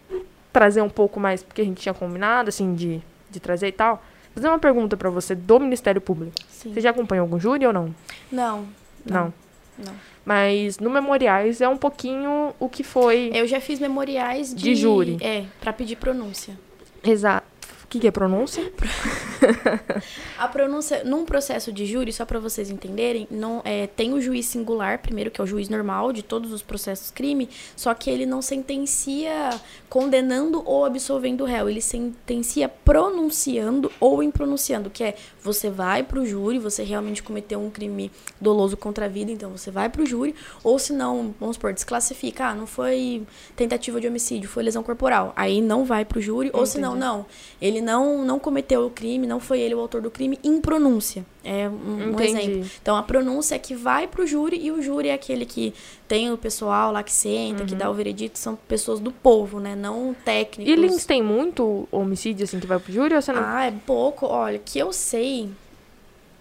trazer 0.52 0.82
um 0.82 0.90
pouco 0.90 1.20
mais, 1.20 1.42
porque 1.42 1.62
a 1.62 1.66
gente 1.66 1.82
tinha 1.82 1.94
combinado, 1.94 2.50
assim, 2.50 2.76
de, 2.76 3.02
de 3.30 3.40
trazer 3.40 3.68
e 3.68 3.72
tal. 3.72 4.04
Fazer 4.34 4.48
uma 4.48 4.60
pergunta 4.60 4.96
pra 4.98 5.10
você 5.10 5.36
do 5.36 5.60
Ministério 5.60 6.02
Público. 6.02 6.34
Sim. 6.50 6.74
Você 6.74 6.82
já 6.82 6.90
acompanhou 6.90 7.24
algum 7.24 7.40
júri 7.40 7.66
ou 7.66 7.74
não? 7.74 7.94
Não. 8.32 8.66
Não. 9.06 9.34
Não. 9.78 9.94
Mas 10.26 10.80
no 10.80 10.90
Memoriais 10.90 11.60
é 11.62 11.68
um 11.68 11.78
pouquinho 11.78 12.54
o 12.60 12.70
que 12.70 12.84
foi. 12.84 13.32
Eu 13.34 13.48
já 13.48 13.60
fiz 13.60 13.80
memoriais 13.80 14.54
de... 14.54 14.64
De 14.64 14.76
júri. 14.76 15.18
É, 15.20 15.46
pra 15.60 15.74
pedir 15.74 15.96
pronúncia. 15.96 16.58
Exato. 17.04 17.51
Que, 17.92 18.00
que 18.00 18.08
é 18.08 18.12
pronúncia? 18.12 18.72
A 20.40 20.48
pronúncia, 20.48 21.04
num 21.04 21.26
processo 21.26 21.74
de 21.74 21.86
júri, 21.86 22.14
só 22.14 22.24
pra 22.24 22.40
vocês 22.40 22.70
entenderem, 22.70 23.28
não 23.30 23.62
é, 23.66 23.86
tem 23.86 24.14
o 24.14 24.22
juiz 24.22 24.46
singular, 24.46 25.00
primeiro, 25.00 25.30
que 25.30 25.42
é 25.42 25.44
o 25.44 25.48
juiz 25.48 25.68
normal 25.68 26.14
de 26.14 26.24
todos 26.24 26.54
os 26.54 26.62
processos 26.62 27.12
crime, 27.12 27.50
só 27.76 27.94
que 27.94 28.10
ele 28.10 28.26
não 28.26 28.42
sentencia 28.42 29.50
condenando 29.90 30.64
ou 30.66 30.86
absolvendo 30.86 31.44
o 31.44 31.48
réu, 31.48 31.70
ele 31.70 31.82
sentencia 31.82 32.70
pronunciando 32.70 33.92
ou 34.00 34.24
impronunciando, 34.24 34.90
que 34.90 35.04
é 35.04 35.16
você 35.44 35.70
vai 35.70 36.04
pro 36.04 36.26
júri, 36.26 36.60
você 36.60 36.84
realmente 36.84 37.24
cometeu 37.24 37.60
um 37.60 37.70
crime 37.70 38.12
doloso 38.40 38.78
contra 38.78 39.06
a 39.06 39.08
vida, 39.08 39.32
então 39.32 39.50
você 39.50 39.72
vai 39.72 39.90
pro 39.90 40.06
júri, 40.06 40.36
ou 40.64 40.78
se 40.78 40.94
não, 40.94 41.34
vamos 41.40 41.56
supor, 41.56 41.74
desclassifica, 41.74 42.48
ah, 42.48 42.56
não 42.56 42.68
foi 42.68 43.24
tentativa 43.56 44.00
de 44.00 44.08
homicídio, 44.08 44.50
foi 44.50 44.64
lesão 44.64 44.84
corporal, 44.84 45.34
aí 45.36 45.62
não 45.62 45.84
vai 45.86 46.06
pro 46.06 46.22
júri, 46.22 46.50
ou 46.54 46.66
se 46.66 46.78
não, 46.80 46.96
não, 46.96 47.26
ele 47.62 47.82
não, 47.82 48.24
não 48.24 48.40
cometeu 48.40 48.86
o 48.86 48.90
crime, 48.90 49.28
não 49.28 49.40
foi 49.40 49.60
ele 49.60 49.76
o 49.76 49.80
autor 49.80 50.02
do 50.02 50.12
crime, 50.12 50.40
em 50.44 50.60
pronúncia. 50.62 51.26
É 51.44 51.68
um, 51.68 52.16
um 52.16 52.20
exemplo. 52.20 52.70
Então, 52.82 52.96
a 52.96 53.02
pronúncia 53.02 53.56
é 53.56 53.60
que 53.60 53.74
vai 53.74 54.08
pro 54.08 54.28
júri 54.28 54.60
e 54.62 54.72
o 54.72 54.82
júri 54.82 55.10
é 55.10 55.14
aquele 55.14 55.46
que 55.46 55.74
tem 56.08 56.32
o 56.32 56.38
pessoal 56.38 56.92
lá 56.92 57.02
que 57.02 57.12
senta, 57.12 57.66
que 57.66 57.74
dá 57.74 57.90
o 57.90 57.94
veredito, 57.94 58.38
são 58.38 58.56
pessoas 58.56 59.00
do 59.00 59.12
povo, 59.12 59.60
né? 59.60 59.76
Não 59.76 60.16
técnicos. 60.26 60.72
E 60.72 60.76
Lins 60.76 61.06
tem 61.06 61.24
muito 61.24 61.88
homicídio 61.92 62.44
assim 62.44 62.60
que 62.60 62.68
vai 62.68 62.80
pro 62.80 62.94
júri 62.94 63.16
ou 63.16 63.22
você 63.22 63.34
não? 63.34 63.44
Ah, 63.44 63.66
é 63.66 63.74
pouco. 63.86 64.28
Olha, 64.28 64.60
que 64.60 64.78
eu 64.78 64.94
sei, 64.94 65.50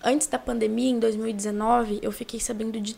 antes 0.04 0.26
da 0.26 0.38
pandemia, 0.38 0.90
em 0.90 0.98
2019, 0.98 2.00
eu 2.02 2.12
fiquei 2.12 2.38
sabendo 2.38 2.78
de 2.78 2.94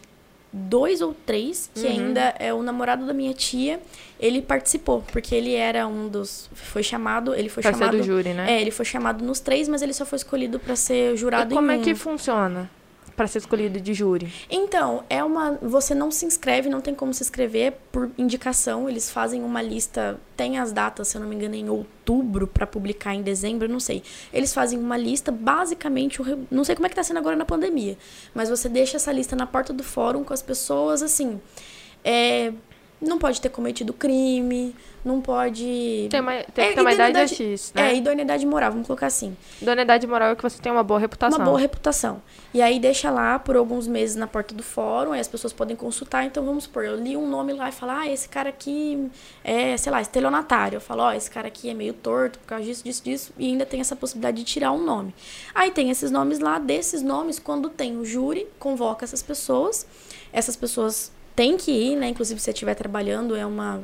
dois 0.53 1.01
ou 1.01 1.15
três, 1.27 1.71
que 1.75 1.87
Uhum. 1.87 1.91
ainda 1.91 2.35
é 2.39 2.53
o 2.53 2.63
namorado 2.63 3.07
da 3.07 3.13
minha 3.15 3.33
tia, 3.33 3.81
ele 4.21 4.43
participou, 4.43 5.03
porque 5.13 5.35
ele 5.35 5.55
era 5.55 5.87
um 5.87 6.09
dos. 6.09 6.49
Foi 6.53 6.83
chamado. 6.83 7.35
Ele 7.35 7.49
foi 7.49 7.63
pra 7.63 7.73
ser 7.73 7.79
chamado. 7.79 7.97
do 7.99 8.03
júri, 8.03 8.35
né? 8.35 8.53
É, 8.53 8.61
ele 8.61 8.71
foi 8.71 8.85
chamado 8.85 9.25
nos 9.25 9.41
três, 9.41 9.69
mas 9.69 9.81
ele 9.83 9.93
só 9.93 10.05
foi 10.05 10.17
escolhido 10.17 10.59
pra 10.59 10.77
ser 10.77 11.17
jurado 11.17 11.53
E 11.53 11.57
como 11.57 11.71
em 11.71 11.75
é 11.77 11.79
um. 11.79 11.83
que 11.83 11.95
funciona 11.95 12.71
pra 13.17 13.27
ser 13.27 13.39
escolhido 13.39 13.81
de 13.81 13.95
júri? 13.95 14.33
Então, 14.51 15.05
é 15.09 15.23
uma. 15.23 15.59
Você 15.63 15.95
não 15.95 16.11
se 16.11 16.25
inscreve, 16.25 16.69
não 16.69 16.81
tem 16.81 16.95
como 16.95 17.13
se 17.13 17.23
inscrever 17.23 17.75
por 17.91 18.11
indicação. 18.17 18.89
Eles 18.89 19.11
fazem 19.11 19.43
uma 19.43 19.63
lista, 19.63 20.21
tem 20.37 20.59
as 20.59 20.73
datas, 20.73 21.09
se 21.09 21.17
eu 21.17 21.21
não 21.21 21.29
me 21.29 21.35
engano, 21.35 21.55
em 21.55 21.69
outubro 21.69 22.47
para 22.47 22.67
publicar 22.67 23.15
em 23.15 23.23
dezembro, 23.23 23.69
não 23.69 23.81
sei. 23.81 24.03
Eles 24.33 24.53
fazem 24.53 24.79
uma 24.79 24.97
lista, 24.97 25.31
basicamente, 25.31 26.21
não 26.51 26.65
sei 26.65 26.75
como 26.75 26.87
é 26.87 26.89
que 26.89 26.97
tá 26.97 27.03
sendo 27.03 27.19
agora 27.19 27.37
na 27.37 27.45
pandemia, 27.45 27.97
mas 28.35 28.49
você 28.49 28.69
deixa 28.69 28.97
essa 28.97 29.13
lista 29.13 29.37
na 29.37 29.47
porta 29.47 29.73
do 29.73 29.83
fórum 29.83 30.25
com 30.25 30.33
as 30.33 30.43
pessoas, 30.43 31.03
assim. 31.03 31.41
É, 32.05 32.53
não 33.03 33.19
pode 33.19 33.41
ter 33.41 33.49
cometido 33.49 33.93
crime, 33.93 34.75
não 35.05 35.21
pode. 35.21 36.07
Tem 36.09 36.21
uma, 36.21 36.33
tem 36.45 36.65
É, 36.65 36.69
que 36.69 36.75
ter 36.77 36.81
uma 36.81 36.93
idade 36.93 37.35
X, 37.35 37.73
né? 37.75 37.91
É, 37.91 37.97
idoneidade 37.97 38.47
moral, 38.47 38.71
vamos 38.71 38.87
colocar 38.87 39.07
assim. 39.09 39.37
Idoneidade 39.61 40.07
moral 40.07 40.31
é 40.31 40.37
que 40.37 40.43
você 40.43 40.63
tem 40.63 40.71
uma 40.71 40.85
boa 40.85 41.01
reputação. 41.01 41.39
Uma 41.39 41.45
boa 41.45 41.59
reputação. 41.59 42.23
E 42.55 42.63
aí 42.63 42.79
deixa 42.79 43.11
lá 43.11 43.39
por 43.39 43.57
alguns 43.57 43.89
meses 43.89 44.15
na 44.15 44.27
porta 44.27 44.55
do 44.55 44.63
fórum, 44.63 45.13
aí 45.13 45.21
as 45.21 45.27
pessoas 45.27 45.53
podem 45.53 45.75
consultar. 45.75 46.25
Então 46.25 46.45
vamos 46.45 46.65
supor, 46.65 46.85
eu 46.85 46.97
li 46.97 47.17
um 47.17 47.29
nome 47.29 47.53
lá 47.53 47.69
e 47.69 47.73
falo, 47.73 47.93
ah, 47.93 48.09
esse 48.09 48.29
cara 48.29 48.51
aqui 48.51 49.11
é, 49.43 49.77
sei 49.77 49.91
lá, 49.91 50.01
estelionatário. 50.01 50.77
Eu 50.77 50.81
falo, 50.81 51.03
ó, 51.03 51.13
esse 51.13 51.31
cara 51.31 51.49
aqui 51.49 51.69
é 51.69 51.75
meio 51.75 51.93
torto 51.95 52.39
por 52.39 52.47
causa 52.47 52.65
disso, 52.65 52.85
disso, 52.85 53.03
disso. 53.03 53.33
E 53.37 53.47
ainda 53.47 53.67
tem 53.67 53.81
essa 53.81 53.97
possibilidade 53.97 54.37
de 54.37 54.45
tirar 54.45 54.71
um 54.71 54.85
nome. 54.85 55.13
Aí 55.55 55.73
tem 55.73 55.91
esses 55.91 56.11
nomes 56.11 56.39
lá, 56.39 56.59
desses 56.59 57.03
nomes, 57.03 57.39
quando 57.39 57.69
tem 57.69 57.99
o 57.99 58.05
júri, 58.05 58.47
convoca 58.59 59.05
essas 59.05 59.23
pessoas. 59.23 59.87
Essas 60.33 60.55
pessoas 60.57 61.11
têm 61.35 61.57
que 61.57 61.71
ir, 61.71 61.97
né? 61.97 62.09
Inclusive, 62.09 62.39
se 62.41 62.45
você 62.45 62.51
estiver 62.53 62.75
trabalhando, 62.75 63.35
é 63.37 63.45
uma, 63.47 63.83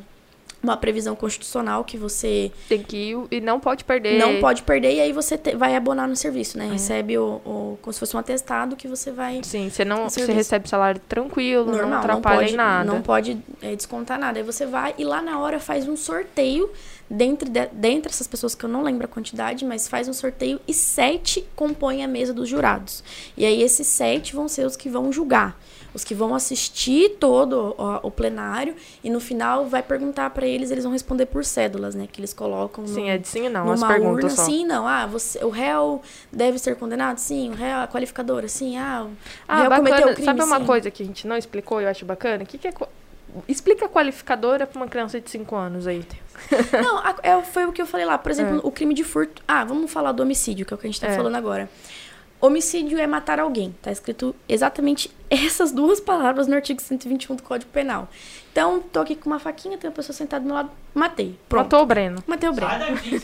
uma 0.63 0.77
previsão 0.77 1.15
constitucional 1.15 1.85
que 1.85 1.97
você 1.97 2.51
Tem 2.69 2.83
que 2.83 2.97
ir 2.97 3.17
e 3.31 3.41
não 3.41 3.61
pode 3.61 3.85
perder. 3.85 4.19
não 4.19 4.41
pode 4.41 4.63
perder 4.63 4.95
e 4.95 5.01
aí 5.01 5.13
você 5.13 5.39
te- 5.39 5.55
vai 5.57 5.77
abonar 5.77 6.09
no 6.09 6.17
serviço, 6.17 6.59
É. 6.59 6.63
né? 6.65 6.73
Recebe 6.73 7.17
o, 7.17 7.41
o- 7.45 7.79
como 7.81 7.93
se 7.93 8.01
fosse 8.01 8.17
um 8.17 8.19
atestado 8.19 8.75
que 8.77 8.89
você 8.89 9.11
vai 9.13 9.41
Sim, 9.45 9.71
você 9.71 9.85
não 9.85 10.09
você 10.11 10.25
recebe 10.33 10.69
salário 10.69 11.01
tranquilo, 11.09 11.67
não 11.67 11.73
normal, 11.73 11.91
não 11.91 11.99
atrapalha 11.99 12.39
pode, 12.41 12.53
em 12.53 12.57
nada. 12.57 12.93
não 12.93 13.01
pode 13.03 13.39
é, 13.63 13.77
descontar 13.77 14.19
nada. 14.19 14.39
Aí 14.39 14.45
você 14.45 14.67
vai 14.67 14.95
e 14.99 15.05
lá 15.05 15.23
na 15.23 15.39
hora 15.39 15.61
faz 15.61 15.87
um 15.89 15.97
sorteio 15.97 16.69
dentre, 17.09 17.49
de, 17.49 17.67
dentre 17.73 18.11
essas 18.13 18.27
pessoas 18.27 18.55
que 18.55 18.65
eu 18.65 18.69
não 18.69 18.83
lembro 18.83 19.05
a 19.05 19.09
quantidade, 19.09 19.65
mas 19.65 19.87
faz 19.89 20.09
um 20.09 20.13
sorteio 20.13 20.61
e 20.69 20.75
sete 20.75 21.47
compõem 21.57 22.05
a 22.05 22.09
mesa 22.09 22.35
dos 22.35 22.49
jurados. 22.49 23.03
E 23.37 23.47
aí 23.47 23.63
esses 23.63 23.87
sete 23.87 24.35
vão 24.35 24.49
ser 24.49 24.67
os 24.67 24.77
que 24.77 24.89
vão 24.91 25.11
julgar. 25.13 25.59
Os 25.95 26.05
que 26.05 26.15
vão 26.15 26.35
assistir 26.35 27.17
todo 27.19 27.75
o, 27.79 28.07
o 28.09 28.11
plenário 28.11 28.75
e 29.03 29.09
no 29.09 29.21
final 29.21 29.67
vai 29.67 29.83
perguntar 29.83 30.29
pra 30.31 30.47
eles, 30.47 30.71
eles 30.71 30.85
vão 30.85 30.93
responder 30.93 31.27
por 31.27 31.45
cédulas, 31.45 31.95
né? 31.95 32.07
Que 32.11 32.21
eles 32.21 32.33
colocam 32.35 32.85
no, 32.85 32.89
Sim, 32.95 33.09
é 33.09 33.17
de 33.19 33.27
sim 33.27 33.47
e 33.47 33.49
não, 33.49 33.71
as 33.73 33.83
perguntas 33.83 34.25
urna, 34.25 34.37
só. 34.37 34.45
sim, 34.45 34.65
não. 34.67 34.87
Ah, 34.87 35.07
você, 35.07 35.43
o 35.45 35.49
réu 35.49 36.03
deve 36.33 36.59
ser 36.59 36.77
condenado? 36.77 37.19
Sim. 37.19 37.51
O 37.51 37.55
réu, 37.55 37.79
a 37.79 37.89
qualificadora? 37.89 38.49
Sim. 38.49 38.77
Ah, 38.77 39.07
o 39.07 39.11
Ah, 39.49 39.61
réu 39.63 39.71
cometeu 39.71 39.93
bacana. 39.99 40.15
crime? 40.15 40.25
Sabe 40.27 40.43
uma 40.43 40.59
sim. 40.61 40.67
coisa 40.67 40.91
que 40.91 41.03
a 41.03 41.07
gente 41.07 41.27
não 41.27 41.37
explicou 41.37 41.81
e 41.81 41.85
eu 41.85 41.89
acho 41.91 42.05
bacana? 42.05 42.45
O 42.45 42.47
que, 42.47 42.59
que 42.59 42.69
é. 42.69 42.73
Explica 43.47 43.85
a 43.87 43.89
qualificadora 43.89 44.67
pra 44.67 44.81
uma 44.81 44.89
criança 44.89 45.21
de 45.21 45.29
5 45.31 45.55
anos 45.55 45.87
aí. 45.87 46.03
Não, 46.83 46.99
a- 46.99 47.17
é, 47.23 47.43
foi 47.43 47.67
o 47.67 47.73
que 47.73 47.81
eu 47.83 47.87
falei 47.87 48.07
lá. 48.07 48.17
Por 48.17 48.31
exemplo, 48.33 48.61
o 48.65 48.71
crime 48.71 48.95
de 48.95 49.05
furto. 49.05 49.43
Ah, 49.47 49.65
vamos 49.65 49.91
falar 49.93 50.13
do 50.13 50.23
homicídio, 50.23 50.65
que 50.65 50.73
é 50.73 50.77
o 50.77 50.79
que 50.79 50.87
a 50.87 50.91
gente 50.91 51.01
tá 51.01 51.09
É. 51.09 51.15
falando 51.17 51.35
agora. 51.37 51.69
Homicídio 52.41 52.99
é 52.99 53.07
matar 53.07 53.41
alguém. 53.41 53.75
Tá 53.83 53.91
escrito 53.91 54.35
exatamente 54.49 55.11
essas 55.31 55.73
duas 55.73 56.01
palavras 56.01 56.47
no 56.47 56.55
artigo 56.55 56.81
121 56.81 57.37
do 57.37 57.43
Código 57.43 57.71
Penal. 57.71 58.09
Então, 58.53 58.81
tô 58.81 59.01
aqui 59.01 59.15
com 59.15 59.31
uma 59.31 59.39
faquinha, 59.39 59.77
tem 59.79 59.89
uma 59.89 59.95
pessoa 59.95 60.15
sentada 60.15 60.43
do 60.43 60.47
meu 60.47 60.55
lado, 60.55 60.71
matei. 60.95 61.39
Pronto. 61.49 61.65
Matou 61.65 61.83
o 61.83 61.87
Breno. 61.87 62.25
Matei 62.27 62.49
o 62.49 62.53
Breno. 62.53 62.71
Sai 62.71 62.91
daqui. 62.91 63.21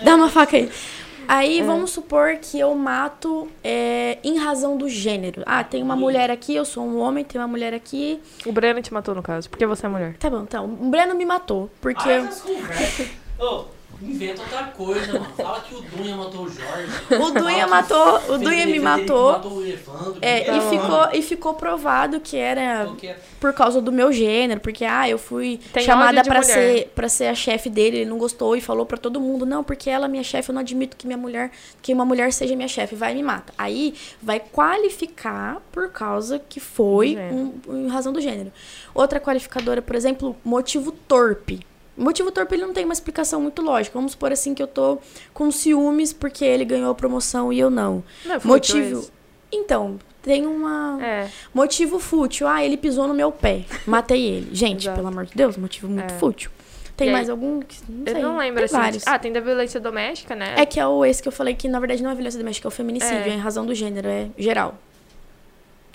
Dá 0.04 0.14
uma 0.14 0.28
faca 0.28 0.56
aí. 0.56 0.64
É. 0.64 1.08
Aí 1.28 1.60
vamos 1.60 1.90
supor 1.90 2.36
que 2.36 2.58
eu 2.58 2.74
mato 2.74 3.48
é, 3.62 4.16
em 4.24 4.38
razão 4.38 4.78
do 4.78 4.88
gênero. 4.88 5.42
Ah, 5.44 5.62
tem 5.62 5.82
uma 5.82 5.94
mulher 5.94 6.30
aqui, 6.30 6.54
eu 6.54 6.64
sou 6.64 6.82
um 6.82 6.98
homem, 6.98 7.22
tem 7.22 7.38
uma 7.38 7.46
mulher 7.46 7.74
aqui. 7.74 8.18
O 8.46 8.52
Breno 8.52 8.80
te 8.80 8.94
matou, 8.94 9.14
no 9.14 9.22
caso, 9.22 9.50
porque 9.50 9.66
você 9.66 9.84
é 9.84 9.88
mulher. 9.90 10.16
Tá 10.16 10.30
bom, 10.30 10.40
então. 10.40 10.64
O 10.64 10.88
Breno 10.88 11.14
me 11.14 11.26
matou, 11.26 11.70
porque. 11.82 12.08
Ah, 12.08 12.12
essas 12.12 12.40
conversas. 12.40 13.08
Ô, 13.38 13.66
inventa 14.02 14.42
outra 14.42 14.64
coisa, 14.68 15.12
mano. 15.14 15.26
Fala 15.36 15.60
que 15.60 15.74
o 15.74 15.80
Dunha 15.82 16.16
matou 16.16 16.44
o 16.44 16.48
Jorge. 16.48 16.92
O 17.20 17.30
Dunha 17.40 17.66
matou, 17.66 18.16
o 18.34 18.38
Dunha 18.38 18.66
me 18.66 18.78
matou. 18.78 19.32
matou 19.32 19.52
o 19.58 19.66
Evandro. 19.66 20.18
É, 20.22 20.48
e 20.56 20.60
bom. 20.60 20.70
ficou, 20.70 21.08
e 21.12 21.22
ficou 21.22 21.54
provado 21.54 22.20
que 22.20 22.36
era 22.36 22.84
Qualquer- 22.86 23.20
por 23.40 23.52
causa 23.52 23.80
do 23.80 23.90
meu 23.92 24.12
gênero, 24.12 24.60
porque 24.60 24.84
ah, 24.84 25.08
eu 25.08 25.18
fui 25.18 25.58
Tem 25.72 25.82
chamada 25.84 26.10
ódio 26.20 26.22
de 26.22 26.28
pra 26.28 26.42
ser 26.42 26.88
para 26.94 27.08
ser 27.08 27.26
a 27.26 27.34
chefe 27.34 27.68
dele, 27.68 27.98
ele 27.98 28.10
não 28.10 28.18
gostou 28.18 28.54
e 28.56 28.60
falou 28.60 28.86
pra 28.86 28.96
todo 28.98 29.20
mundo: 29.20 29.44
"Não, 29.44 29.62
porque 29.64 29.90
ela 29.90 30.06
é 30.06 30.08
minha 30.08 30.24
chefe, 30.24 30.50
eu 30.50 30.54
não 30.54 30.60
admito 30.60 30.96
que 30.96 31.06
minha 31.06 31.18
mulher, 31.18 31.50
que 31.82 31.92
uma 31.92 32.04
mulher 32.04 32.32
seja 32.32 32.54
minha 32.56 32.68
chefe, 32.68 32.94
vai 32.94 33.12
e 33.12 33.16
me 33.16 33.22
mata". 33.22 33.52
Aí 33.58 33.94
vai 34.22 34.40
qualificar 34.40 35.60
por 35.72 35.90
causa 35.90 36.38
que 36.38 36.60
foi 36.60 37.16
um, 37.16 37.52
em 37.76 37.88
razão 37.88 38.12
do 38.12 38.20
gênero. 38.20 38.52
Outra 38.94 39.20
qualificadora, 39.20 39.82
por 39.82 39.94
exemplo, 39.96 40.36
motivo 40.44 40.92
torpe. 40.92 41.60
Motivo 41.98 42.30
torpe 42.30 42.54
ele 42.54 42.64
não 42.64 42.72
tem 42.72 42.84
uma 42.84 42.92
explicação 42.94 43.40
muito 43.40 43.60
lógica. 43.60 43.92
Vamos 43.98 44.12
supor 44.12 44.32
assim 44.32 44.54
que 44.54 44.62
eu 44.62 44.66
tô 44.68 44.98
com 45.34 45.50
ciúmes 45.50 46.12
porque 46.12 46.44
ele 46.44 46.64
ganhou 46.64 46.90
a 46.90 46.94
promoção 46.94 47.52
e 47.52 47.58
eu 47.58 47.68
não. 47.70 48.02
Não, 48.24 48.34
é 48.36 48.40
Motivo. 48.44 49.00
esse. 49.00 49.12
Então, 49.50 49.98
tem 50.22 50.46
uma. 50.46 50.98
É. 51.02 51.28
Motivo 51.52 51.98
fútil. 51.98 52.46
Ah, 52.46 52.64
ele 52.64 52.76
pisou 52.76 53.08
no 53.08 53.14
meu 53.14 53.32
pé. 53.32 53.64
Matei 53.86 54.22
ele. 54.24 54.48
Gente, 54.54 54.82
Exato. 54.84 54.96
pelo 54.96 55.08
amor 55.08 55.26
de 55.26 55.34
Deus, 55.34 55.56
motivo 55.56 55.88
muito 55.88 56.12
É. 56.14 56.18
fútil. 56.18 56.50
Tem 56.96 57.12
mais 57.12 57.30
algum? 57.30 57.60
que- 57.60 57.78
Não 57.88 58.04
sei. 58.06 58.16
Eu 58.16 58.22
não 58.28 58.38
lembro, 58.38 58.56
tem 58.56 58.64
assim. 58.64 58.74
vários. 58.76 59.06
Ah, 59.06 59.18
tem 59.18 59.32
da 59.32 59.38
violência 59.40 59.78
doméstica, 59.80 60.34
né? 60.34 60.54
É 60.56 60.66
que 60.66 60.80
é 60.80 60.86
o 60.86 61.04
esse 61.04 61.22
que 61.22 61.28
eu 61.28 61.32
falei 61.32 61.54
que, 61.54 61.68
na 61.68 61.78
verdade, 61.78 62.02
não 62.02 62.10
é 62.10 62.14
violência 62.14 62.38
doméstica, 62.38 62.66
é 62.66 62.70
o 62.70 62.72
feminicídio, 62.72 63.18
É. 63.18 63.28
é, 63.28 63.34
em 63.34 63.38
razão 63.38 63.64
do 63.64 63.72
gênero, 63.74 64.08
é 64.08 64.28
geral. 64.36 64.74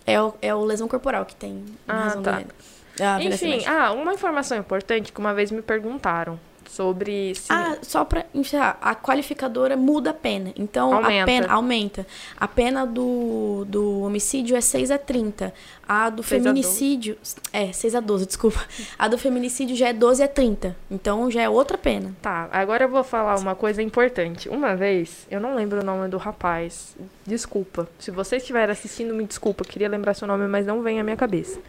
É 0.05 0.21
o, 0.21 0.34
é 0.41 0.53
o 0.55 0.63
lesão 0.65 0.88
corporal 0.88 1.25
que 1.25 1.35
tem 1.35 1.51
em 1.51 1.65
Ah, 1.88 2.03
razão 2.05 2.21
tá. 2.23 2.31
do 2.31 2.38
gênero. 2.39 2.55
É 2.99 3.05
a 3.05 3.17
violência 3.17 3.47
Enfim, 3.47 3.65
ah, 3.67 3.91
uma 3.91 4.13
informação 4.13 4.57
importante 4.57 5.11
que 5.11 5.19
uma 5.19 5.33
vez 5.33 5.51
me 5.51 5.61
perguntaram 5.61 6.39
sobre 6.73 7.35
se. 7.35 7.51
Ah, 7.51 7.77
só 7.81 8.03
pra 8.03 8.25
encerrar, 8.33 8.77
a 8.81 8.95
qualificadora 8.95 9.77
muda 9.77 10.09
a 10.09 10.13
pena. 10.13 10.51
Então, 10.55 10.93
Aumenta. 10.93 11.23
a 11.23 11.25
pena 11.25 11.53
aumenta. 11.53 12.07
A 12.37 12.47
pena 12.47 12.85
do, 12.85 13.65
do 13.67 14.01
homicídio 14.01 14.55
é 14.55 14.61
6 14.61 14.91
a 14.91 14.97
30. 14.97 15.53
A 15.87 16.09
do 16.09 16.23
6 16.23 16.47
a 16.47 16.51
12. 16.51 16.63
feminicídio. 16.63 17.17
É, 17.51 17.71
6 17.71 17.95
a 17.95 17.99
12, 17.99 18.25
desculpa. 18.25 18.61
A 18.97 19.07
do 19.07 19.17
feminicídio 19.17 19.75
já 19.75 19.89
é 19.89 19.93
12 19.93 20.23
a 20.23 20.27
30. 20.27 20.75
Então 20.89 21.29
já 21.29 21.41
é 21.41 21.49
outra 21.49 21.77
pena. 21.77 22.15
Tá, 22.21 22.49
agora 22.51 22.85
eu 22.85 22.89
vou 22.89 23.03
falar 23.03 23.37
uma 23.37 23.55
coisa 23.55 23.81
importante. 23.81 24.49
Uma 24.49 24.75
vez, 24.75 25.27
eu 25.29 25.39
não 25.39 25.55
lembro 25.55 25.81
o 25.81 25.83
nome 25.83 26.07
do 26.07 26.17
rapaz. 26.17 26.95
Desculpa. 27.25 27.87
Se 27.99 28.09
você 28.09 28.37
estiver 28.37 28.69
assistindo, 28.69 29.13
me 29.13 29.25
desculpa. 29.25 29.63
Queria 29.63 29.87
lembrar 29.87 30.13
seu 30.13 30.27
nome, 30.27 30.47
mas 30.47 30.65
não 30.65 30.81
vem 30.81 30.99
à 30.99 31.03
minha 31.03 31.17
cabeça. 31.17 31.59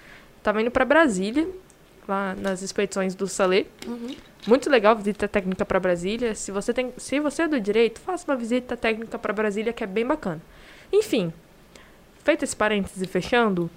Tava 0.44 0.60
indo 0.60 0.70
pra 0.70 0.84
Brasília, 0.84 1.48
lá 2.06 2.34
nas 2.34 2.60
expedições 2.60 3.14
do 3.14 3.26
Salê. 3.26 3.64
Muito 4.46 4.68
legal 4.68 4.94
visita 4.94 5.26
técnica 5.26 5.64
pra 5.64 5.80
Brasília. 5.80 6.34
Se 6.34 6.52
você 6.52 6.74
tem, 6.74 6.92
se 6.98 7.18
você 7.18 7.44
é 7.44 7.48
do 7.48 7.58
direito, 7.58 7.98
faça 7.98 8.30
uma 8.30 8.36
visita 8.36 8.76
técnica 8.76 9.18
pra 9.18 9.32
Brasília 9.32 9.72
que 9.72 9.82
é 9.82 9.86
bem 9.86 10.06
bacana. 10.06 10.42
Enfim, 10.92 11.32
feito 12.22 12.44
esse 12.44 12.54
parênteses 12.54 13.02
e 13.02 13.06
fechando, 13.06 13.70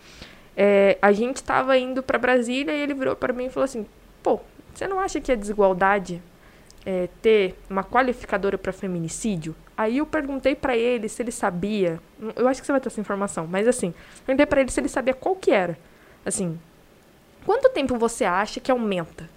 é, 0.57 0.97
a 1.01 1.13
gente 1.13 1.41
tava 1.41 1.77
indo 1.77 2.03
pra 2.03 2.19
Brasília 2.19 2.73
e 2.73 2.81
ele 2.81 2.93
virou 2.93 3.15
pra 3.15 3.31
mim 3.31 3.45
e 3.45 3.49
falou 3.49 3.63
assim: 3.63 3.85
"Pô, 4.21 4.41
você 4.75 4.87
não 4.89 4.99
acha 4.99 5.21
que 5.21 5.31
é 5.31 5.37
desigualdade 5.37 6.21
é, 6.85 7.07
ter 7.21 7.55
uma 7.69 7.83
qualificadora 7.83 8.57
pra 8.57 8.73
feminicídio?" 8.73 9.55
Aí 9.77 9.99
eu 9.99 10.05
perguntei 10.05 10.53
pra 10.53 10.75
ele 10.75 11.07
se 11.07 11.21
ele 11.21 11.31
sabia. 11.31 11.97
Eu 12.35 12.45
acho 12.45 12.59
que 12.59 12.65
você 12.65 12.73
vai 12.73 12.81
ter 12.81 12.89
essa 12.89 12.99
informação, 12.99 13.47
mas 13.47 13.69
assim, 13.69 13.93
perguntei 14.25 14.45
pra 14.45 14.59
ele 14.59 14.69
se 14.69 14.81
ele 14.81 14.89
sabia 14.89 15.13
qual 15.13 15.33
que 15.33 15.51
era. 15.51 15.77
Assim, 16.27 16.59
quanto 17.45 17.69
tempo 17.69 17.97
você 17.97 18.25
acha 18.25 18.59
que 18.59 18.69
aumenta? 18.69 19.29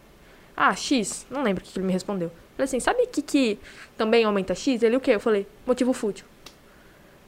Ah, 0.57 0.75
X. 0.75 1.25
Não 1.31 1.45
lembro 1.45 1.63
o 1.63 1.67
que 1.67 1.79
ele 1.79 1.87
me 1.87 1.93
respondeu. 1.93 2.33
Falei 2.57 2.65
assim, 2.65 2.81
sabe 2.81 3.05
o 3.05 3.07
que, 3.07 3.23
que 3.23 3.59
também 3.97 4.25
aumenta 4.25 4.57
X? 4.57 4.83
Ele 4.83 4.97
o 4.97 5.01
quê? 5.01 5.13
Eu 5.13 5.21
falei, 5.21 5.47
motivo 5.65 5.93
fútil. 5.93 6.27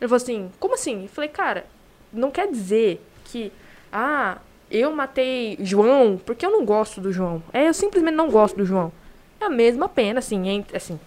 Ele 0.00 0.08
falou 0.08 0.16
assim, 0.16 0.50
como 0.58 0.74
assim? 0.74 1.04
Eu 1.04 1.08
falei, 1.08 1.30
cara, 1.30 1.64
não 2.12 2.28
quer 2.28 2.50
dizer 2.50 3.00
que, 3.26 3.52
ah, 3.92 4.38
eu 4.68 4.90
matei 4.90 5.56
João 5.60 6.20
porque 6.26 6.44
eu 6.44 6.50
não 6.50 6.64
gosto 6.64 7.00
do 7.00 7.12
João. 7.12 7.40
É, 7.52 7.68
eu 7.68 7.74
simplesmente 7.74 8.16
não 8.16 8.28
gosto 8.30 8.56
do 8.56 8.66
João. 8.66 8.92
É 9.40 9.44
a 9.44 9.48
mesma 9.48 9.88
pena, 9.88 10.18
assim, 10.18 10.48
entre, 10.48 10.76
assim, 10.76 10.98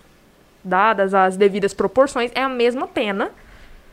dadas 0.64 1.14
as 1.14 1.36
devidas 1.36 1.74
proporções, 1.74 2.32
é 2.34 2.42
a 2.42 2.50
mesma 2.50 2.88
pena 2.88 3.32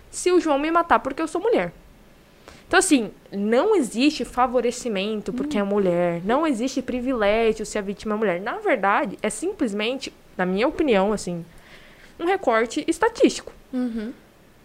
se 0.08 0.30
o 0.30 0.40
João 0.40 0.58
me 0.58 0.70
matar 0.70 1.00
porque 1.00 1.20
eu 1.20 1.26
sou 1.26 1.40
mulher. 1.40 1.72
Então, 2.72 2.78
assim, 2.78 3.10
não 3.30 3.76
existe 3.76 4.24
favorecimento 4.24 5.30
porque 5.30 5.58
é 5.58 5.62
mulher. 5.62 6.22
Não 6.24 6.46
existe 6.46 6.80
privilégio 6.80 7.66
se 7.66 7.76
a 7.76 7.82
vítima 7.82 8.14
é 8.14 8.16
mulher. 8.16 8.40
Na 8.40 8.54
verdade, 8.60 9.18
é 9.20 9.28
simplesmente, 9.28 10.10
na 10.38 10.46
minha 10.46 10.66
opinião, 10.66 11.12
assim, 11.12 11.44
um 12.18 12.24
recorte 12.24 12.82
estatístico. 12.88 13.52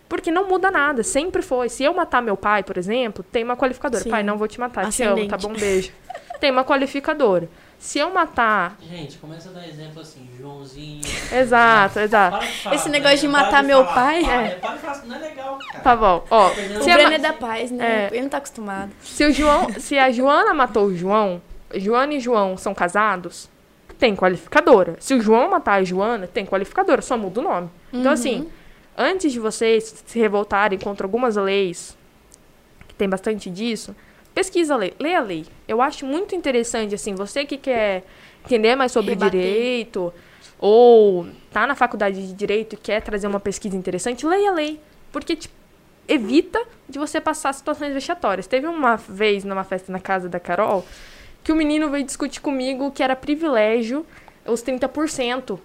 Porque 0.08 0.32
não 0.32 0.48
muda 0.48 0.72
nada, 0.72 1.04
sempre 1.04 1.42
foi. 1.42 1.68
Se 1.68 1.84
eu 1.84 1.94
matar 1.94 2.22
meu 2.22 2.38
pai, 2.38 2.64
por 2.64 2.78
exemplo, 2.78 3.26
tem 3.30 3.44
uma 3.44 3.58
qualificadora. 3.58 4.02
Sim. 4.02 4.10
Pai, 4.10 4.24
não 4.24 4.38
vou 4.38 4.48
te 4.48 4.58
matar, 4.58 4.90
te 4.90 5.04
amo, 5.04 5.12
Ascendente. 5.12 5.30
tá 5.30 5.38
bom? 5.38 5.52
Beijo. 5.52 5.92
tem 6.40 6.50
uma 6.50 6.64
qualificadora. 6.64 7.50
Se 7.80 7.99
eu 7.99 8.12
matar. 8.12 8.76
Gente, 8.82 9.18
começa 9.18 9.49
a 9.49 9.54
dar 9.54 9.68
exemplo 9.68 10.02
assim, 10.02 10.28
Joãozinho. 10.38 11.02
Exato, 11.32 11.99
exato. 11.99 12.38
Para 12.38 12.45
de 12.48 12.62
falar, 12.62 12.76
Esse 12.76 12.90
negócio 12.90 13.18
de 13.20 13.28
para 13.28 13.41
matar 13.44 13.64
meu 13.64 13.84
falar, 13.86 13.95
pai, 13.95 14.24
Para, 14.24 14.41
é. 14.41 14.49
para 14.56 14.76
de 14.76 14.80
falar, 14.80 15.06
não 15.06 15.16
é 15.16 15.20
legal, 15.20 15.60
cara. 15.60 15.84
Tá 15.84 15.95
bom. 15.95 16.26
Ó, 16.30 16.48
O 16.49 16.84
se, 16.84 16.91
a, 16.91 16.94
Breno 16.95 17.14
é 17.14 17.20
da 17.20 17.34
paz, 17.34 17.72
né? 17.72 17.86
É. 17.86 18.08
Ele 18.12 18.22
não 18.24 18.30
tá 18.30 18.38
acostumado. 18.38 18.91
se 19.02 19.24
o 19.26 19.32
João, 19.32 19.68
se 19.80 19.98
a 19.98 20.12
Joana 20.12 20.54
matou 20.54 20.88
o 20.88 20.95
João, 20.95 21.41
Joana 21.76 22.16
e 22.16 22.20
João 22.20 22.58
são 22.58 22.74
casados, 22.74 23.48
tem 23.99 24.16
qualificadora. 24.16 24.95
Se 24.99 25.14
o 25.14 25.22
João 25.22 25.49
matar 25.49 25.76
a 25.76 25.84
Joana, 25.84 26.28
tem 26.28 26.45
qualificadora, 26.45 27.02
só 27.02 27.18
muda 27.18 27.40
o 27.40 27.44
nome. 27.44 27.70
Então, 27.94 28.12
assim, 28.12 28.48
antes 28.98 29.32
de 29.32 29.40
vocês 29.40 30.04
se 30.06 30.20
revoltarem 30.20 30.78
contra 30.80 31.06
algumas 31.06 31.36
leis, 31.36 31.95
que 32.88 32.95
tem 32.95 33.08
bastante 33.08 33.49
disso, 33.49 33.95
pesquisa 34.38 34.76
a 34.76 34.78
lei, 34.78 34.94
lê 35.00 35.16
a 35.16 35.20
lei. 35.20 35.48
Eu 35.68 35.82
acho 35.82 36.06
muito 36.06 36.36
interessante, 36.36 36.94
assim, 36.94 37.16
você 37.16 37.44
que 37.44 37.58
quer 37.58 38.04
entender 38.46 38.76
mais 38.76 38.92
sobre 38.92 39.12
Rebater. 39.16 39.32
direito, 39.42 40.14
ou 40.60 41.26
tá 41.52 41.66
na 41.66 41.74
faculdade 41.74 42.28
de 42.28 42.34
direito 42.34 42.74
e 42.74 42.78
quer 42.78 43.02
trazer 43.02 43.26
uma 43.26 43.40
pesquisa 43.40 43.76
interessante, 43.76 44.28
leia 44.28 44.52
a 44.52 44.54
lei. 44.54 44.80
Porque, 45.12 45.36
tipo, 45.36 45.56
evita 46.08 46.62
de 46.88 47.00
você 47.00 47.20
passar 47.20 47.52
situações 47.52 47.96
vexatórias. 47.96 48.46
Teve 48.46 48.68
uma 48.68 48.96
vez 48.96 49.44
numa 49.44 49.64
festa 49.64 49.92
na 49.92 50.00
casa 50.00 50.30
da 50.30 50.40
Carol 50.40 50.86
que 51.44 51.52
o 51.52 51.56
menino 51.56 51.90
veio 51.90 52.04
discutir 52.04 52.40
comigo 52.40 52.92
que 52.92 53.02
era 53.02 53.16
privilégio 53.16 54.06
os 54.46 54.64
30% 54.64 55.60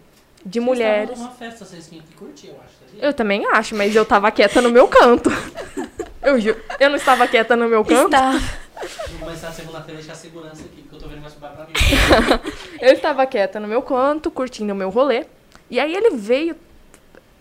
de 0.45 0.59
Vocês 0.59 0.65
mulheres. 0.65 1.19
festa, 1.39 1.65
vocês 1.67 1.89
tinham 1.89 2.03
que 2.03 2.15
curtir, 2.15 2.49
eu 2.49 2.55
acho. 2.55 2.73
Sabia? 2.89 3.05
Eu 3.07 3.13
também 3.13 3.45
acho, 3.53 3.77
mas 3.77 3.95
eu 3.95 4.05
tava 4.07 4.31
quieta 4.31 4.63
no 4.63 4.71
meu 4.71 4.89
canto. 4.89 5.31
Eu. 6.23 6.39
Eu 6.79 6.89
não 6.89 6.97
estava 6.97 7.27
quieta 7.27 7.57
no 7.57 7.69
meu 7.69 7.85
canto. 7.85 8.15
Está. 8.15 8.62
Vou 9.11 9.21
começar 9.21 9.49
a 9.49 9.53
segunda-feira 9.53 9.99
deixar 9.99 10.13
a 10.13 10.17
segurança 10.17 10.63
aqui, 10.65 10.83
porque 10.83 10.97
eu 10.97 11.01
tô 11.01 11.09
vendo 11.09 11.21
mais 11.21 11.35
pra 11.35 11.67
mim. 11.67 11.73
Eu 12.81 12.93
estava 12.93 13.25
quieta 13.27 13.61
no 13.61 13.69
meu 13.69 13.83
canto, 13.83 14.31
curtindo 14.31 14.73
o 14.73 14.77
meu 14.77 14.91
rolê. 14.91 15.25
E 15.71 15.79
aí 15.79 15.95
ele 15.95 16.17
veio. 16.17 16.57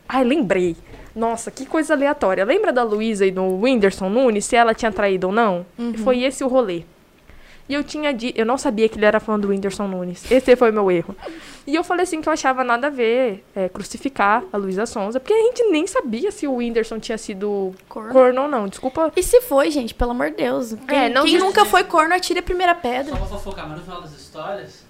Ai, 0.07 0.23
lembrei. 0.23 0.75
Nossa, 1.15 1.51
que 1.51 1.65
coisa 1.65 1.93
aleatória. 1.93 2.45
Lembra 2.45 2.71
da 2.71 2.83
Luísa 2.83 3.25
e 3.25 3.31
do 3.31 3.43
Whindersson 3.61 4.09
Nunes, 4.09 4.45
se 4.45 4.55
ela 4.55 4.73
tinha 4.73 4.91
traído 4.91 5.27
ou 5.27 5.33
não? 5.33 5.65
Foi 6.03 6.23
esse 6.23 6.43
o 6.43 6.47
rolê. 6.47 6.83
E 7.71 7.73
eu 7.73 7.85
tinha 7.85 8.13
dito. 8.13 8.37
Eu 8.37 8.45
não 8.45 8.57
sabia 8.57 8.89
que 8.89 8.97
ele 8.97 9.05
era 9.05 9.17
fã 9.17 9.39
do 9.39 9.47
Whindersson 9.47 9.87
Nunes. 9.87 10.29
Esse 10.29 10.57
foi 10.57 10.71
meu 10.71 10.91
erro. 10.91 11.15
E 11.65 11.73
eu 11.73 11.85
falei 11.85 12.03
assim 12.03 12.19
que 12.19 12.27
eu 12.27 12.33
achava 12.33 12.65
nada 12.65 12.87
a 12.87 12.89
ver 12.89 13.45
é, 13.55 13.69
crucificar 13.69 14.43
a 14.51 14.57
Luísa 14.57 14.85
Sonza, 14.85 15.21
porque 15.21 15.31
a 15.33 15.37
gente 15.43 15.63
nem 15.71 15.87
sabia 15.87 16.31
se 16.33 16.45
o 16.45 16.55
Whindersson 16.55 16.99
tinha 16.99 17.17
sido 17.17 17.73
Corno. 17.87 18.11
corno 18.11 18.41
ou 18.41 18.47
não. 18.49 18.67
Desculpa. 18.67 19.09
E 19.15 19.23
se 19.23 19.39
foi, 19.39 19.71
gente, 19.71 19.93
pelo 19.93 20.11
amor 20.11 20.31
de 20.31 20.37
Deus. 20.37 20.75
Quem, 20.85 20.97
É, 20.97 21.07
não 21.07 21.23
quem 21.23 21.37
nunca 21.37 21.63
foi 21.63 21.85
corno, 21.85 22.13
atire 22.13 22.39
a 22.39 22.43
primeira 22.43 22.75
pedra. 22.75 23.11
Só 23.11 23.15
pra 23.15 23.25
fofocar, 23.25 23.69
mas 23.69 23.77
no 23.77 23.83
final 23.85 24.01
das 24.01 24.11
histórias, 24.11 24.83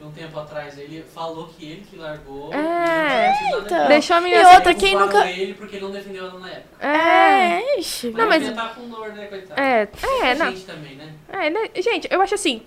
um 0.00 0.10
tempo 0.12 0.38
atrás, 0.38 0.78
ele 0.78 1.02
falou 1.12 1.48
que 1.48 1.64
ele 1.64 1.80
que 1.90 1.96
largou. 1.96 2.52
É, 2.54 3.32
e 3.32 3.58
então. 3.58 3.88
Deixou 3.88 4.16
a 4.16 4.20
E 4.20 4.22
menina. 4.24 4.52
outra, 4.54 4.72
quem 4.74 4.94
nunca- 4.96 5.26
ele 5.30 5.54
porque 5.54 5.76
ele 5.76 5.84
não 5.86 5.90
defendeu 5.92 6.26
ela 6.26 6.38
na 6.38 6.48
época. 6.50 6.86
É. 6.86 7.60
É, 7.60 7.80
Ixi, 7.80 8.10
Não, 8.10 8.28
mas- 8.28 8.46
Não, 8.46 8.54
tá 8.54 8.68
com 8.68 8.88
dor, 8.88 9.08
né, 9.12 9.26
coitado? 9.26 9.60
É, 9.60 9.88
é, 10.22 10.34
não. 10.36 10.46
gente 10.50 10.64
também, 10.64 10.94
né? 10.96 11.12
É, 11.30 11.50
né? 11.50 11.68
Gente, 11.76 12.08
eu 12.10 12.22
acho 12.22 12.34
assim, 12.34 12.62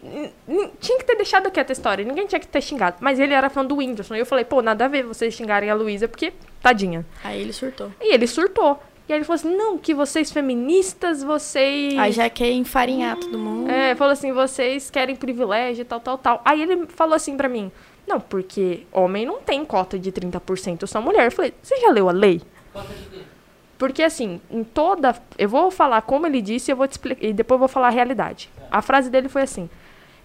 tinha 0.80 0.98
que 0.98 1.06
ter 1.06 1.16
deixado 1.16 1.50
quieta 1.50 1.72
a 1.72 1.74
história, 1.74 2.04
ninguém 2.06 2.28
tinha 2.28 2.40
que 2.40 2.48
ter 2.48 2.62
xingado. 2.62 2.98
Mas 3.00 3.18
ele 3.20 3.34
era 3.34 3.50
fã 3.50 3.64
do 3.66 3.78
Whindersson. 3.78 4.16
E 4.16 4.20
eu 4.20 4.26
falei, 4.26 4.44
pô, 4.46 4.62
nada 4.62 4.86
a 4.86 4.88
ver 4.88 5.04
vocês 5.04 5.34
xingarem 5.34 5.70
a 5.70 5.74
Luísa, 5.74 6.08
porque, 6.08 6.34
tadinha. 6.62 7.06
Aí 7.24 7.42
ele 7.42 7.54
surtou. 7.54 7.92
E 8.02 8.14
ele 8.14 8.28
surtou. 8.28 8.82
E 9.12 9.14
aí 9.14 9.18
ele 9.18 9.26
falou 9.26 9.36
assim, 9.36 9.54
não, 9.54 9.78
que 9.78 9.94
vocês 9.94 10.32
feministas, 10.32 11.22
vocês... 11.22 12.00
Aí 12.00 12.14
já 12.14 12.30
quer 12.30 12.50
enfarinhar 12.52 13.18
todo 13.18 13.38
mundo. 13.38 13.70
É, 13.70 13.94
falou 13.94 14.14
assim, 14.14 14.32
vocês 14.32 14.90
querem 14.90 15.18
privilégio, 15.18 15.84
tal, 15.84 16.00
tal, 16.00 16.18
tal. 16.18 16.42
Aí 16.46 16.62
ele 16.62 16.88
falou 16.88 17.14
assim 17.14 17.36
pra 17.36 17.50
mim, 17.50 17.70
não, 18.08 18.22
porque 18.22 18.88
homem 18.90 19.26
não 19.26 19.42
tem 19.42 19.66
cota 19.66 20.00
de 20.00 20.14
30%, 20.14 20.88
só 20.88 21.02
mulher. 21.02 21.26
Eu 21.26 21.32
falei, 21.34 21.54
você 21.62 21.76
já 21.82 21.90
leu 21.92 22.08
a 22.08 22.14
lei? 22.14 22.42
Cota 22.72 22.88
de 22.94 23.04
quê? 23.10 23.24
Porque 23.78 24.02
assim, 24.02 24.40
em 24.50 24.64
toda. 24.64 25.14
Eu 25.38 25.50
vou 25.50 25.70
falar 25.70 26.04
como 26.04 26.26
ele 26.26 26.42
disse 26.42 26.72
e 26.72 26.72
eu 26.72 26.78
vou 26.78 26.88
te 26.88 26.92
explicar. 26.92 27.26
E 27.26 27.34
depois 27.34 27.56
eu 27.56 27.60
vou 27.60 27.68
falar 27.68 27.88
a 27.88 27.92
realidade. 27.92 28.50
A 28.72 28.82
frase 28.82 29.10
dele 29.10 29.28
foi 29.28 29.42
assim: 29.42 29.70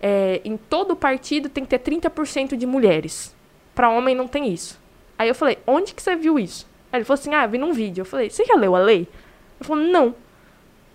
é, 0.00 0.40
em 0.44 0.56
todo 0.56 0.94
partido 0.94 1.48
tem 1.48 1.64
que 1.64 1.76
ter 1.76 1.80
30% 1.80 2.54
de 2.54 2.66
mulheres. 2.66 3.34
Pra 3.74 3.88
homem 3.88 4.14
não 4.14 4.28
tem 4.28 4.52
isso. 4.52 4.78
Aí 5.18 5.26
eu 5.26 5.34
falei, 5.34 5.58
onde 5.66 5.92
que 5.92 6.00
você 6.00 6.14
viu 6.14 6.38
isso? 6.38 6.68
Aí 6.92 6.98
ele 6.98 7.04
falou 7.04 7.18
assim: 7.20 7.34
ah, 7.34 7.44
eu 7.44 7.48
vi 7.48 7.58
num 7.58 7.72
vídeo. 7.72 8.02
Eu 8.02 8.04
falei, 8.04 8.30
você 8.30 8.44
já 8.44 8.54
leu 8.54 8.74
a 8.74 8.78
lei? 8.78 9.08
Ele 9.58 9.68
falou, 9.68 9.84
não. 9.84 10.06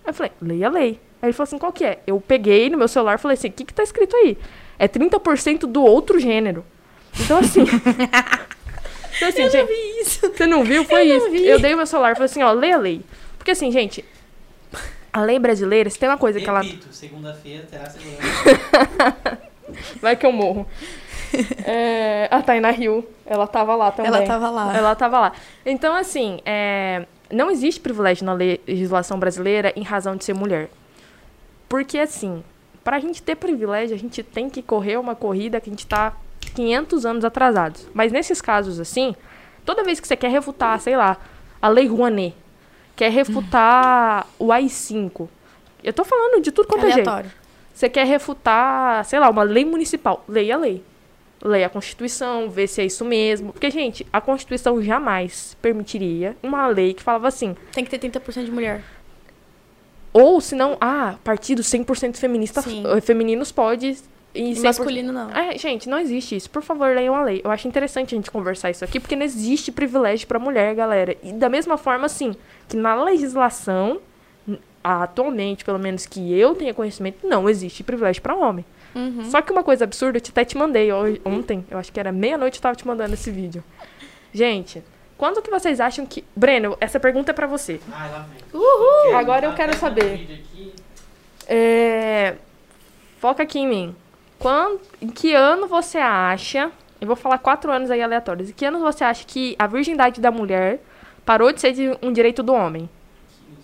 Aí 0.04 0.10
eu 0.10 0.14
falei, 0.14 0.32
leia 0.40 0.66
a 0.66 0.70
lei. 0.70 1.00
Aí 1.20 1.28
ele 1.28 1.32
falou 1.32 1.44
assim, 1.44 1.58
qual 1.58 1.72
que 1.72 1.84
é? 1.84 2.00
Eu 2.06 2.20
peguei 2.20 2.68
no 2.70 2.78
meu 2.78 2.88
celular 2.88 3.14
e 3.14 3.18
falei 3.18 3.36
assim, 3.36 3.48
o 3.48 3.52
que 3.52 3.64
que 3.64 3.74
tá 3.74 3.82
escrito 3.82 4.16
aí? 4.16 4.36
É 4.78 4.88
30% 4.88 5.60
do 5.60 5.84
outro 5.84 6.18
gênero. 6.18 6.64
Então 7.20 7.38
assim. 7.38 7.62
então, 9.16 9.28
assim, 9.28 9.50
gente, 9.50 9.66
vi 9.68 10.00
isso. 10.00 10.28
você 10.28 10.46
não 10.46 10.64
viu? 10.64 10.84
Foi 10.84 11.08
Eu 11.08 11.16
isso. 11.16 11.26
não 11.26 11.32
vi. 11.32 11.46
Eu 11.46 11.60
dei 11.60 11.74
o 11.74 11.76
meu 11.76 11.86
celular 11.86 12.12
e 12.12 12.14
falei 12.14 12.26
assim, 12.26 12.42
ó, 12.42 12.52
lê 12.52 12.72
a 12.72 12.78
lei. 12.78 13.02
Porque 13.38 13.52
assim, 13.52 13.70
gente, 13.70 14.04
a 15.12 15.22
lei 15.22 15.38
brasileira, 15.38 15.90
se 15.90 15.98
tem 15.98 16.08
uma 16.08 16.18
coisa 16.18 16.40
que 16.40 16.48
ela. 16.48 16.62
Repito, 16.62 16.92
segunda-feira 16.92 17.66
terá 17.70 17.88
segurança. 17.90 19.38
Vai 20.00 20.16
que 20.16 20.26
eu 20.26 20.32
morro. 20.32 20.66
É, 21.64 22.28
a 22.30 22.42
Taina 22.42 22.70
Rio, 22.70 23.08
ela 23.24 23.46
tava 23.46 23.74
lá 23.74 23.90
também. 23.90 24.12
Ela 24.12 24.26
tava 24.26 24.50
lá. 24.50 24.76
Ela 24.76 24.94
tava 24.94 25.20
lá. 25.20 25.32
Então, 25.64 25.94
assim, 25.94 26.40
é, 26.44 27.06
não 27.30 27.50
existe 27.50 27.80
privilégio 27.80 28.24
na 28.26 28.34
legislação 28.34 29.18
brasileira 29.18 29.72
em 29.74 29.82
razão 29.82 30.14
de 30.14 30.24
ser 30.24 30.34
mulher. 30.34 30.68
Porque, 31.68 31.98
assim, 31.98 32.44
pra 32.84 33.00
gente 33.00 33.22
ter 33.22 33.36
privilégio, 33.36 33.96
a 33.96 33.98
gente 33.98 34.22
tem 34.22 34.50
que 34.50 34.60
correr 34.62 34.98
uma 34.98 35.14
corrida 35.14 35.60
que 35.60 35.70
a 35.70 35.72
gente 35.72 35.86
tá 35.86 36.14
500 36.54 37.06
anos 37.06 37.24
atrasados. 37.24 37.88
Mas 37.94 38.12
nesses 38.12 38.42
casos, 38.42 38.78
assim, 38.78 39.16
toda 39.64 39.82
vez 39.82 39.98
que 39.98 40.06
você 40.06 40.16
quer 40.16 40.30
refutar, 40.30 40.78
sei 40.80 40.96
lá, 40.96 41.16
a 41.60 41.68
Lei 41.68 41.86
Rouanet, 41.86 42.34
quer 42.94 43.10
refutar 43.10 44.26
o 44.38 44.52
AI-5, 44.52 45.28
eu 45.82 45.92
tô 45.92 46.04
falando 46.04 46.42
de 46.42 46.52
tudo 46.52 46.68
quanto 46.68 46.86
é 46.86 46.92
jeito. 46.92 47.10
Você 47.82 47.88
quer 47.88 48.06
refutar, 48.06 49.04
sei 49.04 49.18
lá, 49.18 49.28
uma 49.28 49.42
lei 49.42 49.64
municipal. 49.64 50.24
Leia 50.28 50.54
a 50.54 50.56
lei. 50.56 50.84
Leia 51.42 51.66
a 51.66 51.68
Constituição, 51.68 52.48
vê 52.48 52.68
se 52.68 52.80
é 52.80 52.84
isso 52.84 53.04
mesmo. 53.04 53.52
Porque, 53.52 53.68
gente, 53.72 54.06
a 54.12 54.20
Constituição 54.20 54.80
jamais 54.80 55.56
permitiria 55.60 56.36
uma 56.40 56.68
lei 56.68 56.94
que 56.94 57.02
falava 57.02 57.26
assim. 57.26 57.56
Tem 57.72 57.84
que 57.84 57.90
ter 57.90 58.08
30% 58.08 58.44
de 58.44 58.52
mulher. 58.52 58.84
Ou, 60.12 60.40
se 60.40 60.54
não, 60.54 60.76
ah, 60.80 61.16
partido 61.24 61.60
100% 61.60 62.18
feminista, 62.18 62.62
Sim. 62.62 62.84
eh, 62.86 63.00
femininos 63.00 63.50
pode... 63.50 63.96
E 64.32 64.52
100%... 64.52 64.62
Masculino 64.62 65.12
não. 65.12 65.30
É, 65.32 65.58
gente, 65.58 65.88
não 65.88 65.98
existe 65.98 66.36
isso. 66.36 66.48
Por 66.50 66.62
favor, 66.62 66.94
leiam 66.94 67.16
a 67.16 67.24
lei. 67.24 67.40
Eu 67.42 67.50
acho 67.50 67.66
interessante 67.66 68.14
a 68.14 68.16
gente 68.16 68.30
conversar 68.30 68.70
isso 68.70 68.84
aqui, 68.84 69.00
porque 69.00 69.16
não 69.16 69.24
existe 69.24 69.72
privilégio 69.72 70.28
pra 70.28 70.38
mulher, 70.38 70.72
galera. 70.76 71.16
E 71.20 71.32
da 71.32 71.48
mesma 71.48 71.76
forma, 71.76 72.06
assim, 72.06 72.36
que 72.68 72.76
na 72.76 72.94
legislação, 73.02 74.00
atualmente, 74.82 75.64
pelo 75.64 75.78
menos 75.78 76.06
que 76.06 76.32
eu 76.38 76.54
tenha 76.54 76.74
conhecimento, 76.74 77.26
não 77.26 77.48
existe 77.48 77.82
privilégio 77.82 78.22
pra 78.22 78.34
homem. 78.34 78.64
Uhum. 78.94 79.24
Só 79.30 79.40
que 79.40 79.50
uma 79.52 79.62
coisa 79.64 79.84
absurda, 79.84 80.18
eu 80.18 80.20
te- 80.20 80.30
até 80.30 80.44
te 80.44 80.56
mandei 80.56 80.92
hoje- 80.92 81.20
ontem, 81.24 81.64
eu 81.70 81.78
acho 81.78 81.92
que 81.92 81.98
era 81.98 82.12
meia-noite 82.12 82.58
eu 82.58 82.62
tava 82.62 82.76
te 82.76 82.86
mandando 82.86 83.14
esse 83.14 83.30
vídeo. 83.30 83.64
Gente, 84.34 84.82
quando 85.16 85.40
que 85.42 85.50
vocês 85.50 85.80
acham 85.80 86.04
que. 86.04 86.24
Breno, 86.36 86.76
essa 86.80 86.98
pergunta 87.00 87.30
é 87.30 87.34
pra 87.34 87.46
você. 87.46 87.80
Ai, 87.92 88.10
lá 88.10 88.26
vem. 88.52 88.60
Uhul! 88.60 89.16
Agora 89.16 89.46
eu 89.46 89.50
Tá 89.50 89.56
quero 89.56 89.76
saber. 89.76 90.42
É, 91.46 92.34
Foca 93.18 93.42
aqui 93.42 93.58
em 93.60 93.66
mim. 93.68 93.96
Quando, 94.38 94.80
em 95.00 95.08
que 95.08 95.34
ano 95.34 95.66
você 95.68 95.98
acha. 95.98 96.70
Eu 97.00 97.06
vou 97.06 97.16
falar 97.16 97.38
quatro 97.38 97.70
anos 97.72 97.90
aí 97.90 98.00
aleatórios. 98.00 98.50
Em 98.50 98.52
que 98.52 98.64
ano 98.64 98.78
você 98.78 99.02
acha 99.04 99.24
que 99.26 99.56
a 99.58 99.66
virgindade 99.66 100.20
da 100.20 100.30
mulher 100.30 100.80
parou 101.24 101.52
de 101.52 101.60
ser 101.60 101.72
de- 101.72 101.96
um 102.02 102.12
direito 102.12 102.42
do 102.44 102.52
homem? 102.54 102.88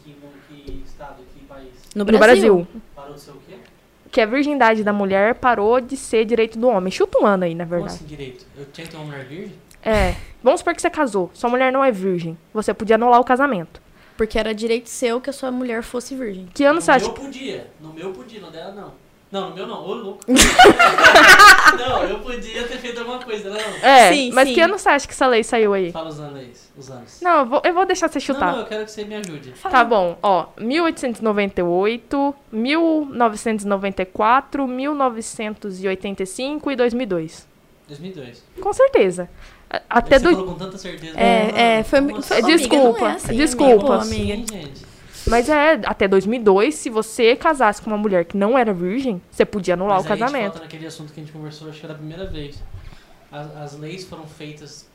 Que, 0.05 0.13
que, 0.13 0.61
que 0.63 0.83
estado, 0.85 1.23
que 1.33 1.45
No 2.05 2.13
No 2.13 2.19
Brasil. 2.19 2.67
Parou 2.95 3.15
de 3.15 3.21
ser 3.21 3.31
o 3.31 3.35
quê? 3.47 3.55
Que 4.11 4.21
a 4.21 4.27
virgindade 4.27 4.83
da 4.83 4.93
mulher 4.93 5.35
parou 5.35 5.81
de 5.81 5.97
ser 5.97 6.25
direito 6.25 6.59
do 6.59 6.69
homem. 6.69 6.91
Chuta 6.91 7.19
um 7.19 7.27
ano 7.27 7.45
aí, 7.45 7.55
na 7.55 7.65
Como 7.65 7.77
verdade. 7.77 7.95
assim 7.97 8.07
direito? 8.07 8.47
Eu 8.57 8.65
tinha 8.73 8.85
que 8.87 8.91
ter 8.91 8.97
uma 8.97 9.07
mulher 9.07 9.25
virgem? 9.25 9.53
É. 9.83 10.15
Vamos 10.43 10.61
supor 10.61 10.75
que 10.75 10.81
você 10.83 10.91
casou. 10.91 11.31
Sua 11.35 11.51
mulher 11.51 11.71
não 11.73 11.85
é 11.85 11.91
virgem. 11.93 12.37
Você 12.55 12.73
podia 12.73 12.97
anular 12.97 13.21
o 13.21 13.25
casamento. 13.25 13.81
Porque 14.17 14.39
era 14.39 14.55
direito 14.55 14.89
seu 14.89 15.21
que 15.21 15.31
a 15.31 15.33
sua 15.33 15.51
mulher 15.51 15.83
fosse 15.83 16.15
virgem. 16.15 16.49
Que 16.53 16.65
ano 16.65 16.77
no 16.77 16.81
você 16.81 16.91
acha? 16.91 17.05
meu 17.07 17.15
podia. 17.15 17.71
No 17.81 17.93
meu 17.93 18.13
podia, 18.13 18.41
no 18.41 18.51
dela 18.51 18.73
não. 18.73 18.93
Não, 19.31 19.51
no 19.51 19.55
meu 19.55 19.67
não. 19.67 19.85
Ô, 19.85 19.93
louco. 19.95 20.21
não, 21.79 22.03
eu 22.05 22.19
podia 22.21 22.67
ter 22.67 22.79
feito 22.79 23.01
alguma 23.01 23.19
coisa, 23.19 23.51
não. 23.51 23.59
É, 23.87 24.11
Sim, 24.13 24.31
mas 24.33 24.49
sim. 24.49 24.55
que 24.55 24.61
ano 24.61 24.79
você 24.79 24.89
acha 24.89 25.07
que 25.07 25.13
essa 25.13 25.27
lei 25.27 25.45
saiu 25.45 25.75
aí? 25.75 25.93
Fala 25.93 26.09
os 26.09 26.19
anos 26.19 26.37
aí, 26.37 26.51
os 26.77 26.91
anos. 26.91 27.21
Não, 27.21 27.41
eu 27.41 27.47
vou, 27.47 27.61
eu 27.63 27.75
vou 27.75 27.85
deixar 27.85 28.09
você 28.09 28.21
chutar. 28.21 28.47
Não, 28.47 28.53
não, 28.53 28.61
eu 28.61 28.67
quero 28.67 28.87
que 28.87 28.91
você 28.91 29.05
me 29.05 29.17
ajude. 29.17 29.53
Tá 29.63 29.85
bom, 29.85 30.17
ó, 30.23 30.47
1898, 30.59 32.35
1994, 32.51 34.67
1985 34.67 36.71
e 36.71 36.77
2002. 36.77 37.47
2002. 37.87 38.43
Com 38.61 38.73
certeza. 38.73 39.29
Até 39.91 40.19
você 40.19 40.25
do... 40.25 40.31
falou 40.31 40.47
com 40.47 40.55
tanta 40.55 40.79
certeza. 40.79 41.21
É, 41.21 41.79
é, 41.79 41.85
foi, 41.85 42.01
foi 42.01 42.19
assim? 42.19 42.35
amiga, 42.35 42.57
Desculpa, 42.57 43.01
não 43.01 43.09
é 43.09 43.13
assim, 43.13 43.37
desculpa. 43.37 43.75
amiga. 43.75 43.87
Pô, 43.87 43.93
amiga. 43.93 44.37
Sim, 44.37 44.47
gente. 44.51 44.87
Mas 45.27 45.49
é, 45.49 45.81
até 45.85 46.07
2002, 46.09 46.75
se 46.75 46.89
você 46.91 47.35
casasse 47.37 47.83
com 47.83 47.91
uma 47.91 47.99
mulher 47.99 48.25
que 48.25 48.37
não 48.37 48.57
era 48.57 48.73
virgem, 48.73 49.21
você 49.31 49.45
podia 49.45 49.75
anular 49.75 49.97
Mas 49.99 50.05
o 50.05 50.09
aí 50.09 50.13
A 50.13 50.17
gente 50.17 50.25
casamento. 50.27 50.53
volta 50.53 50.65
naquele 50.65 50.87
assunto 50.87 51.13
que 51.13 51.21
a 51.21 51.23
gente 51.23 51.33
conversou, 51.33 51.69
acho 51.69 51.81
que 51.81 51.87
era 51.87 51.95
a 51.95 51.99
primeira 51.99 52.27
vez. 52.27 52.63
As, 53.31 53.57
as 53.57 53.79
leis 53.79 54.05
foram 54.05 54.27
feitas 54.27 54.87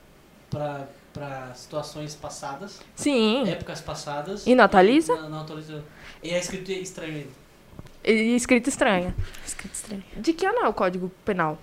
para 0.50 1.52
situações 1.56 2.16
passadas, 2.16 2.80
Sim, 2.96 3.48
épocas 3.50 3.82
passadas. 3.82 4.46
E 4.48 4.54
não 4.56 4.64
atualiza? 4.64 5.16
Não, 5.16 5.30
não 5.30 5.42
atualiza. 5.42 5.84
E 6.22 6.30
é 6.30 6.40
escrito 6.40 6.72
estranho 6.72 7.14
ainda. 7.16 7.30
e 8.04 8.36
escrita 8.36 8.70
estranha. 8.70 9.16
Escrito 9.46 9.74
estranho. 9.74 10.04
De 10.18 10.34
que 10.34 10.46
ano 10.46 10.60
é 10.60 10.68
o 10.68 10.74
Código 10.74 11.12
Penal? 11.26 11.58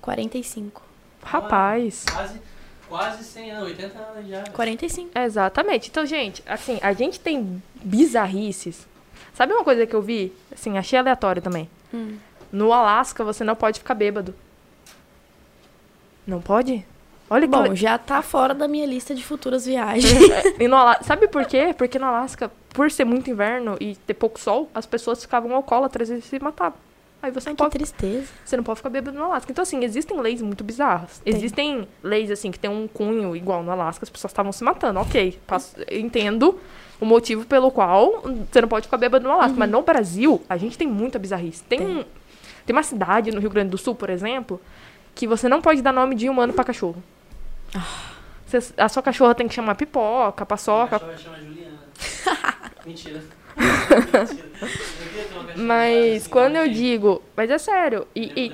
45. 0.00 0.82
Rapaz. 1.22 2.04
Quase, 2.12 2.40
quase 2.88 3.24
100 3.24 3.50
anos, 3.52 3.68
80 3.68 3.98
anos 3.98 4.28
já. 4.28 4.40
velho. 4.40 4.52
45. 4.52 5.10
Exatamente. 5.18 5.88
Então, 5.90 6.06
gente, 6.06 6.42
assim, 6.46 6.78
a 6.82 6.92
gente 6.92 7.20
tem 7.20 7.62
bizarrices. 7.82 8.86
Sabe 9.34 9.52
uma 9.52 9.64
coisa 9.64 9.86
que 9.86 9.94
eu 9.94 10.02
vi? 10.02 10.32
Assim, 10.52 10.76
achei 10.78 10.98
aleatório 10.98 11.40
também. 11.42 11.68
Hum. 11.92 12.16
No 12.52 12.72
Alasca, 12.72 13.22
você 13.24 13.44
não 13.44 13.54
pode 13.54 13.78
ficar 13.80 13.94
bêbado. 13.94 14.34
Não 16.26 16.40
pode? 16.40 16.84
Olha 17.30 17.42
que... 17.42 17.48
Bom, 17.48 17.74
já 17.74 17.98
tá 17.98 18.22
fora 18.22 18.54
da 18.54 18.66
minha 18.66 18.86
lista 18.86 19.14
de 19.14 19.24
futuras 19.24 19.66
viagens. 19.66 20.12
É, 20.30 20.54
e 20.64 20.68
no 20.68 20.76
Ala- 20.76 21.02
Sabe 21.02 21.28
por 21.28 21.44
quê? 21.46 21.74
Porque 21.76 21.98
no 21.98 22.06
Alasca, 22.06 22.50
por 22.70 22.90
ser 22.90 23.04
muito 23.04 23.30
inverno 23.30 23.76
e 23.80 23.96
ter 23.96 24.14
pouco 24.14 24.40
sol, 24.40 24.70
as 24.74 24.86
pessoas 24.86 25.22
ficavam 25.22 25.54
alcoólatras 25.54 26.08
e 26.10 26.20
se 26.22 26.38
matavam. 26.40 26.78
Aí 27.20 27.30
você 27.32 27.48
não 27.50 27.56
que 27.56 27.62
pode 27.62 27.72
tristeza. 27.76 28.28
Você 28.44 28.56
não 28.56 28.62
pode 28.62 28.76
ficar 28.76 28.90
bêbado 28.90 29.18
no 29.18 29.24
Alasca. 29.24 29.50
Então, 29.50 29.62
assim, 29.62 29.82
existem 29.84 30.20
leis 30.20 30.40
muito 30.40 30.62
bizarras. 30.62 31.18
Tem. 31.18 31.34
Existem 31.34 31.88
leis, 32.02 32.30
assim, 32.30 32.50
que 32.52 32.58
tem 32.58 32.70
um 32.70 32.86
cunho 32.86 33.34
igual 33.34 33.62
no 33.62 33.70
Alasca, 33.72 34.04
as 34.04 34.10
pessoas 34.10 34.30
estavam 34.30 34.52
se 34.52 34.62
matando. 34.62 35.00
Ok, 35.00 35.38
passo- 35.46 35.74
entendo 35.90 36.58
o 37.00 37.04
motivo 37.04 37.44
pelo 37.44 37.70
qual 37.72 38.22
você 38.50 38.60
não 38.60 38.68
pode 38.68 38.86
ficar 38.86 38.98
bêbado 38.98 39.24
no 39.26 39.32
Alasca. 39.32 39.56
Mas 39.58 39.68
no 39.70 39.82
Brasil, 39.82 40.40
a 40.48 40.56
gente 40.56 40.78
tem 40.78 40.86
muita 40.86 41.18
bizarrice. 41.18 41.62
Tem, 41.64 41.78
Tem. 41.78 42.06
tem 42.66 42.76
uma 42.76 42.82
cidade 42.84 43.32
no 43.32 43.40
Rio 43.40 43.50
Grande 43.50 43.70
do 43.70 43.78
Sul, 43.78 43.94
por 43.96 44.10
exemplo, 44.10 44.60
que 45.14 45.26
você 45.26 45.48
não 45.48 45.60
pode 45.60 45.82
dar 45.82 45.92
nome 45.92 46.14
de 46.14 46.28
humano 46.28 46.52
pra 46.52 46.62
cachorro. 46.64 47.02
Você- 48.46 48.72
a 48.78 48.88
sua 48.88 49.02
cachorra 49.02 49.34
tem 49.34 49.48
que 49.48 49.54
chamar 49.54 49.74
pipoca, 49.74 50.46
paçoca. 50.46 50.98
Cachorra 51.00 51.18
chama 51.18 51.36
Juliana. 51.38 51.78
Mentira. 52.86 53.22
Mentira. 53.58 54.48
Mas 55.58 56.22
assim, 56.22 56.30
quando 56.30 56.56
eu 56.56 56.68
digo. 56.68 57.22
Mas 57.36 57.50
é 57.50 57.58
sério. 57.58 58.06
E, 58.14 58.32
e-. 58.36 58.52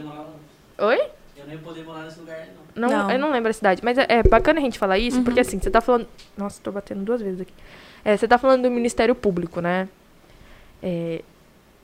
Oi? 0.83 1.01
Eu 1.37 1.47
não 1.47 1.53
ia 1.53 1.59
poder 1.59 1.85
morar 1.85 2.03
nesse 2.05 2.21
lugar, 2.21 2.47
não. 2.75 2.89
Não, 2.89 2.99
Não. 3.05 3.11
Eu 3.11 3.19
não 3.19 3.31
lembro 3.33 3.51
a 3.51 3.53
cidade. 3.53 3.81
Mas 3.85 3.99
é, 3.99 4.07
é 4.09 4.23
bacana 4.23 4.59
a 4.59 4.63
gente 4.63 4.79
falar 4.79 4.99
isso, 4.99 5.19
Uhum. 5.19 5.25
porque 5.25 5.41
assim, 5.41 5.59
você 5.61 5.71
tá 5.71 5.81
falando. 5.81 6.07
Nossa, 6.37 6.61
tô 6.63 6.73
batendo 6.73 7.05
duas 7.05 7.21
vezes 7.21 7.41
aqui. 7.41 7.53
É, 8.05 8.17
você 8.17 8.27
tá 8.27 8.37
falando 8.39 8.63
do 8.63 8.71
Ministério 8.71 9.15
Público, 9.15 9.61
né? 9.61 9.89
É, 10.83 11.23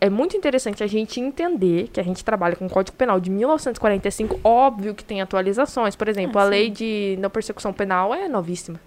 é 0.01 0.11
muito 0.11 0.37
interessante 0.37 0.83
a 0.83 0.87
gente 0.87 1.21
entender 1.21 1.89
que 1.89 2.01
a 2.01 2.03
gente 2.03 2.25
trabalha 2.25 2.57
com 2.57 2.67
o 2.67 2.71
Código 2.71 2.97
Penal 2.97 3.21
de 3.21 3.31
1945. 3.31 4.41
Óbvio 4.43 4.95
que 4.95 5.05
tem 5.05 5.21
atualizações. 5.21 5.95
Por 5.95 6.09
exemplo, 6.09 6.39
Ah, 6.39 6.43
a 6.43 6.47
lei 6.47 6.71
de 6.71 7.17
não 7.21 7.31
persecução 7.31 7.73
penal 7.73 8.13
é 8.15 8.29
novíssima. 8.29 8.81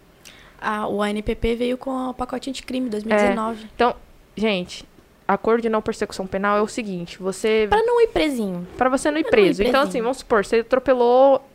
A, 0.60 0.88
o 0.88 1.02
ANPP 1.02 1.56
veio 1.56 1.78
com 1.78 2.10
o 2.10 2.14
pacote 2.14 2.50
anticrime 2.50 2.90
2019. 2.90 3.68
Então, 3.76 3.96
gente, 4.36 4.86
a 5.28 5.38
cor 5.38 5.62
de 5.62 5.70
não 5.70 5.82
persecução 5.82 6.28
penal 6.28 6.58
é 6.58 6.62
o 6.62 6.68
seguinte, 6.68 7.18
você 7.22 7.68
Pra 7.70 7.82
não 7.82 8.02
ir 8.02 8.08
presinho. 8.08 8.68
Pra 8.78 8.90
você 8.90 9.10
não 9.10 9.18
ir 9.20 9.24
Pra 9.24 9.32
não 9.32 9.40
ir 9.40 9.46
preso. 9.46 9.64
Então, 9.64 9.82
assim, 9.82 10.02
vamos 10.02 10.18
supor, 10.18 10.46
você 10.46 10.58
atropelou 10.58 11.48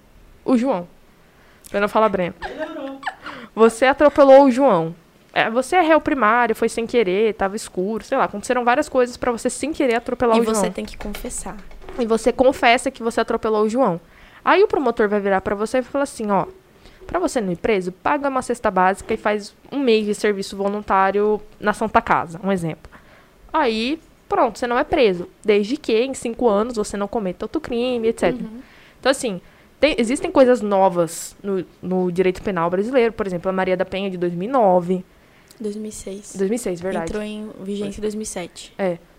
o 0.44 0.56
João. 0.56 0.88
Pra 1.70 1.80
não 1.80 1.88
falar 1.88 2.08
Breno. 2.08 2.34
Você 3.54 3.86
atropelou 3.86 4.44
o 4.44 4.50
João. 4.50 4.94
É, 5.32 5.50
você 5.50 5.76
é 5.76 5.80
réu 5.80 6.00
primário, 6.00 6.56
foi 6.56 6.68
sem 6.68 6.86
querer, 6.86 7.34
tava 7.34 7.54
escuro, 7.54 8.02
sei 8.02 8.16
lá, 8.16 8.24
aconteceram 8.24 8.64
várias 8.64 8.88
coisas 8.88 9.16
pra 9.16 9.30
você 9.30 9.50
sem 9.50 9.72
querer 9.72 9.96
atropelar 9.96 10.36
e 10.38 10.40
o 10.40 10.44
você 10.44 10.62
João. 10.62 10.72
tem 10.72 10.84
que 10.84 10.96
confessar. 10.96 11.56
E 11.98 12.06
você 12.06 12.32
confessa 12.32 12.90
que 12.90 13.02
você 13.02 13.20
atropelou 13.20 13.64
o 13.64 13.68
João. 13.68 14.00
Aí 14.44 14.62
o 14.62 14.68
promotor 14.68 15.08
vai 15.08 15.20
virar 15.20 15.40
pra 15.40 15.54
você 15.54 15.78
e 15.78 15.82
falar 15.82 16.04
assim, 16.04 16.30
ó, 16.30 16.46
pra 17.06 17.18
você 17.20 17.40
não 17.40 17.52
ir 17.52 17.56
preso, 17.56 17.92
paga 17.92 18.28
uma 18.28 18.40
cesta 18.42 18.70
básica 18.70 19.12
e 19.12 19.16
faz 19.16 19.54
um 19.70 19.78
mês 19.78 20.06
de 20.06 20.14
serviço 20.14 20.56
voluntário 20.56 21.40
na 21.60 21.72
Santa 21.72 22.00
Casa, 22.00 22.40
um 22.42 22.50
exemplo. 22.50 22.90
Aí, 23.52 23.98
pronto, 24.28 24.58
você 24.58 24.66
não 24.66 24.78
é 24.78 24.84
preso. 24.84 25.28
Desde 25.44 25.76
que 25.76 25.92
em 25.96 26.14
cinco 26.14 26.48
anos 26.48 26.76
você 26.76 26.96
não 26.96 27.08
cometa 27.08 27.44
outro 27.44 27.60
crime, 27.60 28.08
etc. 28.08 28.32
Uhum. 28.32 28.60
Então, 29.00 29.10
assim, 29.10 29.40
tem- 29.80 29.94
existem 29.98 30.30
coisas 30.30 30.60
novas 30.60 31.36
no, 31.42 31.64
no 31.82 32.12
direito 32.12 32.42
penal 32.42 32.68
brasileiro. 32.70 33.12
Por 33.12 33.26
exemplo, 33.26 33.48
a 33.48 33.52
Maria 33.52 33.76
da 33.76 33.84
Penha 33.84 34.10
de 34.10 34.16
2009. 34.16 35.04
2006. 35.60 36.36
2006, 36.36 36.80
verdade. 36.80 37.10
Entrou 37.10 37.22
em 37.22 37.50
vigência 37.60 37.98
em 37.98 38.02
2007. 38.02 38.74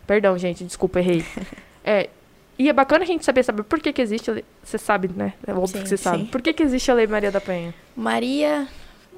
Perdão, 0.07 0.38
gente, 0.38 0.64
desculpa, 0.64 0.99
errei. 0.99 1.23
é, 1.84 2.10
e 2.57 2.68
é 2.68 2.73
bacana 2.73 3.03
a 3.03 3.07
gente 3.07 3.23
saber, 3.23 3.43
saber 3.43 3.64
por 3.64 3.80
que, 3.80 3.93
que 3.93 4.01
existe 4.01 4.30
a 4.30 4.34
lei. 4.34 4.45
Você 4.64 4.77
sabe, 4.77 5.10
né? 5.15 5.34
É 5.45 5.51
óbvio 5.51 5.68
Sim, 5.68 5.84
que 5.84 5.89
você 5.89 5.97
sabe. 5.97 6.26
Por 6.26 6.41
que, 6.41 6.51
que 6.51 6.64
existe 6.64 6.89
a 6.89 6.93
lei 6.93 7.06
Maria 7.07 7.31
da 7.31 7.39
Penha? 7.39 7.73
Maria 7.95 8.68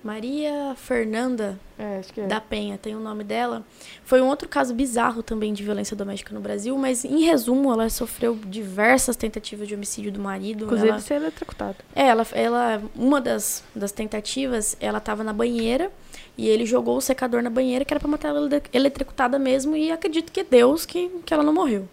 Maria 0.03 0.73
Fernanda 0.75 1.59
É, 1.77 2.01
é. 2.17 2.27
da 2.27 2.41
Penha, 2.41 2.77
tem 2.77 2.95
o 2.95 2.99
nome 2.99 3.23
dela. 3.23 3.63
Foi 4.03 4.19
um 4.21 4.27
outro 4.27 4.47
caso 4.49 4.73
bizarro 4.73 5.21
também 5.21 5.53
de 5.53 5.63
violência 5.63 5.95
doméstica 5.95 6.33
no 6.33 6.41
Brasil, 6.41 6.75
mas 6.77 7.05
em 7.05 7.23
resumo, 7.23 7.71
ela 7.71 7.89
sofreu 7.89 8.35
diversas 8.45 9.15
tentativas 9.15 9.67
de 9.67 9.75
homicídio 9.75 10.11
do 10.11 10.19
marido. 10.19 10.65
Inclusive, 10.65 10.89
ela, 10.89 10.99
ser 10.99 11.15
eletrocutado. 11.15 11.77
é, 11.95 12.07
ela, 12.07 12.25
ela, 12.33 12.81
uma 12.95 13.21
das, 13.21 13.63
das 13.75 13.91
tentativas, 13.91 14.75
ela 14.79 14.99
tava 14.99 15.23
na 15.23 15.33
banheira 15.33 15.91
e 16.37 16.47
ele 16.47 16.65
jogou 16.65 16.97
o 16.97 17.01
secador 17.01 17.43
na 17.43 17.49
banheira, 17.49 17.85
que 17.85 17.93
era 17.93 17.99
pra 17.99 18.09
matar 18.09 18.29
ela 18.29 18.45
ele- 18.47 18.61
eletrocutada 18.73 19.37
mesmo, 19.37 19.75
e 19.75 19.91
acredito 19.91 20.31
que 20.31 20.39
é 20.39 20.43
Deus 20.43 20.85
que, 20.85 21.09
que 21.25 21.33
ela 21.33 21.43
não 21.43 21.53
morreu. 21.53 21.87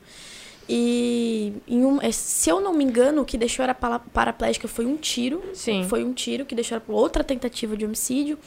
E 0.68 1.54
um, 1.68 2.00
é, 2.02 2.12
se 2.12 2.50
eu 2.50 2.60
não 2.60 2.74
me 2.74 2.84
engano, 2.84 3.22
o 3.22 3.24
que 3.24 3.38
deixou 3.38 3.62
ela 3.64 3.74
para- 3.74 3.98
paraplégica 3.98 4.68
foi 4.68 4.84
um 4.84 4.96
tiro. 4.96 5.42
Sim. 5.54 5.84
Foi 5.88 6.04
um 6.04 6.12
tiro 6.12 6.44
que 6.44 6.54
deixou 6.54 6.76
ela 6.76 6.84
por 6.84 6.92
outra 6.94 7.24
tentativa 7.24 7.76
de 7.76 7.84
homicídio. 7.86 8.38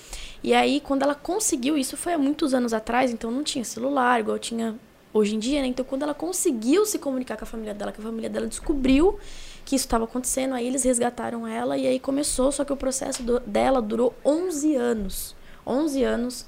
E 0.43 0.53
aí, 0.53 0.79
quando 0.79 1.01
ela 1.03 1.15
conseguiu, 1.15 1.77
isso 1.77 1.97
foi 1.97 2.13
há 2.13 2.17
muitos 2.17 2.53
anos 2.53 2.73
atrás, 2.73 3.11
então 3.11 3.31
não 3.31 3.43
tinha 3.43 3.63
celular, 3.65 4.19
igual 4.19 4.37
tinha 4.37 4.75
hoje 5.13 5.35
em 5.35 5.39
dia, 5.39 5.61
né? 5.61 5.67
Então, 5.67 5.83
quando 5.83 6.03
ela 6.03 6.13
conseguiu 6.13 6.85
se 6.85 6.97
comunicar 6.99 7.37
com 7.37 7.43
a 7.43 7.47
família 7.47 7.73
dela, 7.73 7.91
que 7.91 7.99
a 7.99 8.03
família 8.03 8.29
dela 8.29 8.47
descobriu 8.47 9.17
que 9.65 9.75
isso 9.75 9.85
estava 9.85 10.05
acontecendo, 10.05 10.53
aí 10.53 10.65
eles 10.67 10.83
resgataram 10.83 11.45
ela 11.47 11.77
e 11.77 11.85
aí 11.87 11.99
começou, 11.99 12.51
só 12.51 12.63
que 12.63 12.71
o 12.73 12.77
processo 12.77 13.21
do- 13.23 13.39
dela 13.41 13.81
durou 13.81 14.13
11 14.23 14.75
anos. 14.75 15.35
11 15.65 16.03
anos. 16.03 16.45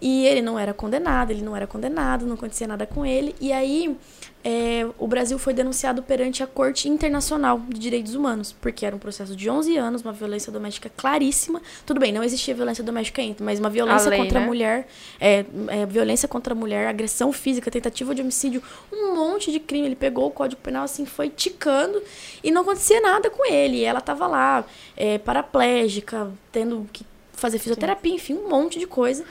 E 0.00 0.26
ele 0.26 0.42
não 0.42 0.58
era 0.58 0.72
condenado, 0.72 1.30
ele 1.30 1.42
não 1.42 1.56
era 1.56 1.66
condenado, 1.66 2.26
não 2.26 2.34
acontecia 2.34 2.66
nada 2.66 2.86
com 2.86 3.04
ele. 3.04 3.34
E 3.40 3.52
aí, 3.52 3.96
é, 4.44 4.86
o 4.98 5.06
Brasil 5.08 5.38
foi 5.38 5.52
denunciado 5.52 6.02
perante 6.02 6.42
a 6.42 6.46
Corte 6.46 6.88
Internacional 6.88 7.60
de 7.68 7.78
Direitos 7.78 8.14
Humanos, 8.14 8.54
porque 8.60 8.86
era 8.86 8.94
um 8.94 8.98
processo 8.98 9.34
de 9.34 9.50
11 9.50 9.76
anos, 9.76 10.02
uma 10.02 10.12
violência 10.12 10.52
doméstica 10.52 10.90
claríssima. 10.96 11.60
Tudo 11.84 11.98
bem, 11.98 12.12
não 12.12 12.22
existia 12.22 12.54
violência 12.54 12.84
doméstica 12.84 13.20
ainda, 13.20 13.42
mas 13.42 13.58
uma 13.58 13.68
violência 13.68 14.08
lei, 14.08 14.20
contra 14.20 14.38
né? 14.38 14.44
a 14.44 14.48
mulher, 14.48 14.88
é, 15.20 15.44
é, 15.68 15.86
violência 15.86 16.28
contra 16.28 16.54
a 16.54 16.56
mulher, 16.56 16.86
agressão 16.86 17.32
física, 17.32 17.70
tentativa 17.70 18.14
de 18.14 18.22
homicídio, 18.22 18.62
um 18.92 19.14
monte 19.16 19.50
de 19.50 19.58
crime. 19.58 19.88
Ele 19.88 19.96
pegou 19.96 20.28
o 20.28 20.30
Código 20.30 20.60
Penal 20.62 20.84
assim, 20.84 21.04
foi 21.04 21.28
ticando 21.28 22.00
e 22.42 22.50
não 22.52 22.62
acontecia 22.62 23.00
nada 23.00 23.28
com 23.28 23.44
ele. 23.44 23.82
Ela 23.82 24.00
tava 24.00 24.26
lá, 24.28 24.64
é, 24.96 25.18
paraplégica, 25.18 26.30
tendo 26.52 26.88
que 26.92 27.04
fazer 27.38 27.58
fisioterapia, 27.58 28.14
enfim, 28.14 28.34
um 28.34 28.48
monte 28.48 28.78
de 28.78 28.86
coisa. 28.86 29.24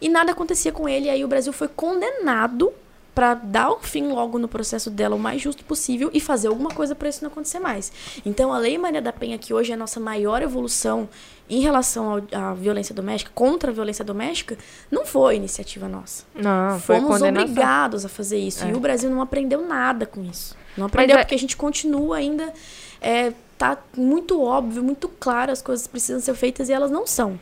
E 0.00 0.08
nada 0.08 0.32
acontecia 0.32 0.72
com 0.72 0.88
ele. 0.88 1.06
E 1.06 1.10
aí 1.10 1.24
o 1.24 1.28
Brasil 1.28 1.52
foi 1.52 1.68
condenado 1.68 2.72
para 3.18 3.34
dar 3.34 3.72
um 3.72 3.80
fim 3.80 4.06
logo 4.12 4.38
no 4.38 4.46
processo 4.46 4.88
dela 4.90 5.16
o 5.16 5.18
mais 5.18 5.42
justo 5.42 5.64
possível 5.64 6.08
e 6.14 6.20
fazer 6.20 6.46
alguma 6.46 6.70
coisa 6.70 6.94
para 6.94 7.08
isso 7.08 7.24
não 7.24 7.28
acontecer 7.28 7.58
mais. 7.58 7.90
Então 8.24 8.52
a 8.52 8.58
Lei 8.58 8.78
Maria 8.78 9.02
da 9.02 9.12
Penha, 9.12 9.36
que 9.36 9.52
hoje 9.52 9.72
é 9.72 9.74
a 9.74 9.76
nossa 9.76 9.98
maior 9.98 10.40
evolução 10.40 11.08
em 11.50 11.60
relação 11.60 12.22
à 12.30 12.54
violência 12.54 12.94
doméstica, 12.94 13.32
contra 13.34 13.72
a 13.72 13.74
violência 13.74 14.04
doméstica, 14.04 14.56
não 14.88 15.04
foi 15.04 15.34
iniciativa 15.34 15.88
nossa. 15.88 16.22
Não, 16.32 16.78
foi 16.78 17.00
Fomos 17.00 17.20
obrigados 17.20 18.04
a 18.04 18.08
fazer 18.08 18.38
isso. 18.38 18.64
É. 18.64 18.70
E 18.70 18.74
o 18.74 18.78
Brasil 18.78 19.10
não 19.10 19.20
aprendeu 19.20 19.66
nada 19.66 20.06
com 20.06 20.22
isso. 20.22 20.56
Não 20.76 20.86
aprendeu 20.86 21.16
é- 21.16 21.24
porque 21.24 21.34
a 21.34 21.38
gente 21.38 21.56
continua 21.56 22.18
ainda. 22.18 22.52
É, 23.00 23.32
tá 23.58 23.78
muito 23.96 24.40
óbvio, 24.40 24.80
muito 24.80 25.08
claro, 25.08 25.50
as 25.50 25.60
coisas 25.60 25.88
precisam 25.88 26.20
ser 26.20 26.34
feitas 26.34 26.68
e 26.68 26.72
elas 26.72 26.90
não 26.90 27.04
são. 27.04 27.36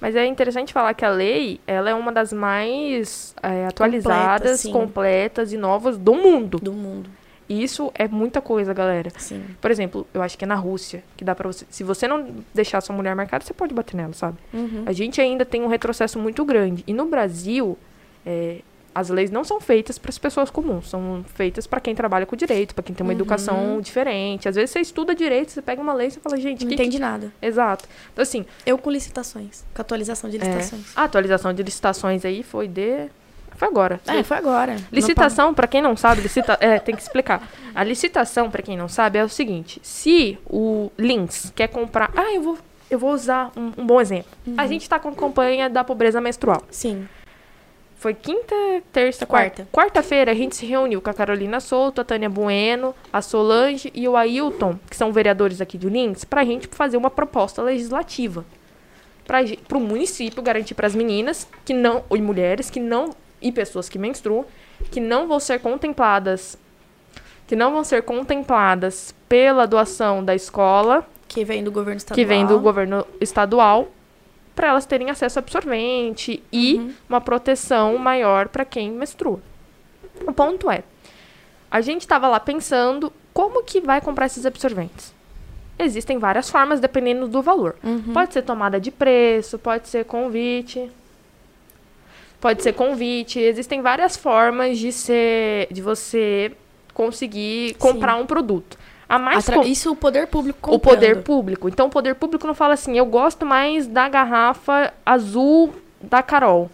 Mas 0.00 0.14
é 0.14 0.24
interessante 0.26 0.72
falar 0.72 0.94
que 0.94 1.04
a 1.04 1.10
lei, 1.10 1.60
ela 1.66 1.90
é 1.90 1.94
uma 1.94 2.12
das 2.12 2.32
mais 2.32 3.34
é, 3.42 3.66
atualizadas, 3.66 4.60
sim. 4.60 4.72
completas 4.72 5.52
e 5.52 5.56
novas 5.56 5.98
do 5.98 6.14
mundo. 6.14 6.58
Do 6.58 6.72
mundo. 6.72 7.10
E 7.48 7.62
isso 7.62 7.90
é 7.94 8.06
muita 8.06 8.40
coisa, 8.40 8.74
galera. 8.74 9.10
Sim. 9.16 9.42
Por 9.60 9.70
exemplo, 9.70 10.06
eu 10.12 10.20
acho 10.22 10.36
que 10.36 10.44
é 10.44 10.46
na 10.46 10.54
Rússia, 10.54 11.02
que 11.16 11.24
dá 11.24 11.34
pra 11.34 11.48
você... 11.48 11.64
Se 11.70 11.82
você 11.82 12.06
não 12.06 12.26
deixar 12.54 12.80
sua 12.82 12.94
mulher 12.94 13.16
marcada, 13.16 13.42
você 13.42 13.54
pode 13.54 13.72
bater 13.72 13.96
nela, 13.96 14.12
sabe? 14.12 14.36
Uhum. 14.52 14.84
A 14.84 14.92
gente 14.92 15.20
ainda 15.20 15.46
tem 15.46 15.62
um 15.62 15.66
retrocesso 15.66 16.18
muito 16.18 16.44
grande. 16.44 16.84
E 16.86 16.92
no 16.92 17.06
Brasil, 17.06 17.78
é, 18.26 18.58
as 18.98 19.08
leis 19.08 19.30
não 19.30 19.44
são 19.44 19.60
feitas 19.60 19.98
para 19.98 20.10
as 20.10 20.18
pessoas 20.18 20.50
comuns, 20.50 20.88
são 20.90 21.24
feitas 21.34 21.66
para 21.66 21.80
quem 21.80 21.94
trabalha 21.94 22.26
com 22.26 22.34
direito, 22.36 22.74
para 22.74 22.82
quem 22.84 22.94
tem 22.94 23.04
uma 23.04 23.12
Uhum. 23.12 23.18
educação 23.18 23.80
diferente. 23.80 24.48
Às 24.48 24.56
vezes 24.56 24.70
você 24.70 24.80
estuda 24.80 25.14
direito, 25.14 25.50
você 25.52 25.62
pega 25.62 25.80
uma 25.80 25.92
lei 25.92 26.08
e 26.08 26.10
você 26.10 26.20
fala, 26.20 26.36
gente, 26.36 26.62
Não 26.64 26.68
que 26.68 26.74
entende 26.74 26.98
nada. 26.98 27.32
que... 27.40 27.46
Exato. 27.46 27.84
Então, 28.12 28.22
assim, 28.22 28.44
Eu 28.66 28.76
com 28.78 28.90
licitações, 28.90 29.64
com 29.74 29.80
atualização 29.80 30.28
de 30.28 30.36
é, 30.36 30.40
licitações. 30.40 30.84
a 30.96 31.04
atualização 31.04 31.52
de 31.54 31.62
licitações 31.62 32.24
aí 32.24 32.42
foi 32.42 32.68
de... 32.68 33.08
Foi 33.56 33.66
agora. 33.66 34.00
É, 34.06 34.22
foi 34.22 34.36
agora. 34.36 34.76
Licitação, 34.92 35.52
para 35.52 35.66
quem 35.66 35.82
não 35.82 35.96
sabe, 35.96 36.20
licita... 36.20 36.56
é, 36.60 36.78
tem 36.78 36.94
que 36.94 37.02
explicar. 37.02 37.48
A 37.74 37.82
licitação, 37.82 38.48
para 38.48 38.62
quem 38.62 38.76
não 38.76 38.88
sabe, 38.88 39.18
é 39.18 39.24
o 39.24 39.28
seguinte: 39.28 39.80
se 39.82 40.38
o 40.46 40.92
Lins 40.96 41.52
quer 41.56 41.66
comprar, 41.66 42.08
ah, 42.16 42.32
eu 42.32 42.40
vou, 42.40 42.58
eu 42.88 42.98
vou 43.00 43.12
usar 43.12 43.50
um, 43.56 43.72
um 43.78 43.84
bom 43.84 44.00
exemplo. 44.00 44.30
A 44.56 44.62
Uhum. 44.62 44.68
gente 44.68 44.88
tá 44.88 45.00
com 45.00 45.12
campanha 45.12 45.68
da 45.68 45.82
pobreza 45.82 46.20
menstrual. 46.20 46.62
Sim. 46.70 47.08
Foi 47.98 48.14
quinta, 48.14 48.54
terça, 48.92 49.26
Quarta. 49.26 49.64
quarta. 49.64 49.68
Quarta-feira 49.72 50.30
a 50.30 50.34
gente 50.34 50.54
se 50.54 50.64
reuniu 50.64 51.00
com 51.02 51.10
a 51.10 51.14
Carolina 51.14 51.58
Souto, 51.58 52.00
a 52.00 52.04
Tânia 52.04 52.28
Bueno, 52.30 52.94
a 53.12 53.20
Solange 53.20 53.90
e 53.92 54.06
o 54.08 54.16
Ailton, 54.16 54.78
que 54.88 54.96
são 54.96 55.12
vereadores 55.12 55.60
aqui 55.60 55.76
do 55.76 55.88
Lins, 55.88 56.22
pra 56.24 56.44
gente 56.44 56.68
fazer 56.68 56.96
uma 56.96 57.10
proposta 57.10 57.60
legislativa. 57.60 58.44
Para 59.26 59.76
o 59.76 59.80
município 59.80 60.40
garantir 60.42 60.74
para 60.74 60.86
as 60.86 60.94
meninas 60.94 61.46
que 61.64 61.74
não, 61.74 62.04
e 62.10 62.22
mulheres 62.22 62.70
que 62.70 62.78
não 62.80 63.10
e 63.42 63.50
pessoas 63.50 63.88
que 63.88 63.98
menstruam, 63.98 64.44
que 64.92 65.00
não 65.00 65.26
vão 65.26 65.40
ser 65.40 65.58
contempladas 65.60 66.56
que 67.48 67.56
não 67.56 67.72
vão 67.72 67.82
ser 67.82 68.02
contempladas 68.02 69.14
pela 69.26 69.66
doação 69.66 70.22
da 70.22 70.34
escola, 70.34 71.06
Que 71.26 71.44
vem 71.46 71.64
do 71.64 71.72
governo 71.72 71.96
estadual. 71.96 72.14
que 72.14 72.24
vem 72.26 72.44
do 72.46 72.60
governo 72.60 73.06
estadual, 73.22 73.88
para 74.58 74.66
elas 74.66 74.84
terem 74.86 75.08
acesso 75.08 75.38
a 75.38 75.40
absorvente 75.40 76.42
e 76.50 76.74
Uhum. 76.74 76.92
uma 77.08 77.20
proteção 77.20 77.96
maior 77.96 78.48
para 78.48 78.64
quem 78.64 78.90
menstrua. 78.90 79.38
O 80.26 80.32
ponto 80.32 80.68
é, 80.68 80.82
a 81.70 81.80
gente 81.80 82.00
estava 82.00 82.26
lá 82.26 82.40
pensando 82.40 83.12
como 83.32 83.62
que 83.62 83.80
vai 83.80 84.00
comprar 84.00 84.26
esses 84.26 84.44
absorventes. 84.44 85.14
Existem 85.78 86.18
várias 86.18 86.50
formas 86.50 86.80
dependendo 86.80 87.28
do 87.28 87.40
valor. 87.40 87.76
Uhum. 87.84 88.12
Pode 88.12 88.32
ser 88.32 88.42
tomada 88.42 88.80
de 88.80 88.90
preço, 88.90 89.60
pode 89.60 89.88
ser 89.88 90.04
convite. 90.04 90.90
Pode 92.40 92.60
ser 92.64 92.72
convite. 92.72 93.38
Existem 93.38 93.80
várias 93.80 94.16
formas 94.16 94.76
de 94.76 94.90
ser 94.90 95.68
de 95.70 95.80
você 95.80 96.50
conseguir 96.92 97.74
comprar 97.74 98.16
um 98.16 98.26
produto. 98.26 98.76
A 99.08 99.18
mais 99.18 99.48
Atra- 99.48 99.62
com- 99.62 99.68
Isso 99.68 99.90
o 99.90 99.96
poder 99.96 100.26
público 100.26 100.58
o 100.70 100.72
comprando. 100.78 100.94
poder 100.94 101.22
público. 101.22 101.68
Então, 101.68 101.86
o 101.86 101.90
poder 101.90 102.14
público 102.14 102.46
não 102.46 102.54
fala 102.54 102.74
assim, 102.74 102.96
eu 102.98 103.06
gosto 103.06 103.46
mais 103.46 103.86
da 103.86 104.08
garrafa 104.08 104.92
azul 105.06 105.72
da 106.02 106.22
Carol. 106.22 106.70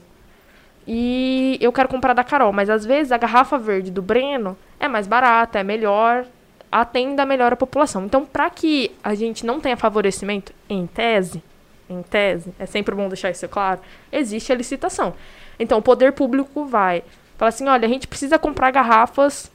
E 0.87 1.57
eu 1.61 1.73
quero 1.73 1.89
comprar 1.89 2.13
da 2.13 2.25
Carol. 2.25 2.53
Mas, 2.53 2.69
às 2.69 2.85
vezes, 2.85 3.13
a 3.13 3.17
garrafa 3.19 3.57
verde 3.59 3.91
do 3.91 4.03
Breno 4.03 4.57
é 4.79 4.89
mais 4.89 5.07
barata, 5.07 5.59
é 5.59 5.63
melhor, 5.63 6.27
atenda 6.71 7.25
melhor 7.25 7.53
a 7.53 7.57
população. 7.57 8.05
Então, 8.05 8.25
para 8.27 8.51
que 8.51 8.91
a 9.03 9.15
gente 9.15 9.47
não 9.47 9.61
tenha 9.61 9.77
favorecimento, 9.77 10.53
em 10.69 10.87
tese, 10.87 11.43
em 11.89 12.03
tese, 12.03 12.53
é 12.59 12.67
sempre 12.67 12.95
bom 12.95 13.09
deixar 13.09 13.31
isso 13.31 13.49
claro, 13.49 13.81
existe 14.13 14.53
a 14.53 14.57
licitação. 14.57 15.15
Então, 15.59 15.79
o 15.79 15.83
poder 15.83 16.13
público 16.13 16.65
vai 16.67 17.03
falar 17.39 17.51
assim, 17.51 17.69
olha, 17.69 17.87
a 17.87 17.89
gente 17.89 18.09
precisa 18.09 18.39
comprar 18.39 18.71
garrafas 18.71 19.51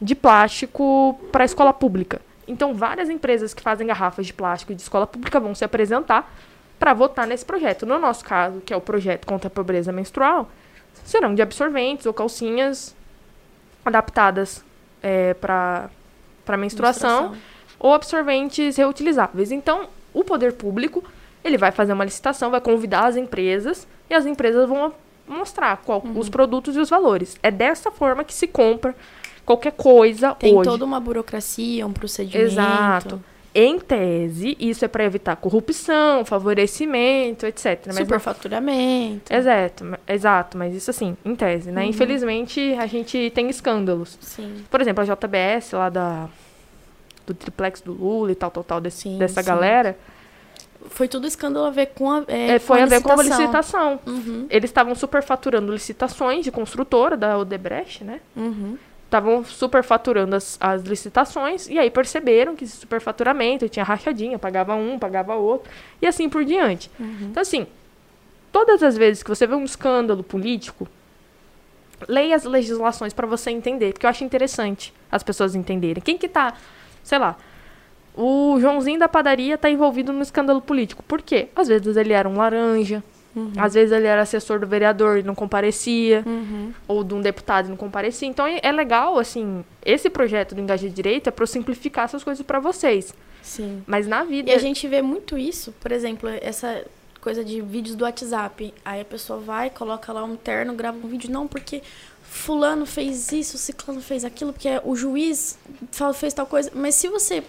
de 0.00 0.14
plástico 0.14 1.18
para 1.32 1.44
a 1.44 1.46
escola 1.46 1.72
pública. 1.72 2.20
Então, 2.46 2.74
várias 2.74 3.10
empresas 3.10 3.52
que 3.52 3.62
fazem 3.62 3.86
garrafas 3.86 4.26
de 4.26 4.32
plástico 4.32 4.74
de 4.74 4.80
escola 4.80 5.06
pública 5.06 5.38
vão 5.38 5.54
se 5.54 5.64
apresentar 5.64 6.32
para 6.78 6.94
votar 6.94 7.26
nesse 7.26 7.44
projeto. 7.44 7.84
No 7.84 7.98
nosso 7.98 8.24
caso, 8.24 8.60
que 8.60 8.72
é 8.72 8.76
o 8.76 8.80
projeto 8.80 9.26
contra 9.26 9.48
a 9.48 9.50
pobreza 9.50 9.92
menstrual, 9.92 10.48
serão 11.04 11.34
de 11.34 11.42
absorventes 11.42 12.06
ou 12.06 12.14
calcinhas 12.14 12.94
adaptadas 13.84 14.64
é, 15.02 15.34
para 15.34 15.90
menstruação, 16.56 17.30
menstruação 17.30 17.36
ou 17.78 17.94
absorventes 17.94 18.76
reutilizáveis. 18.76 19.52
Então, 19.52 19.88
o 20.14 20.24
poder 20.24 20.54
público 20.54 21.04
ele 21.44 21.56
vai 21.56 21.70
fazer 21.70 21.92
uma 21.92 22.04
licitação, 22.04 22.50
vai 22.50 22.60
convidar 22.60 23.06
as 23.06 23.16
empresas 23.16 23.86
e 24.08 24.14
as 24.14 24.26
empresas 24.26 24.68
vão 24.68 24.92
mostrar 25.26 25.76
qual, 25.78 26.02
uhum. 26.04 26.18
os 26.18 26.28
produtos 26.28 26.76
e 26.76 26.78
os 26.78 26.88
valores. 26.88 27.36
É 27.42 27.50
dessa 27.50 27.90
forma 27.90 28.24
que 28.24 28.34
se 28.34 28.46
compra 28.46 28.94
qualquer 29.48 29.72
coisa 29.72 30.34
Tem 30.34 30.52
hoje. 30.52 30.62
Tem 30.62 30.72
toda 30.72 30.84
uma 30.84 31.00
burocracia, 31.00 31.86
um 31.86 31.92
procedimento. 31.92 32.52
Exato. 32.52 33.24
Em 33.54 33.78
tese, 33.78 34.54
isso 34.60 34.84
é 34.84 34.88
para 34.88 35.04
evitar 35.04 35.34
corrupção, 35.36 36.22
favorecimento, 36.22 37.46
etc. 37.46 37.86
Mas 37.86 37.96
Superfaturamento. 37.96 39.32
Não... 39.32 39.38
Exato, 39.38 39.98
exato, 40.06 40.58
mas 40.58 40.74
isso 40.74 40.90
assim, 40.90 41.16
em 41.24 41.34
tese, 41.34 41.72
né? 41.72 41.82
Uhum. 41.82 41.88
Infelizmente, 41.88 42.74
a 42.78 42.86
gente 42.86 43.32
tem 43.34 43.48
escândalos. 43.48 44.18
Sim. 44.20 44.64
Por 44.70 44.82
exemplo, 44.82 45.02
a 45.02 45.06
JBS 45.06 45.72
lá 45.72 45.88
da 45.88 46.28
do 47.26 47.34
triplex 47.34 47.80
do 47.80 47.92
Lula 47.92 48.32
e 48.32 48.34
tal, 48.34 48.50
tal, 48.50 48.64
tal, 48.64 48.80
desse, 48.80 49.02
sim, 49.02 49.18
dessa 49.18 49.42
sim. 49.42 49.48
galera. 49.48 49.98
Foi 50.90 51.08
tudo 51.08 51.26
escândalo 51.26 51.66
a 51.66 51.70
ver 51.70 51.86
com 51.86 52.10
a. 52.10 52.24
É, 52.28 52.50
é, 52.52 52.58
foi 52.58 52.80
a, 52.80 52.84
a 52.84 52.86
ver 52.86 53.02
com 53.02 53.12
a 53.12 53.22
licitação. 53.22 53.98
Uhum. 54.06 54.46
Eles 54.48 54.70
estavam 54.70 54.94
superfaturando 54.94 55.72
licitações 55.72 56.44
de 56.44 56.52
construtora 56.52 57.16
da 57.16 57.36
Odebrecht, 57.38 58.04
né? 58.04 58.20
Estavam 59.08 59.42
superfaturando 59.42 60.36
as, 60.36 60.58
as 60.60 60.82
licitações 60.82 61.66
e 61.66 61.78
aí 61.78 61.90
perceberam 61.90 62.54
que 62.54 62.64
esse 62.64 62.76
superfaturamento 62.76 63.66
tinha 63.66 63.82
rachadinha, 63.82 64.38
pagava 64.38 64.74
um, 64.74 64.98
pagava 64.98 65.34
outro, 65.34 65.70
e 66.02 66.06
assim 66.06 66.28
por 66.28 66.44
diante. 66.44 66.90
Uhum. 67.00 67.28
Então, 67.30 67.40
assim, 67.40 67.66
todas 68.52 68.82
as 68.82 68.98
vezes 68.98 69.22
que 69.22 69.30
você 69.30 69.46
vê 69.46 69.54
um 69.54 69.64
escândalo 69.64 70.22
político, 70.22 70.86
leia 72.06 72.36
as 72.36 72.44
legislações 72.44 73.14
para 73.14 73.26
você 73.26 73.50
entender, 73.50 73.94
porque 73.94 74.04
eu 74.04 74.10
acho 74.10 74.24
interessante 74.24 74.92
as 75.10 75.22
pessoas 75.22 75.54
entenderem. 75.54 76.02
Quem 76.02 76.18
que 76.18 76.28
tá 76.28 76.54
sei 77.08 77.18
lá, 77.18 77.38
o 78.14 78.58
Joãozinho 78.60 78.98
da 78.98 79.08
padaria 79.08 79.54
está 79.54 79.70
envolvido 79.70 80.12
no 80.12 80.20
escândalo 80.20 80.60
político. 80.60 81.02
Por 81.02 81.22
quê? 81.22 81.48
Às 81.56 81.68
vezes 81.68 81.96
ele 81.96 82.12
era 82.12 82.28
um 82.28 82.36
laranja, 82.36 83.02
uhum. 83.38 83.52
às 83.56 83.74
vezes 83.74 83.92
ele 83.92 84.06
era 84.06 84.22
assessor 84.22 84.58
do 84.58 84.66
vereador 84.66 85.18
e 85.18 85.22
não 85.22 85.34
comparecia, 85.34 86.22
uhum. 86.26 86.72
ou 86.86 87.04
de 87.04 87.14
um 87.14 87.20
deputado 87.20 87.66
e 87.66 87.68
não 87.70 87.76
comparecia. 87.76 88.28
Então 88.28 88.46
é, 88.46 88.60
é 88.62 88.72
legal, 88.72 89.18
assim, 89.18 89.64
esse 89.84 90.10
projeto 90.10 90.54
do 90.54 90.60
Engaje 90.60 90.88
Direito 90.90 91.28
é 91.28 91.30
para 91.30 91.46
simplificar 91.46 92.04
essas 92.04 92.24
coisas 92.24 92.44
para 92.44 92.60
vocês. 92.60 93.14
Sim. 93.42 93.82
Mas 93.86 94.06
na 94.06 94.24
vida. 94.24 94.50
E 94.50 94.54
a 94.54 94.58
gente 94.58 94.86
vê 94.86 95.00
muito 95.00 95.38
isso, 95.38 95.72
por 95.80 95.92
exemplo, 95.92 96.28
essa 96.28 96.84
coisa 97.20 97.44
de 97.44 97.60
vídeos 97.60 97.96
do 97.96 98.04
WhatsApp. 98.04 98.72
Aí 98.84 99.00
a 99.00 99.04
pessoa 99.04 99.38
vai, 99.38 99.70
coloca 99.70 100.12
lá 100.12 100.24
um 100.24 100.36
terno, 100.36 100.74
grava 100.74 100.96
um 100.96 101.08
vídeo. 101.08 101.30
Não, 101.30 101.46
porque 101.46 101.82
fulano 102.30 102.84
fez 102.84 103.32
isso, 103.32 103.56
ciclano 103.56 104.00
fez 104.00 104.24
aquilo, 104.24 104.52
porque 104.52 104.68
o 104.84 104.94
juiz 104.94 105.58
fez 106.14 106.34
tal 106.34 106.46
coisa. 106.46 106.70
Mas 106.74 106.94
se 106.94 107.08
você. 107.08 107.42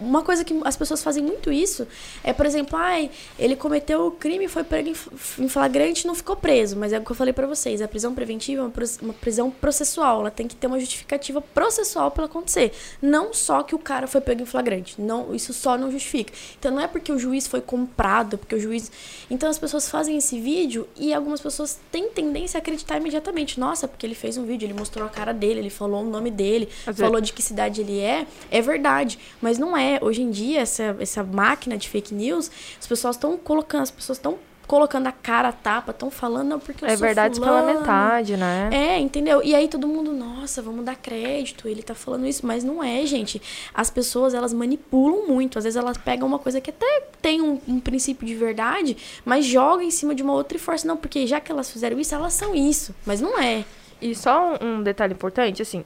Uma 0.00 0.22
coisa 0.22 0.44
que 0.44 0.58
as 0.64 0.76
pessoas 0.76 1.02
fazem 1.02 1.22
muito 1.22 1.52
isso 1.52 1.86
é, 2.22 2.32
por 2.32 2.44
exemplo, 2.44 2.76
ai, 2.76 3.10
ele 3.38 3.56
cometeu 3.56 4.06
o 4.06 4.10
crime, 4.10 4.48
foi 4.48 4.64
pego 4.64 4.90
em 5.38 5.48
flagrante 5.48 6.06
não 6.06 6.14
ficou 6.14 6.36
preso. 6.36 6.76
Mas 6.76 6.92
é 6.92 6.98
o 6.98 7.04
que 7.04 7.10
eu 7.10 7.16
falei 7.16 7.32
para 7.32 7.46
vocês: 7.46 7.80
a 7.80 7.88
prisão 7.88 8.14
preventiva 8.14 8.62
é 8.62 9.04
uma 9.04 9.12
prisão 9.14 9.50
processual. 9.50 10.20
Ela 10.20 10.30
tem 10.30 10.48
que 10.48 10.56
ter 10.56 10.66
uma 10.66 10.80
justificativa 10.80 11.40
processual 11.40 12.10
para 12.10 12.24
acontecer. 12.24 12.72
Não 13.00 13.32
só 13.32 13.62
que 13.62 13.74
o 13.74 13.78
cara 13.78 14.06
foi 14.06 14.20
pego 14.20 14.42
em 14.42 14.46
flagrante. 14.46 15.00
Não, 15.00 15.34
isso 15.34 15.52
só 15.52 15.78
não 15.78 15.90
justifica. 15.90 16.32
Então 16.58 16.72
não 16.72 16.80
é 16.80 16.88
porque 16.88 17.12
o 17.12 17.18
juiz 17.18 17.46
foi 17.46 17.60
comprado, 17.60 18.36
porque 18.36 18.54
o 18.54 18.60
juiz. 18.60 18.90
Então 19.30 19.48
as 19.48 19.58
pessoas 19.58 19.88
fazem 19.88 20.16
esse 20.16 20.40
vídeo 20.40 20.88
e 20.96 21.14
algumas 21.14 21.40
pessoas 21.40 21.78
têm 21.92 22.10
tendência 22.10 22.58
a 22.58 22.60
acreditar 22.60 22.98
imediatamente. 22.98 23.60
Nossa, 23.60 23.86
porque 23.86 24.04
ele 24.04 24.15
fez 24.16 24.36
um 24.36 24.44
vídeo, 24.44 24.66
ele 24.66 24.74
mostrou 24.74 25.06
a 25.06 25.10
cara 25.10 25.32
dele, 25.32 25.60
ele 25.60 25.70
falou 25.70 26.02
o 26.02 26.10
nome 26.10 26.30
dele, 26.30 26.68
Às 26.86 26.96
falou 26.96 27.12
vezes. 27.14 27.28
de 27.28 27.32
que 27.32 27.42
cidade 27.42 27.80
ele 27.80 28.00
é, 28.00 28.26
é 28.50 28.60
verdade. 28.60 29.18
Mas 29.40 29.58
não 29.58 29.76
é. 29.76 29.98
Hoje 30.02 30.22
em 30.22 30.30
dia, 30.30 30.60
essa, 30.60 30.96
essa 30.98 31.22
máquina 31.22 31.76
de 31.76 31.88
fake 31.88 32.14
news, 32.14 32.50
as 32.78 32.86
pessoas 32.86 33.16
estão 33.16 33.36
colocando, 33.36 33.82
as 33.82 33.90
pessoas 33.90 34.18
estão 34.18 34.38
colocando 34.66 35.06
a 35.06 35.12
cara 35.12 35.48
a 35.48 35.52
tapa, 35.52 35.92
estão 35.92 36.10
falando, 36.10 36.48
não, 36.48 36.58
porque 36.58 36.84
eu 36.84 36.88
é 36.88 36.96
verdade 36.96 37.38
fulano. 37.38 37.66
pela 37.66 37.80
metade, 37.80 38.36
né? 38.36 38.68
É, 38.72 38.98
entendeu? 38.98 39.42
E 39.42 39.54
aí 39.54 39.68
todo 39.68 39.86
mundo, 39.86 40.12
nossa, 40.12 40.60
vamos 40.60 40.84
dar 40.84 40.96
crédito, 40.96 41.68
ele 41.68 41.82
tá 41.82 41.94
falando 41.94 42.26
isso, 42.26 42.44
mas 42.46 42.64
não 42.64 42.82
é, 42.82 43.06
gente. 43.06 43.40
As 43.72 43.90
pessoas, 43.90 44.34
elas 44.34 44.52
manipulam 44.52 45.26
muito. 45.28 45.58
Às 45.58 45.64
vezes 45.64 45.76
elas 45.76 45.96
pegam 45.96 46.26
uma 46.26 46.38
coisa 46.38 46.60
que 46.60 46.70
até 46.70 47.04
tem 47.22 47.40
um, 47.40 47.60
um 47.66 47.80
princípio 47.80 48.26
de 48.26 48.34
verdade, 48.34 48.96
mas 49.24 49.44
jogam 49.44 49.82
em 49.82 49.90
cima 49.90 50.14
de 50.14 50.22
uma 50.22 50.32
outra 50.32 50.56
e 50.56 50.60
força. 50.60 50.86
Não, 50.86 50.96
porque 50.96 51.26
já 51.26 51.40
que 51.40 51.50
elas 51.52 51.70
fizeram 51.70 51.98
isso, 52.00 52.14
elas 52.14 52.32
são 52.32 52.54
isso. 52.54 52.94
Mas 53.04 53.20
não 53.20 53.38
é. 53.40 53.64
E 54.00 54.14
só 54.14 54.54
um, 54.60 54.78
um 54.78 54.82
detalhe 54.82 55.14
importante, 55.14 55.62
assim, 55.62 55.84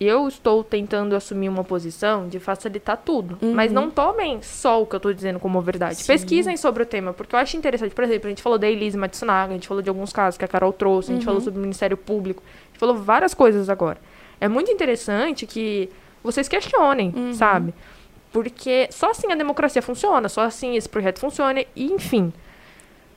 eu 0.00 0.26
estou 0.26 0.64
tentando 0.64 1.14
assumir 1.14 1.50
uma 1.50 1.62
posição 1.62 2.26
de 2.26 2.40
facilitar 2.40 2.96
tudo. 2.96 3.38
Uhum. 3.42 3.52
Mas 3.52 3.70
não 3.70 3.90
tomem 3.90 4.40
só 4.40 4.80
o 4.82 4.86
que 4.86 4.94
eu 4.94 4.98
estou 4.98 5.12
dizendo 5.12 5.38
como 5.38 5.60
verdade. 5.60 5.96
Sim. 5.96 6.06
Pesquisem 6.06 6.56
sobre 6.56 6.82
o 6.82 6.86
tema, 6.86 7.12
porque 7.12 7.34
eu 7.34 7.38
acho 7.38 7.56
interessante. 7.56 7.94
Por 7.94 8.04
exemplo, 8.04 8.26
a 8.26 8.30
gente 8.30 8.42
falou 8.42 8.58
da 8.58 8.66
Elise 8.66 8.96
Matsunaga, 8.96 9.52
a 9.52 9.54
gente 9.54 9.68
falou 9.68 9.82
de 9.82 9.90
alguns 9.90 10.10
casos 10.10 10.38
que 10.38 10.44
a 10.44 10.48
Carol 10.48 10.72
trouxe, 10.72 11.10
a 11.10 11.14
gente 11.14 11.22
uhum. 11.22 11.26
falou 11.26 11.40
sobre 11.42 11.58
o 11.58 11.60
Ministério 11.60 11.98
Público, 11.98 12.42
a 12.46 12.66
gente 12.68 12.78
falou 12.78 12.96
várias 12.96 13.34
coisas 13.34 13.68
agora. 13.68 13.98
É 14.40 14.48
muito 14.48 14.70
interessante 14.70 15.46
que 15.46 15.90
vocês 16.24 16.48
questionem, 16.48 17.12
uhum. 17.14 17.34
sabe? 17.34 17.74
Porque 18.32 18.88
só 18.90 19.10
assim 19.10 19.30
a 19.30 19.34
democracia 19.34 19.82
funciona, 19.82 20.30
só 20.30 20.42
assim 20.42 20.76
esse 20.76 20.88
projeto 20.88 21.18
funciona, 21.18 21.62
e 21.76 21.92
enfim. 21.92 22.32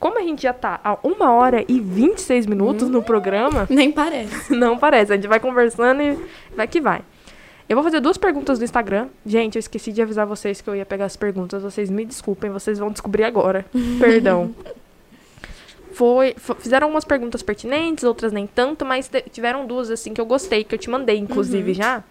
Como 0.04 0.18
a 0.18 0.22
gente 0.22 0.42
já 0.42 0.52
tá 0.52 0.78
há 0.84 0.98
uma 1.02 1.32
hora 1.32 1.64
e 1.66 1.80
26 1.80 2.44
minutos 2.44 2.88
hum, 2.88 2.92
no 2.92 3.02
programa. 3.02 3.66
Nem 3.72 3.90
parece. 3.90 4.54
Não 4.54 4.76
parece. 4.76 5.10
A 5.10 5.16
gente 5.16 5.26
vai 5.26 5.40
conversando 5.40 6.02
e 6.02 6.18
vai 6.54 6.68
que 6.68 6.78
vai. 6.78 7.00
Eu 7.66 7.74
vou 7.74 7.82
fazer 7.82 8.00
duas 8.00 8.18
perguntas 8.18 8.58
no 8.58 8.66
Instagram. 8.66 9.08
Gente, 9.24 9.56
eu 9.56 9.60
esqueci 9.60 9.92
de 9.92 10.02
avisar 10.02 10.26
vocês 10.26 10.60
que 10.60 10.68
eu 10.68 10.76
ia 10.76 10.84
pegar 10.84 11.06
as 11.06 11.16
perguntas. 11.16 11.62
Vocês 11.62 11.88
me 11.88 12.04
desculpem, 12.04 12.50
vocês 12.50 12.78
vão 12.78 12.90
descobrir 12.90 13.24
agora. 13.24 13.64
Perdão. 13.98 14.54
Foi, 15.94 16.36
fizeram 16.58 16.88
algumas 16.88 17.06
perguntas 17.06 17.42
pertinentes, 17.42 18.04
outras 18.04 18.30
nem 18.30 18.46
tanto, 18.46 18.84
mas 18.84 19.10
tiveram 19.32 19.64
duas 19.64 19.90
assim 19.90 20.12
que 20.12 20.20
eu 20.20 20.26
gostei, 20.26 20.64
que 20.64 20.74
eu 20.74 20.78
te 20.78 20.90
mandei, 20.90 21.16
inclusive, 21.16 21.70
uhum. 21.70 21.74
já. 21.74 22.04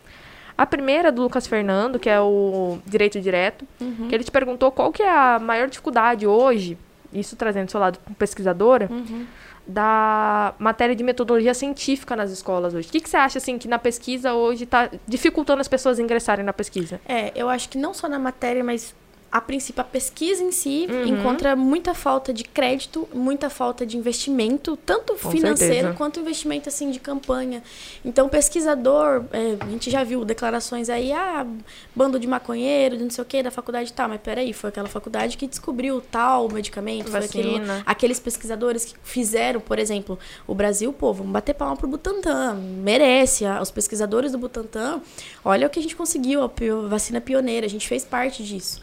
A 0.58 0.66
primeira 0.66 1.12
do 1.12 1.22
Lucas 1.22 1.46
Fernando, 1.46 2.00
que 2.00 2.10
é 2.10 2.20
o 2.20 2.80
Direito 2.88 3.22
Direto, 3.22 3.68
uhum. 3.80 4.08
que 4.10 4.16
ele 4.16 4.24
te 4.24 4.32
perguntou 4.32 4.72
qual 4.72 4.92
que 4.92 5.04
é 5.04 5.12
a 5.12 5.38
maior 5.38 5.70
dificuldade 5.70 6.26
hoje 6.26 6.76
isso 7.14 7.36
trazendo 7.36 7.70
seu 7.70 7.80
lado 7.80 8.00
pesquisadora, 8.18 8.90
uhum. 8.92 9.26
da 9.66 10.54
matéria 10.60 10.96
de 10.96 11.04
metodologia 11.04 11.54
científica 11.54 12.16
nas 12.16 12.32
escolas 12.32 12.74
hoje. 12.74 12.90
O 12.90 12.92
que, 12.92 13.00
que 13.02 13.10
você 13.10 13.18
acha, 13.18 13.38
assim, 13.38 13.58
que 13.58 13.68
na 13.68 13.80
pesquisa 13.80 14.34
hoje 14.34 14.64
está 14.64 14.90
dificultando 15.08 15.62
as 15.62 15.68
pessoas 15.68 16.00
ingressarem 16.00 16.46
na 16.46 16.54
pesquisa? 16.54 17.00
É, 17.08 17.32
eu 17.36 17.50
acho 17.50 17.70
que 17.70 17.78
não 17.78 17.94
só 17.94 18.08
na 18.08 18.20
matéria, 18.20 18.64
mas 18.64 18.96
a 19.34 19.42
princípio, 19.42 19.82
a 19.82 19.84
pesquisa 19.84 20.44
em 20.44 20.52
si 20.52 20.86
uhum. 20.88 21.06
encontra 21.08 21.56
muita 21.56 21.96
falta 21.96 22.32
de 22.32 22.44
crédito, 22.44 23.10
muita 23.12 23.50
falta 23.50 23.84
de 23.84 23.98
investimento, 23.98 24.78
tanto 24.78 25.16
Com 25.16 25.32
financeiro 25.32 25.74
certeza. 25.74 25.94
quanto 25.96 26.20
investimento 26.20 26.70
assim 26.70 26.92
de 26.92 27.00
campanha. 27.00 27.64
Então, 28.06 28.30
pesquisador, 28.30 29.24
é, 29.34 29.58
a 29.60 29.70
gente 29.72 29.90
já 29.90 30.04
viu 30.04 30.24
declarações 30.24 30.88
aí, 30.88 31.12
ah, 31.12 31.48
bando 31.96 32.20
de 32.20 32.28
maconheiro, 32.28 32.96
de 32.96 33.04
não 33.06 33.10
sei 33.10 33.24
o 33.24 33.26
que, 33.26 33.42
da 33.42 33.50
faculdade 33.50 33.92
tal, 33.92 34.08
mas 34.08 34.22
peraí, 34.22 34.54
foi 34.54 34.70
aquela 34.70 34.88
faculdade 34.88 35.36
que 35.36 35.48
descobriu 35.48 36.00
tal 36.00 36.48
medicamento, 36.48 37.10
Vacina. 37.10 37.28
foi 37.28 37.42
aquilo, 37.42 37.84
aqueles 37.88 38.20
pesquisadores 38.20 38.86
que 38.86 38.94
fizeram, 39.04 39.60
por 39.60 39.80
exemplo, 39.80 40.20
o 40.46 40.54
Brasil, 40.54 40.94
pô, 40.94 41.12
vamos 41.12 41.32
bater 41.32 41.56
palma 41.56 41.76
pro 41.76 41.88
Butantan, 41.88 42.54
merece, 42.54 43.46
os 43.60 43.72
pesquisadores 43.72 44.32
do 44.32 44.38
Butantan, 44.38 45.02
olha 45.44 45.66
o 45.66 45.72
que 45.72 45.80
a 45.80 45.82
gente 45.82 45.96
conseguiu, 45.96 46.44
a 46.44 46.52
vacina 46.88 47.20
pioneira, 47.20 47.66
a 47.66 47.70
gente 47.70 47.88
fez 47.88 48.06
parte 48.06 48.44
disso. 48.44 48.80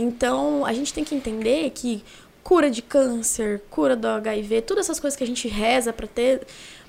Então, 0.00 0.64
a 0.64 0.72
gente 0.72 0.94
tem 0.94 1.02
que 1.02 1.12
entender 1.12 1.70
que 1.70 2.04
cura 2.44 2.70
de 2.70 2.80
câncer, 2.80 3.60
cura 3.68 3.96
do 3.96 4.06
HIV, 4.06 4.62
todas 4.62 4.86
essas 4.86 5.00
coisas 5.00 5.16
que 5.16 5.24
a 5.24 5.26
gente 5.26 5.48
reza 5.48 5.92
para 5.92 6.06
ter, 6.06 6.46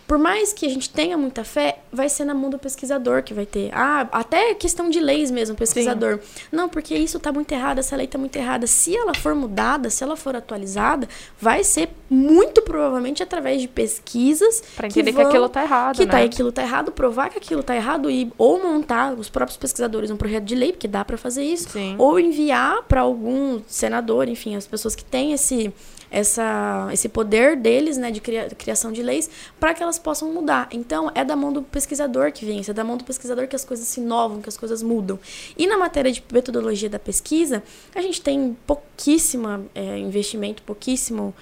por 0.09 0.17
mais 0.17 0.51
que 0.51 0.65
a 0.65 0.69
gente 0.69 0.89
tenha 0.89 1.15
muita 1.15 1.43
fé, 1.43 1.81
vai 1.93 2.09
ser 2.09 2.25
na 2.25 2.33
mão 2.33 2.49
do 2.49 2.57
pesquisador 2.57 3.21
que 3.21 3.31
vai 3.31 3.45
ter. 3.45 3.69
Ah, 3.71 4.07
até 4.11 4.55
questão 4.55 4.89
de 4.89 4.99
leis 4.99 5.29
mesmo, 5.29 5.55
pesquisador. 5.55 6.17
Sim. 6.19 6.47
Não, 6.51 6.67
porque 6.67 6.95
isso 6.95 7.17
está 7.17 7.31
muito 7.31 7.51
errado, 7.51 7.77
essa 7.77 7.95
lei 7.95 8.07
está 8.07 8.17
muito 8.17 8.35
errada. 8.35 8.65
Se 8.65 8.97
ela 8.97 9.13
for 9.13 9.35
mudada, 9.35 9.87
se 9.91 10.03
ela 10.03 10.17
for 10.17 10.35
atualizada, 10.35 11.07
vai 11.39 11.63
ser 11.63 11.89
muito 12.09 12.63
provavelmente 12.63 13.21
através 13.21 13.61
de 13.61 13.67
pesquisas. 13.67 14.63
Para 14.75 14.87
entender 14.87 15.11
que, 15.11 15.15
vão, 15.15 15.25
que 15.25 15.29
aquilo 15.29 15.45
está 15.45 15.61
errado. 15.61 15.97
Que 15.97 16.05
né? 16.05 16.11
tá, 16.11 16.23
aquilo 16.23 16.49
está 16.49 16.63
errado, 16.63 16.91
provar 16.91 17.29
que 17.29 17.37
aquilo 17.37 17.61
está 17.61 17.75
errado 17.75 18.09
e 18.09 18.33
ou 18.35 18.59
montar 18.63 19.13
os 19.13 19.29
próprios 19.29 19.57
pesquisadores 19.57 20.09
um 20.09 20.17
projeto 20.17 20.43
de 20.43 20.55
lei, 20.55 20.71
porque 20.71 20.87
dá 20.87 21.05
para 21.05 21.19
fazer 21.19 21.43
isso. 21.43 21.69
Sim. 21.69 21.93
Ou 21.99 22.19
enviar 22.19 22.81
para 22.87 23.01
algum 23.01 23.61
senador, 23.67 24.27
enfim, 24.27 24.55
as 24.55 24.65
pessoas 24.65 24.95
que 24.95 25.05
têm 25.05 25.33
esse 25.33 25.71
essa, 26.11 26.89
esse 26.91 27.07
poder 27.09 27.55
deles, 27.55 27.97
né, 27.97 28.11
de 28.11 28.19
cria, 28.19 28.49
criação 28.49 28.91
de 28.91 29.01
leis, 29.03 29.29
para 29.59 29.73
que 29.73 29.83
elas 29.83 29.99
possam 29.99 30.31
mudar. 30.33 30.67
Então, 30.71 31.11
é 31.13 31.23
da 31.23 31.35
mão 31.35 31.53
do 31.53 31.61
pesquisador 31.61 32.31
que 32.31 32.45
vem, 32.45 32.61
é 32.67 32.73
da 32.73 32.83
mão 32.83 32.97
do 32.97 33.03
pesquisador 33.03 33.47
que 33.47 33.55
as 33.55 33.63
coisas 33.63 33.87
se 33.87 33.99
inovam, 33.99 34.41
que 34.41 34.49
as 34.49 34.57
coisas 34.57 34.81
mudam. 34.81 35.19
E 35.57 35.67
na 35.67 35.77
matéria 35.77 36.11
de 36.11 36.23
metodologia 36.31 36.89
da 36.89 36.99
pesquisa, 36.99 37.63
a 37.93 38.01
gente 38.01 38.21
tem 38.21 38.57
pouquíssimo 38.65 39.69
é, 39.75 39.97
investimento, 39.97 40.63
pouquíssimo 40.63 41.33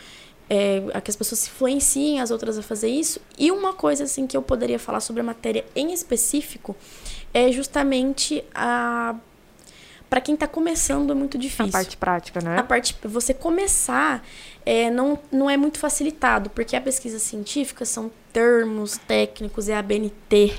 é, 0.50 0.84
a 0.94 1.02
que 1.02 1.10
as 1.10 1.16
pessoas 1.16 1.46
influenciem 1.48 2.22
as 2.22 2.32
outras 2.32 2.58
a 2.58 2.62
fazer 2.62 2.90
isso. 2.90 3.20
E 3.38 3.52
uma 3.52 3.74
coisa 3.74 4.04
assim 4.04 4.26
que 4.26 4.36
eu 4.36 4.42
poderia 4.42 4.80
falar 4.80 5.00
sobre 5.00 5.22
a 5.22 5.24
matéria 5.24 5.66
em 5.76 5.94
específico 5.94 6.76
é 7.34 7.52
justamente 7.52 8.44
a 8.54 9.16
para 10.10 10.22
quem 10.22 10.36
está 10.36 10.48
começando 10.48 11.12
é 11.12 11.14
muito 11.14 11.38
difícil. 11.38 11.66
A 11.66 11.72
parte 11.72 11.98
prática, 11.98 12.40
né? 12.40 12.58
A 12.58 12.64
parte 12.64 12.96
você 13.04 13.34
começar 13.34 14.26
é, 14.68 14.92
não, 14.92 15.18
não 15.32 15.50
é 15.50 15.56
muito 15.56 15.80
facilitado, 15.80 16.50
porque 16.50 16.76
a 16.76 16.82
pesquisa 16.82 17.20
científica 17.20 17.86
são 17.86 18.12
termos 18.34 18.98
técnicos, 18.98 19.70
é 19.70 19.78
a 19.78 19.82
BNT, 19.82 20.54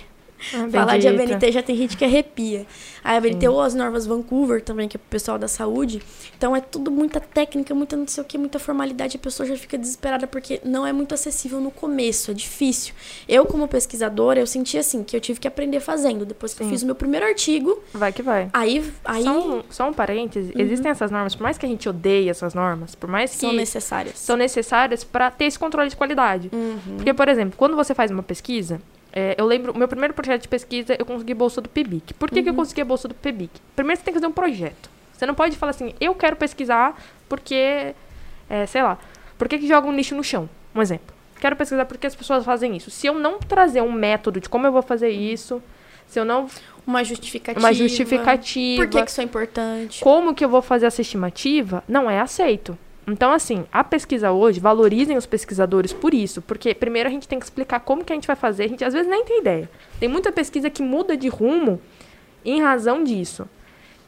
ah, 0.55 0.69
Falar 0.70 0.98
de 0.98 1.09
ABNT 1.09 1.52
já 1.52 1.62
tem 1.62 1.77
gente 1.77 1.97
que 1.97 2.05
arrepia. 2.05 2.66
A 3.02 3.16
ABNT 3.16 3.40
Sim. 3.40 3.48
ou 3.48 3.60
as 3.60 3.74
normas 3.74 4.06
Vancouver 4.06 4.62
também, 4.62 4.89
que 4.89 4.97
é 4.97 4.98
pro 4.98 5.09
pessoal 5.09 5.39
da 5.39 5.48
saúde. 5.48 6.02
Então 6.36 6.55
é 6.55 6.60
tudo 6.60 6.90
muita 6.90 7.20
técnica, 7.20 7.74
muita 7.74 7.97
não 7.97 8.06
sei 8.06 8.23
o 8.23 8.27
que, 8.27 8.39
muita 8.39 8.59
formalidade. 8.59 9.16
A 9.16 9.20
pessoa 9.20 9.47
já 9.47 9.56
fica 9.56 9.77
desesperada 9.77 10.27
porque 10.27 10.60
não 10.65 10.86
é 10.86 10.93
muito 10.93 11.15
acessível 11.15 11.60
no 11.60 11.70
começo, 11.70 12.31
é 12.31 12.35
difícil. 12.35 12.94
Eu, 13.28 13.47
como 13.47 13.66
pesquisadora, 13.66 14.40
eu 14.40 14.47
senti 14.47 14.78
assim, 14.78 15.02
que 15.02 15.16
eu 15.16 15.20
tive 15.20 15.40
que 15.40 15.48
aprender 15.48 15.81
fazendo. 15.81 16.24
Depois 16.24 16.52
que 16.52 16.59
Sim. 16.59 16.65
eu 16.65 16.70
fiz 16.70 16.82
o 16.82 16.86
meu 16.86 16.94
primeiro 16.94 17.27
artigo. 17.27 17.82
Vai 17.93 18.12
que 18.12 18.23
vai. 18.23 18.48
Aí. 18.52 18.85
aí... 19.05 19.23
Só, 19.23 19.48
um, 19.48 19.62
só 19.70 19.89
um 19.89 19.93
parêntese: 19.93 20.52
uhum. 20.55 20.60
existem 20.60 20.90
essas 20.90 21.10
normas, 21.10 21.35
por 21.35 21.43
mais 21.43 21.59
que 21.59 21.66
a 21.66 21.69
gente 21.69 21.89
odeie 21.89 22.28
essas 22.28 22.55
normas, 22.55 22.94
por 22.94 23.09
mais 23.09 23.31
que. 23.32 23.39
São 23.39 23.52
necessárias. 23.52 24.19
São 24.19 24.36
necessárias 24.36 25.05
para 25.05 25.31
ter 25.31 25.47
esse 25.47 25.59
controle 25.59 25.89
de 25.89 25.97
qualidade. 25.97 26.51
Uhum. 26.52 26.97
Porque, 26.97 27.12
por 27.15 27.28
exemplo, 27.28 27.55
quando 27.56 27.77
você 27.77 27.94
faz 27.94 28.10
uma 28.10 28.23
pesquisa, 28.23 28.81
é, 29.19 29.35
eu 29.36 29.45
lembro, 29.45 29.73
o 29.73 29.77
meu 29.77 29.89
primeiro 29.89 30.15
projeto 30.15 30.43
de 30.43 30.49
pesquisa, 30.49 30.95
eu 30.97 31.05
consegui 31.05 31.35
bolsa 31.35 31.61
do 31.61 31.69
PIBIC. 31.69 32.15
Por 32.15 32.31
que, 32.31 32.36
uhum. 32.36 32.43
que 32.45 32.49
eu 32.51 32.53
uhum. 32.53 32.59
consegui 32.61 32.82
a 32.82 32.85
bolsa 32.85 33.09
do 33.09 33.16
PIBIC? 33.16 33.51
Primeiro 33.74 33.99
você 33.99 34.05
tem 34.05 34.15
que 34.15 34.20
fazer 34.20 34.31
um 34.31 34.32
projeto. 34.32 34.89
Você 35.12 35.27
não 35.27 35.35
pode 35.35 35.57
falar 35.57 35.70
assim, 35.70 35.93
eu 36.01 36.15
quero 36.15 36.36
pesquisar 36.36 36.97
porque, 37.28 37.97
é, 38.49 38.65
sei 38.66 38.81
lá, 38.81 38.97
por 39.36 39.49
que, 39.49 39.59
que 39.59 39.66
joga 39.66 39.89
um 39.89 39.93
lixo 39.93 40.15
no 40.15 40.23
chão? 40.23 40.49
Um 40.73 40.81
exemplo. 40.81 41.12
Quero 41.40 41.57
pesquisar 41.57 41.85
porque 41.86 42.07
as 42.07 42.15
pessoas 42.15 42.45
fazem 42.45 42.77
isso. 42.77 42.93
Se 42.93 43.09
eu 43.09 43.15
não 43.15 43.40
trazer 43.40 43.82
um 43.82 43.90
método 43.90 44.40
de 44.40 44.49
como 44.49 44.69
eu 44.69 44.70
vou 44.70 44.82
fazer 44.82 45.11
isso, 45.11 45.61
se 46.07 46.20
eu 46.20 46.24
não... 46.24 46.49
Uma 46.86 47.03
justificativa. 47.03 47.66
Uma 47.66 47.73
justificativa. 47.73 48.85
Por 48.85 48.89
que, 48.89 49.03
que 49.03 49.11
isso 49.11 49.20
é 49.20 49.24
importante? 49.24 50.01
Como 50.01 50.32
que 50.32 50.45
eu 50.45 50.49
vou 50.49 50.62
fazer 50.62 50.86
essa 50.86 51.03
estimativa? 51.03 51.82
Não 51.89 52.09
é 52.09 52.20
aceito. 52.20 52.78
Então, 53.09 53.32
assim, 53.32 53.64
a 53.72 53.82
pesquisa 53.82 54.32
hoje, 54.32 54.60
valorizem 54.60 55.16
os 55.16 55.24
pesquisadores 55.24 55.93
por 55.93 56.12
isso, 56.12 56.43
porque 56.43 56.74
primeiro 56.74 57.09
a 57.09 57.12
gente 57.12 57.26
tem 57.26 57.39
que 57.39 57.44
explicar 57.47 57.80
como 57.80 58.05
que 58.05 58.12
a 58.12 58.14
gente 58.14 58.26
vai 58.26 58.36
fazer, 58.36 58.64
a 58.64 58.68
gente 58.68 58.85
às 58.85 58.93
vezes 58.93 59.09
nem 59.09 59.24
tem 59.24 59.40
ideia. 59.40 59.70
Tem 59.98 60.09
muita 60.09 60.30
pesquisa 60.30 60.68
que 60.68 60.82
muda 60.82 61.16
de 61.16 61.28
rumo 61.28 61.80
em 62.44 62.60
razão 62.60 63.02
disso. 63.02 63.48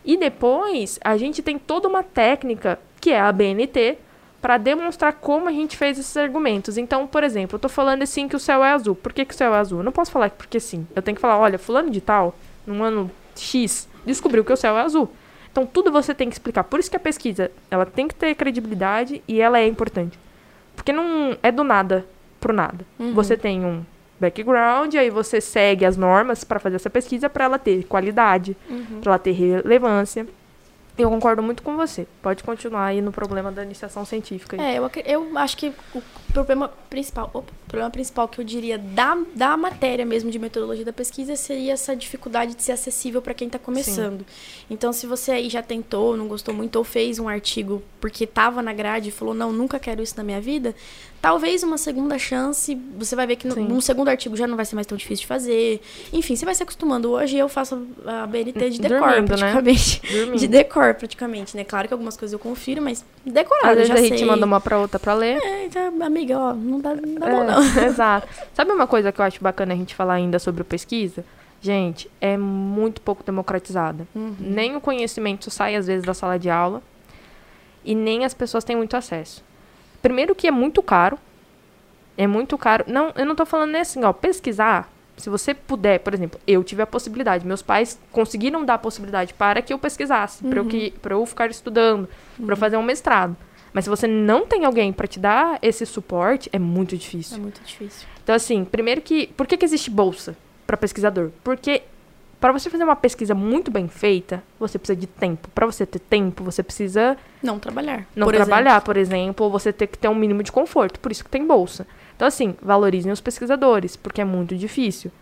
E 0.04 0.16
depois, 0.16 0.98
a 1.02 1.16
gente 1.16 1.42
tem 1.42 1.58
toda 1.58 1.88
uma 1.88 2.02
técnica, 2.02 2.78
que 3.00 3.10
é 3.10 3.20
a 3.20 3.32
BNT, 3.32 3.98
para 4.40 4.58
demonstrar 4.58 5.14
como 5.14 5.48
a 5.48 5.52
gente 5.52 5.76
fez 5.76 5.98
esses 5.98 6.16
argumentos. 6.16 6.78
Então, 6.78 7.06
por 7.06 7.24
exemplo, 7.24 7.54
eu 7.54 7.58
estou 7.58 7.70
falando 7.70 8.02
assim 8.02 8.28
que 8.28 8.36
o 8.36 8.40
céu 8.40 8.64
é 8.64 8.72
azul. 8.72 8.94
Por 8.94 9.12
que, 9.12 9.24
que 9.24 9.34
o 9.34 9.36
céu 9.36 9.54
é 9.54 9.58
azul? 9.58 9.80
Eu 9.80 9.84
não 9.84 9.92
posso 9.92 10.10
falar 10.10 10.30
porque 10.30 10.58
sim. 10.58 10.86
Eu 10.94 11.02
tenho 11.02 11.14
que 11.14 11.20
falar, 11.20 11.38
olha, 11.38 11.58
fulano 11.58 11.90
de 11.90 12.00
tal, 12.00 12.34
no 12.66 12.82
ano 12.82 13.10
X, 13.36 13.88
descobriu 14.04 14.44
que 14.44 14.52
o 14.52 14.56
céu 14.56 14.76
é 14.76 14.80
azul. 14.80 15.10
Então 15.60 15.66
tudo 15.66 15.92
você 15.92 16.14
tem 16.14 16.28
que 16.28 16.34
explicar. 16.34 16.64
Por 16.64 16.80
isso 16.80 16.90
que 16.90 16.96
a 16.96 17.00
pesquisa, 17.00 17.50
ela 17.70 17.84
tem 17.84 18.08
que 18.08 18.14
ter 18.14 18.34
credibilidade 18.34 19.22
e 19.28 19.40
ela 19.40 19.58
é 19.58 19.66
importante. 19.66 20.18
Porque 20.74 20.90
não 20.92 21.36
é 21.42 21.52
do 21.52 21.62
nada 21.62 22.06
pro 22.40 22.52
nada. 22.52 22.86
Uhum. 22.98 23.12
Você 23.12 23.36
tem 23.36 23.62
um 23.62 23.84
background, 24.18 24.94
aí 24.94 25.10
você 25.10 25.38
segue 25.40 25.84
as 25.84 25.98
normas 25.98 26.44
para 26.44 26.58
fazer 26.58 26.76
essa 26.76 26.88
pesquisa 26.88 27.28
para 27.28 27.44
ela 27.44 27.58
ter 27.58 27.84
qualidade, 27.84 28.56
uhum. 28.70 29.00
para 29.02 29.12
ela 29.12 29.18
ter 29.18 29.32
relevância. 29.32 30.26
Eu 30.98 31.08
concordo 31.08 31.42
muito 31.42 31.62
com 31.62 31.76
você. 31.76 32.06
Pode 32.22 32.42
continuar 32.42 32.86
aí 32.86 33.00
no 33.00 33.12
problema 33.12 33.50
da 33.50 33.62
iniciação 33.62 34.04
científica. 34.04 34.60
Aí. 34.60 34.76
É, 34.76 34.78
eu, 34.78 34.90
eu 35.04 35.38
acho 35.38 35.56
que 35.56 35.72
o 35.94 36.02
problema 36.32 36.68
principal, 36.88 37.30
o 37.32 37.42
problema 37.66 37.90
principal 37.90 38.28
que 38.28 38.40
eu 38.40 38.44
diria 38.44 38.78
da, 38.78 39.16
da 39.34 39.56
matéria 39.56 40.04
mesmo 40.04 40.30
de 40.30 40.38
metodologia 40.38 40.84
da 40.84 40.92
pesquisa 40.92 41.36
seria 41.36 41.72
essa 41.72 41.96
dificuldade 41.96 42.54
de 42.54 42.62
ser 42.62 42.72
acessível 42.72 43.22
para 43.22 43.34
quem 43.34 43.46
está 43.46 43.58
começando. 43.58 44.20
Sim. 44.20 44.66
Então, 44.70 44.92
se 44.92 45.06
você 45.06 45.32
aí 45.32 45.48
já 45.48 45.62
tentou, 45.62 46.16
não 46.16 46.28
gostou 46.28 46.54
muito 46.54 46.76
ou 46.76 46.84
fez 46.84 47.18
um 47.18 47.28
artigo 47.28 47.82
porque 48.00 48.24
estava 48.24 48.62
na 48.62 48.72
grade 48.72 49.08
e 49.08 49.12
falou 49.12 49.34
não, 49.34 49.52
nunca 49.52 49.78
quero 49.78 50.02
isso 50.02 50.14
na 50.16 50.22
minha 50.22 50.40
vida, 50.40 50.74
Talvez 51.20 51.62
uma 51.62 51.76
segunda 51.76 52.18
chance, 52.18 52.74
você 52.96 53.14
vai 53.14 53.26
ver 53.26 53.36
que 53.36 53.46
no, 53.46 53.74
um 53.74 53.80
segundo 53.80 54.08
artigo 54.08 54.34
já 54.34 54.46
não 54.46 54.56
vai 54.56 54.64
ser 54.64 54.74
mais 54.74 54.86
tão 54.86 54.96
difícil 54.96 55.22
de 55.22 55.26
fazer. 55.26 55.82
Enfim, 56.14 56.34
você 56.34 56.46
vai 56.46 56.54
se 56.54 56.62
acostumando. 56.62 57.10
Hoje 57.10 57.36
eu 57.36 57.46
faço 57.46 57.86
a 58.06 58.26
BNT 58.26 58.70
de 58.70 58.80
decor, 58.80 59.00
Dormindo, 59.00 59.36
né? 59.36 59.52
praticamente. 59.52 60.00
Né? 60.02 60.32
De 60.40 60.48
decor, 60.48 60.94
praticamente, 60.94 61.54
né? 61.54 61.62
Claro 61.62 61.88
que 61.88 61.92
algumas 61.92 62.16
coisas 62.16 62.32
eu 62.32 62.38
confiro, 62.38 62.80
mas 62.80 63.04
decorado, 63.24 63.80
Às 63.80 63.88
vezes 63.88 63.90
a 63.90 64.08
gente 64.08 64.18
sei. 64.18 64.26
manda 64.26 64.46
uma 64.46 64.62
pra 64.62 64.78
outra 64.78 64.98
pra 64.98 65.12
ler. 65.12 65.38
É, 65.42 65.66
então, 65.66 66.02
amiga, 66.02 66.38
ó, 66.38 66.54
não 66.54 66.80
dá, 66.80 66.94
não 66.94 67.14
dá 67.14 67.28
é, 67.28 67.30
bom, 67.30 67.44
não. 67.44 67.62
Exato. 67.84 68.26
Sabe 68.54 68.72
uma 68.72 68.86
coisa 68.86 69.12
que 69.12 69.20
eu 69.20 69.24
acho 69.24 69.42
bacana 69.42 69.74
a 69.74 69.76
gente 69.76 69.94
falar 69.94 70.14
ainda 70.14 70.38
sobre 70.38 70.64
pesquisa? 70.64 71.22
Gente, 71.60 72.10
é 72.18 72.38
muito 72.38 73.02
pouco 73.02 73.22
democratizada. 73.22 74.08
Uhum. 74.14 74.34
Nem 74.40 74.74
o 74.74 74.80
conhecimento 74.80 75.50
sai, 75.50 75.76
às 75.76 75.86
vezes, 75.86 76.06
da 76.06 76.14
sala 76.14 76.38
de 76.38 76.48
aula. 76.48 76.82
E 77.84 77.94
nem 77.94 78.24
as 78.24 78.32
pessoas 78.32 78.64
têm 78.64 78.76
muito 78.76 78.96
acesso. 78.96 79.44
Primeiro 80.02 80.34
que 80.34 80.46
é 80.46 80.50
muito 80.50 80.82
caro. 80.82 81.18
É 82.16 82.26
muito 82.26 82.56
caro. 82.58 82.84
Não, 82.86 83.12
eu 83.16 83.24
não 83.24 83.34
tô 83.34 83.46
falando 83.46 83.70
nem 83.70 83.80
assim, 83.80 84.04
ó, 84.04 84.12
pesquisar. 84.12 84.90
Se 85.16 85.28
você 85.28 85.52
puder, 85.52 86.00
por 86.00 86.14
exemplo, 86.14 86.40
eu 86.46 86.64
tive 86.64 86.82
a 86.82 86.86
possibilidade, 86.86 87.46
meus 87.46 87.62
pais 87.62 87.98
conseguiram 88.10 88.64
dar 88.64 88.74
a 88.74 88.78
possibilidade 88.78 89.34
para 89.34 89.60
que 89.60 89.72
eu 89.72 89.78
pesquisasse, 89.78 90.42
uhum. 90.42 90.50
para 90.50 90.58
eu, 90.58 90.64
que, 90.64 90.94
eu 91.10 91.26
ficar 91.26 91.50
estudando, 91.50 92.08
uhum. 92.38 92.46
para 92.46 92.54
eu 92.54 92.56
fazer 92.56 92.76
um 92.76 92.82
mestrado. 92.82 93.36
Mas 93.72 93.84
se 93.84 93.90
você 93.90 94.06
não 94.06 94.46
tem 94.46 94.64
alguém 94.64 94.92
para 94.92 95.06
te 95.06 95.18
dar 95.18 95.58
esse 95.62 95.84
suporte, 95.86 96.48
é 96.52 96.58
muito 96.58 96.96
difícil. 96.96 97.36
É 97.36 97.40
muito 97.40 97.60
difícil. 97.62 98.08
Então, 98.22 98.34
assim, 98.34 98.64
primeiro 98.64 99.00
que. 99.00 99.28
Por 99.28 99.46
que, 99.46 99.56
que 99.56 99.64
existe 99.64 99.90
bolsa 99.90 100.36
para 100.66 100.76
pesquisador? 100.76 101.30
Porque 101.44 101.82
para 102.40 102.52
você 102.52 102.70
fazer 102.70 102.84
uma 102.84 102.96
pesquisa 102.96 103.34
muito 103.34 103.70
bem 103.70 103.86
feita, 103.86 104.42
você 104.58 104.78
precisa 104.78 104.98
de 104.98 105.06
tempo. 105.06 105.48
Para 105.54 105.66
você 105.66 105.84
ter 105.84 105.98
tempo, 105.98 106.42
você 106.42 106.62
precisa 106.62 107.16
não 107.42 107.58
trabalhar. 107.58 108.06
Não 108.16 108.26
por 108.26 108.34
trabalhar, 108.34 108.70
exemplo. 108.70 108.84
por 108.86 108.96
exemplo, 108.96 109.44
ou 109.46 109.52
você 109.52 109.72
ter 109.72 109.86
que 109.86 109.98
ter 109.98 110.08
um 110.08 110.14
mínimo 110.14 110.42
de 110.42 110.50
conforto. 110.50 110.98
Por 110.98 111.12
isso 111.12 111.22
que 111.22 111.30
tem 111.30 111.46
bolsa. 111.46 111.86
Então, 112.16 112.26
assim, 112.26 112.56
valorizem 112.62 113.12
os 113.12 113.20
pesquisadores, 113.20 113.94
porque 113.94 114.22
é 114.22 114.24
muito 114.24 114.56
difícil. 114.56 115.12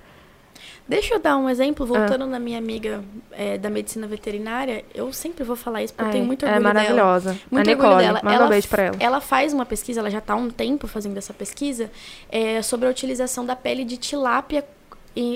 Deixa 0.89 1.15
eu 1.15 1.21
dar 1.21 1.37
um 1.37 1.51
exemplo, 1.51 1.85
voltando 1.85 2.25
ah. 2.25 2.27
na 2.27 2.39
minha 2.39 2.57
amiga 2.57 3.05
é, 3.33 3.59
da 3.59 3.69
medicina 3.69 4.07
veterinária, 4.07 4.85
eu 4.95 5.13
sempre 5.13 5.45
vou 5.45 5.55
falar 5.55 5.83
isso 5.83 5.93
porque 5.93 6.05
Ai, 6.05 6.09
eu 6.09 6.13
tenho 6.13 6.25
muito 6.25 6.47
orgulho 6.47 6.63
dela. 6.63 6.71
É 6.71 6.75
maravilhosa. 6.75 7.31
Dela. 7.31 7.43
Muito 7.51 7.69
a 7.69 7.71
orgulho 7.71 7.89
Nicole, 7.89 8.07
dela. 8.07 8.21
Manda 8.25 8.37
ela, 8.37 8.47
um 8.47 8.49
beijo 8.49 8.69
pra 8.69 8.83
ela. 8.85 8.97
Ela 8.99 9.21
faz 9.21 9.53
uma 9.53 9.67
pesquisa, 9.67 10.01
ela 10.01 10.11
já 10.11 10.19
está 10.19 10.33
há 10.33 10.37
um 10.37 10.49
tempo 10.49 10.87
fazendo 10.87 11.17
essa 11.19 11.35
pesquisa, 11.35 11.91
é, 12.31 12.63
sobre 12.63 12.87
a 12.87 12.91
utilização 12.91 13.45
da 13.45 13.55
pele 13.55 13.85
de 13.85 13.97
tilápia 13.99 14.65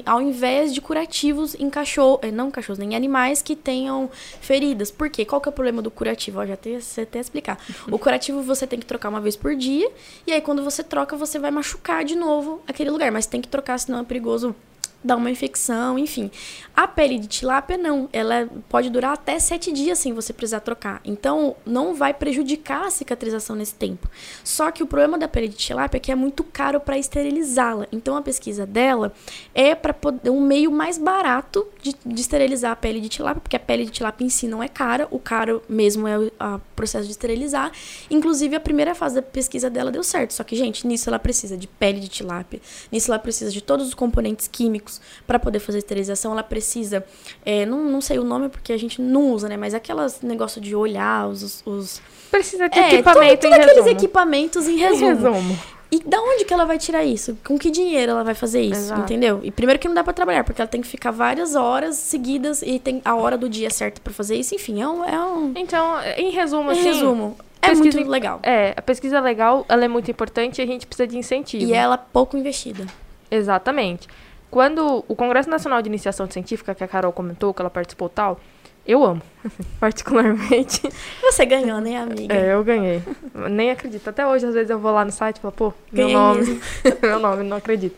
ao 0.06 0.20
invés 0.20 0.72
de 0.72 0.80
curativos 0.80 1.54
em 1.54 1.68
cachorro, 1.68 2.20
eh, 2.22 2.30
não 2.30 2.50
cachorros, 2.50 2.78
nem 2.78 2.94
animais 2.94 3.42
que 3.42 3.56
tenham 3.56 4.10
feridas. 4.40 4.90
Por 4.90 5.10
quê? 5.10 5.24
Qual 5.24 5.40
que 5.40 5.48
é 5.48 5.50
o 5.50 5.52
problema 5.52 5.82
do 5.82 5.90
curativo? 5.90 6.40
Ó, 6.40 6.46
já 6.46 6.56
tem 6.56 6.76
até 6.76 7.18
explicar. 7.18 7.58
O 7.90 7.98
curativo 7.98 8.42
você 8.42 8.66
tem 8.66 8.78
que 8.78 8.86
trocar 8.86 9.08
uma 9.08 9.20
vez 9.20 9.36
por 9.36 9.54
dia, 9.54 9.90
e 10.26 10.32
aí 10.32 10.40
quando 10.40 10.62
você 10.62 10.82
troca, 10.82 11.16
você 11.16 11.38
vai 11.38 11.50
machucar 11.50 12.04
de 12.04 12.14
novo 12.14 12.62
aquele 12.66 12.90
lugar, 12.90 13.10
mas 13.10 13.26
tem 13.26 13.40
que 13.40 13.48
trocar, 13.48 13.78
senão 13.78 14.00
é 14.00 14.04
perigoso 14.04 14.54
dar 15.02 15.16
uma 15.16 15.30
infecção, 15.30 15.98
enfim. 15.98 16.30
A 16.74 16.86
pele 16.86 17.18
de 17.18 17.26
tilápia 17.26 17.76
não, 17.76 18.08
ela 18.12 18.48
pode 18.68 18.88
durar 18.88 19.12
até 19.12 19.38
sete 19.38 19.72
dias 19.72 19.98
sem 19.98 20.12
você 20.12 20.32
precisar 20.32 20.60
trocar. 20.60 21.00
Então, 21.04 21.56
não 21.66 21.94
vai 21.94 22.14
prejudicar 22.14 22.86
a 22.86 22.90
cicatrização 22.90 23.56
nesse 23.56 23.74
tempo. 23.74 24.08
Só 24.44 24.70
que 24.70 24.82
o 24.82 24.86
problema 24.86 25.18
da 25.18 25.28
pele 25.28 25.48
de 25.48 25.56
tilápia 25.56 25.98
é 25.98 26.00
que 26.00 26.12
é 26.12 26.14
muito 26.14 26.44
caro 26.44 26.80
para 26.80 26.96
esterilizá-la. 26.96 27.86
Então, 27.92 28.16
a 28.16 28.22
pesquisa 28.22 28.64
dela 28.64 29.12
é 29.54 29.74
para 29.74 29.94
um 30.26 30.40
meio 30.40 30.70
mais 30.70 30.98
barato 30.98 31.66
de, 31.82 31.94
de, 32.04 32.20
esterilizar 32.20 32.72
a 32.72 32.76
pele 32.76 33.00
de 33.00 33.08
tilápia, 33.08 33.40
porque 33.40 33.56
a 33.56 33.60
pele 33.60 33.84
de 33.84 33.90
tilápia 33.90 34.24
em 34.24 34.30
si 34.30 34.46
não 34.46 34.62
é 34.62 34.68
cara, 34.68 35.08
o 35.10 35.18
caro 35.18 35.62
mesmo 35.68 36.06
é 36.06 36.18
o 36.18 36.30
processo 36.76 37.06
de 37.06 37.12
esterilizar. 37.12 37.72
Inclusive, 38.10 38.56
a 38.56 38.60
primeira 38.60 38.94
fase 38.94 39.16
da 39.16 39.22
pesquisa 39.22 39.68
dela 39.68 39.90
deu 39.90 40.02
certo. 40.02 40.32
Só 40.32 40.44
que, 40.44 40.56
gente, 40.56 40.86
nisso 40.86 41.10
ela 41.10 41.18
precisa 41.18 41.56
de 41.56 41.66
pele 41.66 42.00
de 42.00 42.08
tilápia, 42.08 42.60
nisso 42.90 43.10
ela 43.10 43.18
precisa 43.18 43.50
de 43.50 43.60
todos 43.60 43.88
os 43.88 43.94
componentes 43.94 44.48
químicos 44.48 44.91
para 45.26 45.38
poder 45.38 45.58
fazer 45.58 45.78
a 45.78 45.80
esterilização, 45.80 46.32
ela 46.32 46.42
precisa, 46.42 47.04
é, 47.44 47.64
não, 47.66 47.84
não 47.84 48.00
sei 48.00 48.18
o 48.18 48.24
nome 48.24 48.48
porque 48.48 48.72
a 48.72 48.78
gente 48.78 49.00
não 49.00 49.30
usa, 49.32 49.48
né? 49.48 49.56
Mas 49.56 49.74
aquelas 49.74 50.20
negócio 50.22 50.60
de 50.60 50.74
olhar 50.74 51.28
os, 51.28 51.62
os 51.66 52.00
precisa 52.30 52.68
de 52.68 52.78
é, 52.78 52.94
equipamento 52.94 53.42
tudo 53.42 53.52
aqueles 53.54 53.74
resumo. 53.76 53.90
equipamentos 53.90 54.68
em 54.68 54.76
resumo. 54.76 55.04
Em 55.04 55.14
resumo. 55.14 55.58
E 55.94 56.02
da 56.06 56.18
onde 56.22 56.46
que 56.46 56.54
ela 56.54 56.64
vai 56.64 56.78
tirar 56.78 57.04
isso? 57.04 57.36
Com 57.44 57.58
que 57.58 57.70
dinheiro 57.70 58.12
ela 58.12 58.24
vai 58.24 58.32
fazer 58.32 58.62
isso? 58.62 58.80
Exato. 58.80 59.02
Entendeu? 59.02 59.40
E 59.42 59.50
primeiro 59.50 59.78
que 59.78 59.86
não 59.86 59.94
dá 59.94 60.02
para 60.02 60.14
trabalhar, 60.14 60.42
porque 60.42 60.58
ela 60.62 60.68
tem 60.68 60.80
que 60.80 60.88
ficar 60.88 61.10
várias 61.10 61.54
horas 61.54 61.96
seguidas 61.96 62.62
e 62.62 62.78
tem 62.78 63.02
a 63.04 63.14
hora 63.14 63.36
do 63.36 63.46
dia 63.46 63.68
certa 63.68 64.00
para 64.00 64.10
fazer 64.10 64.36
isso. 64.36 64.54
Enfim, 64.54 64.80
é 64.80 64.88
um, 64.88 65.04
é 65.04 65.22
um. 65.22 65.52
Então, 65.54 66.00
em 66.16 66.30
resumo, 66.30 66.70
em 66.70 66.78
assim. 66.78 66.84
resumo, 66.84 67.36
É 67.60 67.68
pesquisa 67.68 67.98
muito 67.98 68.10
legal. 68.10 68.40
É, 68.42 68.72
a 68.74 68.80
pesquisa 68.80 69.20
legal, 69.20 69.66
ela 69.68 69.84
é 69.84 69.88
muito 69.88 70.10
importante 70.10 70.60
e 70.60 70.64
a 70.64 70.66
gente 70.66 70.86
precisa 70.86 71.06
de 71.06 71.18
incentivo. 71.18 71.62
E 71.62 71.74
ela 71.74 71.96
é 71.96 72.00
pouco 72.10 72.38
investida. 72.38 72.86
Exatamente. 73.30 74.08
Quando 74.52 75.02
o 75.08 75.16
Congresso 75.16 75.48
Nacional 75.48 75.80
de 75.80 75.88
Iniciação 75.88 76.30
Científica, 76.30 76.74
que 76.74 76.84
a 76.84 76.86
Carol 76.86 77.10
comentou, 77.10 77.54
que 77.54 77.62
ela 77.62 77.70
participou 77.70 78.10
tal, 78.10 78.38
eu 78.86 79.02
amo, 79.02 79.22
particularmente. 79.80 80.82
Você 81.22 81.46
ganhou, 81.46 81.80
né, 81.80 81.96
amiga? 81.96 82.34
É, 82.34 82.52
eu 82.52 82.62
ganhei. 82.62 83.02
Nem 83.50 83.70
acredito. 83.70 84.06
Até 84.06 84.26
hoje, 84.26 84.44
às 84.44 84.52
vezes, 84.52 84.68
eu 84.68 84.78
vou 84.78 84.92
lá 84.92 85.06
no 85.06 85.10
site 85.10 85.38
e 85.38 85.40
falo, 85.40 85.52
pô, 85.52 85.72
meu 85.90 86.04
Ganhei 86.06 86.14
nome. 86.14 86.60
meu 87.00 87.18
nome, 87.18 87.44
não 87.44 87.56
acredito. 87.56 87.96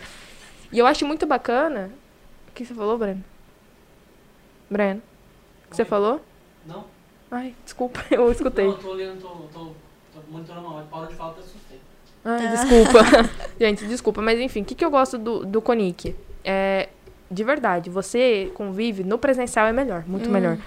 E 0.71 0.79
eu 0.79 0.87
acho 0.87 1.05
muito 1.05 1.27
bacana. 1.27 1.91
O 2.49 2.53
que 2.53 2.65
você 2.65 2.73
falou, 2.73 2.97
Breno? 2.97 3.25
Breno? 4.71 5.03
O 5.67 5.71
que 5.71 5.77
você 5.77 5.85
falou? 5.85 6.21
Não? 6.65 6.85
Ai, 7.33 7.53
desculpa, 7.65 8.01
eu 8.15 8.31
escutei. 8.31 8.67
Não, 8.67 8.75
eu 8.75 8.79
tô 8.79 8.91
olhando, 8.93 9.21
tô, 9.21 9.29
tô, 9.53 9.65
tô 10.15 10.21
monitorando 10.31 10.69
uma 10.69 10.83
Paula 10.83 11.09
de 11.09 11.17
fala, 11.17 11.35
eu 11.37 11.41
assustei. 11.41 11.81
Ai, 12.25 12.47
Ah. 12.47 12.51
desculpa. 12.51 13.01
Gente, 13.59 13.87
desculpa. 13.87 14.23
Mas 14.23 14.39
enfim, 14.39 14.63
o 14.63 14.65
que, 14.65 14.77
que 14.77 14.85
eu 14.85 14.91
gosto 14.93 15.19
do, 15.19 15.45
do 15.45 15.61
Conic? 15.61 16.15
É, 16.45 16.89
de 17.31 17.43
verdade, 17.43 17.91
você 17.91 18.51
convive 18.55 19.03
no 19.03 19.19
presencial 19.19 19.67
é 19.67 19.73
melhor, 19.73 20.05
muito 20.07 20.29
Hum. 20.29 20.33
melhor. 20.33 20.59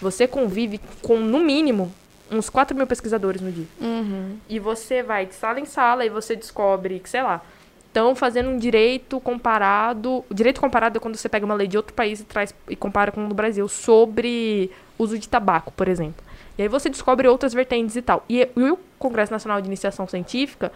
Você 0.00 0.26
convive 0.26 0.80
com, 1.02 1.18
no 1.18 1.40
mínimo, 1.40 1.92
uns 2.30 2.48
4 2.48 2.76
mil 2.76 2.86
pesquisadores 2.86 3.40
no 3.40 3.50
dia. 3.52 3.66
Uhum. 3.80 4.36
E 4.48 4.58
você 4.58 5.02
vai 5.02 5.26
de 5.26 5.34
sala 5.34 5.60
em 5.60 5.64
sala 5.64 6.04
e 6.04 6.08
você 6.08 6.34
descobre 6.34 6.98
que, 7.00 7.08
sei 7.08 7.22
lá, 7.22 7.42
estão 7.86 8.14
fazendo 8.14 8.48
um 8.50 8.56
direito 8.58 9.20
comparado. 9.20 10.24
O 10.30 10.34
direito 10.34 10.60
comparado 10.60 10.96
é 10.96 11.00
quando 11.00 11.16
você 11.16 11.28
pega 11.28 11.44
uma 11.44 11.54
lei 11.54 11.66
de 11.66 11.76
outro 11.76 11.92
país 11.92 12.20
e 12.20 12.24
traz 12.24 12.54
e 12.68 12.76
compara 12.76 13.12
com 13.12 13.24
o 13.24 13.28
do 13.28 13.34
Brasil 13.34 13.66
sobre 13.68 14.70
uso 14.98 15.18
de 15.18 15.28
tabaco, 15.28 15.72
por 15.72 15.88
exemplo. 15.88 16.24
E 16.56 16.62
aí 16.62 16.68
você 16.68 16.88
descobre 16.88 17.26
outras 17.26 17.52
vertentes 17.52 17.96
e 17.96 18.02
tal. 18.02 18.24
E, 18.28 18.48
e 18.56 18.70
o 18.70 18.78
Congresso 18.98 19.32
Nacional 19.32 19.60
de 19.60 19.66
Iniciação 19.66 20.06
Científica, 20.06 20.72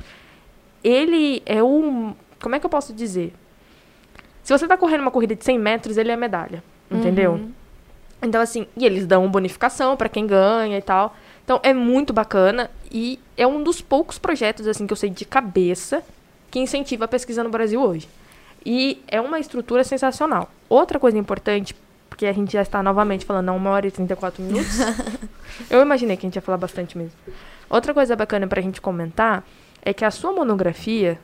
ele 0.82 1.42
é 1.46 1.62
um. 1.62 2.14
Como 2.42 2.54
é 2.54 2.60
que 2.60 2.66
eu 2.66 2.70
posso 2.70 2.92
dizer? 2.92 3.32
Se 4.44 4.52
você 4.52 4.68
tá 4.68 4.76
correndo 4.76 5.00
uma 5.00 5.10
corrida 5.10 5.34
de 5.34 5.42
100 5.42 5.58
metros, 5.58 5.96
ele 5.96 6.12
é 6.12 6.16
medalha. 6.16 6.62
Entendeu? 6.90 7.32
Uhum. 7.32 7.50
Então, 8.22 8.40
assim, 8.40 8.66
e 8.76 8.84
eles 8.84 9.06
dão 9.06 9.28
bonificação 9.28 9.96
pra 9.96 10.08
quem 10.08 10.26
ganha 10.26 10.78
e 10.78 10.82
tal. 10.82 11.16
Então, 11.42 11.58
é 11.62 11.72
muito 11.72 12.12
bacana 12.12 12.70
e 12.92 13.18
é 13.36 13.46
um 13.46 13.62
dos 13.62 13.80
poucos 13.80 14.18
projetos, 14.18 14.66
assim, 14.66 14.86
que 14.86 14.92
eu 14.92 14.96
sei 14.96 15.10
de 15.10 15.24
cabeça 15.24 16.02
que 16.50 16.60
incentiva 16.60 17.06
a 17.06 17.08
pesquisa 17.08 17.42
no 17.42 17.50
Brasil 17.50 17.82
hoje. 17.82 18.08
E 18.64 19.02
é 19.08 19.20
uma 19.20 19.40
estrutura 19.40 19.82
sensacional. 19.82 20.50
Outra 20.68 20.98
coisa 20.98 21.18
importante, 21.18 21.74
porque 22.08 22.26
a 22.26 22.32
gente 22.32 22.52
já 22.52 22.62
está 22.62 22.82
novamente 22.82 23.24
falando 23.24 23.48
há 23.48 23.52
uma 23.52 23.70
hora 23.70 23.86
e 23.86 23.90
34 23.90 24.42
minutos. 24.42 24.78
eu 25.68 25.80
imaginei 25.82 26.16
que 26.16 26.24
a 26.24 26.28
gente 26.28 26.36
ia 26.36 26.42
falar 26.42 26.58
bastante 26.58 26.96
mesmo. 26.96 27.18
Outra 27.68 27.92
coisa 27.92 28.14
bacana 28.14 28.46
pra 28.46 28.62
gente 28.62 28.80
comentar 28.80 29.42
é 29.82 29.92
que 29.92 30.04
a 30.04 30.10
sua 30.10 30.32
monografia, 30.32 31.18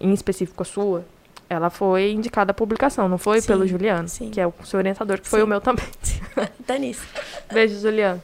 em 0.00 0.12
específico 0.12 0.62
a 0.62 0.66
sua, 0.66 1.04
ela 1.48 1.70
foi 1.70 2.10
indicada 2.12 2.50
à 2.50 2.54
publicação, 2.54 3.08
não 3.08 3.18
foi 3.18 3.40
Sim, 3.40 3.46
pelo 3.46 3.66
Juliano, 3.66 4.08
sim. 4.08 4.30
que 4.30 4.40
é 4.40 4.46
o 4.46 4.52
seu 4.64 4.78
orientador, 4.78 5.20
que 5.20 5.28
foi 5.28 5.40
Sim. 5.40 5.44
o 5.44 5.48
meu 5.48 5.60
também. 5.60 5.86
Tá 6.66 6.76
nisso. 6.76 7.06
Beijo, 7.50 7.78
Juliano. 7.80 8.22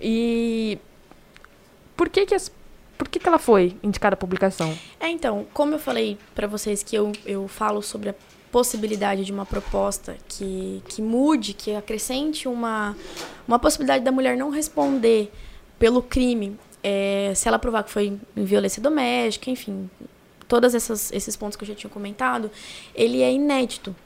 E 0.00 0.78
por 1.96 2.08
que 2.08 2.26
que, 2.26 2.34
as, 2.34 2.50
por 2.98 3.08
que 3.08 3.18
que 3.18 3.28
ela 3.28 3.38
foi 3.38 3.76
indicada 3.82 4.14
à 4.14 4.16
publicação? 4.16 4.76
É, 4.98 5.08
então, 5.08 5.46
como 5.52 5.74
eu 5.74 5.78
falei 5.78 6.18
pra 6.34 6.46
vocês 6.46 6.82
que 6.82 6.96
eu, 6.96 7.12
eu 7.24 7.46
falo 7.46 7.82
sobre 7.82 8.08
a 8.08 8.14
possibilidade 8.50 9.24
de 9.24 9.32
uma 9.32 9.46
proposta 9.46 10.16
que, 10.28 10.82
que 10.88 11.00
mude, 11.00 11.54
que 11.54 11.74
acrescente 11.74 12.48
uma, 12.48 12.96
uma 13.46 13.58
possibilidade 13.58 14.04
da 14.04 14.10
mulher 14.10 14.36
não 14.36 14.50
responder 14.50 15.30
pelo 15.78 16.02
crime, 16.02 16.58
é, 16.82 17.32
se 17.34 17.46
ela 17.46 17.58
provar 17.58 17.84
que 17.84 17.90
foi 17.90 18.18
em 18.36 18.44
violência 18.44 18.82
doméstica, 18.82 19.50
enfim, 19.50 19.88
todos 20.52 20.74
esses 20.74 21.34
pontos 21.34 21.56
que 21.56 21.64
eu 21.64 21.68
já 21.68 21.74
tinha 21.74 21.88
comentado, 21.88 22.50
ele 22.94 23.22
é 23.22 23.32
inédito. 23.32 23.96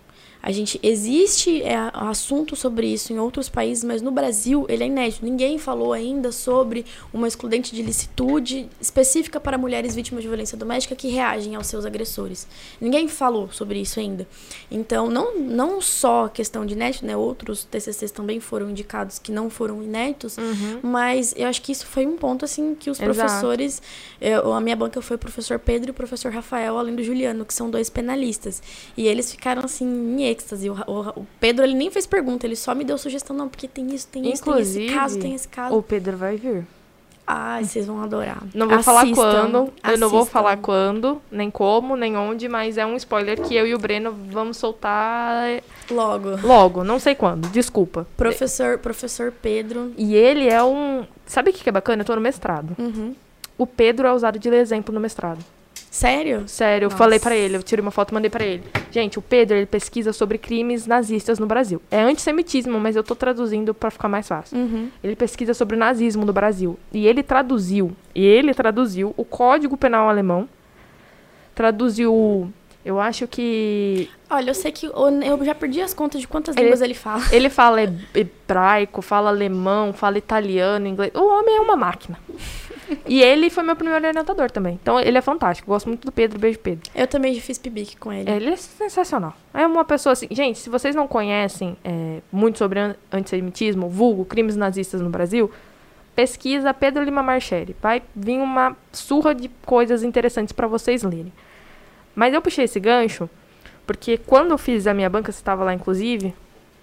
A 0.46 0.52
gente 0.52 0.78
existe 0.80 1.60
é, 1.60 1.74
assunto 1.92 2.54
sobre 2.54 2.86
isso 2.86 3.12
em 3.12 3.18
outros 3.18 3.48
países, 3.48 3.82
mas 3.82 4.00
no 4.00 4.12
Brasil 4.12 4.64
ele 4.68 4.84
é 4.84 4.86
inédito. 4.86 5.24
Ninguém 5.24 5.58
falou 5.58 5.92
ainda 5.92 6.30
sobre 6.30 6.86
uma 7.12 7.26
excludente 7.26 7.74
de 7.74 7.82
licitude 7.82 8.68
específica 8.80 9.40
para 9.40 9.58
mulheres 9.58 9.96
vítimas 9.96 10.22
de 10.22 10.28
violência 10.28 10.56
doméstica 10.56 10.94
que 10.94 11.08
reagem 11.08 11.56
aos 11.56 11.66
seus 11.66 11.84
agressores. 11.84 12.46
Ninguém 12.80 13.08
falou 13.08 13.50
sobre 13.50 13.80
isso 13.80 13.98
ainda. 13.98 14.24
Então, 14.70 15.10
não, 15.10 15.36
não 15.36 15.80
só 15.80 16.26
a 16.26 16.30
questão 16.30 16.64
de 16.64 16.74
inédito, 16.74 17.04
né? 17.04 17.16
Outros 17.16 17.64
TCCs 17.64 18.12
também 18.12 18.38
foram 18.38 18.70
indicados 18.70 19.18
que 19.18 19.32
não 19.32 19.50
foram 19.50 19.82
inéditos, 19.82 20.36
mas 20.80 21.34
eu 21.36 21.48
acho 21.48 21.60
que 21.60 21.72
isso 21.72 21.86
foi 21.86 22.06
um 22.06 22.16
ponto 22.16 22.44
assim 22.44 22.72
que 22.76 22.88
os 22.88 23.00
Exato. 23.00 23.18
professores, 23.18 23.82
eu, 24.20 24.52
a 24.52 24.60
minha 24.60 24.76
banca 24.76 25.02
foi 25.02 25.16
o 25.16 25.18
professor 25.18 25.58
Pedro 25.58 25.90
e 25.90 25.90
o 25.90 25.94
professor 25.94 26.30
Rafael, 26.30 26.78
além 26.78 26.94
do 26.94 27.02
Juliano, 27.02 27.44
que 27.44 27.52
são 27.52 27.68
dois 27.68 27.90
penalistas. 27.90 28.62
E 28.96 29.08
eles 29.08 29.28
ficaram 29.32 29.64
assim 29.64 29.84
em 29.84 30.35
êxtase. 30.36 30.70
O, 30.70 30.74
o- 30.86 31.20
o 31.20 31.26
Pedro 31.40 31.64
ele 31.64 31.74
nem 31.74 31.90
fez 31.90 32.06
pergunta, 32.06 32.46
ele 32.46 32.56
só 32.56 32.74
me 32.74 32.84
deu 32.84 32.96
sugestão, 32.98 33.34
não, 33.34 33.48
porque 33.48 33.66
tem 33.66 33.86
isso, 33.94 34.06
tem 34.08 34.30
isso, 34.30 34.42
tem 34.42 34.52
Inclusive, 34.52 34.84
esse 34.86 34.94
caso, 34.94 35.18
tem 35.18 35.34
esse 35.34 35.48
caso. 35.48 35.74
O 35.76 35.82
Pedro 35.82 36.16
vai 36.16 36.36
vir. 36.36 36.66
Ai, 37.28 37.64
vocês 37.64 37.84
vão 37.88 38.00
adorar. 38.00 38.40
Não 38.54 38.68
vou 38.68 38.80
falar 38.84 39.02
Assistam, 39.02 39.20
quando, 39.20 39.72
eu 39.90 39.98
não 39.98 40.08
vou 40.08 40.20
assistam. 40.20 40.32
falar 40.32 40.56
quando, 40.58 41.20
nem 41.28 41.50
como, 41.50 41.96
nem 41.96 42.16
onde, 42.16 42.48
mas 42.48 42.78
é 42.78 42.86
um 42.86 42.94
spoiler 42.94 43.40
que 43.40 43.52
eu 43.52 43.66
e 43.66 43.74
o 43.74 43.78
Breno 43.80 44.12
vamos 44.30 44.58
soltar 44.58 45.60
Logo. 45.90 46.38
logo, 46.46 46.84
não 46.84 47.00
sei 47.00 47.16
quando, 47.16 47.48
desculpa. 47.48 48.06
Professor, 48.16 48.78
professor 48.78 49.32
Pedro. 49.32 49.92
E 49.98 50.14
ele 50.14 50.48
é 50.48 50.62
um. 50.62 51.04
Sabe 51.26 51.50
o 51.50 51.52
que 51.52 51.64
que 51.64 51.68
é 51.68 51.72
bacana? 51.72 52.02
Eu 52.02 52.06
tô 52.06 52.14
no 52.14 52.20
mestrado. 52.20 52.76
Uhum. 52.78 53.12
O 53.58 53.66
Pedro 53.66 54.06
é 54.06 54.12
usado 54.12 54.38
de 54.38 54.48
exemplo 54.48 54.94
no 54.94 55.00
mestrado. 55.00 55.44
Sério? 55.96 56.44
Sério, 56.46 56.84
eu 56.86 56.90
Nossa. 56.90 56.96
falei 56.98 57.18
pra 57.18 57.34
ele, 57.34 57.56
eu 57.56 57.62
tirei 57.62 57.80
uma 57.80 57.90
foto 57.90 58.10
e 58.10 58.14
mandei 58.14 58.28
pra 58.28 58.44
ele. 58.44 58.62
Gente, 58.90 59.18
o 59.18 59.22
Pedro, 59.22 59.56
ele 59.56 59.64
pesquisa 59.64 60.12
sobre 60.12 60.36
crimes 60.36 60.86
nazistas 60.86 61.38
no 61.38 61.46
Brasil. 61.46 61.80
É 61.90 62.00
antissemitismo, 62.02 62.78
mas 62.78 62.96
eu 62.96 63.02
tô 63.02 63.14
traduzindo 63.14 63.72
pra 63.72 63.90
ficar 63.90 64.06
mais 64.08 64.28
fácil. 64.28 64.58
Uhum. 64.58 64.90
Ele 65.02 65.16
pesquisa 65.16 65.54
sobre 65.54 65.74
o 65.74 65.78
nazismo 65.78 66.24
no 66.26 66.32
Brasil. 66.34 66.78
E 66.92 67.06
ele 67.06 67.22
traduziu, 67.22 67.92
e 68.14 68.22
ele 68.24 68.52
traduziu 68.52 69.14
o 69.16 69.24
Código 69.24 69.74
Penal 69.76 70.06
alemão. 70.08 70.46
Traduziu, 71.54 72.52
eu 72.84 73.00
acho 73.00 73.26
que 73.26 74.10
Olha, 74.28 74.50
eu 74.50 74.54
sei 74.54 74.70
que 74.72 74.86
eu 74.86 74.92
eu 75.22 75.44
já 75.44 75.54
perdi 75.54 75.80
as 75.80 75.94
contas 75.94 76.20
de 76.20 76.28
quantas 76.28 76.54
Ele- 76.56 76.64
línguas 76.64 76.82
ele 76.82 76.92
fala. 76.94 77.22
ele 77.32 77.48
fala 77.48 77.82
he- 77.82 77.92
hebraico, 78.14 79.00
fala 79.00 79.30
alemão, 79.30 79.92
fala 79.94 80.18
italiano, 80.18 80.86
inglês. 80.86 81.10
O 81.14 81.24
homem 81.38 81.56
é 81.56 81.60
uma 81.60 81.76
máquina. 81.76 82.18
E 83.06 83.22
ele 83.22 83.50
foi 83.50 83.62
meu 83.62 83.74
primeiro 83.76 84.04
orientador 84.06 84.50
também. 84.50 84.78
Então 84.80 84.98
ele 85.00 85.18
é 85.18 85.20
fantástico. 85.20 85.68
Gosto 85.70 85.86
muito 85.88 86.04
do 86.06 86.12
Pedro. 86.12 86.38
Beijo, 86.38 86.58
Pedro. 86.58 86.88
Eu 86.94 87.06
também 87.06 87.34
já 87.34 87.40
fiz 87.40 87.58
pibique 87.58 87.96
com 87.96 88.12
ele. 88.12 88.30
Ele 88.30 88.50
é 88.50 88.56
sensacional. 88.56 89.34
É 89.52 89.66
uma 89.66 89.84
pessoa 89.84 90.12
assim. 90.12 90.26
Gente, 90.30 90.58
se 90.58 90.70
vocês 90.70 90.94
não 90.94 91.06
conhecem 91.08 91.76
é, 91.84 92.18
muito 92.30 92.58
sobre 92.58 92.78
an- 92.78 92.94
antissemitismo, 93.10 93.88
vulgo, 93.88 94.24
crimes 94.24 94.56
nazistas 94.56 95.00
no 95.00 95.10
Brasil, 95.10 95.50
pesquisa 96.14 96.72
Pedro 96.74 97.02
Lima 97.04 97.22
Marcheri. 97.22 97.74
Vai 97.82 98.02
vir 98.14 98.38
uma 98.38 98.76
surra 98.92 99.34
de 99.34 99.48
coisas 99.64 100.02
interessantes 100.02 100.52
pra 100.52 100.66
vocês 100.66 101.02
lerem. 101.02 101.32
Mas 102.14 102.32
eu 102.34 102.40
puxei 102.42 102.64
esse 102.64 102.80
gancho 102.80 103.28
porque 103.86 104.16
quando 104.18 104.50
eu 104.50 104.58
fiz 104.58 104.86
a 104.86 104.94
minha 104.94 105.08
banca, 105.10 105.30
você 105.30 105.38
estava 105.38 105.62
lá 105.64 105.74
inclusive. 105.74 106.34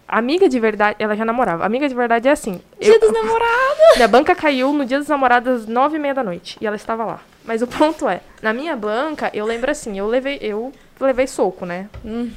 Amiga 0.08 0.48
de 0.50 0.60
verdade, 0.60 0.96
ela 1.00 1.16
já 1.16 1.26
namorava. 1.26 1.66
Amiga 1.66 1.88
de 1.88 1.96
verdade 1.96 2.28
é 2.28 2.32
assim. 2.32 2.62
Dia 2.80 2.94
eu- 2.94 3.00
dos 3.00 3.12
namorados! 3.12 3.96
minha 3.96 4.08
banca 4.08 4.36
caiu 4.36 4.72
no 4.74 4.86
dia 4.86 5.00
dos 5.00 5.08
namorados 5.08 5.62
às 5.64 5.68
nove 5.68 5.96
e 5.96 6.00
meia 6.00 6.14
da 6.14 6.24
noite. 6.24 6.58
E 6.62 6.68
ela 6.68 6.76
estava 6.76 7.04
lá. 7.06 7.20
Mas 7.46 7.62
o 7.62 7.68
ponto 7.68 8.08
é, 8.08 8.22
na 8.42 8.54
minha 8.54 8.76
banca, 8.76 9.30
eu 9.34 9.46
lembro 9.46 9.72
assim, 9.72 9.98
eu 9.98 10.08
levei, 10.08 10.38
eu 10.42 10.72
levei 11.00 11.26
soco, 11.28 11.66
né? 11.66 11.90
Hum. 12.06 12.32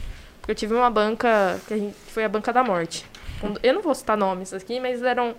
Eu 0.48 0.54
tive 0.54 0.74
uma 0.74 0.88
banca, 0.90 1.60
que 1.66 1.74
a 1.74 1.76
gente, 1.76 1.94
foi 2.08 2.24
a 2.24 2.28
banca 2.28 2.52
da 2.52 2.62
morte. 2.62 3.04
Eu 3.62 3.74
não 3.74 3.82
vou 3.82 3.94
citar 3.94 4.16
nomes 4.16 4.52
aqui, 4.54 4.80
mas 4.80 5.02
eram. 5.02 5.34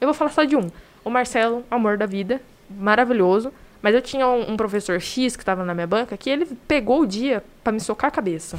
Eu 0.00 0.08
vou 0.08 0.14
falar 0.14 0.30
só 0.32 0.44
de 0.44 0.56
um. 0.56 0.68
O 1.04 1.08
Marcelo, 1.10 1.64
amor 1.70 1.96
da 1.96 2.04
vida, 2.04 2.40
maravilhoso. 2.68 3.52
Mas 3.80 3.94
eu 3.94 4.02
tinha 4.02 4.26
um, 4.26 4.52
um 4.52 4.56
professor 4.56 5.00
X 5.00 5.36
que 5.36 5.42
estava 5.42 5.64
na 5.64 5.72
minha 5.74 5.86
banca 5.86 6.16
que 6.16 6.28
ele 6.28 6.46
pegou 6.66 7.00
o 7.02 7.06
dia 7.06 7.44
pra 7.62 7.72
me 7.72 7.80
socar 7.80 8.08
a 8.08 8.10
cabeça. 8.10 8.58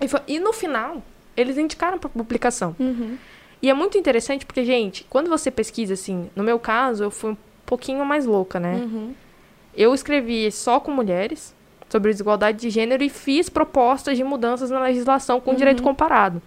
E, 0.00 0.06
foi- 0.08 0.20
e 0.28 0.38
no 0.38 0.52
final, 0.52 1.02
eles 1.36 1.58
indicaram 1.58 1.98
pra 1.98 2.08
publicação. 2.08 2.74
Uhum. 2.78 3.16
E 3.60 3.70
é 3.70 3.74
muito 3.74 3.96
interessante 3.96 4.44
porque, 4.44 4.64
gente, 4.64 5.06
quando 5.08 5.28
você 5.28 5.50
pesquisa, 5.50 5.94
assim, 5.94 6.28
no 6.34 6.42
meu 6.42 6.58
caso, 6.58 7.04
eu 7.04 7.10
fui 7.10 7.32
um 7.32 7.36
pouquinho 7.64 8.04
mais 8.04 8.26
louca, 8.26 8.58
né? 8.58 8.74
Uhum. 8.74 9.14
Eu 9.74 9.94
escrevi 9.94 10.50
só 10.50 10.80
com 10.80 10.90
mulheres, 10.90 11.54
sobre 11.88 12.10
desigualdade 12.10 12.58
de 12.58 12.70
gênero, 12.70 13.04
e 13.04 13.08
fiz 13.08 13.48
propostas 13.48 14.16
de 14.16 14.24
mudanças 14.24 14.70
na 14.70 14.80
legislação 14.80 15.40
com 15.40 15.54
direito 15.54 15.82
comparado. 15.82 16.42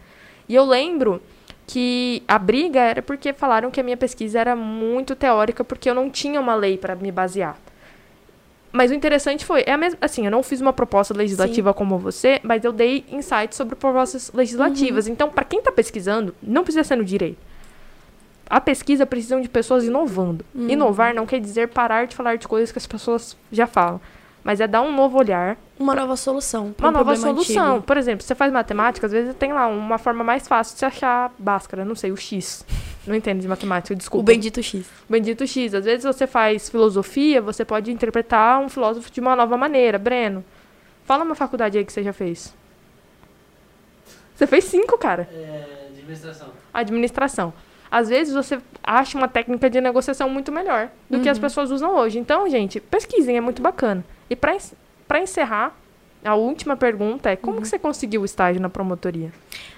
E 0.48 0.54
eu 0.54 0.66
lembro 0.66 1.22
que 1.66 2.22
a 2.28 2.38
briga 2.38 2.80
era 2.80 3.02
porque 3.02 3.34
falaram 3.34 3.72
que 3.72 3.80
a 3.80 3.84
minha 3.84 3.98
pesquisa 3.98 4.40
era 4.40 4.56
muito 4.56 5.16
teórica, 5.16 5.64
porque 5.64 5.90
eu 5.90 5.96
não 5.96 6.10
tinha 6.10 6.40
uma 6.40 6.54
lei 6.54 6.78
para 6.78 6.96
me 6.96 7.12
basear. 7.12 7.58
Mas 8.76 8.92
o 8.92 8.94
interessante 8.94 9.46
foi, 9.46 9.64
é 9.66 9.72
a 9.72 9.78
mesma, 9.78 9.98
assim, 10.02 10.26
eu 10.26 10.32
não 10.32 10.44
fiz 10.44 10.60
uma 10.60 10.74
proposta 10.74 11.14
legislativa 11.14 11.74
como 11.74 11.98
você, 11.98 12.42
mas 12.44 12.62
eu 12.66 12.74
dei 12.74 13.06
insights 13.10 13.56
sobre 13.56 13.74
propostas 13.74 14.30
legislativas. 14.34 15.08
Então, 15.08 15.30
para 15.30 15.46
quem 15.46 15.62
tá 15.62 15.72
pesquisando, 15.72 16.36
não 16.44 16.62
precisa 16.62 16.84
ser 16.84 16.98
no 16.98 17.06
direito. 17.06 17.38
a 18.50 18.60
pesquisa 18.60 19.06
precisa 19.06 19.40
de 19.40 19.48
pessoas 19.50 19.86
inovando. 19.86 20.46
Hum. 20.54 20.68
Inovar 20.70 21.16
não 21.16 21.26
quer 21.26 21.40
dizer 21.40 21.70
parar 21.70 22.06
de 22.06 22.16
falar 22.16 22.38
de 22.38 22.48
coisas 22.48 22.72
que 22.72 22.78
as 22.78 22.86
pessoas 22.86 23.36
já 23.52 23.66
falam, 23.66 24.00
mas 24.46 24.62
é 24.62 24.68
dar 24.68 24.84
um 24.84 24.96
novo 24.96 25.18
olhar, 25.18 25.58
Uma 25.80 25.96
nova 25.96 26.16
solução. 26.16 26.74
uma 26.78 26.90
um 26.90 26.92
nova 26.92 27.04
problema 27.12 27.34
solução. 27.34 27.70
antigo. 27.72 27.86
Por 27.88 27.98
exemplo, 27.98 28.24
você 28.24 28.36
faz 28.36 28.54
matemática, 28.54 29.08
às 29.08 29.12
vezes 29.12 29.36
tem 29.36 29.52
lá 29.52 29.66
uma 29.66 29.98
forma 29.98 30.24
mais 30.24 30.48
fácil 30.48 30.76
de 30.76 30.80
você 30.82 30.86
achar 30.86 31.34
Bhaskara, 31.40 31.84
não 31.84 31.96
sei, 31.96 32.12
o 32.12 32.16
X. 32.16 32.64
Não 33.08 33.16
entendo 33.16 33.42
de 33.42 33.48
matemática, 33.48 33.96
desculpa. 33.96 34.22
O 34.22 34.24
bendito 34.24 34.62
X. 34.62 34.86
O 35.10 35.12
bendito 35.12 35.48
X. 35.48 35.74
Às 35.74 35.86
vezes 35.86 36.06
você 36.06 36.28
faz 36.28 36.70
filosofia, 36.70 37.42
você 37.42 37.66
pode 37.66 37.92
interpretar 37.92 38.60
um 38.60 38.70
filósofo 38.70 39.12
de 39.12 39.20
uma 39.20 39.36
nova 39.36 39.58
maneira. 39.58 39.98
Breno, 39.98 40.46
fala 41.06 41.24
uma 41.24 41.34
faculdade 41.36 41.78
aí 41.80 41.84
que 41.84 41.92
você 41.92 42.04
já 42.04 42.14
fez. 42.14 42.54
Você 44.36 44.46
fez 44.46 44.66
cinco, 44.66 44.96
cara. 44.98 45.28
É, 45.34 45.88
administração. 45.90 46.48
Administração. 46.72 47.54
Às 47.98 48.10
vezes 48.10 48.34
você 48.34 48.60
acha 48.84 49.18
uma 49.18 49.28
técnica 49.28 49.70
de 49.70 49.80
negociação 49.80 50.30
muito 50.30 50.52
melhor 50.52 50.90
do 51.10 51.22
que 51.22 51.30
as 51.30 51.38
Uhum. 51.38 51.42
pessoas 51.44 51.72
usam 51.72 51.96
hoje. 51.96 52.20
Então, 52.20 52.50
gente, 52.50 52.80
pesquisem, 52.82 53.38
é 53.38 53.42
muito 53.42 53.62
bacana. 53.62 54.04
E 54.30 54.36
pra 54.36 55.22
encerrar, 55.22 55.74
a 56.24 56.36
última 56.36 56.76
pergunta 56.76 57.30
é: 57.30 57.38
como 57.38 57.62
que 57.62 57.68
você 57.70 57.80
conseguiu 57.80 58.22
o 58.22 58.26
estágio 58.26 58.62
na 58.62 58.68
promotoria? 58.70 59.32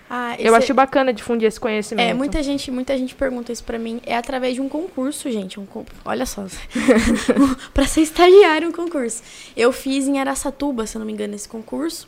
Ah, 0.09 0.35
Eu 0.39 0.55
acho 0.55 0.73
bacana 0.73 1.13
difundir 1.13 1.47
esse 1.47 1.59
conhecimento. 1.59 2.09
É, 2.09 2.13
muita 2.13 2.41
gente, 2.41 2.71
muita 2.71 2.97
gente 2.97 3.13
pergunta 3.13 3.51
isso 3.51 3.63
pra 3.63 3.77
mim. 3.77 4.01
É 4.05 4.15
através 4.17 4.55
de 4.55 4.61
um 4.61 4.69
concurso, 4.69 5.29
gente. 5.29 5.59
Um 5.59 5.65
con- 5.67 5.85
Olha 6.05 6.25
só. 6.25 6.45
pra 7.73 7.85
ser 7.85 8.01
estagiário, 8.01 8.69
um 8.69 8.71
concurso. 8.71 9.21
Eu 9.55 9.71
fiz 9.71 10.07
em 10.07 10.19
Araçatuba, 10.19 10.87
se 10.87 10.95
eu 10.95 10.99
não 10.99 11.05
me 11.05 11.13
engano, 11.13 11.35
esse 11.35 11.47
concurso. 11.47 12.07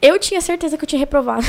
Eu 0.00 0.18
tinha 0.18 0.40
certeza 0.40 0.76
que 0.76 0.82
eu 0.84 0.88
tinha 0.88 0.98
reprovado. 0.98 1.44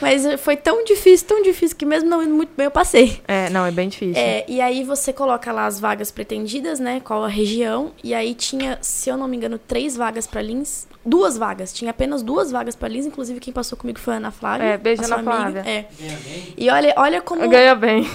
Mas 0.00 0.22
foi 0.40 0.56
tão 0.56 0.84
difícil, 0.84 1.26
tão 1.26 1.42
difícil, 1.42 1.76
que 1.76 1.86
mesmo 1.86 2.08
não 2.08 2.22
indo 2.22 2.34
muito 2.34 2.50
bem, 2.56 2.64
eu 2.64 2.70
passei. 2.70 3.20
É, 3.26 3.48
não, 3.50 3.64
é 3.66 3.70
bem 3.70 3.88
difícil. 3.88 4.20
É, 4.20 4.44
e 4.48 4.60
aí 4.60 4.84
você 4.84 5.12
coloca 5.12 5.52
lá 5.52 5.66
as 5.66 5.78
vagas 5.78 6.10
pretendidas, 6.10 6.80
né? 6.80 7.00
Qual 7.00 7.24
a 7.24 7.28
região. 7.28 7.92
E 8.02 8.14
aí 8.14 8.34
tinha, 8.34 8.78
se 8.80 9.10
eu 9.10 9.16
não 9.16 9.28
me 9.28 9.36
engano, 9.36 9.58
três 9.58 9.96
vagas 9.96 10.26
pra 10.26 10.42
Lins. 10.42 10.88
Duas 11.04 11.38
vagas. 11.38 11.72
Tinha 11.72 11.92
apenas 11.92 12.22
duas 12.22 12.52
vagas 12.52 12.76
pra 12.76 12.86
Lins. 12.86 13.06
Inclusive, 13.06 13.40
quem 13.40 13.52
passou 13.52 13.76
comigo 13.78 13.98
foi 13.98 14.14
a 14.14 14.16
Ana 14.18 14.30
Flávia. 14.30 14.64
É, 14.66 14.76
beijo, 14.76 15.02
Ana. 15.02 15.22
Flávia. 15.22 15.60
É. 15.60 15.86
Ganha 15.98 16.18
bem? 16.18 16.54
E 16.58 16.70
olha, 16.70 16.94
olha 16.96 17.22
como. 17.22 17.48
Ganha 17.48 17.74
bem. 17.74 18.06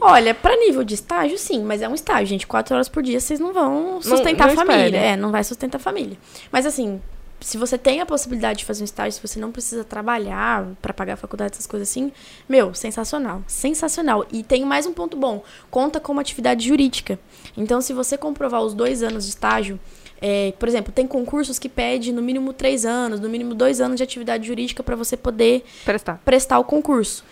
Olha, 0.00 0.34
pra 0.34 0.56
nível 0.56 0.84
de 0.84 0.94
estágio, 0.94 1.38
sim, 1.38 1.62
mas 1.64 1.80
é 1.82 1.88
um 1.88 1.94
estágio, 1.94 2.26
gente. 2.26 2.46
Quatro 2.46 2.74
horas 2.74 2.88
por 2.88 3.02
dia 3.02 3.18
vocês 3.20 3.40
não 3.40 3.52
vão 3.52 4.02
sustentar 4.02 4.46
não 4.46 4.54
a 4.54 4.56
família. 4.56 4.84
espere. 4.86 5.04
É, 5.04 5.16
não 5.16 5.30
vai 5.30 5.42
sustentar 5.44 5.78
a 5.78 5.80
família. 5.80 6.16
Mas 6.50 6.66
assim, 6.66 7.00
se 7.40 7.56
você 7.56 7.78
tem 7.78 8.00
a 8.00 8.06
possibilidade 8.06 8.60
de 8.60 8.64
fazer 8.64 8.82
um 8.82 8.84
estágio, 8.84 9.12
se 9.12 9.26
você 9.26 9.40
não 9.40 9.50
precisa 9.50 9.82
trabalhar 9.82 10.66
pra 10.80 10.92
pagar 10.92 11.14
a 11.14 11.16
faculdade, 11.16 11.52
essas 11.54 11.66
coisas 11.66 11.88
assim, 11.88 12.12
meu, 12.48 12.74
sensacional. 12.74 13.42
Sensacional. 13.46 14.26
E 14.30 14.42
tem 14.42 14.64
mais 14.64 14.86
um 14.86 14.92
ponto 14.92 15.16
bom: 15.16 15.42
conta 15.70 15.98
como 15.98 16.20
atividade 16.20 16.66
jurídica. 16.66 17.18
Então, 17.56 17.80
se 17.80 17.92
você 17.92 18.16
comprovar 18.16 18.62
os 18.62 18.74
dois 18.74 19.02
anos 19.02 19.24
de 19.24 19.30
estágio. 19.30 19.78
é, 20.22 20.52
por 20.58 20.68
exemplo, 20.68 20.92
tem 20.92 21.06
concursos 21.06 21.58
que 21.58 21.68
pede 21.68 22.12
no 22.12 22.20
mínimo 22.20 22.52
três 22.52 22.84
anos, 22.84 23.20
no 23.20 23.28
mínimo 23.28 23.54
dois 23.54 23.80
anos 23.80 23.96
de 23.96 24.02
atividade 24.02 24.46
jurídica 24.46 24.82
para 24.82 24.94
você 24.94 25.16
poder 25.16 25.64
Prestar. 25.84 26.20
prestar 26.24 26.58
o 26.58 26.64
concurso. 26.64 27.24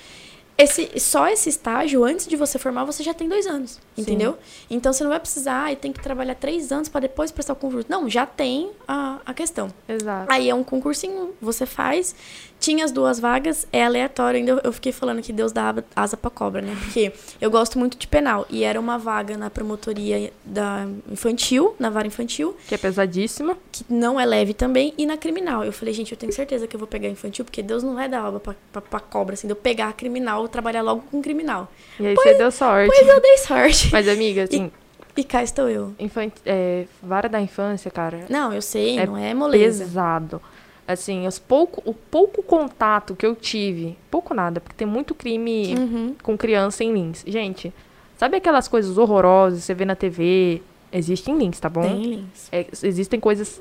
Esse, 0.59 0.99
só 0.99 1.29
esse 1.29 1.49
estágio, 1.49 2.03
antes 2.03 2.27
de 2.27 2.35
você 2.35 2.59
formar, 2.59 2.85
você 2.85 3.05
já 3.05 3.15
tem 3.15 3.29
dois 3.29 3.47
anos, 3.47 3.79
Sim. 3.95 4.03
entendeu? 4.03 4.37
Então 4.69 4.93
você 4.93 5.05
não 5.05 5.11
vai 5.11 5.21
precisar 5.21 5.73
e 5.73 5.77
tem 5.77 5.93
que 5.93 6.03
trabalhar 6.03 6.35
três 6.35 6.73
anos 6.73 6.89
para 6.89 7.03
depois 7.03 7.31
prestar 7.31 7.53
o 7.53 7.57
concurso. 7.57 7.87
Não, 7.89 8.11
já 8.11 8.27
tem 8.27 8.73
a, 8.87 9.21
a 9.25 9.33
questão. 9.33 9.73
Exato. 9.89 10.27
Aí 10.33 10.51
é 10.51 10.55
um 10.55 10.65
concursinho, 10.65 11.33
você 11.41 11.65
faz. 11.65 12.13
Tinha 12.61 12.85
as 12.85 12.91
duas 12.91 13.21
vagas, 13.21 13.67
é 13.73 13.85
aleatório. 13.85 14.39
Ainda 14.39 14.61
eu- 14.65 14.73
fiquei 14.73 14.91
falando 14.93 15.23
que 15.23 15.33
Deus 15.33 15.53
dá 15.53 15.75
asa 15.95 16.17
pra 16.17 16.29
cobra, 16.31 16.61
né? 16.61 16.77
Porque 16.81 17.13
eu 17.41 17.51
gosto 17.51 17.79
muito 17.79 17.97
de 17.97 18.07
penal. 18.07 18.47
E 18.51 18.65
era 18.65 18.79
uma 18.81 18.99
vaga 18.99 19.37
na 19.37 19.49
promotoria 19.49 20.33
da 20.45 20.87
infantil, 21.11 21.75
na 21.79 21.89
vara 21.89 22.07
infantil 22.07 22.57
Que 22.67 22.75
é 22.75 22.79
pesadíssima. 22.79 23.57
que 23.71 23.85
não 23.89 24.19
é 24.19 24.25
leve 24.27 24.55
também, 24.55 24.93
e 24.99 25.07
na 25.07 25.17
criminal. 25.17 25.65
Eu 25.65 25.73
falei, 25.73 25.95
gente, 25.95 26.11
eu 26.13 26.19
tenho 26.19 26.33
certeza 26.33 26.67
que 26.67 26.75
eu 26.75 26.79
vou 26.81 26.89
pegar 26.89 27.09
infantil, 27.09 27.45
porque 27.45 27.63
Deus 27.63 27.83
não 27.83 27.95
vai 27.95 28.09
dar 28.09 28.27
obra 28.27 28.41
pra, 28.41 28.55
pra, 28.73 28.81
pra 28.83 29.01
cobra, 29.01 29.35
assim, 29.35 29.47
de 29.47 29.53
eu 29.53 29.57
pegar 29.57 29.89
a 29.89 29.93
criminal 29.93 30.45
e 30.45 30.49
trabalhar 30.49 30.83
logo 30.83 31.03
com 31.11 31.23
criminal. 31.23 31.71
E 32.01 32.07
aí 32.09 32.15
você 32.15 32.35
deu 32.35 32.51
sorte. 32.51 32.93
Pois 32.95 33.09
eu 33.09 33.21
dei 33.21 33.39
sorte. 33.39 33.89
Mas, 33.93 34.09
amiga, 34.09 34.43
assim, 34.45 34.71
E 35.17 35.23
cá 35.25 35.43
estou 35.43 35.69
eu. 35.69 35.95
infan- 35.99 36.31
é, 36.45 36.87
vara 37.03 37.29
da 37.29 37.41
infância, 37.41 37.91
cara, 37.91 38.25
Não, 38.29 38.53
eu 38.53 38.63
sei, 38.63 38.99
É 38.99 39.07
não 39.07 39.17
é 39.17 39.33
moleza. 39.35 39.85
pesado. 39.85 40.41
Assim, 40.89 41.27
os 41.27 41.39
pouco, 41.39 41.83
o 41.85 41.93
pouco 41.93 42.43
contato 42.43 43.15
que 43.15 43.27
eu 43.27 43.37
tive, 43.37 43.95
pouco 44.11 44.33
nada, 44.33 44.59
porque 44.59 44.75
tem 44.75 44.87
muito 44.87 45.15
crime 45.15 45.75
Uhum. 45.77 46.15
com 46.23 46.35
criança 46.37 46.83
em 46.83 46.91
links. 46.95 47.23
Gente, 47.27 47.75
sabe 48.17 48.39
aquelas 48.39 48.67
coisas 48.69 48.97
horrorosas 48.97 49.61
que 49.61 49.67
você 49.67 49.75
vê 49.75 49.85
na 49.85 49.95
TV? 49.95 50.63
Existe 50.91 51.31
em 51.31 51.37
links, 51.37 51.61
tá 51.61 51.69
bom? 51.69 51.83
Tem 51.83 52.03
links. 52.03 52.49
É, 52.51 52.67
existem 52.83 53.21
coisas 53.21 53.61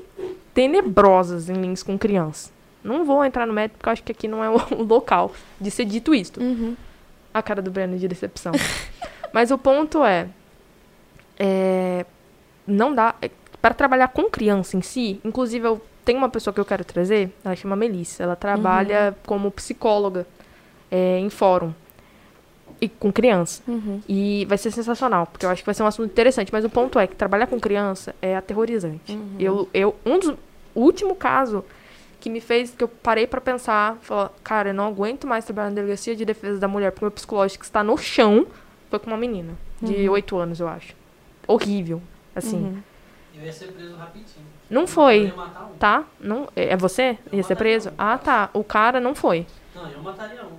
tenebrosas 0.54 1.50
em 1.50 1.52
links 1.52 1.82
com 1.82 1.98
criança. 1.98 2.50
Não 2.82 3.04
vou 3.04 3.22
entrar 3.22 3.46
no 3.46 3.52
mérito 3.52 3.76
porque 3.76 3.88
eu 3.90 3.92
acho 3.92 4.02
que 4.02 4.12
aqui 4.12 4.26
não 4.26 4.42
é 4.42 4.48
o 4.74 4.82
local 4.82 5.30
de 5.60 5.70
ser 5.70 5.84
dito 5.84 6.14
isto. 6.14 6.40
Uhum. 6.40 6.74
A 7.34 7.42
cara 7.42 7.60
do 7.60 7.70
Breno 7.70 7.98
de 7.98 8.08
decepção. 8.08 8.52
Mas 9.34 9.50
o 9.50 9.58
ponto 9.58 10.02
é, 10.02 10.28
é, 11.38 12.06
não 12.66 12.94
dá 12.94 13.14
para 13.60 13.74
trabalhar 13.74 14.08
com 14.08 14.24
criança 14.30 14.78
em 14.78 14.80
si. 14.82 15.20
Inclusive 15.22 15.66
eu 15.66 15.82
tenho 16.08 16.16
uma 16.16 16.30
pessoa 16.30 16.54
que 16.54 16.58
eu 16.58 16.64
quero 16.64 16.86
trazer, 16.86 17.30
ela 17.44 17.54
chama 17.54 17.76
Melissa. 17.76 18.22
Ela 18.22 18.34
trabalha 18.34 19.14
como 19.26 19.50
psicóloga 19.50 20.26
é, 20.90 21.18
em 21.18 21.28
fórum 21.28 21.70
e 22.80 22.88
com 22.88 23.12
criança. 23.12 23.62
Uhum. 23.68 24.00
E 24.08 24.46
vai 24.48 24.56
ser 24.56 24.70
sensacional, 24.70 25.26
porque 25.26 25.44
eu 25.44 25.50
acho 25.50 25.60
que 25.60 25.66
vai 25.66 25.74
ser 25.74 25.82
um 25.82 25.86
assunto 25.86 26.10
interessante. 26.10 26.50
Mas 26.50 26.64
o 26.64 26.70
ponto 26.70 26.98
é 26.98 27.06
que 27.06 27.14
trabalhar 27.14 27.46
com 27.46 27.60
criança 27.60 28.14
é 28.22 28.34
aterrorizante. 28.34 29.12
Uhum. 29.12 29.36
Eu, 29.38 29.68
eu, 29.74 29.96
um 30.06 30.18
dos, 30.18 30.34
último 30.74 31.14
caso 31.14 31.62
que 32.18 32.30
me 32.30 32.40
fez, 32.40 32.70
que 32.70 32.82
eu 32.82 32.88
parei 32.88 33.26
pra 33.26 33.38
pensar, 33.42 33.98
falar, 34.00 34.32
cara, 34.42 34.70
eu 34.70 34.74
não 34.74 34.86
aguento 34.86 35.26
mais 35.26 35.44
trabalhar 35.44 35.68
na 35.68 35.74
delegacia 35.74 36.16
de 36.16 36.24
defesa 36.24 36.58
da 36.58 36.66
mulher, 36.66 36.90
porque 36.90 37.04
o 37.04 37.08
meu 37.08 37.12
psicológico 37.12 37.64
está 37.64 37.84
no 37.84 37.98
chão, 37.98 38.46
foi 38.88 38.98
com 38.98 39.08
uma 39.08 39.18
menina 39.18 39.52
de 39.82 40.08
Uhum. 40.08 40.12
oito 40.14 40.38
anos, 40.38 40.58
eu 40.58 40.68
acho. 40.68 40.94
Horrível, 41.46 42.00
assim. 42.34 42.82
Eu 43.40 43.46
ia 43.46 43.52
ser 43.52 43.72
preso 43.72 43.94
rapidinho. 43.96 44.46
Não 44.70 44.86
foi, 44.86 45.32
um. 45.36 45.78
tá? 45.78 46.04
Não, 46.20 46.48
é 46.56 46.70
é 46.70 46.76
você? 46.76 47.18
Eu 47.32 47.36
Ia 47.38 47.42
ser 47.42 47.56
preso? 47.56 47.90
um. 47.90 47.94
Ah, 47.98 48.18
tá. 48.18 48.50
O 48.52 48.64
cara 48.64 49.00
não 49.00 49.14
foi. 49.14 49.46
Não, 49.74 49.88
eu 49.90 50.02
mataria 50.02 50.44
um. 50.44 50.58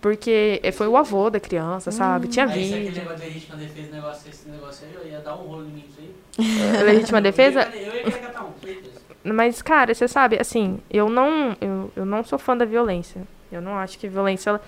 Porque 0.00 0.60
eh, 0.62 0.72
foi 0.72 0.86
o 0.86 0.96
avô 0.96 1.30
da 1.30 1.40
criança, 1.40 1.90
sabe? 1.90 2.28
Tinha 2.28 2.46
Aí 2.46 2.52
se 2.52 2.58
aquele 2.58 2.84
vídeo. 2.84 3.02
negócio 3.02 3.18
de 3.18 3.24
legítima 3.26 3.56
defesa, 3.56 3.92
negócio, 3.92 4.30
esse 4.30 4.48
negócio 4.48 4.86
aí, 4.86 4.94
eu 4.94 5.10
ia 5.10 5.20
dar 5.20 5.34
um 5.34 5.46
rolo 5.46 5.64
em 5.64 5.70
mim 5.70 5.84
isso 5.88 6.00
aí. 6.00 6.14
Legítima 6.84 7.20
defesa? 7.20 7.68
Eu 7.74 7.80
ia, 7.80 8.02
eu 8.02 8.10
ia 8.10 8.18
catar 8.18 8.44
um, 8.44 8.52
certeza. 8.62 9.00
Mas, 9.24 9.62
cara, 9.62 9.94
você 9.94 10.06
sabe, 10.06 10.38
assim, 10.40 10.78
eu 10.90 11.08
não, 11.08 11.56
eu, 11.60 11.90
eu 11.96 12.06
não 12.06 12.22
sou 12.22 12.38
fã 12.38 12.56
da 12.56 12.64
violência. 12.64 13.22
Eu 13.50 13.60
não 13.60 13.76
acho 13.76 13.98
que 13.98 14.08
violência 14.08 14.60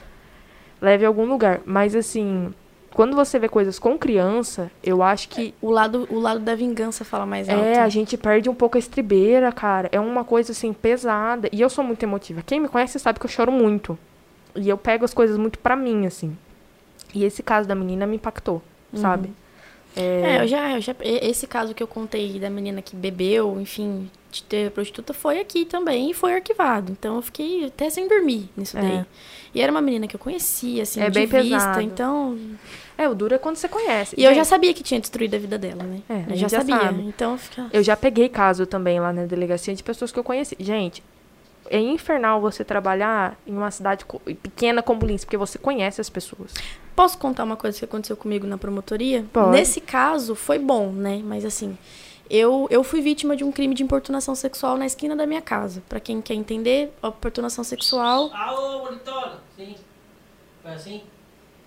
leve 0.81 1.05
a 1.05 1.09
algum 1.09 1.25
lugar. 1.27 1.61
Mas, 1.65 1.95
assim, 1.95 2.53
quando 2.95 3.15
você 3.15 3.39
vê 3.39 3.49
coisas 3.49 3.79
com 3.79 3.97
criança, 3.99 4.71
eu 4.83 5.03
acho 5.03 5.29
que 5.29 5.55
O, 5.63 5.71
lado, 5.71 6.07
o 6.11 6.19
lado 6.19 6.41
da 6.41 6.55
vingança 6.55 7.05
fala 7.05 7.25
mais 7.27 7.49
alto. 7.49 7.63
é, 7.63 7.81
a 7.81 7.89
gente 7.89 8.17
perde 8.17 8.49
um 8.49 8.55
pouco 8.55 8.77
a 8.77 8.81
estribeira, 8.81 9.53
cara. 9.53 9.89
É 9.93 10.01
uma 10.01 10.25
coisa, 10.25 10.53
assim, 10.53 10.73
pesada. 10.73 11.49
E 11.53 11.61
eu 11.61 11.71
sou 11.71 11.85
muito 11.85 12.03
emotiva. 12.03 12.43
Quem 12.45 12.61
me 12.61 12.69
conhece 12.69 12.99
sabe 12.99 13.19
que 13.21 13.27
eu 13.27 13.31
choro 13.31 13.53
muito. 13.53 13.99
E 14.57 14.69
eu 14.69 14.77
pego 14.79 15.05
as 15.05 15.15
coisas 15.15 15.37
muito 15.37 15.59
pra 15.59 15.77
mim, 15.77 16.07
assim. 16.07 16.37
E 17.15 17.25
esse 17.25 17.43
caso 17.43 17.69
da 17.69 17.75
menina 17.75 18.07
me 18.07 18.17
impactou, 18.17 18.63
sabe? 18.95 19.31
É, 19.97 20.43
eu 20.43 20.47
já, 20.47 20.73
eu 20.73 20.81
já. 20.81 20.95
Esse 21.01 21.47
caso 21.47 21.75
que 21.75 21.83
eu 21.83 21.87
contei 21.87 22.39
da 22.39 22.51
menina 22.51 22.83
que 22.83 22.95
bebeu, 22.95 23.59
enfim, 23.61 24.11
de 24.31 24.43
ter 24.43 24.71
prostituta, 24.71 25.13
foi 25.15 25.39
aqui 25.41 25.65
também 25.65 26.11
e 26.11 26.15
foi 26.15 26.35
arquivado. 26.35 26.93
Então 26.93 27.17
eu 27.17 27.23
fiquei 27.23 27.65
até 27.67 27.89
sem 27.91 28.07
dormir 28.09 28.49
nisso 28.57 28.77
É. 28.77 28.83
daí. 28.83 29.05
E 29.55 29.61
era 29.63 29.73
uma 29.73 29.81
menina 29.81 30.07
que 30.07 30.15
eu 30.15 30.21
conhecia, 30.21 30.83
assim, 30.83 31.01
É 31.01 31.09
de 31.09 31.15
bem 31.15 31.27
vista, 31.27 31.43
pesado. 31.59 31.81
então. 31.81 32.39
É, 32.99 33.09
o 33.09 33.15
duro 33.15 33.35
é 33.35 33.39
quando 33.39 33.57
você 33.57 33.69
conhece. 33.69 34.15
E 34.19 34.25
eu 34.25 34.31
já 34.31 34.37
Gente, 34.43 34.47
sabia 34.49 34.75
que 34.75 34.83
tinha 34.83 35.01
destruído 35.01 35.35
a 35.35 35.39
vida 35.39 35.57
dela, 35.57 35.83
né? 35.85 36.01
É, 36.09 36.15
eu 36.15 36.19
gente 36.31 36.39
já 36.41 36.49
já 36.49 36.59
sabia. 36.59 36.77
sabe. 36.79 37.03
Então 37.07 37.39
eu. 37.57 37.65
Eu 37.75 37.83
já 37.83 37.97
peguei 37.97 38.29
caso 38.29 38.67
também 38.67 39.01
lá 39.01 39.13
na 39.13 39.25
delegacia 39.25 39.75
de 39.75 39.83
pessoas 39.83 40.13
que 40.13 40.19
eu 40.19 40.25
conheci. 40.25 40.57
Gente, 40.61 41.03
é 41.71 41.79
infernal 41.81 42.41
você 42.41 42.65
trabalhar 42.65 43.39
em 43.47 43.53
uma 43.57 43.71
cidade 43.71 44.05
pequena 44.43 44.83
como 44.83 45.05
Lins, 45.07 45.25
porque 45.25 45.37
você 45.37 45.59
conhece 45.59 46.01
as 46.01 46.11
pessoas. 46.11 46.53
Posso 46.97 47.17
contar 47.19 47.45
uma 47.45 47.57
coisa 47.57 47.79
que 47.79 47.85
aconteceu 47.85 48.17
comigo 48.17 48.47
na 48.47 48.59
promotoria? 48.59 49.25
Pode. 49.33 49.51
Nesse 49.53 49.81
caso, 49.81 50.35
foi 50.35 50.59
bom, 50.59 50.91
né? 50.91 51.23
Mas 51.25 51.45
assim, 51.45 51.79
eu, 52.31 52.67
eu 52.71 52.83
fui 52.85 53.01
vítima 53.01 53.37
de 53.37 53.45
um 53.45 53.51
crime 53.53 53.75
de 53.75 53.83
importunação 53.83 54.35
sexual 54.35 54.77
na 54.77 54.87
esquina 54.87 55.15
da 55.17 55.27
minha 55.27 55.41
casa. 55.43 55.83
Pra 55.89 55.99
quem 56.01 56.21
quer 56.21 56.35
entender, 56.35 56.93
a 57.03 57.09
importunação 57.09 57.65
sexual. 57.65 58.31
Alô, 58.35 58.85
monitora! 58.85 59.39
Sim. 59.57 59.75
Foi 60.63 60.73
assim? 60.73 61.03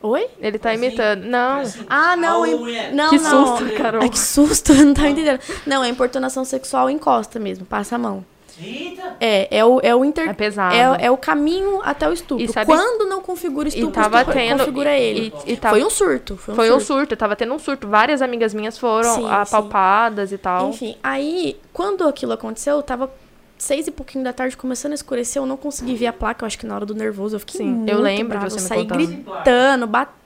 Oi? 0.04 0.28
Ele 0.40 0.58
tá 0.58 0.72
Assim? 0.72 0.84
imitando. 0.84 1.24
Não. 1.26 1.60
Assim? 1.60 1.86
Ah, 1.88 2.16
não, 2.16 2.44
em- 2.46 2.92
não, 2.94 3.10
que 3.12 3.20
não. 3.20 3.58
susto, 3.58 3.74
Carol. 3.76 4.02
Ai, 4.02 4.10
que 4.10 4.18
susto, 4.20 4.72
eu 4.74 4.84
não 4.86 4.94
tava 4.96 5.10
entendendo. 5.10 5.40
Não, 5.68 5.84
é 5.84 5.90
importunação 5.90 6.44
sexual 6.44 6.90
encosta 6.90 7.40
mesmo, 7.40 7.66
passa 7.66 7.96
a 7.96 8.00
mão. 8.00 8.26
Eita! 8.64 9.16
É, 9.20 9.58
é 9.60 9.66
o, 9.66 9.80
é 9.82 9.96
o 9.96 10.04
inter... 10.06 10.30
É 10.30 10.34
pesado. 10.34 10.76
É, 10.76 11.06
é 11.06 11.12
o 11.12 11.18
caminho 11.18 11.82
até 11.84 12.08
o 12.08 12.14
estupro. 12.14 12.44
E 12.44 12.48
sabe- 12.48 12.66
Quando 12.68 13.08
não 13.08 13.22
configura 13.22 13.68
e 13.68 13.70
estupro, 13.70 13.92
tava 13.92 14.20
estupro 14.20 14.34
tendo. 14.40 14.60
configura 14.60 14.98
ele. 14.98 15.34
E, 15.46 15.54
e 15.54 15.58
tava- 15.58 15.76
Foi 15.76 15.86
um 15.86 15.90
surto. 15.90 16.38
Foi 16.38 16.54
um 16.54 16.56
foi 16.56 16.70
um 16.72 16.80
surto. 16.80 16.86
surto, 17.02 17.16
tava 17.16 17.36
tendo 17.36 17.54
um 17.54 17.60
surto. 17.60 17.88
Várias 17.88 18.22
amigas 18.22 18.54
minhas 18.54 18.78
foram 18.78 19.16
Sim, 19.16 19.28
apalpadas 19.30 20.32
e 20.32 20.38
tal. 20.38 20.70
Enfim, 20.70 20.96
aí, 21.04 21.58
quando 21.74 22.08
aquilo 22.08 22.34
aconteceu, 22.34 22.76
eu 22.78 22.84
tava 22.84 23.12
seis 23.58 23.86
e 23.88 23.92
pouquinho 23.92 24.24
da 24.24 24.34
tarde, 24.34 24.58
começando 24.58 24.92
a 24.94 24.96
escurecer, 24.96 25.40
eu 25.42 25.46
não 25.46 25.56
consegui 25.58 25.94
ver 25.96 26.08
a 26.08 26.14
placa, 26.14 26.44
eu 26.44 26.48
acho 26.48 26.58
que 26.58 26.66
na 26.66 26.74
hora 26.76 26.86
do 26.86 26.96
nervoso, 26.96 27.36
eu 27.36 27.40
fiquei 27.40 27.58
Sim, 27.60 27.66
muito 27.72 27.90
eu 27.92 28.00
lembro 28.02 28.24
de 28.34 28.40
brava, 28.40 28.46
eu 28.48 28.60
saí 28.60 28.82
contando. 28.88 28.98
gritando, 28.98 29.88
batendo. 29.88 30.21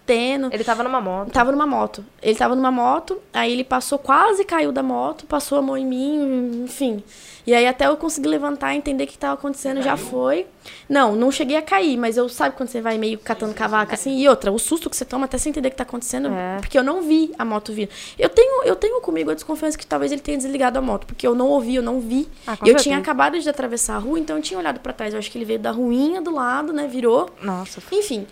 Ele 0.51 0.63
tava 0.63 0.83
numa 0.83 1.01
moto. 1.01 1.31
Tava 1.31 1.51
numa 1.51 1.65
moto. 1.65 2.05
Ele 2.21 2.35
tava 2.35 2.55
numa 2.55 2.71
moto, 2.71 3.19
aí 3.33 3.51
ele 3.51 3.63
passou, 3.63 3.97
quase 3.99 4.43
caiu 4.45 4.71
da 4.71 4.83
moto, 4.83 5.25
passou 5.25 5.57
a 5.57 5.61
mão 5.61 5.75
em 5.77 5.85
mim, 5.85 6.63
enfim. 6.63 7.03
E 7.47 7.53
aí 7.53 7.67
até 7.67 7.85
eu 7.85 7.95
conseguir 7.95 8.27
levantar, 8.29 8.73
entender 8.73 9.03
o 9.03 9.07
que 9.07 9.17
tava 9.19 9.35
acontecendo, 9.35 9.79
já 9.81 9.95
foi. 9.95 10.47
Não, 10.89 11.15
não 11.15 11.31
cheguei 11.31 11.55
a 11.55 11.61
cair, 11.61 11.95
mas 11.95 12.17
eu 12.17 12.27
sabe 12.27 12.55
quando 12.55 12.69
você 12.69 12.81
vai 12.81 12.97
meio 12.97 13.19
catando 13.19 13.53
cavaco 13.53 13.93
assim, 13.93 14.17
e 14.17 14.27
outra, 14.27 14.51
o 14.51 14.57
susto 14.57 14.89
que 14.89 14.97
você 14.97 15.05
toma 15.05 15.25
até 15.25 15.37
você 15.37 15.49
entender 15.49 15.67
o 15.67 15.71
que 15.71 15.77
tá 15.77 15.83
acontecendo, 15.83 16.27
É. 16.29 16.57
porque 16.59 16.75
eu 16.75 16.83
não 16.83 17.03
vi 17.03 17.31
a 17.37 17.45
moto 17.45 17.71
vir. 17.71 17.87
Eu 18.17 18.29
tenho, 18.29 18.63
eu 18.63 18.75
tenho 18.75 18.99
comigo 19.01 19.29
a 19.29 19.35
desconfiança 19.35 19.77
que 19.77 19.85
talvez 19.85 20.11
ele 20.11 20.21
tenha 20.21 20.37
desligado 20.37 20.79
a 20.79 20.81
moto, 20.81 21.05
porque 21.05 21.27
eu 21.27 21.35
não 21.35 21.47
ouvi, 21.49 21.75
eu 21.75 21.83
não 21.83 21.99
vi. 21.99 22.27
Ah, 22.47 22.57
eu 22.65 22.75
tinha 22.77 22.97
acabado 22.97 23.39
de 23.39 23.47
atravessar 23.47 23.95
a 23.95 23.99
rua, 23.99 24.17
então 24.19 24.37
eu 24.37 24.41
tinha 24.41 24.59
olhado 24.59 24.79
pra 24.79 24.91
trás. 24.91 25.13
Eu 25.13 25.19
acho 25.19 25.29
que 25.29 25.37
ele 25.37 25.45
veio 25.45 25.59
da 25.59 25.69
ruinha 25.69 26.23
do 26.23 26.31
lado, 26.33 26.73
né, 26.73 26.87
virou. 26.87 27.29
Nossa, 27.43 27.79
Enfim, 27.91 28.25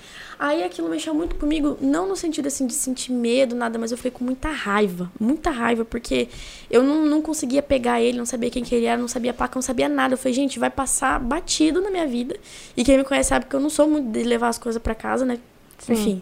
aí 0.43 0.61
aquilo 0.61 0.89
mexeu 0.89 1.13
muito 1.13 1.35
comigo, 1.35 1.77
não 1.79 2.05
no 2.05 2.17
sentido 2.17 2.47
assim 2.47 2.67
de 2.67 2.73
sentir 2.73 3.13
medo, 3.13 3.55
nada, 3.55 3.79
mas 3.79 3.91
eu 3.91 3.97
fiquei 3.97 4.11
com 4.11 4.25
muita 4.25 4.49
raiva, 4.49 5.09
muita 5.17 5.49
raiva, 5.49 5.85
porque 5.85 6.27
eu 6.69 6.83
não, 6.83 7.05
não 7.05 7.21
conseguia 7.21 7.61
pegar 7.61 8.01
ele, 8.01 8.17
não 8.17 8.25
sabia 8.25 8.49
quem 8.49 8.61
que 8.61 8.75
ele 8.75 8.85
era, 8.85 8.99
não 8.99 9.07
sabia 9.07 9.31
a 9.31 9.33
placa, 9.33 9.55
não 9.55 9.61
sabia 9.61 9.87
nada. 9.87 10.15
Eu 10.15 10.17
falei, 10.17 10.33
gente, 10.33 10.59
vai 10.59 10.69
passar 10.69 11.17
batido 11.17 11.81
na 11.81 11.89
minha 11.89 12.05
vida. 12.05 12.35
E 12.75 12.83
quem 12.83 12.97
me 12.97 13.05
conhece 13.05 13.29
sabe 13.29 13.45
que 13.45 13.55
eu 13.55 13.59
não 13.61 13.69
sou 13.69 13.87
muito 13.87 14.09
de 14.11 14.23
levar 14.23 14.49
as 14.49 14.57
coisas 14.57 14.81
pra 14.81 14.93
casa, 14.93 15.25
né? 15.25 15.39
Sim. 15.79 15.93
Enfim, 15.93 16.21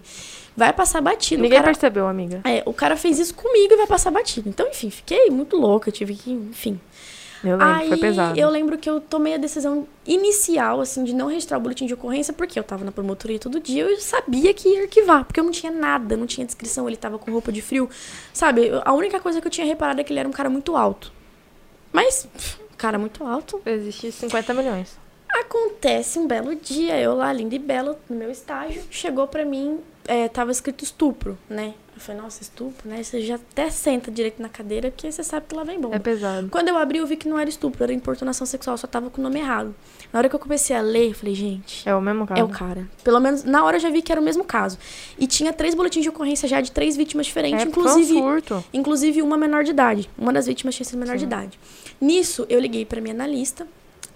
vai 0.55 0.71
passar 0.71 1.01
batido. 1.01 1.41
ninguém 1.41 1.57
cara, 1.57 1.71
percebeu, 1.71 2.07
amiga. 2.07 2.41
é, 2.45 2.61
o 2.67 2.73
cara 2.73 2.95
fez 2.95 3.17
isso 3.17 3.33
comigo 3.33 3.73
e 3.73 3.77
vai 3.77 3.87
passar 3.87 4.11
batido. 4.11 4.47
Então, 4.47 4.67
enfim, 4.67 4.91
fiquei 4.91 5.31
muito 5.31 5.57
louca, 5.57 5.91
tive 5.91 6.13
que, 6.13 6.31
enfim. 6.31 6.79
Eu 7.43 7.57
lembro, 7.57 7.65
Aí 7.65 7.87
foi 7.87 7.97
pesado. 7.97 8.39
eu 8.39 8.49
lembro 8.49 8.77
que 8.77 8.89
eu 8.89 9.01
tomei 9.01 9.33
a 9.33 9.37
decisão 9.37 9.87
inicial, 10.05 10.79
assim, 10.81 11.03
de 11.03 11.13
não 11.13 11.27
registrar 11.27 11.57
o 11.57 11.61
boletim 11.61 11.85
de 11.85 11.93
ocorrência, 11.93 12.33
porque 12.33 12.59
eu 12.59 12.63
tava 12.63 12.85
na 12.85 12.91
promotoria 12.91 13.39
todo 13.39 13.59
dia, 13.59 13.83
eu 13.83 13.99
sabia 13.99 14.53
que 14.53 14.69
ia 14.69 14.83
arquivar, 14.83 15.25
porque 15.25 15.39
eu 15.39 15.43
não 15.43 15.51
tinha 15.51 15.71
nada, 15.71 16.15
não 16.15 16.27
tinha 16.27 16.45
descrição, 16.45 16.87
ele 16.87 16.97
tava 16.97 17.17
com 17.17 17.31
roupa 17.31 17.51
de 17.51 17.61
frio. 17.61 17.89
Sabe, 18.33 18.69
a 18.85 18.93
única 18.93 19.19
coisa 19.19 19.41
que 19.41 19.47
eu 19.47 19.51
tinha 19.51 19.65
reparado 19.65 20.01
é 20.01 20.03
que 20.03 20.13
ele 20.13 20.19
era 20.19 20.29
um 20.29 20.33
cara 20.33 20.49
muito 20.49 20.75
alto. 20.75 21.11
Mas, 21.91 22.27
cara 22.77 22.97
muito 22.97 23.23
alto. 23.23 23.61
Existe 23.65 24.11
50 24.11 24.53
milhões. 24.53 24.99
Acontece 25.29 26.19
um 26.19 26.27
belo 26.27 26.55
dia, 26.55 26.99
eu 26.99 27.15
lá, 27.15 27.31
linda 27.31 27.55
e 27.55 27.59
bela, 27.59 27.97
no 28.09 28.15
meu 28.15 28.29
estágio, 28.31 28.83
chegou 28.89 29.27
pra 29.27 29.45
mim, 29.45 29.79
é, 30.13 30.27
tava 30.27 30.51
escrito 30.51 30.83
estupro, 30.83 31.37
né? 31.49 31.73
Eu 31.95 32.01
falei, 32.01 32.21
nossa, 32.21 32.41
estupro, 32.41 32.89
né? 32.89 33.03
Você 33.03 33.21
já 33.21 33.35
até 33.35 33.69
senta 33.69 34.09
direito 34.09 34.41
na 34.41 34.49
cadeira, 34.49 34.89
porque 34.89 35.11
você 35.11 35.23
sabe 35.23 35.45
que 35.47 35.55
lá 35.55 35.63
vem 35.63 35.79
bomba. 35.79 35.95
É 35.95 35.99
pesado. 35.99 36.49
Quando 36.49 36.67
eu 36.69 36.77
abri, 36.77 36.97
eu 36.97 37.05
vi 37.05 37.15
que 37.15 37.27
não 37.29 37.37
era 37.37 37.49
estupro, 37.49 37.83
era 37.83 37.93
importunação 37.93 38.45
sexual, 38.47 38.77
só 38.77 38.87
tava 38.87 39.09
com 39.09 39.21
o 39.21 39.23
nome 39.23 39.39
errado. 39.39 39.75
Na 40.11 40.19
hora 40.19 40.27
que 40.27 40.35
eu 40.35 40.39
comecei 40.39 40.75
a 40.75 40.81
ler, 40.81 41.09
eu 41.09 41.13
falei, 41.13 41.35
gente, 41.35 41.87
É 41.87 41.93
o 41.95 42.01
mesmo 42.01 42.25
caso. 42.25 42.41
é 42.41 42.43
o 42.43 42.47
cara. 42.49 42.89
Pelo 43.03 43.19
menos, 43.19 43.43
na 43.43 43.63
hora 43.63 43.77
eu 43.77 43.81
já 43.81 43.89
vi 43.89 44.01
que 44.01 44.11
era 44.11 44.19
o 44.19 44.23
mesmo 44.23 44.43
caso. 44.43 44.77
E 45.19 45.27
tinha 45.27 45.53
três 45.53 45.75
boletins 45.75 46.03
de 46.03 46.09
ocorrência 46.09 46.47
já 46.47 46.59
de 46.59 46.71
três 46.71 46.97
vítimas 46.97 47.27
diferentes, 47.27 47.63
É, 47.63 47.67
inclusive, 47.67 48.13
um 48.15 48.19
surto. 48.21 48.63
inclusive 48.73 49.21
uma 49.21 49.37
menor 49.37 49.63
de 49.63 49.69
idade. 49.71 50.09
Uma 50.17 50.33
das 50.33 50.47
vítimas 50.47 50.75
tinha 50.75 50.85
sido 50.85 50.97
menor 50.99 51.17
de 51.17 51.23
idade. 51.25 51.59
Nisso, 51.99 52.45
eu 52.49 52.59
liguei 52.59 52.83
pra 52.85 52.99
minha 52.99 53.13
analista, 53.13 53.67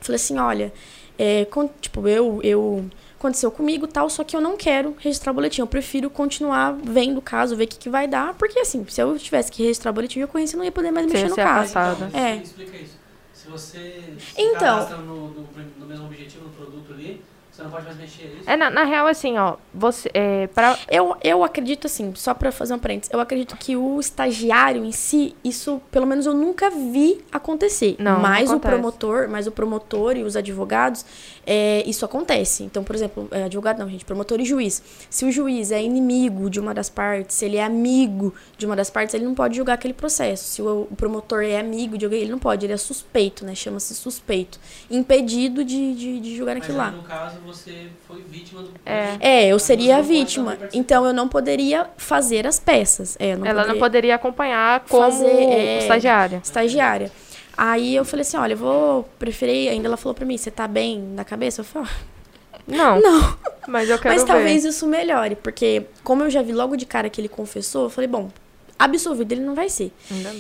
falei 0.02 0.16
assim, 0.16 0.38
olha, 0.40 0.74
é, 1.20 1.46
con- 1.46 1.70
tipo, 1.80 2.08
eu, 2.08 2.40
eu 2.44 2.86
aconteceu 3.26 3.52
comigo 3.52 3.88
tal, 3.88 4.10
só 4.10 4.24
que 4.24 4.36
eu 4.36 4.42
não 4.42 4.56
quero 4.56 4.96
registrar 5.00 5.32
o 5.32 5.36
boletim. 5.36 5.62
Eu 5.62 5.68
prefiro 5.68 6.10
continuar 6.10 6.74
vendo 6.84 7.18
o 7.18 7.22
caso, 7.22 7.56
ver 7.56 7.66
o 7.66 7.68
que, 7.68 7.78
que 7.78 7.90
vai 7.90 8.08
dar, 8.08 8.34
porque 8.36 8.60
assim, 8.60 8.86
se 8.88 9.02
eu 9.02 9.18
tivesse 9.18 9.52
que 9.52 9.64
registrar 9.64 9.92
o 9.92 9.94
boletim 9.94 10.20
de 10.20 10.26
ocorrência, 10.26 10.56
eu 10.56 10.60
não 10.60 10.66
ia 10.66 10.72
poder 10.72 10.92
mais 10.92 11.06
Você 11.08 11.14
mexer 11.14 11.30
no 11.30 11.36
ser 11.36 11.44
caso. 11.44 11.60
afastado. 11.78 12.06
Então, 12.10 12.20
É. 12.22 12.36
me 12.36 12.42
Explica 12.44 12.78
isso. 12.78 12.96
Se 13.34 13.48
você 13.50 14.14
se 14.18 14.42
Então. 14.42 14.90
no, 15.06 15.28
no, 15.30 15.48
no 15.80 15.86
mesmo 15.86 16.06
objetivo, 16.06 16.46
no 16.46 16.50
produto 16.52 16.94
ali, 16.94 17.22
você 17.52 17.64
não 17.64 17.70
pode 17.70 17.86
mais 17.86 17.98
mexer 17.98 18.24
nisso. 18.24 18.44
É, 18.46 18.58
na, 18.58 18.70
na 18.70 18.84
real, 18.84 19.08
assim, 19.08 19.38
ó, 19.38 19.56
você, 19.74 20.10
é, 20.14 20.48
pra, 20.48 20.78
Eu, 20.92 21.16
eu 21.24 21.42
acredito 21.44 21.88
assim, 21.88 22.14
só 22.16 22.34
pra 22.34 22.52
fazer 22.52 22.74
um 22.74 22.80
parênteses, 22.80 23.14
eu 23.14 23.20
acredito 23.22 23.56
que 23.56 23.78
o 23.78 23.98
estagiário 24.00 24.84
em 24.84 24.92
si, 24.92 25.34
isso 25.44 25.82
pelo 25.90 26.06
menos 26.06 26.26
eu 26.26 26.34
nunca 26.34 26.70
vi 26.70 27.24
acontecer. 27.32 27.96
Não, 27.98 28.14
não 28.16 28.20
mas 28.22 28.50
o 28.50 28.54
acontece. 28.56 28.74
promotor, 28.74 29.30
mas 29.30 29.48
o 29.48 29.52
promotor 29.52 30.18
e 30.18 30.24
os 30.24 30.36
advogados, 30.36 31.06
é, 31.46 31.84
isso 31.86 32.04
acontece. 32.06 32.64
Então, 32.64 32.84
por 32.84 32.96
exemplo, 32.96 33.28
é, 33.32 33.44
advogado 33.44 33.80
não, 33.80 33.90
gente, 33.90 34.04
promotor 34.06 34.40
e 34.40 34.46
juiz. 34.46 34.82
Se 35.10 35.26
o 35.26 35.32
juiz 35.32 35.72
é 35.72 35.82
inimigo 35.82 36.50
de 36.50 36.60
uma 36.60 36.74
das 36.74 36.90
partes, 36.90 37.36
se 37.36 37.46
ele 37.46 37.58
é 37.58 37.64
amigo 37.64 38.34
de 38.58 38.66
uma 38.66 38.76
das 38.76 38.90
partes, 38.90 39.14
ele 39.14 39.26
não 39.26 39.36
pode 39.36 39.56
julgar 39.56 39.74
aquele 39.74 39.94
processo. 39.94 40.44
Se 40.46 40.62
o, 40.62 40.88
o 40.92 40.96
promotor 40.96 41.44
é 41.44 41.60
amigo 41.60 41.98
de 41.98 42.06
alguém, 42.06 42.22
ele 42.22 42.32
não 42.32 42.40
pode, 42.40 42.66
ele 42.66 42.74
é 42.74 42.78
suspeito, 42.78 43.46
né? 43.46 43.54
Chama-se 43.56 43.94
suspeito. 43.96 44.60
Impedido 44.90 45.64
de, 45.64 45.94
de, 45.96 46.20
de 46.20 46.36
julgar 46.38 46.56
Mas 46.56 46.64
aquilo 46.64 46.78
lá. 46.78 46.92
no 46.92 47.04
caso, 47.04 47.38
você 47.46 47.88
foi 48.08 48.22
vítima 48.30 48.62
do... 48.64 48.72
É. 48.86 49.18
É, 49.20 49.48
eu 49.48 49.60
seria 49.60 49.96
a 49.96 49.98
não 50.00 50.04
vítima. 50.06 50.58
Então 50.74 51.06
eu 51.06 51.14
não 51.14 51.28
poderia 51.28 51.88
fazer 51.98 52.48
as 52.48 52.60
peças. 52.60 53.16
É, 53.20 53.36
não 53.36 53.46
ela 53.46 53.62
não 53.62 53.80
poderia- 53.80 53.80
poderia 53.86 54.16
acompanhar 54.16 54.80
como 54.90 55.04
fazer, 55.12 55.26
é, 55.28 55.78
estagiária. 55.80 56.42
estagiária. 56.44 57.12
Aí 57.58 57.96
eu 57.96 58.04
falei 58.06 58.22
assim, 58.22 58.38
olha, 58.38 58.54
eu 58.54 58.58
vou 58.58 59.04
preferir, 59.20 59.70
ainda 59.72 59.88
ela 59.88 59.98
falou 59.98 60.14
pra 60.14 60.26
mim, 60.26 60.38
você 60.38 60.52
tá 60.52 60.68
bem 60.68 61.16
da 61.16 61.24
cabeça? 61.24 61.62
Eu 61.62 61.66
falei, 61.66 61.88
"Ah, 61.90 62.62
Não, 62.68 63.00
não. 63.02 63.38
mas 63.68 63.90
eu 63.90 63.98
quero 64.00 64.14
Mas 64.14 64.24
ver. 64.24 64.28
talvez 64.28 64.66
isso 64.66 64.86
melhore, 64.88 65.36
porque 65.36 65.84
como 66.04 66.24
eu 66.24 66.30
já 66.30 66.42
vi 66.42 66.52
logo 66.52 66.76
de 66.76 66.86
cara 66.86 67.10
que 67.10 67.22
ele 67.22 67.30
confessou, 67.30 67.84
eu 67.86 67.90
falei, 67.90 68.08
bom, 68.08 68.30
absolvido 68.78 69.32
ele 69.32 69.42
não 69.42 69.56
vai 69.56 69.70
ser. 69.70 69.92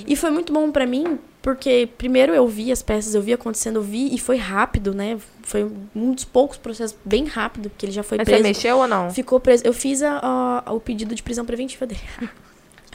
E 0.05 0.15
foi 0.15 0.29
muito 0.29 0.51
bom 0.51 0.69
pra 0.71 0.85
mim, 0.85 1.17
porque 1.41 1.87
primeiro 1.97 2.33
eu 2.33 2.45
vi 2.47 2.71
as 2.71 2.81
peças, 2.81 3.15
eu 3.15 3.21
vi 3.21 3.31
acontecendo, 3.31 3.77
eu 3.77 3.83
vi 3.83 4.13
e 4.13 4.17
foi 4.19 4.35
rápido, 4.37 4.93
né? 4.93 5.17
Foi 5.43 5.71
um 5.95 6.11
dos 6.11 6.25
poucos 6.25 6.57
processos 6.57 6.97
bem 7.05 7.25
rápido, 7.25 7.69
porque 7.69 7.85
ele 7.85 7.93
já 7.93 8.03
foi 8.03 8.17
Mas 8.17 8.25
você 8.27 8.31
preso. 8.33 8.43
mexeu 8.47 8.77
ou 8.79 8.87
não? 8.87 9.09
Ficou 9.11 9.39
preso. 9.39 9.63
Eu 9.65 9.71
fiz 9.71 10.01
a, 10.03 10.63
a- 10.65 10.73
o 10.73 10.79
pedido 10.79 11.13
de 11.15 11.21
prisão 11.23 11.45
preventiva 11.45 11.85
dele. 11.85 12.01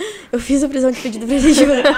Eu 0.32 0.38
fiz 0.38 0.62
a 0.64 0.68
prisão 0.68 0.90
de 0.90 1.00
pedido 1.00 1.26
preventiva 1.26 1.74
dele. 1.74 1.88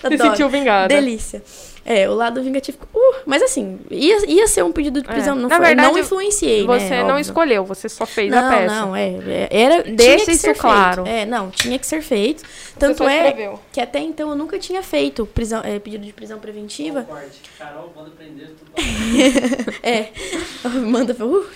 Se 0.00 0.06
Adoro. 0.06 0.30
sentiu 0.30 0.48
vingada. 0.48 0.88
Delícia. 0.88 1.42
É, 1.90 2.06
o 2.08 2.12
lado 2.12 2.42
vingativo. 2.42 2.76
Uh, 2.94 3.14
mas 3.24 3.42
assim, 3.42 3.78
ia, 3.90 4.30
ia 4.30 4.46
ser 4.46 4.62
um 4.62 4.70
pedido 4.70 5.00
de 5.00 5.08
É. 5.08 5.12
prisão. 5.12 5.34
Não, 5.34 5.48
Na 5.48 5.56
foi, 5.56 5.66
verdade, 5.68 5.88
não 5.90 5.98
influenciei, 5.98 6.66
Você 6.66 6.90
né? 6.90 7.00
não 7.00 7.08
óbvio. 7.10 7.20
escolheu, 7.22 7.64
você 7.64 7.88
só 7.88 8.04
fez 8.04 8.30
não, 8.30 8.46
a 8.46 8.50
peça. 8.50 8.74
Não, 8.74 8.94
é. 8.94 9.08
é, 9.08 9.48
Era, 9.50 9.82
tinha 9.82 9.96
Deixa 9.96 10.24
que 10.26 10.30
isso 10.32 10.40
ser 10.42 10.54
claro. 10.54 11.04
Feito. 11.04 11.16
É, 11.16 11.24
não, 11.24 11.50
tinha 11.50 11.78
que 11.78 11.86
ser 11.86 12.02
feito. 12.02 12.40
Você 12.42 12.74
Tanto 12.78 13.04
é 13.08 13.28
escreveu. 13.28 13.58
que 13.72 13.80
até 13.80 14.00
então 14.00 14.28
eu 14.28 14.36
nunca 14.36 14.58
tinha 14.58 14.82
feito 14.82 15.24
prisão, 15.24 15.62
é, 15.64 15.78
pedido 15.78 16.04
de 16.04 16.12
prisão 16.12 16.38
preventiva. 16.38 17.06
Carol, 17.58 17.90
manda 17.96 18.10
prender 18.10 18.48
tudo. 18.48 18.70
É, 19.82 20.08
manda. 20.84 21.16
Uh. 21.24 21.46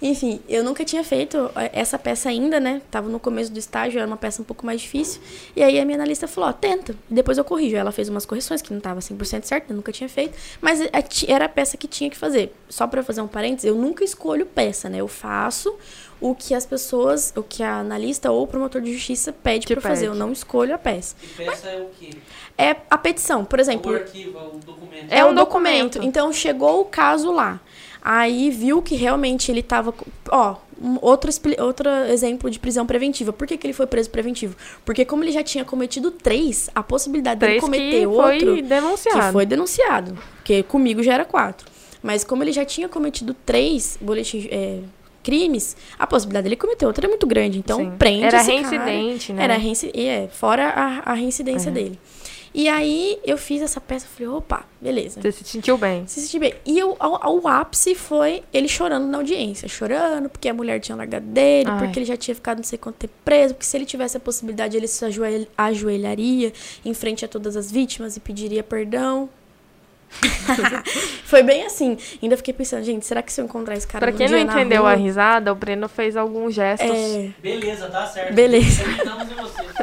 Enfim, 0.00 0.40
eu 0.48 0.62
nunca 0.62 0.84
tinha 0.84 1.02
feito 1.02 1.50
é, 1.56 1.70
essa 1.72 1.98
peça 1.98 2.28
ainda, 2.28 2.60
né? 2.60 2.80
Tava 2.90 3.08
no 3.08 3.18
começo 3.18 3.52
do 3.52 3.58
estágio, 3.58 3.98
era 3.98 4.06
uma 4.06 4.16
peça 4.16 4.40
um 4.40 4.44
pouco 4.44 4.64
mais 4.64 4.80
difícil. 4.80 5.20
E 5.56 5.62
aí 5.62 5.78
a 5.78 5.84
minha 5.84 5.96
analista 5.96 6.28
falou: 6.28 6.50
ó, 6.50 6.52
tenta. 6.52 6.94
E 7.10 7.14
depois 7.14 7.36
eu 7.38 7.44
corrijo. 7.44 7.76
Ela 7.76 7.90
fez 7.90 8.08
umas 8.08 8.24
correções 8.24 8.62
que 8.62 8.72
não 8.72 8.80
tava 8.80 9.00
100% 9.00 9.44
certo, 9.44 9.70
eu 9.70 9.76
nunca 9.76 9.90
tinha 9.90 10.08
feito. 10.08 10.38
Mas 10.60 10.80
é, 10.80 10.90
era 11.26 11.46
a 11.46 11.48
peça 11.48 11.76
que 11.76 11.88
tinha 11.88 12.08
que 12.08 12.16
fazer. 12.16 12.54
Só 12.68 12.86
pra 12.86 13.02
fazer 13.02 13.20
um 13.20 13.28
parênteses, 13.28 13.64
eu 13.64 13.74
nunca 13.74 14.04
escolho 14.04 14.46
peça, 14.46 14.88
né? 14.88 14.98
Eu 15.00 15.08
faço 15.08 15.76
o 16.20 16.34
que 16.34 16.54
as 16.54 16.66
pessoas, 16.66 17.32
o 17.36 17.42
que 17.42 17.62
a 17.62 17.78
analista 17.78 18.30
ou 18.30 18.42
o 18.42 18.46
promotor 18.46 18.80
de 18.80 18.92
justiça 18.92 19.32
pede 19.32 19.72
eu 19.72 19.80
fazer. 19.80 20.06
Eu 20.06 20.14
não 20.14 20.32
escolho 20.32 20.74
a 20.74 20.78
peça. 20.78 21.16
E 21.22 21.26
peça 21.26 21.68
é 21.68 21.80
o 21.80 21.88
quê? 21.98 22.10
É 22.56 22.76
a 22.90 22.98
petição, 22.98 23.44
por 23.44 23.60
exemplo. 23.60 23.92
o 23.92 23.94
arquivo, 23.94 24.38
é 24.38 24.42
o 24.42 24.58
documento. 24.58 25.06
É 25.12 25.24
um 25.24 25.34
documento. 25.34 26.02
Então 26.02 26.32
chegou 26.32 26.80
o 26.80 26.84
caso 26.84 27.30
lá. 27.30 27.60
Aí 28.02 28.50
viu 28.50 28.80
que 28.82 28.94
realmente 28.94 29.50
ele 29.50 29.62
tava. 29.62 29.92
com- 29.92 30.06
Ó, 30.30 30.56
um 30.80 30.96
outro, 31.02 31.30
outro 31.58 31.88
exemplo 32.08 32.48
de 32.50 32.58
prisão 32.58 32.86
preventiva. 32.86 33.32
Por 33.32 33.46
que, 33.46 33.56
que 33.56 33.66
ele 33.66 33.74
foi 33.74 33.86
preso 33.86 34.08
preventivo? 34.10 34.54
Porque, 34.84 35.04
como 35.04 35.24
ele 35.24 35.32
já 35.32 35.42
tinha 35.42 35.64
cometido 35.64 36.10
três, 36.12 36.70
a 36.74 36.82
possibilidade 36.82 37.40
dele 37.40 37.52
Três 37.54 37.64
cometer 37.64 38.00
que 38.00 38.06
outro. 38.06 38.52
foi 38.52 38.62
denunciado. 38.62 39.26
Que 39.26 39.32
foi 39.32 39.46
denunciado. 39.46 40.18
Porque 40.36 40.62
comigo 40.62 41.02
já 41.02 41.14
era 41.14 41.24
quatro. 41.24 41.66
Mas 42.02 42.22
como 42.22 42.44
ele 42.44 42.52
já 42.52 42.64
tinha 42.64 42.88
cometido 42.88 43.34
três 43.34 43.98
boletins. 44.00 44.46
é, 44.50 44.78
crimes, 45.20 45.76
a 45.98 46.06
possibilidade 46.06 46.44
dele 46.44 46.56
cometer 46.56 46.86
outro 46.86 47.04
é 47.04 47.08
muito 47.08 47.26
grande. 47.26 47.58
Então, 47.58 47.78
Sim. 47.78 47.90
prende 47.98 48.24
Era 48.24 48.38
esse 48.40 48.46
cara. 48.50 48.60
reincidente, 48.86 49.32
né? 49.34 49.44
Era 49.44 49.56
reinci 49.58 49.90
é, 49.94 50.26
fora 50.32 50.68
a, 50.70 51.10
a 51.10 51.14
reincidência 51.14 51.68
É. 51.68 51.72
dele. 51.72 51.98
E 52.60 52.68
aí 52.68 53.20
eu 53.24 53.38
fiz 53.38 53.62
essa 53.62 53.80
peça, 53.80 54.04
falei, 54.08 54.26
opa, 54.26 54.64
beleza. 54.80 55.20
Você 55.22 55.30
se 55.30 55.44
sentiu 55.44 55.78
bem. 55.78 56.04
Se 56.08 56.20
sentir 56.20 56.40
bem. 56.40 56.54
E 56.66 56.76
eu, 56.76 56.96
ao, 56.98 57.24
ao 57.24 57.46
ápice 57.46 57.94
foi 57.94 58.42
ele 58.52 58.66
chorando 58.66 59.06
na 59.06 59.18
audiência. 59.18 59.68
Chorando 59.68 60.28
porque 60.28 60.48
a 60.48 60.52
mulher 60.52 60.80
tinha 60.80 60.96
largado 60.96 61.24
dele, 61.26 61.70
Ai. 61.70 61.78
porque 61.78 62.00
ele 62.00 62.04
já 62.06 62.16
tinha 62.16 62.34
ficado 62.34 62.56
não 62.56 62.64
sei 62.64 62.76
quanto 62.76 62.96
tempo 62.96 63.12
preso, 63.24 63.54
porque 63.54 63.64
se 63.64 63.76
ele 63.76 63.86
tivesse 63.86 64.16
a 64.16 64.20
possibilidade, 64.20 64.76
ele 64.76 64.88
se 64.88 65.04
ajoelh- 65.04 65.46
ajoelharia 65.56 66.52
em 66.84 66.92
frente 66.92 67.24
a 67.24 67.28
todas 67.28 67.56
as 67.56 67.70
vítimas 67.70 68.16
e 68.16 68.20
pediria 68.20 68.64
perdão. 68.64 69.28
foi 71.24 71.42
bem 71.42 71.64
assim. 71.64 71.96
Ainda 72.22 72.36
fiquei 72.36 72.54
pensando, 72.54 72.82
gente, 72.82 73.06
será 73.06 73.22
que 73.22 73.32
se 73.32 73.40
eu 73.40 73.44
encontrar 73.44 73.76
esse 73.76 73.86
cara 73.86 74.06
Pra 74.06 74.16
quem 74.16 74.28
não 74.28 74.38
entendeu 74.38 74.82
rua, 74.82 74.92
a 74.92 74.94
risada, 74.94 75.52
o 75.52 75.54
Breno 75.54 75.88
fez 75.88 76.16
alguns 76.16 76.54
gestos. 76.54 76.90
É, 76.90 77.30
Beleza, 77.40 77.88
tá 77.88 78.06
certo. 78.06 78.34
Beleza. 78.34 78.84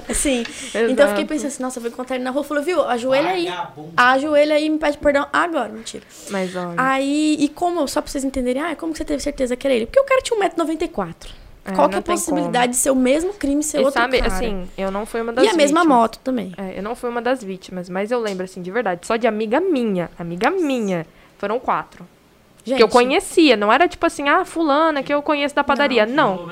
Assim. 0.09 0.41
Exato. 0.41 0.91
Então 0.91 1.05
eu 1.05 1.09
fiquei 1.09 1.25
pensando 1.25 1.47
assim, 1.47 1.63
nossa, 1.63 1.79
eu 1.79 1.81
vou 1.81 1.91
encontrar 1.91 2.15
ele 2.15 2.23
na 2.23 2.31
rua. 2.31 2.43
Falou, 2.43 2.63
viu, 2.63 2.83
ajoelha 2.83 3.29
aí. 3.29 3.47
Ajoelha 3.95 4.55
aí 4.55 4.65
e 4.65 4.69
me 4.69 4.77
pede 4.77 4.97
perdão 4.97 5.27
agora. 5.31 5.69
Mentira. 5.69 6.03
Mas 6.29 6.55
olha. 6.55 6.75
Aí, 6.77 7.37
e 7.39 7.49
como, 7.49 7.87
só 7.87 8.01
pra 8.01 8.11
vocês 8.11 8.23
entenderem, 8.23 8.61
ah, 8.61 8.75
como 8.75 8.91
que 8.91 8.97
você 8.97 9.05
teve 9.05 9.21
certeza 9.21 9.55
que 9.55 9.65
era 9.65 9.73
ele? 9.73 9.85
Porque 9.85 9.99
o 9.99 10.03
cara 10.03 10.21
tinha 10.21 10.39
1,94m. 10.39 11.44
É, 11.65 11.71
Qual 11.73 11.89
que 11.89 11.95
é 11.95 11.97
não 11.97 11.99
a 11.99 12.03
possibilidade 12.03 12.73
de 12.73 12.77
ser 12.77 12.91
o 12.91 12.95
mesmo 12.95 13.33
crime 13.33 13.63
ser 13.63 13.77
como. 13.77 13.83
E 13.83 13.85
outro 13.85 14.01
sabe, 14.01 14.19
cara? 14.19 14.31
assim, 14.33 14.69
eu 14.77 14.91
não 14.91 15.05
fui 15.05 15.19
uma 15.21 15.33
das 15.33 15.45
e 15.45 15.49
a 15.49 15.53
mesma 15.53 15.81
vítimas. 15.81 15.97
moto 15.97 16.19
também. 16.19 16.53
É, 16.57 16.77
eu 16.77 16.83
não 16.83 16.95
fui 16.95 17.09
uma 17.09 17.21
das 17.21 17.43
vítimas, 17.43 17.89
mas 17.89 18.11
eu 18.11 18.19
lembro, 18.19 18.43
assim, 18.45 18.61
de 18.61 18.69
verdade, 18.69 19.05
só 19.05 19.15
de 19.15 19.25
amiga 19.27 19.59
minha, 19.59 20.09
amiga 20.17 20.51
minha, 20.51 21.05
foram 21.37 21.59
quatro. 21.59 22.07
Gente, 22.63 22.77
Que 22.77 22.83
eu 22.83 22.87
conhecia, 22.89 23.55
não 23.55 23.71
era 23.71 23.87
tipo 23.87 24.05
assim, 24.05 24.27
ah, 24.29 24.43
fulana, 24.45 25.03
que 25.03 25.13
eu 25.13 25.21
conheço 25.21 25.53
da 25.55 25.63
padaria. 25.63 26.05
Não, 26.05 26.37
Falou 26.37 26.47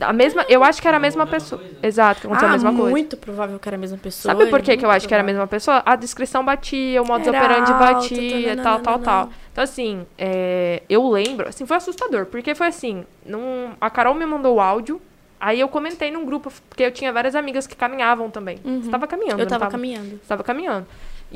a 0.00 0.12
mesma 0.12 0.44
eu 0.48 0.62
acho 0.62 0.80
que 0.80 0.88
era 0.88 0.96
a 0.96 1.00
mesma 1.00 1.26
pessoa. 1.26 1.62
Exato, 1.82 2.20
que 2.20 2.26
aconteceu 2.26 2.48
ah, 2.48 2.50
a 2.50 2.54
mesma 2.54 2.74
coisa. 2.74 2.90
muito 2.90 3.16
provável 3.16 3.58
que 3.58 3.68
era 3.68 3.76
a 3.76 3.78
mesma 3.78 3.98
pessoa. 3.98 4.34
Sabe 4.34 4.50
por 4.50 4.60
que, 4.60 4.70
muito 4.70 4.80
que 4.80 4.86
eu 4.86 4.90
acho 4.90 5.08
que 5.08 5.14
era 5.14 5.22
a 5.22 5.26
mesma 5.26 5.46
pessoa? 5.46 5.82
A 5.84 5.96
descrição 5.96 6.44
batia, 6.44 7.02
o 7.02 7.06
modus 7.06 7.28
Era 7.28 7.38
operandi 7.38 7.72
batia, 7.72 8.56
tal, 8.56 8.80
tal, 8.80 8.98
tal. 8.98 9.30
Então, 9.52 9.64
assim, 9.64 10.06
é, 10.18 10.82
eu 10.88 11.08
lembro, 11.08 11.48
assim, 11.48 11.64
foi 11.64 11.78
assustador, 11.78 12.26
porque 12.26 12.54
foi 12.54 12.66
assim, 12.66 13.06
num, 13.24 13.70
a 13.80 13.88
Carol 13.88 14.14
me 14.14 14.26
mandou 14.26 14.56
o 14.56 14.60
áudio, 14.60 15.00
aí 15.40 15.60
eu 15.60 15.68
comentei 15.68 16.10
num 16.10 16.26
grupo, 16.26 16.52
porque 16.68 16.82
eu 16.82 16.92
tinha 16.92 17.10
várias 17.10 17.34
amigas 17.34 17.66
que 17.66 17.74
caminhavam 17.74 18.30
também. 18.30 18.58
Uhum. 18.62 18.82
Você 18.82 18.90
tava 18.90 19.06
caminhando, 19.06 19.40
Eu 19.40 19.44
não 19.44 19.58
tava 19.58 19.70
caminhando. 19.70 20.16
Estava 20.16 20.44
caminhando. 20.44 20.86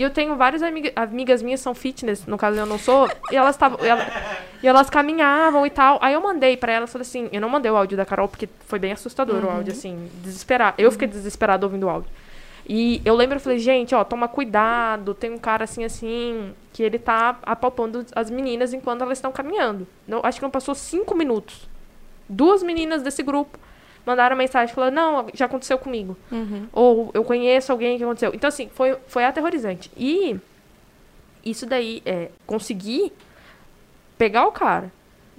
E 0.01 0.03
eu 0.03 0.09
tenho 0.09 0.35
várias 0.35 0.63
amiga, 0.63 0.91
amigas 0.97 1.43
minhas 1.43 1.61
são 1.61 1.75
fitness, 1.75 2.25
no 2.25 2.39
caso 2.39 2.59
eu 2.59 2.65
não 2.65 2.79
sou, 2.79 3.07
e 3.31 3.37
elas 3.37 3.55
estavam 3.55 3.79
e 3.85 3.87
ela- 3.87 4.07
e 4.63 4.67
elas 4.67 4.89
caminhavam 4.89 5.67
e 5.67 5.69
tal. 5.69 5.99
Aí 6.01 6.15
eu 6.15 6.23
mandei 6.23 6.57
pra 6.57 6.73
elas, 6.73 6.91
falei 6.91 7.03
assim, 7.07 7.29
eu 7.31 7.39
não 7.39 7.51
mandei 7.51 7.71
o 7.71 7.77
áudio 7.77 7.99
da 7.99 8.07
Carol 8.07 8.27
porque 8.27 8.49
foi 8.67 8.79
bem 8.79 8.93
assustador 8.93 9.45
o 9.45 9.51
áudio 9.51 9.75
assim, 9.75 10.09
desesperado. 10.25 10.77
Eu 10.79 10.91
fiquei 10.91 11.07
desesperada 11.07 11.67
ouvindo 11.67 11.85
o 11.85 11.91
áudio. 11.91 12.11
E 12.67 13.03
eu 13.05 13.15
lembro, 13.15 13.37
eu 13.37 13.41
falei, 13.41 13.59
gente, 13.59 13.95
ó, 13.95 14.03
toma 14.03 14.27
cuidado, 14.27 15.13
tem 15.13 15.31
um 15.31 15.37
cara 15.39 15.65
assim 15.65 15.85
assim 15.85 16.55
que 16.73 16.83
ele 16.83 16.99
tá 16.99 17.39
apalpando 17.43 18.07
as 18.17 18.31
meninas 18.31 18.73
enquanto 18.73 19.03
elas 19.03 19.19
estão 19.19 19.31
caminhando. 19.31 19.87
Não, 20.09 20.21
acho 20.23 20.39
que 20.39 20.43
não 20.43 20.51
passou 20.51 20.75
cinco 20.75 21.15
minutos. 21.15 21.69
Duas 22.27 22.63
meninas 22.63 23.03
desse 23.03 23.23
grupo 23.23 23.59
mandaram 24.11 24.37
mensagem 24.37 24.75
falando, 24.75 24.95
não, 24.95 25.27
já 25.35 25.47
aconteceu 25.47 25.79
comigo 25.79 26.17
Uhum. 26.31 26.67
ou 26.73 27.11
eu 27.15 27.25
conheço 27.25 27.73
alguém 27.73 27.97
que 27.97 28.05
aconteceu. 28.05 28.33
Então, 28.35 28.49
assim, 28.49 28.69
foi, 28.75 28.97
foi 29.07 29.25
aterrorizante. 29.25 29.91
E 29.97 30.37
isso 31.45 31.65
daí, 31.67 32.03
é, 32.05 32.29
conseguir 32.47 33.13
pegar 34.19 34.47
o 34.47 34.53
cara, 34.53 34.93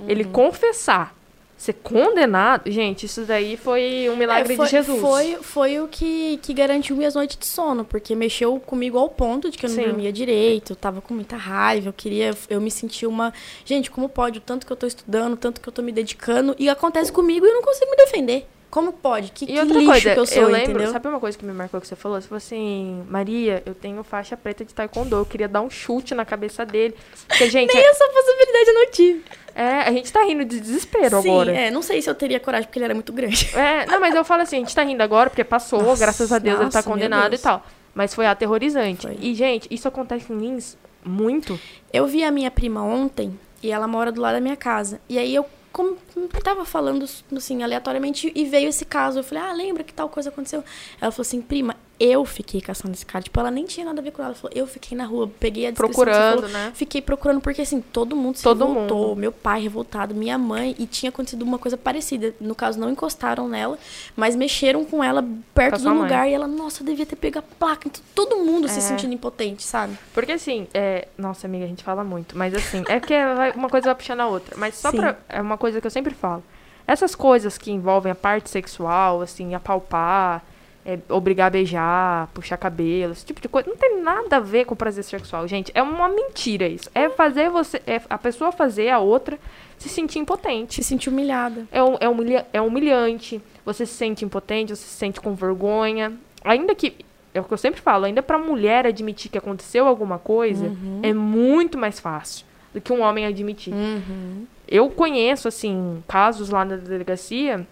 ele 0.07 0.23
Uhum. 0.23 0.31
confessar, 0.31 1.15
ser 1.56 1.73
condenado, 1.73 2.72
gente, 2.72 3.06
isso 3.06 3.22
daí 3.23 3.56
foi 3.56 4.10
um 4.10 4.15
milagre 4.15 4.53
É, 4.53 4.57
foi, 4.57 4.65
de 4.65 4.72
Jesus. 4.72 4.99
Foi, 4.99 5.35
foi 5.43 5.80
o 5.80 5.88
que, 5.88 6.38
que 6.41 6.56
garantiu 6.56 6.95
minhas 6.95 7.14
noites 7.14 7.38
de 7.38 7.45
sono, 7.45 7.85
porque 7.85 8.15
mexeu 8.15 8.60
comigo 8.60 8.98
ao 8.98 9.07
ponto 9.10 9.52
de 9.52 9.60
que 9.60 9.68
eu 9.68 9.69
não 9.69 9.76
Sim. 9.76 9.84
dormia 9.84 10.11
direito, 10.11 10.72
eu 10.72 10.76
tava 10.76 11.02
com 11.02 11.14
muita 11.14 11.35
raiva, 11.35 11.89
eu 11.89 11.93
queria, 11.93 12.31
eu 12.49 12.60
me 12.60 12.72
sentia 12.72 13.07
uma, 13.07 13.31
gente, 13.64 13.91
como 13.91 14.10
pode, 14.10 14.39
o 14.39 14.41
tanto 14.41 14.65
que 14.65 14.73
eu 14.73 14.77
tô 14.77 14.88
estudando, 14.88 15.34
o 15.34 15.38
tanto 15.38 15.61
que 15.61 15.69
eu 15.69 15.73
tô 15.73 15.84
me 15.84 15.91
dedicando, 15.91 16.56
e 16.57 16.68
acontece 16.68 17.11
comigo 17.11 17.45
e 17.45 17.49
eu 17.49 17.53
não 17.53 17.61
consigo 17.61 17.91
me 17.91 17.98
defender. 17.98 18.48
Como 18.72 18.93
pode? 18.93 19.31
Que, 19.34 19.43
E 19.43 19.48
que 19.49 19.60
outra 19.60 19.84
coisa, 19.84 20.14
que 20.14 20.19
eu 20.19 20.26
sou, 20.26 20.45
lembro, 20.45 20.72
entendeu? 20.72 20.91
sabe 20.93 21.07
uma 21.10 21.19
coisa 21.19 21.38
que 21.38 21.45
me 21.45 21.52
marcou 21.52 21.81
que 21.81 21.88
você 21.88 21.95
falou? 21.95 22.19
Você 22.22 22.27
falou 22.30 22.38
assim, 22.38 23.03
Maria, 23.10 23.61
eu 23.65 23.76
tenho 23.76 24.02
faixa 24.02 24.38
preta 24.38 24.64
de 24.64 24.73
taekwondo, 24.73 25.14
eu 25.18 25.26
queria 25.26 25.48
dar 25.49 25.61
um 25.61 25.69
chute 25.69 26.15
na 26.15 26.23
cabeça 26.23 26.65
dele. 26.65 26.95
Porque, 27.27 27.49
gente, 27.49 27.73
Nem 27.76 27.85
essa 27.85 28.07
possibilidade 28.07 28.68
eu 28.69 28.73
não 28.73 28.91
tive. 28.91 29.23
é, 29.53 29.68
a 29.81 29.91
gente 29.91 30.11
tá 30.11 30.23
rindo 30.23 30.45
de 30.45 30.57
desespero 30.61 31.22
Sim, 31.22 31.30
agora. 31.30 31.52
é, 31.52 31.69
não 31.69 31.81
sei 31.81 32.02
se 32.02 32.10
eu 32.10 32.15
teria 32.15 32.39
coragem, 32.39 32.65
porque 32.65 32.80
ele 32.80 32.85
era 32.85 32.93
muito 32.93 33.11
grande. 33.11 33.49
É, 33.53 33.85
não, 33.85 33.99
mas 33.99 34.15
eu 34.15 34.23
falo 34.23 34.41
assim, 34.43 34.56
a 34.56 34.60
gente 34.60 34.73
tá 34.73 34.84
rindo 34.84 35.03
agora 35.03 35.30
porque 35.30 35.43
passou, 35.43 35.84
Nossa, 35.84 35.99
graças 35.99 36.31
a 36.31 36.39
Deus 36.39 36.61
ele 36.61 36.69
tá 36.69 36.77
nossa, 36.77 36.89
condenado 36.89 37.35
e 37.35 37.38
tal. 37.38 37.65
Mas 37.93 38.15
foi 38.15 38.26
aterrorizante. 38.26 39.06
Foi. 39.06 39.18
E, 39.19 39.35
gente, 39.35 39.68
isso 39.69 39.85
acontece 39.85 40.31
em 40.31 40.38
Lins 40.38 40.77
muito. 41.03 41.60
Eu 41.91 42.07
vi 42.07 42.23
a 42.23 42.31
minha 42.31 42.49
prima 42.49 42.81
ontem 42.81 43.38
e 43.61 43.69
ela 43.69 43.85
mora 43.85 44.14
do 44.14 44.22
lado 44.22 44.35
da 44.35 44.39
minha 44.39 44.56
casa. 44.56 45.02
E 45.10 45.19
aí 45.19 45.35
eu 45.35 45.45
como, 45.72 45.98
tava 46.43 46.65
falando 46.65 47.06
assim 47.35 47.64
aleatoriamente 47.64 48.31
e 48.35 48.45
veio 48.45 48.69
esse 48.69 48.85
caso. 48.85 49.19
Eu 49.19 49.23
falei: 49.23 49.43
"Ah, 49.43 49.53
lembra 49.53 49.84
que 49.84 49.93
tal 49.93 50.10
coisa 50.10 50.30
aconteceu?" 50.30 50.64
Ela 50.99 51.11
falou 51.11 51.22
assim: 51.22 51.41
"Prima, 51.41 51.76
eu 52.03 52.25
fiquei 52.25 52.59
caçando 52.59 52.93
esse 52.95 53.05
cara. 53.05 53.23
Tipo, 53.23 53.39
ela 53.39 53.51
nem 53.51 53.65
tinha 53.65 53.85
nada 53.85 54.01
a 54.01 54.03
ver 54.03 54.09
com 54.11 54.21
ela. 54.23 54.29
Ela 54.31 54.35
falou: 54.35 54.51
"Eu 54.55 54.65
fiquei 54.65 54.97
na 54.97 55.05
rua, 55.05 55.29
peguei 55.39 55.67
a 55.67 55.71
descrição 55.71 56.03
Procurando, 56.03 56.35
falou, 56.41 56.49
né? 56.49 56.71
Fiquei 56.73 57.01
procurando 57.01 57.39
porque 57.41 57.61
assim, 57.61 57.79
todo 57.79 58.15
mundo 58.15 58.37
se 58.37 58.43
Todo 58.43 58.65
revoltou, 58.65 59.09
mundo. 59.09 59.17
meu 59.19 59.31
pai 59.31 59.61
revoltado, 59.61 60.15
minha 60.15 60.37
mãe 60.37 60.75
e 60.79 60.87
tinha 60.87 61.09
acontecido 61.09 61.43
uma 61.43 61.59
coisa 61.59 61.77
parecida. 61.77 62.33
No 62.39 62.55
caso 62.55 62.79
não 62.79 62.89
encostaram 62.89 63.47
nela, 63.47 63.77
mas 64.15 64.35
mexeram 64.35 64.83
com 64.83 65.03
ela 65.03 65.23
perto 65.53 65.71
Com 65.73 65.77
do 65.77 65.83
sua 65.83 65.93
mãe. 65.93 66.03
lugar 66.03 66.27
e 66.29 66.33
ela, 66.33 66.47
nossa, 66.47 66.83
devia 66.83 67.05
ter 67.05 67.15
pego 67.15 67.39
a 67.39 67.41
placa. 67.43 67.87
Então, 67.87 68.01
todo 68.15 68.37
mundo 68.37 68.67
se 68.67 68.79
É. 68.79 68.81
sentindo 68.81 69.13
impotente, 69.13 69.61
sabe? 69.63 69.95
Porque 70.13 70.31
assim, 70.31 70.67
é... 70.73 71.07
nossa 71.17 71.45
amiga, 71.45 71.65
a 71.65 71.67
gente 71.67 71.83
fala 71.83 72.03
muito, 72.03 72.35
mas 72.37 72.53
assim, 72.55 72.83
é 72.87 72.99
que 72.99 73.13
uma 73.55 73.69
coisa 73.69 73.85
vai 73.85 73.95
puxando 73.95 74.21
a 74.21 74.27
outra. 74.27 74.55
Mas 74.57 74.75
só 74.75 74.89
Sim. 74.89 74.97
pra. 74.97 75.17
É 75.29 75.39
uma 75.41 75.57
coisa 75.57 75.79
que 75.79 75.85
eu 75.85 75.91
sempre 75.91 76.13
falo. 76.15 76.43
Essas 76.87 77.13
coisas 77.15 77.57
que 77.57 77.71
envolvem 77.71 78.11
a 78.11 78.15
parte 78.15 78.49
sexual, 78.49 79.21
assim, 79.21 79.53
apalpar, 79.53 80.43
é, 80.85 80.97
obrigar 81.09 81.47
a 81.47 81.49
beijar, 81.49 82.27
puxar 82.33 82.57
cabelo, 82.57 83.13
esse 83.13 83.25
tipo 83.25 83.39
de 83.41 83.47
coisa, 83.47 83.69
não 83.69 83.77
tem 83.77 84.01
nada 84.01 84.37
a 84.37 84.39
ver 84.39 84.65
com 84.65 84.75
prazer 84.75 85.03
sexual, 85.03 85.47
gente. 85.47 85.71
É 85.75 85.81
uma 85.81 86.09
mentira 86.09 86.67
isso. 86.67 86.89
É 86.95 87.09
fazer 87.09 87.49
você. 87.49 87.81
É 87.85 88.01
a 88.09 88.17
pessoa 88.17 88.51
fazer 88.51 88.89
a 88.89 88.99
outra 88.99 89.37
se 89.77 89.89
sentir 89.89 90.19
impotente. 90.19 90.75
Se 90.75 90.83
sentir 90.83 91.09
humilhada. 91.09 91.65
É, 91.71 91.79
é, 92.05 92.09
humilha- 92.09 92.45
é 92.53 92.61
humilhante, 92.61 93.41
você 93.65 93.85
se 93.85 93.93
sente 93.93 94.25
impotente, 94.25 94.75
você 94.75 94.83
se 94.83 94.95
sente 94.95 95.19
com 95.21 95.33
vergonha. 95.35 96.13
Ainda 96.43 96.73
que, 96.73 96.95
é 97.33 97.39
o 97.39 97.43
que 97.43 97.53
eu 97.53 97.57
sempre 97.57 97.79
falo, 97.81 98.05
ainda 98.05 98.23
pra 98.23 98.37
mulher 98.39 98.85
admitir 98.87 99.29
que 99.31 99.37
aconteceu 99.37 99.85
alguma 99.87 100.17
coisa, 100.19 100.65
Uhum. 100.65 100.99
é 101.03 101.13
muito 101.13 101.77
mais 101.77 101.99
fácil 101.99 102.45
do 102.73 102.81
que 102.81 102.91
um 102.91 103.01
homem 103.01 103.25
admitir. 103.25 103.73
Uhum. 103.73 104.45
Eu 104.67 104.89
conheço, 104.89 105.47
assim, 105.47 106.01
casos 106.07 106.49
lá 106.49 106.63
na 106.63 106.77
delegacia 106.77 107.67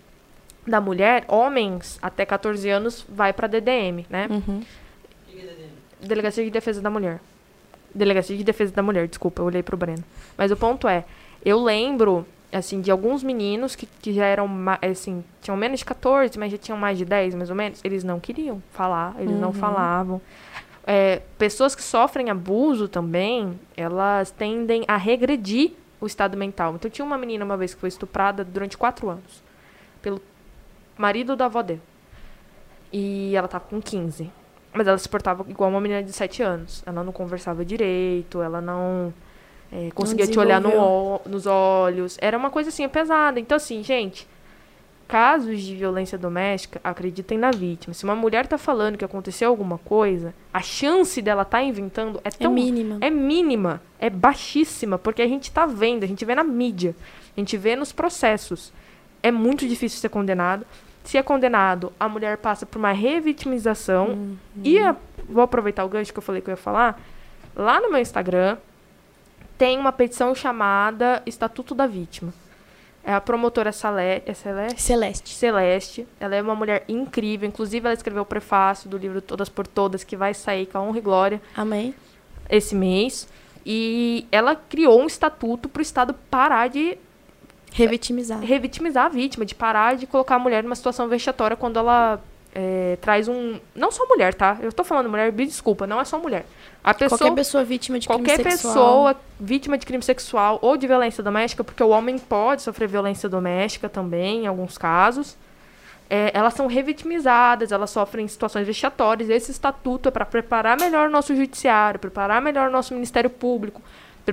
da 0.70 0.80
mulher, 0.80 1.26
homens 1.28 1.98
até 2.02 2.26
14 2.26 2.70
anos 2.70 3.06
vai 3.10 3.34
pra 3.34 3.48
DDM, 3.48 4.06
né? 4.10 4.28
Uhum. 4.30 4.60
O 4.60 5.26
que 5.28 5.36
que 5.36 5.42
é 5.42 5.46
DDM? 5.46 5.70
Delegacia 6.02 6.44
de 6.44 6.50
Defesa 6.50 6.82
da 6.82 6.90
Mulher. 6.90 7.20
Delegacia 7.94 8.38
de 8.38 8.44
Defesa 8.44 8.72
da 8.74 8.84
Mulher, 8.84 9.08
desculpa, 9.08 9.42
eu 9.42 9.46
olhei 9.48 9.64
pro 9.64 9.76
Breno. 9.76 10.04
Mas 10.38 10.52
o 10.52 10.56
ponto 10.56 10.88
é, 10.88 11.04
eu 11.44 11.60
lembro, 11.62 12.26
assim, 12.54 12.80
de 12.82 12.92
alguns 12.92 13.24
meninos 13.24 13.76
que, 13.76 13.86
que 14.02 14.14
já 14.14 14.26
eram, 14.26 14.48
assim, 14.82 15.24
tinham 15.42 15.58
menos 15.58 15.80
de 15.80 15.86
14, 15.86 16.38
mas 16.38 16.52
já 16.52 16.58
tinham 16.58 16.78
mais 16.78 16.98
de 16.98 17.04
10, 17.06 17.36
mais 17.36 17.50
ou 17.50 17.56
menos, 17.56 17.82
eles 17.84 18.04
não 18.04 18.20
queriam 18.20 18.62
falar, 18.72 19.16
eles 19.20 19.36
não 19.40 19.48
Uhum. 19.50 19.54
falavam. 19.54 20.22
É, 20.86 21.22
pessoas 21.38 21.76
que 21.76 21.84
sofrem 21.84 22.30
abuso 22.30 22.88
também, 22.88 23.60
elas 23.76 24.32
tendem 24.32 24.84
a 24.88 24.96
regredir 24.98 25.72
o 26.02 26.06
estado 26.08 26.38
mental. 26.38 26.76
Então, 26.76 26.90
tinha 26.90 27.04
uma 27.06 27.18
menina 27.18 27.44
uma 27.44 27.58
vez 27.58 27.74
que 27.74 27.80
foi 27.80 27.90
estuprada 27.90 28.44
durante 28.44 28.78
quatro 28.78 29.10
anos 29.10 29.44
pelo 30.02 30.22
marido 31.00 31.36
da 31.36 31.46
avó 31.46 31.62
dela. 31.62 31.80
E 32.92 33.36
ela 33.36 33.48
tava 33.48 33.66
com 33.66 33.82
15. 33.82 34.30
Mas 34.74 34.88
ela 34.88 34.98
se 34.98 35.08
portava 35.08 35.46
igual 35.50 35.70
uma 35.70 35.82
menina 35.82 36.04
de 36.04 36.12
7 36.12 36.44
anos. 36.44 36.84
Ela 36.86 37.04
não 37.04 37.12
conversava 37.12 37.64
direito, 37.64 38.42
ela 38.42 38.62
não 38.62 39.14
é, 39.72 39.90
conseguia 39.96 40.28
te 40.28 40.38
olhar 40.38 40.60
no, 40.60 41.22
nos 41.26 41.46
olhos. 41.46 42.18
Era 42.22 42.38
uma 42.38 42.50
coisa 42.50 42.70
assim, 42.70 42.88
pesada. 42.88 43.40
Então, 43.40 43.56
assim, 43.56 43.82
gente, 43.84 44.28
casos 45.08 45.62
de 45.62 45.76
violência 45.76 46.18
doméstica, 46.18 46.80
acreditem 46.84 47.38
na 47.38 47.50
vítima. 47.50 47.94
Se 47.94 48.04
uma 48.04 48.16
mulher 48.16 48.46
tá 48.46 48.58
falando 48.60 48.98
que 48.98 49.06
aconteceu 49.06 49.50
alguma 49.50 49.80
coisa, 49.80 50.36
a 50.54 50.62
chance 50.62 51.20
dela 51.22 51.44
tá 51.44 51.62
inventando 51.64 52.20
é 52.24 52.28
É 52.28 52.32
tão 52.32 52.54
mínima. 52.54 52.98
é 53.02 53.10
mínima, 53.10 53.82
é 54.00 54.10
baixíssima, 54.10 55.00
porque 55.00 55.22
a 55.22 55.28
gente 55.28 55.52
tá 55.52 55.66
vendo, 55.66 56.04
a 56.04 56.08
gente 56.08 56.24
vê 56.26 56.36
na 56.36 56.44
mídia, 56.44 56.96
a 57.36 57.40
gente 57.40 57.58
vê 57.58 57.76
nos 57.76 57.92
processos. 57.92 58.72
É 59.24 59.32
muito 59.32 59.68
difícil 59.68 60.00
ser 60.00 60.10
condenado. 60.10 60.66
Se 61.04 61.18
é 61.18 61.24
condenado, 61.24 61.92
a 62.00 62.08
mulher 62.08 62.38
passa 62.38 62.66
por 62.66 62.78
uma 62.78 62.92
revitimização. 62.92 64.10
Uhum. 64.10 64.38
E 64.64 64.78
a- 64.80 64.96
vou 65.28 65.44
aproveitar 65.44 65.84
o 65.86 65.90
gancho 65.90 66.12
que 66.14 66.20
eu 66.20 66.24
falei 66.24 66.42
que 66.42 66.50
eu 66.50 66.54
ia 66.54 66.58
falar. 66.58 67.00
Lá 67.56 67.80
no 67.82 67.90
meu 67.90 68.00
Instagram 68.00 68.58
tem 69.58 69.78
uma 69.80 69.92
petição 69.92 70.34
chamada 70.36 71.22
Estatuto 71.26 71.74
da 71.76 71.88
Vítima. 71.88 72.34
é 73.04 73.14
a 73.14 73.22
promotora 73.22 73.72
Salé, 73.72 74.22
é 74.26 74.34
Celeste? 74.34 74.82
Celeste. 74.82 75.34
Celeste. 75.34 76.08
Ela 76.20 76.36
é 76.36 76.42
uma 76.42 76.54
mulher 76.54 76.84
incrível. 76.88 77.48
Inclusive, 77.48 77.86
ela 77.88 77.94
escreveu 77.96 78.22
o 78.22 78.26
prefácio 78.26 78.88
do 78.90 78.98
livro 78.98 79.20
Todas 79.22 79.50
por 79.50 79.66
Todas, 79.66 80.04
que 80.04 80.16
vai 80.16 80.34
sair 80.34 80.68
com 80.68 80.78
a 80.78 80.82
honra 80.82 80.98
e 81.00 81.02
glória 81.02 81.42
Amém. 81.56 81.96
esse 82.50 82.76
mês. 82.76 83.28
E 83.66 84.28
ela 84.32 84.56
criou 84.56 85.02
um 85.02 85.08
estatuto 85.08 85.68
para 85.68 85.80
o 85.80 85.82
Estado 85.82 86.14
parar 86.30 86.68
de 86.70 86.98
Revitimizar. 87.72 88.40
revitimizar 88.40 89.06
a 89.06 89.10
vítima, 89.10 89.46
de 89.46 89.56
parar 89.56 89.96
de 89.96 90.08
colocar 90.08 90.36
a 90.36 90.40
mulher 90.40 90.64
numa 90.64 90.76
situação 90.76 91.08
vexatória 91.08 91.56
quando 91.56 91.78
ela 91.78 92.20
é, 92.54 92.98
traz 93.00 93.28
um. 93.28 93.60
Não 93.76 93.92
só 93.92 94.06
mulher, 94.08 94.34
tá? 94.34 94.58
Eu 94.62 94.72
tô 94.74 94.84
falando 94.84 95.10
mulher, 95.10 95.32
me 95.32 95.46
desculpa, 95.46 95.86
não 95.86 96.00
é 96.02 96.06
só 96.06 96.18
mulher. 96.20 96.46
A 96.84 96.94
pessoa, 96.94 97.20
Qualquer 97.20 97.36
pessoa 97.36 97.64
vítima 97.64 98.00
de 98.00 98.08
qualquer 98.08 98.40
crime 98.40 98.52
sexual. 98.52 98.74
pessoa 98.74 99.16
vítima 99.40 99.78
de 99.78 99.86
crime 99.86 100.04
sexual 100.04 100.58
ou 100.62 100.76
de 100.78 100.88
violência 100.88 101.24
doméstica, 101.24 101.64
porque 101.64 101.84
o 101.84 101.90
homem 101.90 102.18
pode 102.18 102.62
sofrer 102.62 102.88
violência 102.88 103.30
doméstica 103.30 103.88
também, 103.88 104.44
em 104.44 104.48
alguns 104.48 104.78
casos. 104.78 105.38
é, 106.10 106.32
elas 106.34 106.56
são 106.56 106.66
revitimizadas, 106.66 107.72
elas 107.72 107.92
sofrem 107.92 108.28
situações 108.28 108.66
vexatórias. 108.66 109.30
Esse 109.30 109.52
estatuto 109.52 110.10
é 110.10 110.12
para 110.12 110.26
preparar 110.26 110.76
melhor 110.80 111.08
o 111.08 111.12
nosso 111.12 111.36
judiciário, 111.36 112.00
preparar 112.00 112.42
melhor 112.42 112.70
o 112.70 112.72
nosso 112.72 112.94
Ministério 112.96 113.30
Público, 113.30 113.82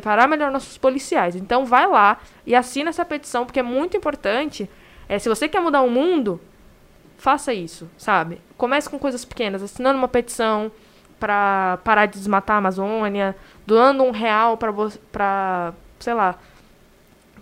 preparar 0.00 0.28
melhor 0.28 0.50
nossos 0.50 0.76
policiais. 0.76 1.34
Então 1.34 1.64
vai 1.64 1.86
lá 1.86 2.18
e 2.44 2.54
assina 2.54 2.90
essa 2.90 3.04
petição, 3.04 3.44
porque 3.46 3.60
é 3.60 3.62
muito 3.62 3.96
importante. 3.96 4.68
É, 5.08 5.18
se 5.18 5.28
você 5.28 5.48
quer 5.48 5.60
mudar 5.60 5.82
o 5.82 5.90
mundo, 5.90 6.40
faça 7.16 7.52
isso, 7.54 7.88
sabe? 7.96 8.40
Comece 8.56 8.90
com 8.90 8.98
coisas 8.98 9.24
pequenas, 9.24 9.62
assinando 9.62 9.98
uma 9.98 10.08
petição 10.08 10.70
para 11.18 11.78
parar 11.82 12.06
de 12.06 12.18
desmatar 12.18 12.56
a 12.56 12.58
Amazônia, 12.58 13.34
doando 13.66 14.02
um 14.02 14.10
real 14.10 14.56
para 14.58 14.72
para, 15.10 15.72
sei 15.98 16.12
lá, 16.12 16.34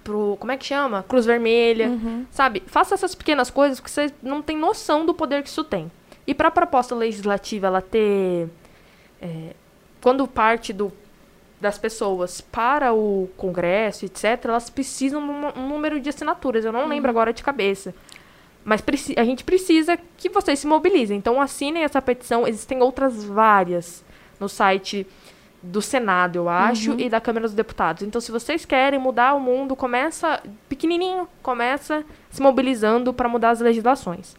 pro, 0.05 0.37
como 0.39 0.53
é 0.53 0.57
que 0.57 0.65
chama? 0.65 1.03
Cruz 1.09 1.27
Vermelha, 1.27 1.89
Uhum. 1.89 2.25
sabe? 2.31 2.63
Faça 2.67 2.95
essas 2.95 3.15
pequenas 3.15 3.51
coisas 3.51 3.81
que 3.81 3.91
você 3.91 4.13
não 4.23 4.41
tem 4.43 4.57
noção 4.57 5.05
do 5.05 5.13
poder 5.15 5.43
que 5.43 5.49
isso 5.49 5.65
tem. 5.65 5.91
E 6.27 6.33
para 6.35 6.49
a 6.49 6.51
proposta 6.53 6.95
legislativa 6.95 7.67
ela 7.67 7.83
ter 7.83 8.49
é, 9.21 9.55
quando 10.01 10.27
parte 10.29 10.73
do 10.73 10.93
das 11.61 11.79
pessoas 11.79 12.41
para 12.41 12.93
o 12.93 13.29
Congresso, 13.37 14.05
etc., 14.05 14.45
elas 14.45 14.69
precisam 14.69 15.21
de 15.21 15.59
um, 15.59 15.69
número 15.69 16.01
de 16.01 16.09
assinaturas. 16.09 16.65
Eu 16.65 16.73
não 16.73 16.87
lembro 16.87 17.11
agora 17.11 17.33
de 17.33 17.43
cabeça. 17.43 17.95
Mas 18.65 18.83
a 19.17 19.25
gente 19.25 19.45
precisa 19.45 19.99
que 20.17 20.29
vocês 20.29 20.59
se 20.59 20.67
mobilizem. 20.67 21.17
Então 21.17 21.41
assinem 21.41 21.85
essa 21.85 22.01
petição. 22.01 22.47
Existem 22.47 22.83
outras 22.83 23.25
várias 23.25 24.05
no 24.41 24.49
site 24.49 25.07
do 25.65 25.81
Senado, 25.81 26.37
eu 26.37 26.49
acho, 26.49 26.93
e 27.01 27.09
da 27.09 27.21
Câmara 27.21 27.47
dos 27.47 27.55
Deputados. 27.55 28.03
Então, 28.03 28.21
se 28.21 28.31
vocês 28.31 28.67
querem 28.67 28.99
mudar 28.99 29.33
o 29.33 29.41
mundo, 29.41 29.75
começa 29.75 30.43
pequenininho, 30.69 31.27
começa 31.43 32.05
se 32.29 32.43
mobilizando 32.43 33.15
para 33.15 33.29
mudar 33.31 33.51
as 33.51 33.61
legislações. 33.61 34.37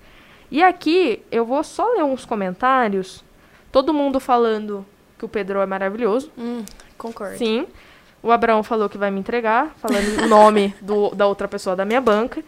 E 0.52 0.62
aqui 0.62 1.24
eu 1.32 1.44
vou 1.44 1.64
só 1.64 1.92
ler 1.94 2.04
uns 2.04 2.26
comentários. 2.26 3.24
Todo 3.72 3.94
mundo 3.94 4.20
falando 4.20 4.86
que 5.18 5.26
o 5.26 5.28
Pedro 5.28 5.60
é 5.60 5.66
maravilhoso. 5.66 6.32
Hum, 6.38 6.64
concordo. 6.98 7.38
Sim. 7.38 7.68
O 8.24 8.32
Abraão 8.32 8.64
falou 8.64 8.90
que 8.90 8.98
vai 8.98 9.12
me 9.12 9.20
entregar, 9.20 9.76
falando 9.78 10.24
o 10.24 10.28
nome 10.28 10.74
do, 10.82 11.10
da 11.14 11.28
outra 11.28 11.48
pessoa 11.48 11.76
da 11.76 11.86
minha 11.86 12.02
banca. 12.02 12.44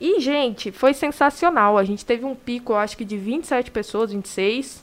E, 0.00 0.18
gente, 0.20 0.72
foi 0.72 0.94
sensacional. 0.94 1.76
A 1.78 1.84
gente 1.84 2.04
teve 2.04 2.24
um 2.24 2.34
pico, 2.34 2.72
eu 2.72 2.76
acho 2.78 2.96
que 2.96 3.04
de 3.04 3.16
27 3.16 3.70
pessoas, 3.70 4.10
26. 4.12 4.82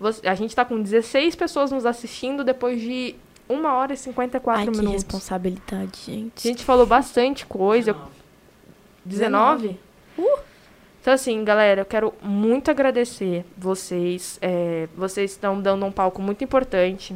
Você- 0.00 0.26
A 0.26 0.34
gente 0.34 0.54
tá 0.56 0.64
com 0.64 0.80
16 0.80 1.34
pessoas 1.36 1.70
nos 1.70 1.84
assistindo 1.86 2.42
depois 2.42 2.80
de 2.80 3.14
1 3.48 3.64
hora 3.74 3.92
e 3.92 3.96
54 3.96 4.60
Ai, 4.60 4.64
que 4.66 4.70
minutos. 4.72 4.92
responsabilidade, 5.04 5.90
A 6.08 6.10
gente. 6.10 6.42
gente 6.42 6.64
falou 6.64 6.86
bastante 6.86 7.44
coisa. 7.46 7.94
19. 9.04 9.78
19? 9.78 9.80
Então, 11.00 11.14
assim, 11.14 11.42
galera, 11.44 11.82
eu 11.82 11.84
quero 11.86 12.12
muito 12.22 12.70
agradecer 12.70 13.44
vocês. 13.56 14.38
É, 14.42 14.88
vocês 14.96 15.30
estão 15.30 15.60
dando 15.60 15.84
um 15.86 15.92
palco 15.92 16.20
muito 16.20 16.42
importante 16.44 17.14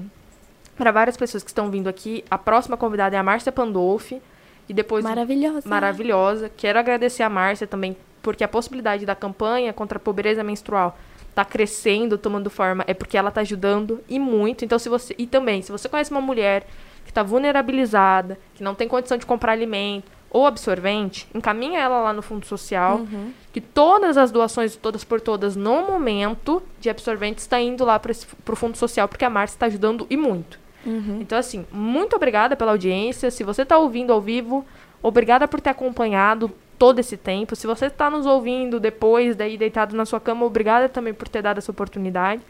para 0.76 0.90
várias 0.90 1.16
pessoas 1.16 1.42
que 1.42 1.50
estão 1.50 1.70
vindo 1.70 1.88
aqui. 1.88 2.24
A 2.30 2.38
próxima 2.38 2.76
convidada 2.76 3.16
é 3.16 3.18
a 3.18 3.22
Márcia 3.22 3.52
Pandolfi. 3.52 4.20
E 4.68 4.72
depois 4.72 5.02
Maravilhosa. 5.04 5.68
maravilhosa. 5.68 6.48
Quero 6.56 6.78
agradecer 6.78 7.24
a 7.24 7.28
Márcia 7.28 7.66
também, 7.66 7.96
porque 8.22 8.44
a 8.44 8.48
possibilidade 8.48 9.04
da 9.04 9.14
campanha 9.14 9.72
contra 9.72 9.98
a 9.98 10.00
pobreza 10.00 10.42
menstrual 10.44 10.96
tá 11.34 11.44
crescendo, 11.44 12.16
tomando 12.16 12.48
forma, 12.48 12.84
é 12.86 12.94
porque 12.94 13.18
ela 13.18 13.30
tá 13.30 13.40
ajudando 13.40 14.00
e 14.08 14.18
muito. 14.20 14.64
Então, 14.64 14.78
se 14.78 14.88
você. 14.88 15.14
E 15.18 15.26
também, 15.26 15.62
se 15.62 15.72
você 15.72 15.88
conhece 15.88 16.12
uma 16.12 16.20
mulher 16.20 16.64
que 17.04 17.12
tá 17.12 17.22
vulnerabilizada, 17.24 18.38
que 18.54 18.62
não 18.62 18.74
tem 18.74 18.86
condição 18.86 19.18
de 19.18 19.26
comprar 19.26 19.52
alimento 19.52 20.10
ou 20.30 20.46
absorvente, 20.46 21.26
encaminha 21.34 21.80
ela 21.80 22.00
lá 22.00 22.12
no 22.12 22.22
Fundo 22.22 22.46
Social, 22.46 22.98
Uhum. 22.98 23.32
que 23.52 23.60
todas 23.60 24.16
as 24.16 24.30
doações, 24.30 24.76
todas 24.76 25.04
por 25.04 25.20
todas, 25.20 25.56
no 25.56 25.82
momento 25.82 26.62
de 26.80 26.88
absorventes, 26.88 27.44
está 27.44 27.60
indo 27.60 27.84
lá 27.84 27.98
para 27.98 28.12
o 28.12 28.56
Fundo 28.56 28.78
Social, 28.78 29.08
porque 29.08 29.24
a 29.24 29.30
Márcia 29.30 29.56
está 29.56 29.66
ajudando 29.66 30.06
e 30.08 30.16
muito. 30.16 30.61
Uhum. 30.84 31.18
Então, 31.20 31.38
assim, 31.38 31.64
muito 31.72 32.16
obrigada 32.16 32.56
pela 32.56 32.72
audiência. 32.72 33.30
Se 33.30 33.44
você 33.44 33.62
está 33.62 33.78
ouvindo 33.78 34.12
ao 34.12 34.20
vivo, 34.20 34.64
obrigada 35.02 35.46
por 35.46 35.60
ter 35.60 35.70
acompanhado 35.70 36.50
todo 36.78 36.98
esse 36.98 37.16
tempo. 37.16 37.54
Se 37.54 37.66
você 37.66 37.86
está 37.86 38.10
nos 38.10 38.26
ouvindo 38.26 38.80
depois, 38.80 39.36
daí 39.36 39.56
deitado 39.56 39.94
na 39.94 40.04
sua 40.04 40.20
cama, 40.20 40.44
obrigada 40.44 40.88
também 40.88 41.14
por 41.14 41.28
ter 41.28 41.42
dado 41.42 41.58
essa 41.58 41.70
oportunidade. 41.70 42.42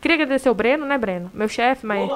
Queria 0.00 0.16
agradecer 0.16 0.50
o 0.50 0.54
Breno, 0.54 0.84
né, 0.84 0.98
Breno? 0.98 1.30
Meu 1.34 1.48
chefe, 1.48 1.86
mas. 1.86 2.10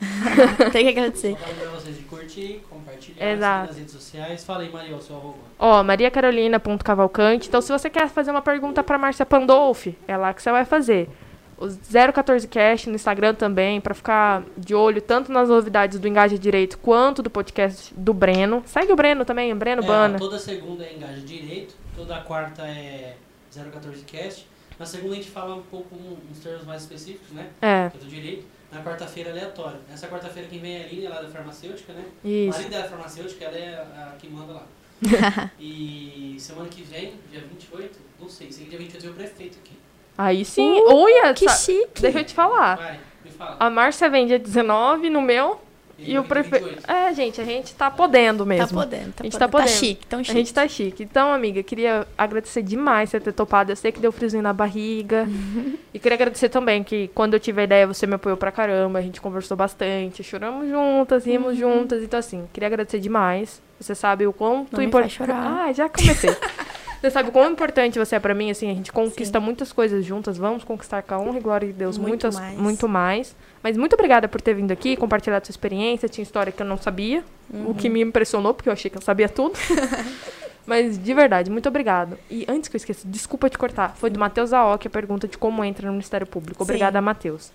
Tem 0.72 0.84
que 0.84 0.90
agradecer. 0.90 1.36
Só 1.38 1.46
lembrar 1.46 1.70
vocês 1.70 1.96
de 1.96 2.02
curtir, 2.02 2.60
compartilhar, 2.68 3.32
Exato. 3.32 3.66
nas 3.68 3.76
redes 3.76 3.92
sociais. 3.92 4.44
Fala 4.44 4.62
aí, 4.62 4.70
Maria, 4.70 4.96
o 4.96 5.00
seu 5.00 5.16
arroba. 5.16 5.38
Ó, 5.58 5.82
mariacarolina.cavalcante. 5.82 7.48
Então, 7.48 7.60
se 7.60 7.72
você 7.72 7.88
quer 7.88 8.08
fazer 8.08 8.30
uma 8.30 8.42
pergunta 8.42 8.82
para 8.82 8.98
Márcia 8.98 9.24
Pandolfi, 9.24 9.96
é 10.06 10.16
lá 10.16 10.34
que 10.34 10.42
você 10.42 10.50
vai 10.50 10.64
fazer. 10.64 11.08
O 11.56 11.66
014cast 11.66 12.86
no 12.86 12.94
Instagram 12.94 13.34
também, 13.34 13.80
para 13.80 13.94
ficar 13.94 14.42
de 14.56 14.74
olho 14.74 15.00
tanto 15.00 15.30
nas 15.30 15.48
novidades 15.48 15.98
do 15.98 16.08
Engaja 16.08 16.38
Direito 16.38 16.78
quanto 16.78 17.22
do 17.22 17.30
podcast 17.30 17.94
do 17.94 18.12
Breno. 18.12 18.62
Segue 18.66 18.92
o 18.92 18.96
Breno 18.96 19.24
também, 19.24 19.54
Breno 19.54 19.82
É, 19.82 19.86
Bana. 19.86 20.18
Toda 20.18 20.38
segunda 20.38 20.84
é 20.84 20.94
Engaja 20.94 21.20
Direito, 21.20 21.74
toda 21.96 22.20
quarta 22.20 22.62
é 22.62 23.16
014cast. 23.54 24.44
Na 24.78 24.86
segunda 24.86 25.12
a 25.12 25.16
gente 25.16 25.30
fala 25.30 25.54
um 25.54 25.62
pouco 25.62 25.94
uns 25.94 26.38
termos 26.40 26.64
mais 26.64 26.82
específicos, 26.82 27.30
né? 27.30 27.48
É, 27.62 27.90
é 27.94 27.98
do 27.98 28.06
direito. 28.06 28.44
Na 28.72 28.82
quarta-feira 28.82 29.30
aleatório. 29.30 29.78
Nessa 29.88 30.08
quarta-feira 30.08 30.48
quem 30.48 30.58
vem 30.58 30.76
é 30.76 30.82
a 30.82 30.86
Aline, 30.86 31.06
ela 31.06 31.20
é 31.20 31.22
da 31.22 31.28
farmacêutica, 31.28 31.92
né? 31.92 32.04
isso. 32.24 32.56
A 32.56 32.60
Aline 32.60 32.74
da 32.74 32.84
farmacêutica, 32.84 33.44
ela 33.44 33.56
é 33.56 33.74
a, 33.76 34.16
que 34.18 34.28
manda 34.28 34.52
lá. 34.52 34.66
e 35.60 36.36
semana 36.38 36.68
que 36.68 36.82
vem, 36.82 37.14
dia 37.30 37.40
28, 37.40 37.98
não 38.20 38.28
sei, 38.28 38.48
que 38.48 38.64
dia 38.64 38.78
28 38.78 39.02
vem 39.02 39.10
o 39.10 39.14
prefeito 39.14 39.58
aqui. 39.58 39.74
Aí 40.16 40.44
sim. 40.44 40.80
Olha, 40.86 41.34
Que 41.34 41.48
sa- 41.48 41.56
chique. 41.56 42.00
deixa 42.00 42.20
eu 42.20 42.24
te 42.24 42.34
falar. 42.34 42.76
Vai, 42.76 42.98
fala. 43.36 43.56
A 43.58 43.70
Márcia 43.70 44.08
vem 44.08 44.26
dia 44.26 44.38
19 44.38 45.10
no 45.10 45.20
meu 45.20 45.60
e 45.98 46.02
o 46.18 46.22
dia 46.22 46.22
prefeito. 46.22 46.64
28. 46.66 46.90
É, 46.90 47.14
gente, 47.14 47.40
a 47.40 47.44
gente 47.44 47.74
tá 47.74 47.90
podendo 47.90 48.44
Tá 48.44 48.48
mesmo. 48.48 48.78
podendo, 48.78 49.12
tá 49.12 49.22
A 49.22 49.24
gente 49.24 49.32
podendo. 49.32 49.38
tá 49.38 49.48
podendo. 49.48 49.68
chique, 49.70 50.06
tão 50.06 50.20
A 50.20 50.22
chique. 50.22 50.38
gente 50.38 50.54
tá 50.54 50.68
chique. 50.68 51.02
Então, 51.02 51.32
amiga, 51.32 51.62
queria 51.62 52.06
agradecer 52.16 52.62
demais 52.62 53.10
você 53.10 53.18
ter 53.18 53.32
topado. 53.32 53.72
Eu 53.72 53.76
sei 53.76 53.90
que 53.90 53.98
deu 54.00 54.12
friozinho 54.12 54.42
na 54.42 54.52
barriga. 54.52 55.26
e 55.92 55.98
queria 55.98 56.14
agradecer 56.16 56.48
também 56.48 56.84
que 56.84 57.08
quando 57.14 57.34
eu 57.34 57.40
tive 57.40 57.60
a 57.60 57.64
ideia, 57.64 57.86
você 57.86 58.06
me 58.06 58.14
apoiou 58.14 58.36
pra 58.36 58.52
caramba. 58.52 58.98
A 58.98 59.02
gente 59.02 59.20
conversou 59.20 59.56
bastante. 59.56 60.22
Choramos 60.22 60.68
juntas, 60.68 61.24
rimos 61.24 61.56
juntas. 61.56 62.02
Então, 62.02 62.18
assim, 62.20 62.44
queria 62.52 62.66
agradecer 62.68 63.00
demais. 63.00 63.60
Você 63.80 63.94
sabe 63.94 64.26
o 64.26 64.32
quanto 64.32 64.72
Não 64.72 64.78
me 64.80 64.86
importante. 64.86 65.18
Ah, 65.28 65.72
já 65.72 65.88
comecei. 65.88 66.30
Você 67.04 67.10
sabe 67.10 67.28
o 67.28 67.32
quão 67.32 67.50
importante 67.52 67.98
você 67.98 68.16
é 68.16 68.18
pra 68.18 68.32
mim, 68.32 68.50
assim, 68.50 68.70
a 68.70 68.74
gente 68.74 68.90
conquista 68.90 69.38
muitas 69.38 69.70
coisas 69.74 70.02
juntas, 70.06 70.38
vamos 70.38 70.64
conquistar 70.64 71.02
com 71.02 71.14
a 71.14 71.18
honra 71.18 71.36
e 71.36 71.40
glória 71.42 71.68
de 71.68 71.74
Deus 71.74 71.98
Muito 71.98 72.08
muitas, 72.08 72.34
mais. 72.34 72.58
muito 72.58 72.88
mais. 72.88 73.36
Mas 73.62 73.76
muito 73.76 73.92
obrigada 73.92 74.26
por 74.26 74.40
ter 74.40 74.54
vindo 74.54 74.70
aqui, 74.72 74.96
compartilhado 74.96 75.44
sua 75.46 75.52
experiência, 75.52 76.08
tinha 76.08 76.22
história 76.22 76.50
que 76.50 76.62
eu 76.62 76.66
não 76.66 76.78
sabia, 76.78 77.22
o 77.52 77.56
Uhum. 77.58 77.74
que 77.74 77.90
me 77.90 78.00
impressionou, 78.00 78.54
porque 78.54 78.70
eu 78.70 78.72
achei 78.72 78.90
que 78.90 78.96
eu 78.96 79.02
sabia 79.02 79.28
tudo. 79.28 79.52
Mas, 80.66 80.96
de 80.96 81.12
verdade, 81.12 81.50
muito 81.50 81.68
obrigado. 81.68 82.16
E 82.30 82.46
antes 82.48 82.70
que 82.70 82.76
eu 82.76 82.78
esqueça, 82.78 83.06
desculpa 83.06 83.50
te 83.50 83.58
cortar, 83.58 83.94
foi 83.96 84.08
do 84.08 84.18
Matheus 84.18 84.54
Aoki 84.54 84.86
a 84.86 84.90
pergunta 84.90 85.28
de 85.28 85.36
como 85.36 85.62
entra 85.62 85.86
no 85.86 85.92
Ministério 85.92 86.26
Público. 86.26 86.62
Obrigada, 86.62 87.00
Sim. 87.00 87.04
Matheus. 87.04 87.52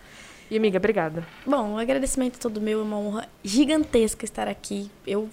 E, 0.52 0.58
amiga, 0.58 0.78
obrigada. 0.78 1.26
Bom, 1.44 1.74
o 1.74 1.78
agradecimento 1.80 2.36
é 2.36 2.40
todo 2.40 2.62
meu, 2.62 2.82
é 2.82 2.84
uma 2.84 3.00
honra 3.00 3.28
gigantesca 3.44 4.26
estar 4.26 4.48
aqui. 4.48 4.92
Eu. 5.08 5.28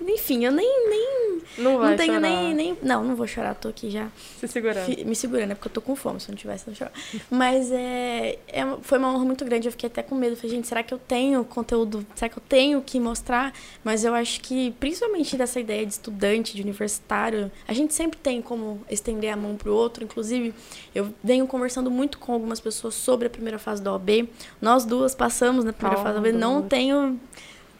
Enfim, 0.00 0.44
eu 0.44 0.52
nem. 0.52 0.88
nem 0.88 1.42
Não 1.58 1.78
vai 1.78 1.90
não 1.90 1.96
tenho 1.96 2.14
chorar. 2.14 2.20
nem, 2.20 2.54
nem. 2.54 2.78
Não, 2.82 3.04
não 3.04 3.14
vou 3.16 3.26
chorar, 3.26 3.54
tô 3.54 3.68
aqui 3.68 3.90
já. 3.90 4.08
Se 4.38 4.48
segurando. 4.48 4.84
Fi- 4.86 5.04
Me 5.04 5.14
segurando, 5.14 5.52
é 5.52 5.54
porque 5.54 5.68
eu 5.68 5.72
tô 5.72 5.80
com 5.80 5.94
fome. 5.94 6.20
Se 6.20 6.28
não 6.28 6.36
tivesse, 6.36 6.68
ia 6.70 6.74
chorar. 6.76 6.92
Mas 7.30 7.70
é, 7.70 8.38
é, 8.48 8.62
foi 8.82 8.98
uma 8.98 9.12
honra 9.12 9.24
muito 9.24 9.44
grande. 9.44 9.68
Eu 9.68 9.72
fiquei 9.72 9.86
até 9.88 10.02
com 10.02 10.14
medo. 10.14 10.36
Falei, 10.36 10.50
gente, 10.56 10.66
será 10.68 10.82
que 10.82 10.92
eu 10.94 10.98
tenho 10.98 11.44
conteúdo? 11.44 12.06
Será 12.14 12.28
que 12.28 12.38
eu 12.38 12.42
tenho 12.48 12.80
que 12.82 12.98
mostrar? 12.98 13.52
Mas 13.84 14.04
eu 14.04 14.14
acho 14.14 14.40
que, 14.40 14.72
principalmente 14.80 15.36
dessa 15.36 15.60
ideia 15.60 15.84
de 15.84 15.92
estudante, 15.92 16.54
de 16.56 16.62
universitário, 16.62 17.50
a 17.66 17.72
gente 17.72 17.94
sempre 17.94 18.18
tem 18.18 18.40
como 18.42 18.80
estender 18.90 19.32
a 19.32 19.36
mão 19.36 19.56
pro 19.56 19.74
outro. 19.74 20.02
Inclusive, 20.04 20.54
eu 20.94 21.12
venho 21.22 21.46
conversando 21.46 21.90
muito 21.90 22.18
com 22.18 22.32
algumas 22.32 22.60
pessoas 22.60 22.94
sobre 22.94 23.26
a 23.26 23.30
primeira 23.30 23.58
fase 23.58 23.82
da 23.82 23.92
OAB. 23.92 24.28
Nós 24.60 24.84
duas 24.84 25.14
passamos 25.14 25.64
na 25.64 25.72
primeira 25.72 26.00
Oh, 26.00 26.02
fase 26.02 26.14
da 26.14 26.20
OAB. 26.22 26.32
Não 26.38 26.62
tenho. 26.62 27.20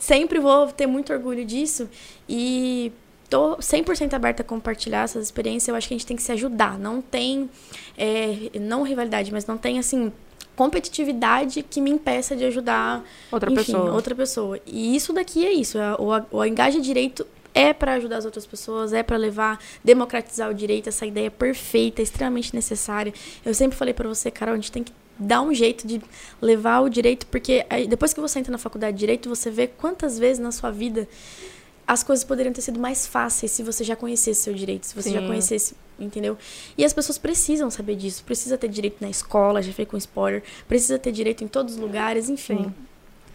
Sempre 0.03 0.41
vou 0.41 0.67
ter 0.67 0.89
muito 0.89 1.13
orgulho 1.13 1.45
disso. 1.45 1.89
E 2.29 2.91
tô 3.31 3.57
100% 3.59 4.15
aberta 4.15 4.43
a 4.43 4.45
compartilhar 4.45 5.03
essas 5.05 5.25
experiências. 5.27 5.69
Eu 5.69 5.77
acho 5.77 5.87
que 5.87 5.95
a 5.95 5.97
gente 5.97 6.05
tem 6.07 6.17
que 6.17 6.23
se 6.25 6.33
ajudar. 6.33 6.77
Não 6.77 7.01
tem, 7.01 7.49
é, 7.97 8.51
não 8.61 8.83
rivalidade, 8.83 9.31
mas 9.33 9.47
não 9.47 9.57
tem, 9.57 9.79
assim, 9.79 10.13
competitividade 10.57 11.63
que 11.63 11.81
me 11.81 11.89
impeça 11.93 12.35
de 12.35 12.45
ajudar 12.45 13.05
Outra 13.31 13.49
enfim, 13.53 13.65
pessoa. 13.65 13.93
outra 13.93 14.13
pessoa. 14.17 14.59
E 14.67 14.97
isso 14.97 15.13
daqui 15.13 15.47
é 15.47 15.53
isso. 15.53 15.79
é- 15.79 15.95
O, 15.95 16.39
o 16.39 16.45
Engaja 16.45 16.81
Direito 16.81 17.25
é 17.55 17.73
para 17.73 17.93
ajudar 17.95 18.17
as 18.17 18.25
outras 18.25 18.45
pessoas, 18.45 18.93
é 18.93 19.05
para 19.05 19.17
levar, 19.17 19.61
democratizar 19.85 20.51
o 20.51 20.55
direito, 20.55 20.89
essa 20.89 21.07
ideia 21.07 21.31
perfeita, 21.31 22.03
extremamente 22.03 22.53
necessária. 22.53 23.15
Eu 23.45 23.55
sempre 23.55 23.79
falei 23.79 23.95
para 23.95 24.09
você, 24.09 24.33
Carol, 24.33 24.55
a 24.55 24.57
gente 24.57 24.73
tem 24.73 24.83
que 24.83 24.93
dar 25.23 25.43
um 25.43 25.53
jeito 25.55 25.87
de 25.87 26.01
levar 26.41 26.81
o 26.81 26.89
direito, 26.89 27.27
porque 27.27 27.65
aí, 27.71 27.87
depois 27.87 28.13
que 28.13 28.21
você 28.21 28.39
entra 28.39 28.53
na 28.53 28.59
faculdade 28.59 28.95
de 28.97 29.01
direito, 29.01 29.29
você 29.29 29.51
vê 29.51 29.67
quantas 29.67 30.19
vezes 30.19 30.39
na 30.39 30.53
sua 30.53 30.71
vida 30.71 31.09
as 31.87 32.03
coisas 32.03 32.25
poderiam 32.25 32.53
ter 32.53 32.61
sido 32.63 32.79
mais 32.79 33.07
fáceis 33.07 33.51
se 33.51 33.63
você 33.63 33.83
já 33.85 33.97
conhecesse 33.97 34.41
seu 34.43 34.55
direito, 34.55 34.87
se 34.87 34.95
você 34.95 35.11
já 35.11 35.21
Sim. 35.21 35.27
conhecesse, 35.27 35.75
entendeu? 35.99 36.39
E 36.79 36.85
as 36.85 36.93
pessoas 36.93 37.19
precisam 37.19 37.71
saber 37.71 37.97
disso, 37.97 38.23
precisa 38.25 38.57
ter 38.57 38.69
direito 38.69 38.97
na 39.01 39.11
escola, 39.11 39.61
já 39.63 39.73
falei 39.73 39.87
com 39.87 39.97
spoiler, 39.97 40.43
precisa 40.69 40.99
ter 40.99 41.11
direito 41.13 41.43
em 41.45 41.49
todos 41.49 41.75
os 41.75 41.81
lugares, 41.81 42.29
enfim. 42.31 42.65
Sim. 42.65 42.75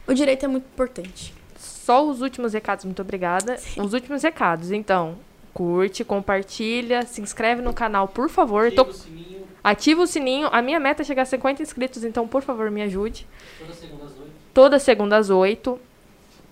O 0.08 0.14
direito 0.14 0.46
é 0.46 0.48
muito 0.48 0.64
importante. 0.66 1.34
Só 1.60 2.08
os 2.10 2.22
últimos 2.22 2.54
recados, 2.54 2.86
muito 2.86 3.02
obrigada. 3.02 3.60
Os 3.78 3.94
últimos 3.94 4.24
recados, 4.24 4.72
então. 4.72 5.18
Curte, 5.54 6.04
compartilha, 6.04 7.06
se 7.06 7.20
inscreve 7.20 7.62
no 7.62 7.74
canal, 7.74 8.08
por 8.08 8.30
favor. 8.30 8.72
Tô- 8.72 8.84
o 8.84 8.94
sininho 8.94 9.37
Ativa 9.68 10.02
o 10.02 10.08
sininho. 10.08 10.48
A 10.50 10.62
minha 10.62 10.80
meta 10.80 11.02
é 11.02 11.06
chegar 11.06 11.24
a 11.24 11.26
50 11.26 11.62
inscritos, 11.62 12.06
então, 12.06 12.26
por 12.26 12.42
favor, 12.42 12.72
me 12.72 12.82
ajude. 12.84 13.28
toda 13.60 13.74
segunda 13.74 14.06
às 14.06 14.18
8. 14.18 14.32
Toda 14.54 14.80
segunda 14.80 15.18
às 15.18 15.30
8. 15.30 15.80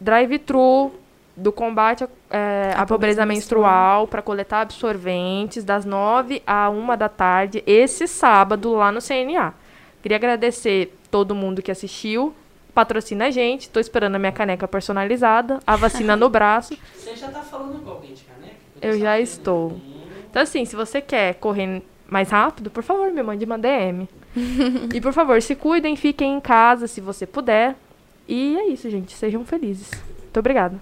Drive-thru 0.02 0.92
do 1.34 1.50
combate 1.50 2.06
é, 2.30 2.74
à 2.76 2.86
pobreza 2.86 3.26
menstrual 3.26 4.06
para 4.06 4.22
coletar 4.22 4.60
absorventes 4.60 5.64
das 5.64 5.86
9 5.86 6.44
à 6.46 6.70
1 6.70 6.98
da 6.98 7.08
tarde, 7.08 7.64
esse 7.66 8.06
sábado, 8.06 8.74
lá 8.74 8.92
no 8.92 9.00
CNA. 9.02 9.54
Queria 10.02 10.18
agradecer 10.18 10.94
todo 11.10 11.34
mundo 11.34 11.62
que 11.62 11.72
assistiu. 11.72 12.36
Patrocina 12.74 13.28
a 13.28 13.32
gente. 13.32 13.70
Tô 13.70 13.80
esperando 13.80 14.16
a 14.16 14.20
minha 14.20 14.34
caneca 14.34 14.68
personalizada, 14.68 15.62
a 15.66 15.78
vacina 15.78 16.18
no 16.18 16.28
braço. 16.30 16.78
Você 16.94 17.16
já 17.16 17.30
tá 17.30 17.40
falando 17.40 17.82
com 17.82 17.92
alguém 17.92 18.14
de 18.14 18.26
caneca? 18.26 18.56
Eu 18.82 19.00
já 19.00 19.12
sabendo. 19.12 19.24
estou. 19.24 19.82
Então, 20.30 20.42
assim, 20.42 20.66
se 20.66 20.76
você 20.76 21.00
quer 21.00 21.36
correr 21.36 21.82
mais 22.10 22.30
rápido, 22.30 22.69
por 22.69 22.84
favor, 22.84 23.11
me 23.11 23.23
mande 23.23 23.45
uma 23.45 23.57
DM. 23.57 24.07
e, 24.94 25.02
por 25.02 25.14
favor, 25.14 25.41
se 25.41 25.56
cuidem, 25.56 25.95
fiquem 25.95 26.36
em 26.36 26.40
casa 26.40 26.88
se 26.88 27.02
você 27.02 27.26
puder. 27.26 27.76
E 28.27 28.57
é 28.57 28.68
isso, 28.68 28.90
gente. 28.90 29.14
Sejam 29.14 29.45
felizes. 29.45 29.91
Muito 30.22 30.40
obrigada. 30.40 30.80